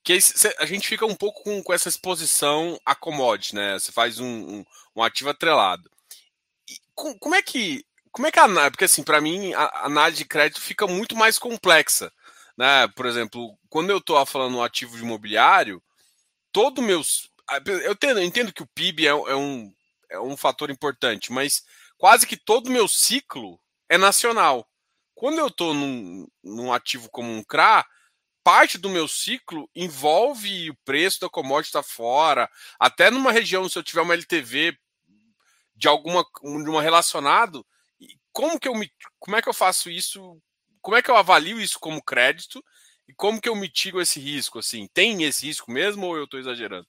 que 0.04 0.18
a 0.58 0.66
gente 0.66 0.86
fica 0.86 1.06
um 1.06 1.14
pouco 1.14 1.42
com, 1.42 1.62
com 1.62 1.72
essa 1.72 1.88
exposição 1.88 2.78
a 2.84 2.94
commodity, 2.94 3.54
né? 3.54 3.78
Você 3.78 3.90
faz 3.90 4.20
um, 4.20 4.26
um, 4.26 4.64
um 4.96 5.02
ativo 5.02 5.30
atrelado. 5.30 5.90
E 6.68 6.78
com, 6.94 7.18
como 7.18 7.34
é 7.34 7.42
que 7.42 7.85
como 8.16 8.26
é 8.26 8.32
que 8.32 8.38
a 8.40 8.70
porque 8.70 8.86
assim 8.86 9.02
para 9.02 9.20
mim 9.20 9.52
a 9.52 9.84
análise 9.84 10.22
de 10.22 10.24
crédito 10.24 10.58
fica 10.58 10.86
muito 10.86 11.14
mais 11.14 11.38
complexa, 11.38 12.10
né? 12.56 12.88
Por 12.96 13.04
exemplo, 13.04 13.54
quando 13.68 13.90
eu 13.90 13.98
estou 13.98 14.24
falando 14.24 14.56
um 14.56 14.62
ativo 14.62 14.96
imobiliário, 14.96 15.82
todo 16.50 16.80
meus 16.80 17.30
eu, 17.66 17.92
entendo, 17.92 18.20
eu 18.20 18.24
entendo 18.24 18.54
que 18.54 18.62
o 18.62 18.66
PIB 18.74 19.06
é, 19.06 19.10
é, 19.10 19.36
um, 19.36 19.70
é 20.08 20.18
um 20.18 20.34
fator 20.34 20.70
importante, 20.70 21.30
mas 21.30 21.62
quase 21.98 22.26
que 22.26 22.38
todo 22.38 22.68
o 22.68 22.72
meu 22.72 22.88
ciclo 22.88 23.60
é 23.86 23.98
nacional. 23.98 24.66
Quando 25.14 25.38
eu 25.38 25.48
estou 25.48 25.74
num, 25.74 26.26
num 26.42 26.72
ativo 26.72 27.10
como 27.10 27.30
um 27.30 27.44
CRA, 27.44 27.84
parte 28.42 28.78
do 28.78 28.88
meu 28.88 29.06
ciclo 29.06 29.68
envolve 29.76 30.70
o 30.70 30.76
preço 30.86 31.20
da 31.20 31.28
commodity 31.28 31.68
estar 31.68 31.82
tá 31.82 31.88
fora, 31.88 32.48
até 32.80 33.10
numa 33.10 33.30
região, 33.30 33.68
se 33.68 33.78
eu 33.78 33.82
tiver 33.82 34.00
uma 34.00 34.14
LTV 34.14 34.74
de 35.74 35.86
alguma 35.86 36.24
de 36.42 36.70
uma 36.70 36.80
relacionado, 36.80 37.64
como 38.36 38.60
que 38.60 38.68
eu 38.68 38.74
me, 38.74 38.92
como 39.18 39.34
é 39.34 39.40
que 39.40 39.48
eu 39.48 39.54
faço 39.54 39.88
isso? 39.88 40.38
Como 40.82 40.94
é 40.94 41.00
que 41.00 41.10
eu 41.10 41.16
avalio 41.16 41.58
isso 41.58 41.80
como 41.80 42.04
crédito 42.04 42.62
e 43.08 43.14
como 43.14 43.40
que 43.40 43.48
eu 43.48 43.56
mitigo 43.56 43.98
esse 43.98 44.20
risco 44.20 44.58
assim? 44.58 44.86
Tem 44.92 45.22
esse 45.22 45.46
risco 45.46 45.72
mesmo 45.72 46.06
ou 46.06 46.18
eu 46.18 46.24
estou 46.24 46.38
exagerando? 46.38 46.86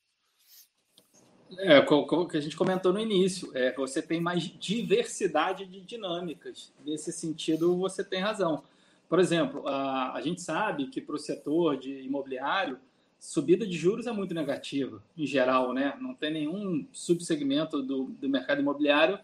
É, 1.60 1.80
o 1.80 2.28
que 2.28 2.36
a 2.36 2.42
gente 2.42 2.58
comentou 2.58 2.92
no 2.92 3.00
início, 3.00 3.50
é, 3.56 3.74
você 3.74 4.02
tem 4.02 4.20
mais 4.20 4.44
diversidade 4.44 5.66
de 5.66 5.80
dinâmicas. 5.80 6.74
Nesse 6.84 7.14
sentido, 7.14 7.78
você 7.78 8.04
tem 8.04 8.20
razão. 8.20 8.66
Por 9.08 9.18
exemplo, 9.18 9.66
a, 9.66 10.16
a 10.16 10.22
gente 10.22 10.42
sabe 10.42 10.88
que 10.88 11.00
para 11.00 11.16
o 11.16 11.20
setor 11.20 11.78
de 11.78 12.02
imobiliário, 12.02 12.78
subida 13.18 13.66
de 13.66 13.78
juros 13.78 14.06
é 14.06 14.12
muito 14.12 14.34
negativa, 14.34 15.02
em 15.18 15.26
geral, 15.26 15.72
né? 15.72 15.96
Não 16.02 16.14
tem 16.14 16.34
nenhum 16.34 16.86
subsegmento 16.92 17.82
do, 17.82 18.08
do 18.08 18.28
mercado 18.28 18.60
imobiliário 18.60 19.18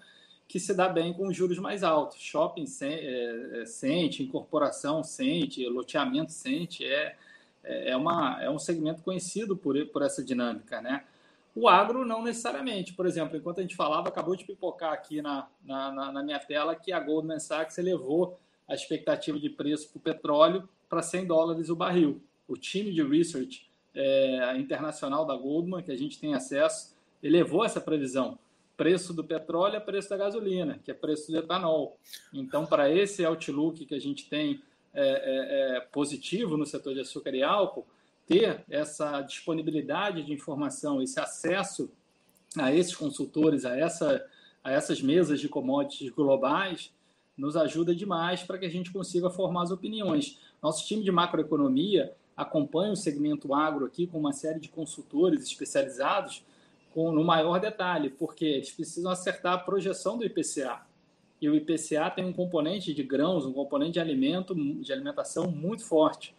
que 0.47 0.59
se 0.59 0.73
dá 0.73 0.87
bem 0.87 1.13
com 1.13 1.31
juros 1.31 1.57
mais 1.57 1.83
altos. 1.83 2.19
Shopping 2.19 2.65
é, 2.81 3.61
é, 3.61 3.65
sente, 3.65 4.23
incorporação 4.23 5.03
sente, 5.03 5.67
loteamento 5.67 6.31
sente, 6.31 6.85
é, 6.85 7.15
é, 7.63 7.91
é, 7.91 7.97
uma, 7.97 8.41
é 8.41 8.49
um 8.49 8.59
segmento 8.59 9.01
conhecido 9.01 9.55
por, 9.55 9.83
por 9.87 10.01
essa 10.01 10.23
dinâmica, 10.23 10.81
né? 10.81 11.03
O 11.55 11.67
agro 11.67 12.03
não 12.03 12.23
necessariamente. 12.23 12.93
Por 12.93 13.05
exemplo, 13.05 13.37
enquanto 13.37 13.59
a 13.59 13.61
gente 13.61 13.75
falava, 13.75 14.09
acabou 14.09 14.35
de 14.35 14.43
pipocar 14.43 14.91
aqui 14.91 15.21
na, 15.21 15.47
na, 15.63 16.11
na 16.11 16.23
minha 16.23 16.39
tela 16.39 16.75
que 16.75 16.91
a 16.91 16.99
Goldman 16.99 17.39
Sachs 17.39 17.77
elevou 17.77 18.39
a 18.67 18.73
expectativa 18.73 19.39
de 19.39 19.49
preço 19.49 19.89
para 19.89 19.97
o 19.97 20.01
petróleo 20.01 20.69
para 20.89 21.01
100 21.01 21.27
dólares 21.27 21.69
o 21.69 21.75
barril. 21.75 22.21
O 22.47 22.57
time 22.57 22.91
de 22.91 23.03
research 23.03 23.67
é, 23.93 24.57
internacional 24.57 25.25
da 25.25 25.35
Goldman, 25.35 25.83
que 25.83 25.91
a 25.91 25.95
gente 25.95 26.19
tem 26.19 26.33
acesso, 26.33 26.95
elevou 27.21 27.63
essa 27.63 27.79
previsão. 27.79 28.37
Preço 28.75 29.13
do 29.13 29.23
petróleo 29.23 29.75
é 29.75 29.79
preço 29.79 30.09
da 30.09 30.17
gasolina, 30.17 30.79
que 30.83 30.89
é 30.89 30.93
preço 30.93 31.31
do 31.31 31.37
etanol. 31.37 31.97
Então, 32.33 32.65
para 32.65 32.89
esse 32.89 33.23
outlook 33.23 33.85
que 33.85 33.93
a 33.93 33.99
gente 33.99 34.27
tem 34.27 34.61
é, 34.93 35.01
é, 35.03 35.77
é 35.77 35.79
positivo 35.79 36.57
no 36.57 36.65
setor 36.65 36.93
de 36.93 37.01
açúcar 37.01 37.35
e 37.35 37.43
álcool, 37.43 37.85
ter 38.27 38.63
essa 38.69 39.21
disponibilidade 39.21 40.23
de 40.23 40.33
informação, 40.33 41.01
esse 41.01 41.19
acesso 41.19 41.91
a 42.57 42.73
esses 42.73 42.95
consultores, 42.95 43.65
a, 43.65 43.77
essa, 43.77 44.25
a 44.63 44.71
essas 44.71 45.01
mesas 45.01 45.39
de 45.39 45.49
commodities 45.49 46.09
globais, 46.09 46.91
nos 47.37 47.55
ajuda 47.55 47.95
demais 47.95 48.43
para 48.43 48.57
que 48.57 48.65
a 48.65 48.69
gente 48.69 48.91
consiga 48.91 49.29
formar 49.29 49.63
as 49.63 49.71
opiniões. 49.71 50.39
Nosso 50.61 50.85
time 50.85 51.03
de 51.03 51.11
macroeconomia 51.11 52.13
acompanha 52.37 52.93
o 52.93 52.97
segmento 52.97 53.53
agro 53.53 53.85
aqui 53.85 54.07
com 54.07 54.19
uma 54.19 54.33
série 54.33 54.59
de 54.59 54.69
consultores 54.69 55.43
especializados 55.43 56.43
com, 56.93 57.11
no 57.11 57.23
maior 57.23 57.59
detalhe, 57.59 58.09
porque 58.09 58.45
eles 58.45 58.71
precisam 58.71 59.11
acertar 59.11 59.53
a 59.53 59.57
projeção 59.57 60.17
do 60.17 60.25
IPCA. 60.25 60.81
E 61.41 61.49
o 61.49 61.55
IPCA 61.55 62.09
tem 62.09 62.23
um 62.23 62.31
componente 62.31 62.93
de 62.93 63.03
grãos, 63.03 63.45
um 63.45 63.51
componente 63.51 63.93
de 63.93 63.99
alimento, 63.99 64.55
de 64.55 64.93
alimentação 64.93 65.51
muito 65.51 65.83
forte. 65.83 66.33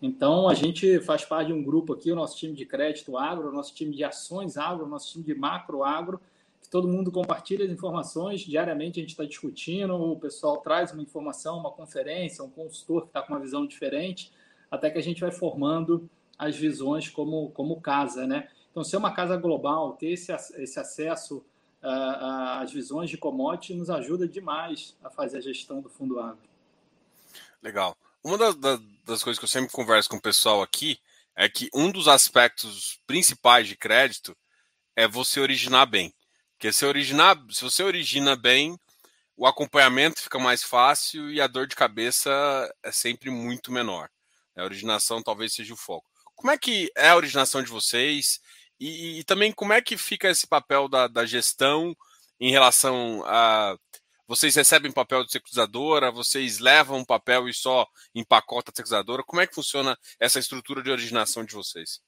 Então, 0.00 0.48
a 0.48 0.54
gente 0.54 1.00
faz 1.00 1.24
parte 1.24 1.48
de 1.48 1.52
um 1.52 1.62
grupo 1.62 1.92
aqui, 1.92 2.10
o 2.10 2.14
nosso 2.14 2.36
time 2.36 2.54
de 2.54 2.64
crédito 2.64 3.16
agro, 3.16 3.48
o 3.48 3.52
nosso 3.52 3.74
time 3.74 3.94
de 3.94 4.04
ações 4.04 4.56
agro, 4.56 4.86
o 4.86 4.88
nosso 4.88 5.12
time 5.12 5.24
de 5.24 5.34
macro 5.34 5.82
agro, 5.84 6.20
que 6.60 6.68
todo 6.68 6.88
mundo 6.88 7.10
compartilha 7.10 7.64
as 7.64 7.70
informações, 7.70 8.40
diariamente 8.40 9.00
a 9.00 9.02
gente 9.02 9.10
está 9.10 9.24
discutindo, 9.24 9.94
o 9.94 10.16
pessoal 10.18 10.58
traz 10.58 10.92
uma 10.92 11.02
informação, 11.02 11.58
uma 11.58 11.70
conferência, 11.70 12.44
um 12.44 12.50
consultor 12.50 13.02
que 13.02 13.08
está 13.08 13.22
com 13.22 13.32
uma 13.32 13.40
visão 13.40 13.66
diferente, 13.66 14.32
até 14.70 14.90
que 14.90 14.98
a 14.98 15.02
gente 15.02 15.20
vai 15.20 15.30
formando 15.30 16.08
as 16.38 16.56
visões 16.56 17.08
como, 17.08 17.50
como 17.50 17.80
casa, 17.80 18.26
né? 18.26 18.48
Então, 18.78 18.84
ser 18.84 18.96
uma 18.96 19.12
casa 19.12 19.36
global, 19.36 19.94
ter 19.94 20.12
esse, 20.12 20.32
esse 20.32 20.78
acesso 20.78 21.38
uh, 21.82 22.60
às 22.62 22.70
visões 22.70 23.10
de 23.10 23.18
commodity 23.18 23.74
nos 23.74 23.90
ajuda 23.90 24.28
demais 24.28 24.96
a 25.02 25.10
fazer 25.10 25.38
a 25.38 25.40
gestão 25.40 25.80
do 25.80 25.88
fundo 25.88 26.20
agro. 26.20 26.48
Legal. 27.60 27.98
Uma 28.22 28.38
das, 28.38 28.54
das 29.04 29.20
coisas 29.20 29.36
que 29.36 29.44
eu 29.44 29.48
sempre 29.48 29.72
converso 29.72 30.08
com 30.08 30.14
o 30.14 30.22
pessoal 30.22 30.62
aqui 30.62 31.00
é 31.34 31.48
que 31.48 31.68
um 31.74 31.90
dos 31.90 32.06
aspectos 32.06 33.00
principais 33.04 33.66
de 33.66 33.76
crédito 33.76 34.36
é 34.94 35.08
você 35.08 35.40
originar 35.40 35.86
bem. 35.86 36.14
Porque 36.52 36.72
se, 36.72 36.86
originar, 36.86 37.36
se 37.50 37.64
você 37.64 37.82
origina 37.82 38.36
bem, 38.36 38.78
o 39.36 39.44
acompanhamento 39.44 40.22
fica 40.22 40.38
mais 40.38 40.62
fácil 40.62 41.32
e 41.32 41.40
a 41.40 41.48
dor 41.48 41.66
de 41.66 41.74
cabeça 41.74 42.30
é 42.80 42.92
sempre 42.92 43.28
muito 43.28 43.72
menor. 43.72 44.08
A 44.56 44.62
originação 44.62 45.20
talvez 45.20 45.52
seja 45.52 45.74
o 45.74 45.76
foco. 45.76 46.08
Como 46.36 46.52
é 46.52 46.56
que 46.56 46.88
é 46.96 47.08
a 47.08 47.16
originação 47.16 47.60
de 47.60 47.68
vocês? 47.68 48.40
E, 48.78 49.18
e 49.20 49.24
também 49.24 49.52
como 49.52 49.72
é 49.72 49.80
que 49.80 49.96
fica 49.96 50.28
esse 50.28 50.46
papel 50.46 50.88
da, 50.88 51.08
da 51.08 51.26
gestão 51.26 51.96
em 52.38 52.50
relação 52.50 53.22
a 53.26 53.76
Vocês 54.26 54.54
recebem 54.54 54.92
papel 54.92 55.24
de 55.24 55.32
securitizadora? 55.32 56.12
Vocês 56.12 56.58
levam 56.58 57.04
papel 57.04 57.48
e 57.48 57.54
só 57.54 57.86
empacota 58.14 58.70
a 58.70 58.72
securitizadora? 58.72 59.24
Como 59.24 59.40
é 59.40 59.46
que 59.46 59.54
funciona 59.54 59.98
essa 60.20 60.38
estrutura 60.38 60.82
de 60.82 60.90
originação 60.90 61.44
de 61.44 61.54
vocês? 61.54 62.00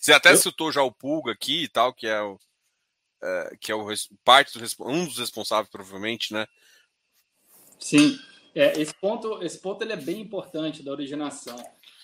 Você 0.00 0.12
até 0.12 0.32
Eu... 0.32 0.36
citou 0.36 0.70
já 0.70 0.82
o 0.82 0.92
Pulga 0.92 1.32
aqui 1.32 1.64
e 1.64 1.68
tal, 1.68 1.92
que 1.92 2.06
é 2.06 2.22
o, 2.22 2.38
é, 3.22 3.56
que 3.60 3.72
é 3.72 3.74
o 3.74 3.86
parte 4.22 4.58
do, 4.58 4.64
um 4.86 5.06
dos 5.06 5.18
responsáveis, 5.18 5.70
provavelmente, 5.70 6.32
né? 6.32 6.46
Sim. 7.78 8.18
É, 8.54 8.80
esse 8.80 8.94
ponto, 8.94 9.42
esse 9.42 9.58
ponto 9.58 9.82
ele 9.82 9.92
é 9.92 9.96
bem 9.96 10.20
importante 10.20 10.82
da 10.82 10.92
originação. 10.92 11.56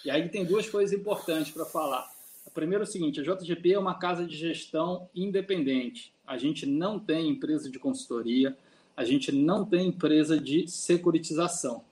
E 0.05 0.11
aí 0.11 0.29
tem 0.29 0.45
duas 0.45 0.69
coisas 0.69 0.99
importantes 0.99 1.53
para 1.53 1.65
falar. 1.65 2.09
Primeiro 2.55 2.85
é 2.85 2.87
o 2.87 2.91
seguinte, 2.91 3.21
a 3.21 3.23
JGP 3.23 3.75
é 3.75 3.79
uma 3.79 3.99
casa 3.99 4.27
de 4.27 4.37
gestão 4.37 5.09
independente. 5.15 6.13
A 6.27 6.37
gente 6.37 6.67
não 6.67 6.99
tem 6.99 7.29
empresa 7.29 7.71
de 7.71 7.79
consultoria, 7.79 8.57
a 8.97 9.05
gente 9.05 9.31
não 9.31 9.65
tem 9.65 9.89
empresa 9.89 10.39
de 10.39 10.67
securitização. 10.69 11.85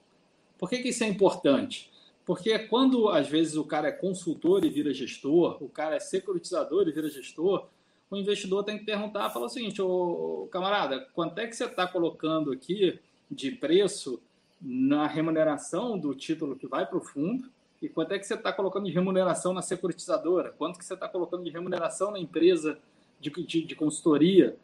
Por 0.59 0.69
que, 0.69 0.79
que 0.79 0.89
isso 0.89 1.05
é 1.05 1.07
importante? 1.07 1.91
Porque 2.25 2.59
quando, 2.59 3.09
às 3.09 3.29
vezes, 3.29 3.57
o 3.57 3.65
cara 3.65 3.89
é 3.89 3.93
consultor 3.93 4.65
e 4.65 4.69
vira 4.69 4.93
gestor, 4.93 5.63
o 5.63 5.69
cara 5.69 5.97
é 5.97 6.01
securitizador 6.01 6.87
e 6.89 6.93
vira 6.93 7.09
gestor, 7.09 7.67
o 8.11 8.17
investidor 8.17 8.65
tem 8.65 8.79
que 8.79 8.85
perguntar, 8.85 9.31
falar 9.31 9.47
o 9.47 9.51
seguinte, 9.51 9.81
ô, 9.81 10.49
camarada, 10.51 11.09
quanto 11.15 11.39
é 11.39 11.47
que 11.47 11.55
você 11.55 11.65
está 11.65 11.87
colocando 11.87 12.53
aqui 12.53 12.99
de 13.31 13.53
preço 13.53 14.21
na 14.61 15.07
remuneração 15.07 15.99
do 15.99 16.15
título 16.15 16.57
que 16.57 16.67
vai 16.67 16.85
para 16.85 16.99
o 16.99 17.01
fundo 17.01 17.51
e 17.81 17.89
quanto 17.89 18.13
é 18.13 18.19
que 18.19 18.27
você 18.27 18.35
está 18.35 18.53
colocando 18.53 18.87
de 18.87 18.93
remuneração 18.93 19.53
na 19.53 19.63
securitizadora, 19.63 20.53
quanto 20.57 20.79
que 20.79 20.85
você 20.85 20.95
está 20.95 21.09
colocando 21.09 21.45
de 21.45 21.51
remuneração 21.51 22.11
na 22.11 22.19
empresa 22.19 22.79
de, 23.21 23.31
de, 23.31 23.65
de, 23.65 23.75
consultoria. 23.75 24.57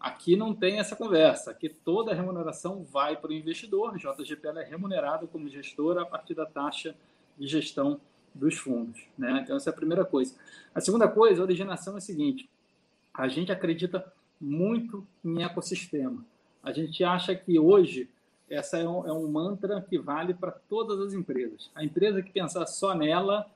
Aqui 0.00 0.34
não 0.34 0.52
tem 0.52 0.80
essa 0.80 0.96
conversa, 0.96 1.52
aqui 1.52 1.68
toda 1.68 2.10
a 2.10 2.14
remuneração 2.14 2.82
vai 2.82 3.16
para 3.16 3.30
o 3.30 3.32
investidor, 3.32 3.96
JGP 3.96 4.48
é 4.48 4.64
remunerada 4.64 5.26
como 5.28 5.48
gestora 5.48 6.02
a 6.02 6.06
partir 6.06 6.34
da 6.34 6.44
taxa 6.44 6.96
de 7.38 7.46
gestão 7.46 8.00
dos 8.34 8.58
fundos. 8.58 9.00
Né? 9.16 9.40
Então, 9.42 9.56
essa 9.56 9.70
é 9.70 9.72
a 9.72 9.76
primeira 9.76 10.04
coisa. 10.04 10.34
A 10.74 10.80
segunda 10.80 11.06
coisa, 11.06 11.40
a 11.40 11.44
originação 11.44 11.94
é 11.94 11.98
a 11.98 12.00
seguinte, 12.00 12.50
a 13.14 13.28
gente 13.28 13.52
acredita 13.52 14.12
muito 14.40 15.06
em 15.24 15.44
ecossistema. 15.44 16.24
A 16.62 16.72
gente 16.72 17.04
acha 17.04 17.34
que 17.34 17.58
hoje 17.58 18.08
essa 18.52 18.76
é 18.76 18.86
um, 18.86 19.06
é 19.06 19.12
um 19.12 19.26
mantra 19.28 19.80
que 19.80 19.98
vale 19.98 20.34
para 20.34 20.50
todas 20.50 21.00
as 21.00 21.14
empresas. 21.14 21.70
A 21.74 21.82
empresa 21.82 22.22
que 22.22 22.30
pensar 22.30 22.66
só 22.66 22.94
nela 22.94 23.46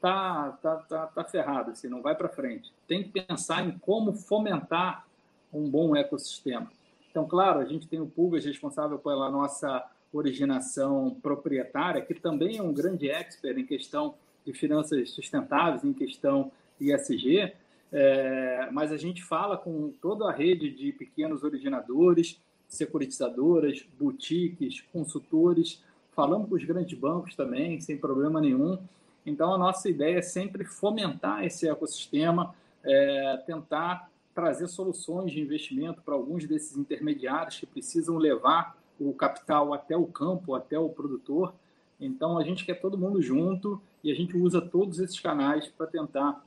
tá 0.00 0.56
tá 0.62 0.76
tá, 0.76 1.06
tá 1.06 1.24
ferrada, 1.24 1.72
assim, 1.72 1.88
não 1.88 2.00
vai 2.00 2.14
para 2.14 2.28
frente. 2.28 2.72
Tem 2.86 3.02
que 3.02 3.10
pensar 3.10 3.66
em 3.66 3.76
como 3.78 4.12
fomentar 4.12 5.06
um 5.52 5.68
bom 5.68 5.96
ecossistema. 5.96 6.70
Então, 7.10 7.26
claro, 7.26 7.60
a 7.60 7.64
gente 7.64 7.88
tem 7.88 8.00
o 8.00 8.06
Pulgas 8.06 8.44
responsável 8.44 8.98
pela 8.98 9.30
nossa 9.30 9.84
originação 10.12 11.16
proprietária, 11.22 12.02
que 12.02 12.14
também 12.14 12.58
é 12.58 12.62
um 12.62 12.72
grande 12.72 13.10
expert 13.10 13.58
em 13.58 13.66
questão 13.66 14.14
de 14.44 14.52
finanças 14.52 15.10
sustentáveis, 15.10 15.82
em 15.82 15.92
questão 15.92 16.52
ISG, 16.80 17.52
é, 17.92 18.68
mas 18.70 18.92
a 18.92 18.96
gente 18.96 19.22
fala 19.22 19.56
com 19.56 19.92
toda 20.00 20.28
a 20.28 20.32
rede 20.32 20.70
de 20.70 20.92
pequenos 20.92 21.42
originadores, 21.42 22.40
securitizadoras, 22.68 23.84
boutiques, 23.98 24.82
consultores, 24.92 25.82
falamos 26.12 26.48
com 26.48 26.54
os 26.54 26.64
grandes 26.64 26.98
bancos 26.98 27.34
também, 27.34 27.80
sem 27.80 27.98
problema 27.98 28.40
nenhum. 28.40 28.78
Então, 29.24 29.52
a 29.52 29.58
nossa 29.58 29.88
ideia 29.88 30.18
é 30.18 30.22
sempre 30.22 30.64
fomentar 30.64 31.44
esse 31.44 31.68
ecossistema, 31.68 32.54
é, 32.84 33.42
tentar 33.46 34.10
trazer 34.34 34.68
soluções 34.68 35.32
de 35.32 35.40
investimento 35.40 36.02
para 36.02 36.14
alguns 36.14 36.46
desses 36.46 36.76
intermediários 36.76 37.58
que 37.58 37.66
precisam 37.66 38.16
levar 38.18 38.76
o 39.00 39.12
capital 39.12 39.74
até 39.74 39.96
o 39.96 40.06
campo, 40.06 40.54
até 40.54 40.78
o 40.78 40.88
produtor. 40.88 41.54
Então, 42.00 42.38
a 42.38 42.44
gente 42.44 42.64
quer 42.64 42.74
todo 42.74 42.98
mundo 42.98 43.20
junto 43.20 43.80
e 44.04 44.12
a 44.12 44.14
gente 44.14 44.36
usa 44.36 44.60
todos 44.60 45.00
esses 45.00 45.18
canais 45.18 45.66
para 45.68 45.86
tentar 45.86 46.44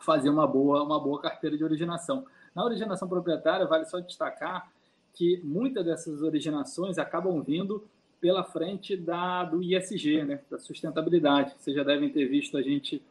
fazer 0.00 0.30
uma 0.30 0.46
boa, 0.46 0.82
uma 0.82 0.98
boa 0.98 1.20
carteira 1.20 1.56
de 1.56 1.64
originação. 1.64 2.24
Na 2.54 2.64
originação 2.64 3.08
proprietária, 3.08 3.66
vale 3.66 3.84
só 3.84 4.00
destacar 4.00 4.70
que 5.18 5.40
muitas 5.42 5.84
dessas 5.84 6.22
originações 6.22 6.96
acabam 6.96 7.42
vindo 7.42 7.84
pela 8.20 8.44
frente 8.44 8.96
da, 8.96 9.42
do 9.42 9.60
ISG, 9.60 10.22
né, 10.22 10.40
da 10.48 10.60
sustentabilidade. 10.60 11.56
Vocês 11.58 11.74
já 11.74 11.82
devem 11.82 12.08
ter 12.08 12.26
visto 12.26 12.56
a 12.56 12.62
gente 12.62 13.02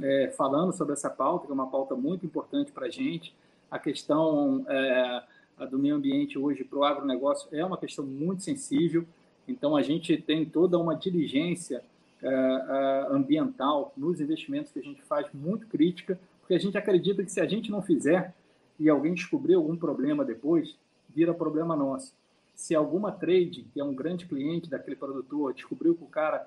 é, 0.00 0.32
falando 0.36 0.72
sobre 0.72 0.92
essa 0.92 1.10
pauta, 1.10 1.46
que 1.46 1.50
é 1.50 1.54
uma 1.54 1.66
pauta 1.66 1.96
muito 1.96 2.24
importante 2.24 2.70
para 2.70 2.86
a 2.86 2.88
gente. 2.88 3.34
A 3.68 3.80
questão 3.80 4.64
é, 4.68 5.22
do 5.68 5.76
meio 5.76 5.96
ambiente 5.96 6.38
hoje 6.38 6.62
para 6.62 6.78
o 6.78 6.84
agronegócio 6.84 7.48
é 7.50 7.64
uma 7.64 7.76
questão 7.76 8.06
muito 8.06 8.44
sensível, 8.44 9.04
então 9.48 9.76
a 9.76 9.82
gente 9.82 10.16
tem 10.16 10.44
toda 10.44 10.78
uma 10.78 10.94
diligência 10.94 11.82
é, 12.22 12.28
é 12.28 13.06
ambiental 13.10 13.92
nos 13.96 14.20
investimentos 14.20 14.70
que 14.70 14.78
a 14.78 14.82
gente 14.82 15.02
faz 15.02 15.26
muito 15.34 15.66
crítica, 15.66 16.16
porque 16.38 16.54
a 16.54 16.60
gente 16.60 16.78
acredita 16.78 17.24
que 17.24 17.32
se 17.32 17.40
a 17.40 17.46
gente 17.46 17.72
não 17.72 17.82
fizer 17.82 18.32
e 18.78 18.88
alguém 18.88 19.14
descobrir 19.14 19.54
algum 19.54 19.76
problema 19.76 20.24
depois, 20.24 20.76
vira 21.16 21.32
problema 21.32 21.74
nosso. 21.74 22.14
Se 22.54 22.74
alguma 22.74 23.10
trade, 23.10 23.66
que 23.72 23.80
é 23.80 23.84
um 23.84 23.94
grande 23.94 24.26
cliente 24.26 24.68
daquele 24.68 24.96
produtor, 24.96 25.54
descobriu 25.54 25.94
que 25.94 26.04
o 26.04 26.08
cara 26.08 26.46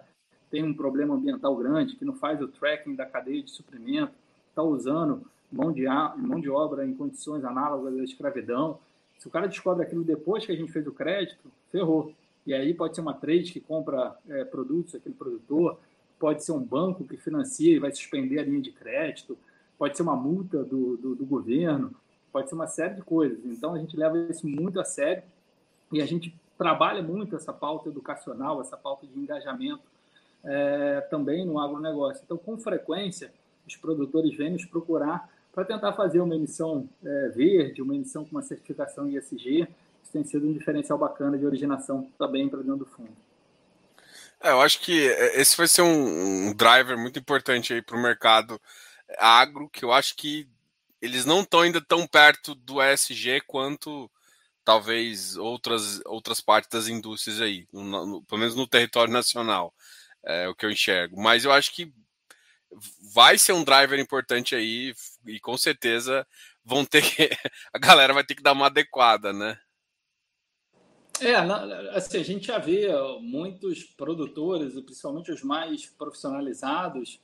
tem 0.52 0.64
um 0.64 0.74
problema 0.74 1.16
ambiental 1.16 1.56
grande, 1.56 1.96
que 1.96 2.06
não 2.06 2.14
faz 2.14 2.40
o 2.40 2.48
tracking 2.48 2.96
da 2.96 3.06
cadeia 3.06 3.42
de 3.42 3.50
suprimento, 3.50 4.14
está 4.48 4.62
usando 4.62 5.26
mão 5.52 5.72
de, 5.72 5.86
mão 6.18 6.40
de 6.40 6.50
obra 6.50 6.86
em 6.86 6.94
condições 6.94 7.44
análogas 7.44 7.98
à 8.00 8.04
escravidão, 8.04 8.80
se 9.18 9.28
o 9.28 9.32
cara 9.32 9.48
descobre 9.48 9.84
aquilo 9.84 10.04
depois 10.04 10.46
que 10.46 10.52
a 10.52 10.56
gente 10.56 10.72
fez 10.72 10.86
o 10.88 10.94
crédito, 10.94 11.52
ferrou. 11.72 12.14
E 12.46 12.54
aí 12.54 12.74
pode 12.74 12.96
ser 12.96 13.02
uma 13.02 13.14
trade 13.14 13.52
que 13.52 13.60
compra 13.60 14.16
é, 14.30 14.46
produtos 14.46 14.96
aquele 14.96 15.16
produtor, 15.16 15.78
pode 16.18 16.44
ser 16.44 16.54
um 16.54 16.64
banco 16.64 17.04
que 17.04 17.18
financia 17.18 17.76
e 17.76 17.80
vai 17.80 17.92
suspender 17.92 18.40
a 18.40 18.44
linha 18.44 18.62
de 18.62 18.72
crédito, 18.72 19.38
pode 19.78 19.98
ser 19.98 20.04
uma 20.04 20.16
multa 20.16 20.64
do, 20.64 20.96
do, 20.96 21.16
do 21.16 21.26
governo, 21.26 21.94
pode 22.32 22.50
ser 22.50 22.56
uma 22.56 22.68
série 22.68 22.96
de 22.96 23.02
coisas. 23.02 23.40
Então 23.46 23.74
a 23.74 23.80
gente 23.80 23.96
leva 23.98 24.18
isso 24.18 24.48
muito 24.48 24.80
a 24.80 24.86
sério 24.86 25.24
e 25.92 26.02
a 26.02 26.06
gente 26.06 26.36
trabalha 26.58 27.02
muito 27.02 27.36
essa 27.36 27.54
pauta 27.54 27.90
educacional, 27.90 28.62
essa 28.62 28.76
pauta 28.76 29.08
de 29.08 29.18
engajamento 29.18 29.84
é, 30.44 31.02
também 31.10 31.46
no 31.46 31.60
agronegócio. 31.60 32.22
Então, 32.24 32.38
com 32.38 32.58
frequência, 32.58 33.32
os 33.68 33.76
produtores 33.76 34.36
vêm 34.36 34.52
nos 34.52 34.66
procurar 34.66 35.30
para 35.54 35.66
tentar 35.66 35.94
fazer 35.94 36.20
uma 36.20 36.36
emissão 36.36 36.88
é, 37.04 37.30
verde, 37.30 37.82
uma 37.82 37.96
emissão 37.96 38.24
com 38.24 38.32
uma 38.32 38.42
certificação 38.42 39.08
ISG. 39.08 39.68
Isso 40.04 40.12
tem 40.12 40.24
sido 40.24 40.48
um 40.48 40.54
diferencial 40.54 40.98
bacana 40.98 41.38
de 41.38 41.46
originação 41.46 42.10
também 42.18 42.48
para 42.50 42.60
dentro 42.60 42.78
do 42.78 42.86
fundo. 42.86 43.12
É, 44.42 44.52
eu 44.52 44.62
acho 44.62 44.80
que 44.82 45.08
é, 45.08 45.42
esse 45.42 45.58
vai 45.58 45.68
ser 45.68 45.82
um, 45.82 46.50
um 46.50 46.54
driver 46.54 46.98
muito 46.98 47.20
importante 47.20 47.74
aí 47.74 47.82
para 47.82 47.98
o 47.98 48.02
mercado 48.02 48.60
agro, 49.18 49.70
que 49.70 49.84
eu 49.84 49.92
acho 49.92 50.16
que 50.16 50.48
eles 51.02 51.26
não 51.26 51.42
estão 51.42 51.62
ainda 51.62 51.82
tão 51.82 52.06
perto 52.08 52.56
do 52.56 52.82
ESG 52.82 53.42
quanto 53.48 54.10
talvez 54.64 55.36
outras, 55.38 56.02
outras 56.06 56.42
partes 56.42 56.70
das 56.70 56.88
indústrias 56.88 57.42
aí, 57.42 57.68
no, 57.74 58.06
no, 58.06 58.24
pelo 58.24 58.40
menos 58.40 58.56
no 58.56 58.68
território 58.68 59.12
nacional, 59.12 59.74
é 60.24 60.48
o 60.48 60.56
que 60.56 60.66
eu 60.66 60.72
enxergo. 60.72 61.20
Mas 61.20 61.44
eu 61.44 61.52
acho 61.52 61.74
que 61.74 61.92
vai 63.14 63.38
ser 63.38 63.54
um 63.54 63.64
driver 63.64 64.00
importante 64.00 64.56
aí 64.56 64.94
e 65.26 65.40
com 65.40 65.58
certeza 65.58 66.28
vão 66.64 66.86
ter 66.86 67.02
que, 67.02 67.30
a 67.74 67.80
galera 67.80 68.14
vai 68.14 68.24
ter 68.24 68.36
que 68.36 68.44
dar 68.44 68.52
uma 68.52 68.68
adequada, 68.68 69.34
né? 69.34 69.60
É, 71.22 71.36
assim, 71.92 72.18
a 72.18 72.24
gente 72.24 72.48
já 72.48 72.58
vê 72.60 72.88
muitos 73.20 73.84
produtores, 73.84 74.74
principalmente 74.82 75.32
os 75.32 75.44
mais 75.44 75.86
profissionalizados, 75.86 77.20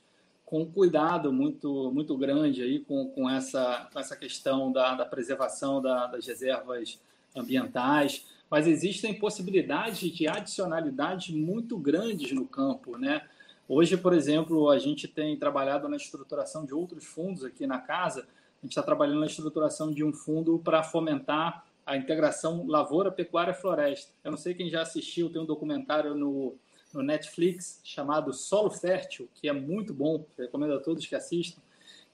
com 0.46 0.64
cuidado 0.64 1.32
muito, 1.32 1.90
muito 1.92 2.16
grande 2.16 2.62
aí 2.62 2.78
com, 2.78 3.08
com, 3.08 3.28
essa, 3.28 3.88
com 3.92 3.98
essa 3.98 4.16
questão 4.16 4.70
da, 4.70 4.94
da 4.94 5.04
preservação 5.04 5.82
da, 5.82 6.06
das 6.06 6.24
reservas 6.24 7.00
ambientais, 7.34 8.24
mas 8.48 8.68
existem 8.68 9.12
possibilidades 9.12 10.08
de 10.08 10.28
adicionalidades 10.28 11.34
muito 11.34 11.76
grandes 11.76 12.30
no 12.30 12.46
campo, 12.46 12.96
né? 12.96 13.22
Hoje, 13.68 13.96
por 13.96 14.14
exemplo, 14.14 14.70
a 14.70 14.78
gente 14.78 15.08
tem 15.08 15.36
trabalhado 15.36 15.88
na 15.88 15.96
estruturação 15.96 16.64
de 16.64 16.72
outros 16.72 17.04
fundos 17.04 17.44
aqui 17.44 17.66
na 17.66 17.80
casa. 17.80 18.20
A 18.20 18.64
gente 18.64 18.70
está 18.70 18.82
trabalhando 18.82 19.18
na 19.18 19.26
estruturação 19.26 19.92
de 19.92 20.04
um 20.04 20.12
fundo 20.12 20.60
para 20.60 20.84
fomentar 20.84 21.66
a 21.84 21.96
integração 21.96 22.64
lavoura, 22.68 23.10
pecuária, 23.10 23.52
floresta. 23.52 24.12
Eu 24.22 24.30
não 24.30 24.38
sei 24.38 24.54
quem 24.54 24.70
já 24.70 24.82
assistiu, 24.82 25.28
tem 25.28 25.42
um 25.42 25.44
documentário 25.46 26.14
no 26.14 26.54
no 26.96 27.02
Netflix 27.02 27.80
chamado 27.84 28.32
Solo 28.32 28.70
Fértil, 28.70 29.28
que 29.34 29.48
é 29.48 29.52
muito 29.52 29.92
bom, 29.92 30.24
recomendo 30.38 30.74
a 30.74 30.80
todos 30.80 31.06
que 31.06 31.14
assistam, 31.14 31.60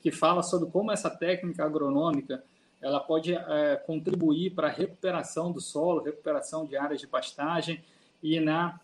que 0.01 0.11
fala 0.11 0.43
sobre 0.43 0.69
como 0.71 0.91
essa 0.91 1.09
técnica 1.09 1.65
agronômica 1.65 2.43
ela 2.81 2.99
pode 2.99 3.33
é, 3.33 3.77
contribuir 3.87 4.51
para 4.51 4.67
a 4.67 4.71
recuperação 4.71 5.53
do 5.53 5.61
solo, 5.61 6.03
recuperação 6.03 6.67
de 6.67 6.77
áreas 6.77 7.01
de 7.01 7.07
pastagem 7.07 7.81
e 8.21 8.41
na 8.41 8.81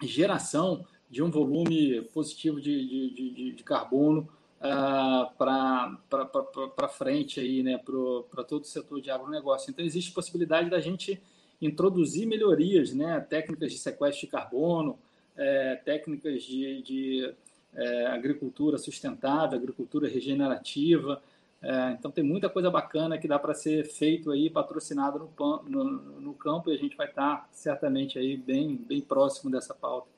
geração 0.00 0.86
de 1.10 1.22
um 1.22 1.30
volume 1.30 2.02
positivo 2.14 2.60
de, 2.60 2.88
de, 2.88 3.10
de, 3.10 3.52
de 3.52 3.64
carbono 3.64 4.28
uh, 4.60 5.36
para 5.36 6.88
frente 6.88 7.40
aí, 7.40 7.62
né, 7.62 7.78
para 7.78 8.44
todo 8.44 8.62
o 8.62 8.66
setor 8.66 9.00
de 9.00 9.10
agronegócio. 9.10 9.70
Então 9.70 9.84
existe 9.84 10.12
possibilidade 10.12 10.70
da 10.70 10.80
gente 10.80 11.20
introduzir 11.60 12.26
melhorias, 12.26 12.92
né? 12.92 13.20
técnicas 13.20 13.72
de 13.72 13.78
sequestro 13.78 14.26
de 14.26 14.32
carbono, 14.32 14.98
é, 15.42 15.76
técnicas 15.76 16.42
de, 16.44 16.82
de 16.82 17.34
é, 17.74 18.06
agricultura 18.06 18.78
sustentável, 18.78 19.58
agricultura 19.58 20.08
regenerativa. 20.08 21.22
É, 21.62 21.92
então 21.92 22.10
tem 22.10 22.24
muita 22.24 22.48
coisa 22.48 22.70
bacana 22.70 23.18
que 23.18 23.28
dá 23.28 23.38
para 23.38 23.54
ser 23.54 23.84
feito 23.84 24.30
aí, 24.30 24.50
patrocinado 24.50 25.30
no, 25.38 25.62
no, 25.62 25.84
no, 26.20 26.34
campo, 26.34 26.70
e 26.70 26.74
a 26.74 26.78
gente 26.78 26.96
vai 26.96 27.06
estar 27.06 27.48
certamente 27.52 28.18
aí 28.18 28.36
bem, 28.36 28.76
bem 28.76 29.00
próximo 29.00 29.50
dessa 29.50 29.74
pauta. 29.74 30.08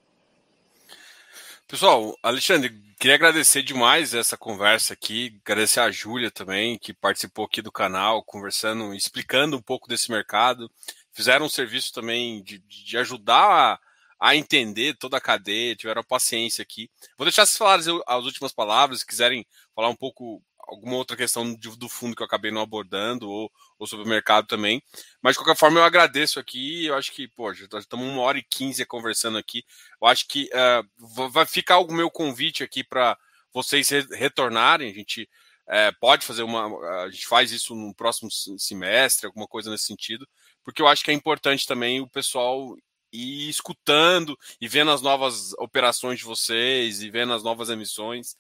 Pessoal, 1.66 2.16
Alexandre, 2.22 2.70
queria 2.98 3.14
agradecer 3.14 3.62
demais 3.62 4.14
essa 4.14 4.36
conversa 4.36 4.92
aqui, 4.92 5.38
agradecer 5.44 5.80
a 5.80 5.90
Júlia 5.90 6.30
também, 6.30 6.78
que 6.78 6.92
participou 6.92 7.46
aqui 7.46 7.60
do 7.60 7.72
canal, 7.72 8.22
conversando, 8.22 8.94
explicando 8.94 9.56
um 9.56 9.62
pouco 9.62 9.88
desse 9.88 10.10
mercado. 10.10 10.70
Fizeram 11.12 11.46
um 11.46 11.48
serviço 11.48 11.92
também 11.92 12.42
de, 12.42 12.58
de 12.58 12.98
ajudar 12.98 13.80
a, 14.20 14.30
a, 14.30 14.36
entender 14.36 14.96
toda 14.98 15.16
a 15.16 15.20
cadeia, 15.20 15.76
tiveram 15.76 16.02
paciência 16.02 16.62
aqui. 16.62 16.90
Vou 17.16 17.24
deixar 17.24 17.46
vocês 17.46 17.58
falarem 17.58 17.84
as 18.06 18.24
últimas 18.24 18.52
palavras, 18.52 19.00
se 19.00 19.06
quiserem 19.06 19.46
falar 19.74 19.88
um 19.88 19.96
pouco 19.96 20.42
alguma 20.66 20.96
outra 20.96 21.16
questão 21.16 21.54
do 21.54 21.88
fundo 21.88 22.16
que 22.16 22.22
eu 22.22 22.26
acabei 22.26 22.50
não 22.50 22.62
abordando, 22.62 23.30
ou, 23.30 23.50
ou 23.78 23.86
sobre 23.86 24.04
o 24.06 24.08
mercado 24.08 24.46
também. 24.46 24.82
Mas, 25.22 25.34
de 25.34 25.38
qualquer 25.38 25.56
forma, 25.56 25.80
eu 25.80 25.84
agradeço 25.84 26.40
aqui. 26.40 26.86
Eu 26.86 26.94
acho 26.94 27.12
que, 27.12 27.28
pô, 27.28 27.52
já 27.52 27.66
estamos 27.78 28.06
uma 28.06 28.22
hora 28.22 28.38
e 28.38 28.42
quinze 28.42 28.84
conversando 28.84 29.38
aqui. 29.38 29.64
Eu 30.00 30.08
acho 30.08 30.26
que 30.26 30.48
uh, 30.54 31.28
vai 31.30 31.46
ficar 31.46 31.78
o 31.78 31.92
meu 31.92 32.10
convite 32.10 32.62
aqui 32.62 32.82
para 32.82 33.16
vocês 33.52 33.88
retornarem. 34.10 34.90
A 34.90 34.94
gente 34.94 35.28
uh, 35.68 35.98
pode 36.00 36.26
fazer 36.26 36.42
uma. 36.42 36.66
A 37.04 37.10
gente 37.10 37.26
faz 37.26 37.52
isso 37.52 37.74
no 37.74 37.94
próximo 37.94 38.30
semestre, 38.30 39.26
alguma 39.26 39.46
coisa 39.46 39.70
nesse 39.70 39.84
sentido, 39.84 40.26
porque 40.62 40.82
eu 40.82 40.88
acho 40.88 41.04
que 41.04 41.10
é 41.10 41.14
importante 41.14 41.66
também 41.66 42.00
o 42.00 42.08
pessoal 42.08 42.74
ir 43.14 43.48
escutando 43.48 44.38
e 44.60 44.68
vendo 44.68 44.90
as 44.90 45.00
novas 45.00 45.52
operações 45.54 46.18
de 46.18 46.24
vocês 46.24 47.02
e 47.02 47.10
vendo 47.10 47.32
as 47.32 47.42
novas 47.42 47.70
emissões 47.70 48.36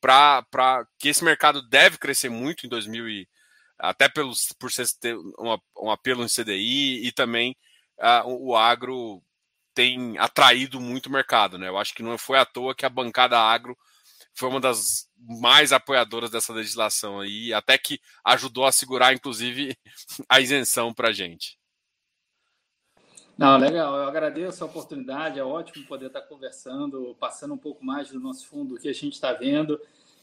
para 0.00 0.86
que 0.98 1.08
esse 1.08 1.24
mercado 1.24 1.62
deve 1.62 1.98
crescer 1.98 2.28
muito 2.28 2.66
em 2.66 2.68
2000 2.68 3.08
e, 3.08 3.28
até 3.78 4.08
pelos, 4.08 4.52
por 4.58 4.70
ter 5.00 5.16
um, 5.16 5.58
um 5.82 5.90
apelo 5.90 6.24
em 6.24 6.28
CDI 6.28 7.06
e 7.06 7.12
também 7.12 7.56
uh, 7.98 8.28
o 8.28 8.56
agro 8.56 9.22
tem 9.74 10.16
atraído 10.18 10.80
muito 10.80 11.06
o 11.06 11.12
mercado, 11.12 11.58
né? 11.58 11.68
Eu 11.68 11.76
acho 11.76 11.94
que 11.94 12.02
não 12.02 12.16
foi 12.16 12.38
à 12.38 12.46
toa 12.46 12.74
que 12.74 12.86
a 12.86 12.90
bancada 12.90 13.38
agro 13.38 13.76
foi 14.34 14.48
uma 14.48 14.60
das 14.60 15.08
mais 15.18 15.72
apoiadoras 15.72 16.30
dessa 16.30 16.52
legislação 16.52 17.20
aí, 17.20 17.52
até 17.52 17.76
que 17.76 18.00
ajudou 18.24 18.66
a 18.66 18.72
segurar, 18.72 19.12
inclusive, 19.12 19.76
a 20.28 20.40
isenção 20.40 20.94
para 20.94 21.08
a 21.08 21.12
gente. 21.12 21.58
Não, 23.36 23.58
legal. 23.58 23.94
Eu 23.96 24.08
agradeço 24.08 24.64
a 24.64 24.66
oportunidade. 24.66 25.38
É 25.38 25.44
ótimo 25.44 25.86
poder 25.86 26.06
estar 26.06 26.22
conversando, 26.22 27.14
passando 27.20 27.52
um 27.54 27.58
pouco 27.58 27.84
mais 27.84 28.10
do 28.10 28.18
nosso 28.18 28.46
fundo, 28.46 28.74
do 28.74 28.80
que 28.80 28.88
a 28.88 28.94
gente 28.94 29.12
está 29.12 29.32
vendo. 29.32 29.78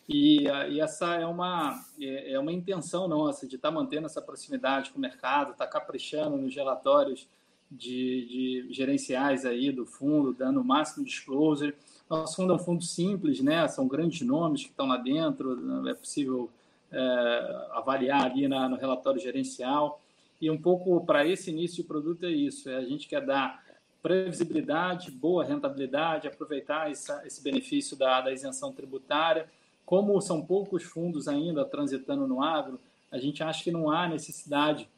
E, 0.09 0.43
e, 0.69 0.81
essa 0.81 1.15
é 1.15 1.25
uma, 1.25 1.79
é, 1.99 2.33
é 2.33 2.39
uma 2.39 2.51
intenção 2.51 3.07
nossa 3.07 3.47
de 3.47 3.55
estar 3.55 3.69
tá 3.69 3.73
mantendo 3.73 4.07
essa 4.07 4.21
proximidade 4.21 4.91
com 4.91 4.97
o 4.97 5.01
mercado, 5.01 5.51
estar 5.51 5.65
tá 5.65 5.71
caprichando 5.71 6.35
nos 6.35 6.53
relatórios 6.55 7.27
de, 7.71 8.65
de, 8.67 8.73
gerenciais 8.73 9.45
aí 9.45 9.71
do 9.71 9.85
fundo, 9.85 10.33
dando 10.33 10.59
o 10.59 10.65
máximo 10.65 11.05
disclosure. 11.05 11.75
Nosso 12.09 12.35
fundo 12.35 12.53
é 12.53 12.55
um 12.55 12.59
fundo 12.59 12.83
simples, 12.83 13.41
né? 13.41 13.67
São 13.67 13.87
grandes 13.87 14.27
nomes 14.27 14.63
que 14.63 14.69
estão 14.69 14.87
lá 14.87 14.97
dentro, 14.97 15.87
é 15.87 15.93
possível 15.93 16.49
é, 16.91 17.67
avaliar 17.71 18.25
ali 18.25 18.47
na, 18.47 18.67
no 18.67 18.75
relatório 18.75 19.21
gerencial. 19.21 20.01
E 20.43 20.49
um 20.49 20.57
pouco 20.57 21.05
para 21.05 21.25
esse 21.25 21.49
início 21.49 21.77
de 21.77 21.83
produto 21.83 22.25
é 22.25 22.31
isso: 22.31 22.69
é 22.69 22.75
a 22.75 22.83
gente 22.83 23.07
quer 23.07 23.25
dar 23.25 23.63
previsibilidade, 24.01 25.09
boa 25.09 25.45
rentabilidade, 25.45 26.27
aproveitar 26.27 26.91
essa, 26.91 27.25
esse 27.25 27.41
benefício 27.41 27.97
da, 27.97 28.21
da 28.21 28.33
isenção 28.33 28.73
tributária 28.73 29.47
como 29.85 30.19
são 30.21 30.41
poucos 30.41 30.83
fundos 30.83 31.27
ainda 31.27 31.65
transitando 31.65 32.27
no 32.27 32.41
agro, 32.41 32.79
a 33.11 33.17
gente 33.17 33.43
acha 33.43 33.63
que 33.63 33.71
não 33.71 33.91
há 33.91 34.07
necessidade, 34.07 34.89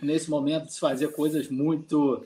nesse 0.00 0.30
momento, 0.30 0.66
de 0.66 0.74
se 0.74 0.80
fazer 0.80 1.12
coisas 1.12 1.48
muito, 1.48 2.24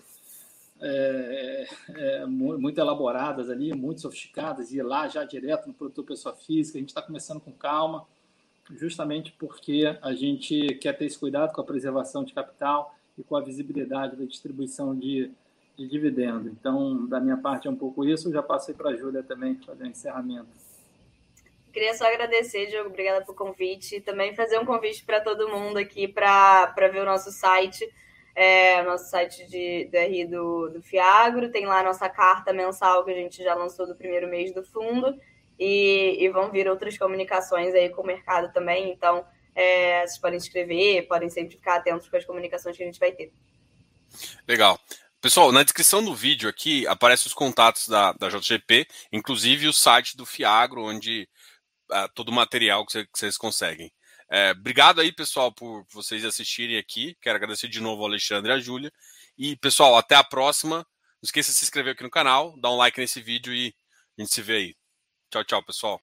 é, 0.80 1.66
é, 1.88 2.16
é 2.18 2.26
muito 2.26 2.78
elaboradas 2.78 3.50
ali, 3.50 3.74
muito 3.74 4.00
sofisticadas, 4.00 4.70
e 4.70 4.78
ir 4.78 4.82
lá 4.82 5.08
já 5.08 5.24
direto 5.24 5.66
no 5.66 5.74
produtor 5.74 6.04
pessoa 6.04 6.34
física. 6.34 6.78
A 6.78 6.80
gente 6.80 6.90
está 6.90 7.02
começando 7.02 7.40
com 7.40 7.52
calma, 7.52 8.06
justamente 8.70 9.32
porque 9.38 9.96
a 10.00 10.14
gente 10.14 10.74
quer 10.76 10.96
ter 10.96 11.06
esse 11.06 11.18
cuidado 11.18 11.52
com 11.52 11.60
a 11.60 11.64
preservação 11.64 12.24
de 12.24 12.32
capital 12.32 12.94
e 13.18 13.22
com 13.22 13.36
a 13.36 13.40
visibilidade 13.40 14.16
da 14.16 14.24
distribuição 14.24 14.94
de, 14.98 15.30
de 15.76 15.86
dividendo. 15.88 16.48
Então, 16.48 17.06
da 17.06 17.20
minha 17.20 17.36
parte 17.36 17.68
é 17.68 17.70
um 17.70 17.76
pouco 17.76 18.04
isso. 18.04 18.28
Eu 18.28 18.32
já 18.32 18.42
passei 18.42 18.74
para 18.74 18.90
a 18.90 18.96
Júlia 18.96 19.22
também 19.22 19.56
fazer 19.56 19.84
o 19.84 19.86
encerramento. 19.86 20.48
Queria 21.72 21.94
só 21.94 22.06
agradecer, 22.06 22.66
Diogo, 22.66 22.88
obrigada 22.88 23.24
pelo 23.24 23.36
convite. 23.36 24.00
Também 24.00 24.34
fazer 24.34 24.58
um 24.58 24.64
convite 24.64 25.04
para 25.04 25.20
todo 25.20 25.48
mundo 25.48 25.76
aqui 25.76 26.06
para 26.06 26.72
ver 26.92 27.02
o 27.02 27.04
nosso 27.04 27.32
site, 27.32 27.84
é, 28.34 28.80
nosso 28.82 29.10
site 29.10 29.44
de, 29.48 29.84
do 29.86 30.30
do, 30.30 30.68
do 30.74 30.82
Fiagro. 30.82 31.50
Tem 31.50 31.66
lá 31.66 31.80
a 31.80 31.84
nossa 31.84 32.08
carta 32.08 32.52
mensal 32.52 33.04
que 33.04 33.10
a 33.10 33.14
gente 33.14 33.42
já 33.42 33.54
lançou 33.54 33.86
do 33.86 33.96
primeiro 33.96 34.28
mês 34.28 34.54
do 34.54 34.62
fundo. 34.62 35.18
E, 35.58 36.16
e 36.20 36.28
vão 36.30 36.50
vir 36.50 36.68
outras 36.68 36.98
comunicações 36.98 37.74
aí 37.74 37.90
com 37.90 38.02
o 38.02 38.06
mercado 38.06 38.52
também. 38.52 38.90
Então, 38.90 39.24
é, 39.54 40.00
vocês 40.06 40.18
podem 40.18 40.38
escrever, 40.38 41.06
podem 41.06 41.30
sempre 41.30 41.56
ficar 41.56 41.76
atentos 41.76 42.08
com 42.08 42.16
as 42.16 42.24
comunicações 42.24 42.76
que 42.76 42.82
a 42.82 42.86
gente 42.86 42.98
vai 42.98 43.12
ter. 43.12 43.32
Legal. 44.46 44.78
Pessoal, 45.20 45.50
na 45.52 45.62
descrição 45.62 46.04
do 46.04 46.14
vídeo 46.14 46.50
aqui 46.50 46.86
aparecem 46.86 47.26
os 47.26 47.32
contatos 47.32 47.88
da, 47.88 48.12
da 48.12 48.28
JGP, 48.28 48.86
inclusive 49.10 49.66
o 49.66 49.72
site 49.72 50.16
do 50.16 50.26
Fiagro, 50.26 50.84
onde 50.84 51.26
uh, 51.90 52.08
todo 52.14 52.28
o 52.28 52.32
material 52.32 52.84
que, 52.84 53.04
que 53.04 53.18
vocês 53.18 53.38
conseguem. 53.38 53.90
É, 54.30 54.50
obrigado 54.50 55.00
aí, 55.00 55.12
pessoal, 55.12 55.52
por 55.52 55.86
vocês 55.90 56.24
assistirem 56.24 56.76
aqui. 56.76 57.16
Quero 57.22 57.36
agradecer 57.36 57.68
de 57.68 57.80
novo 57.80 58.02
ao 58.02 58.08
Alexandre 58.08 58.50
e 58.50 58.54
à 58.54 58.58
Júlia. 58.58 58.92
E, 59.38 59.56
pessoal, 59.56 59.96
até 59.96 60.14
a 60.14 60.24
próxima. 60.24 60.78
Não 60.78 61.26
esqueça 61.26 61.52
de 61.52 61.56
se 61.56 61.64
inscrever 61.64 61.94
aqui 61.94 62.02
no 62.02 62.10
canal, 62.10 62.54
dar 62.60 62.70
um 62.70 62.76
like 62.76 63.00
nesse 63.00 63.22
vídeo 63.22 63.52
e 63.54 63.74
a 64.18 64.22
gente 64.22 64.34
se 64.34 64.42
vê 64.42 64.56
aí. 64.56 64.76
Tchau, 65.34 65.42
tchau, 65.42 65.62
pessoal. 65.62 65.92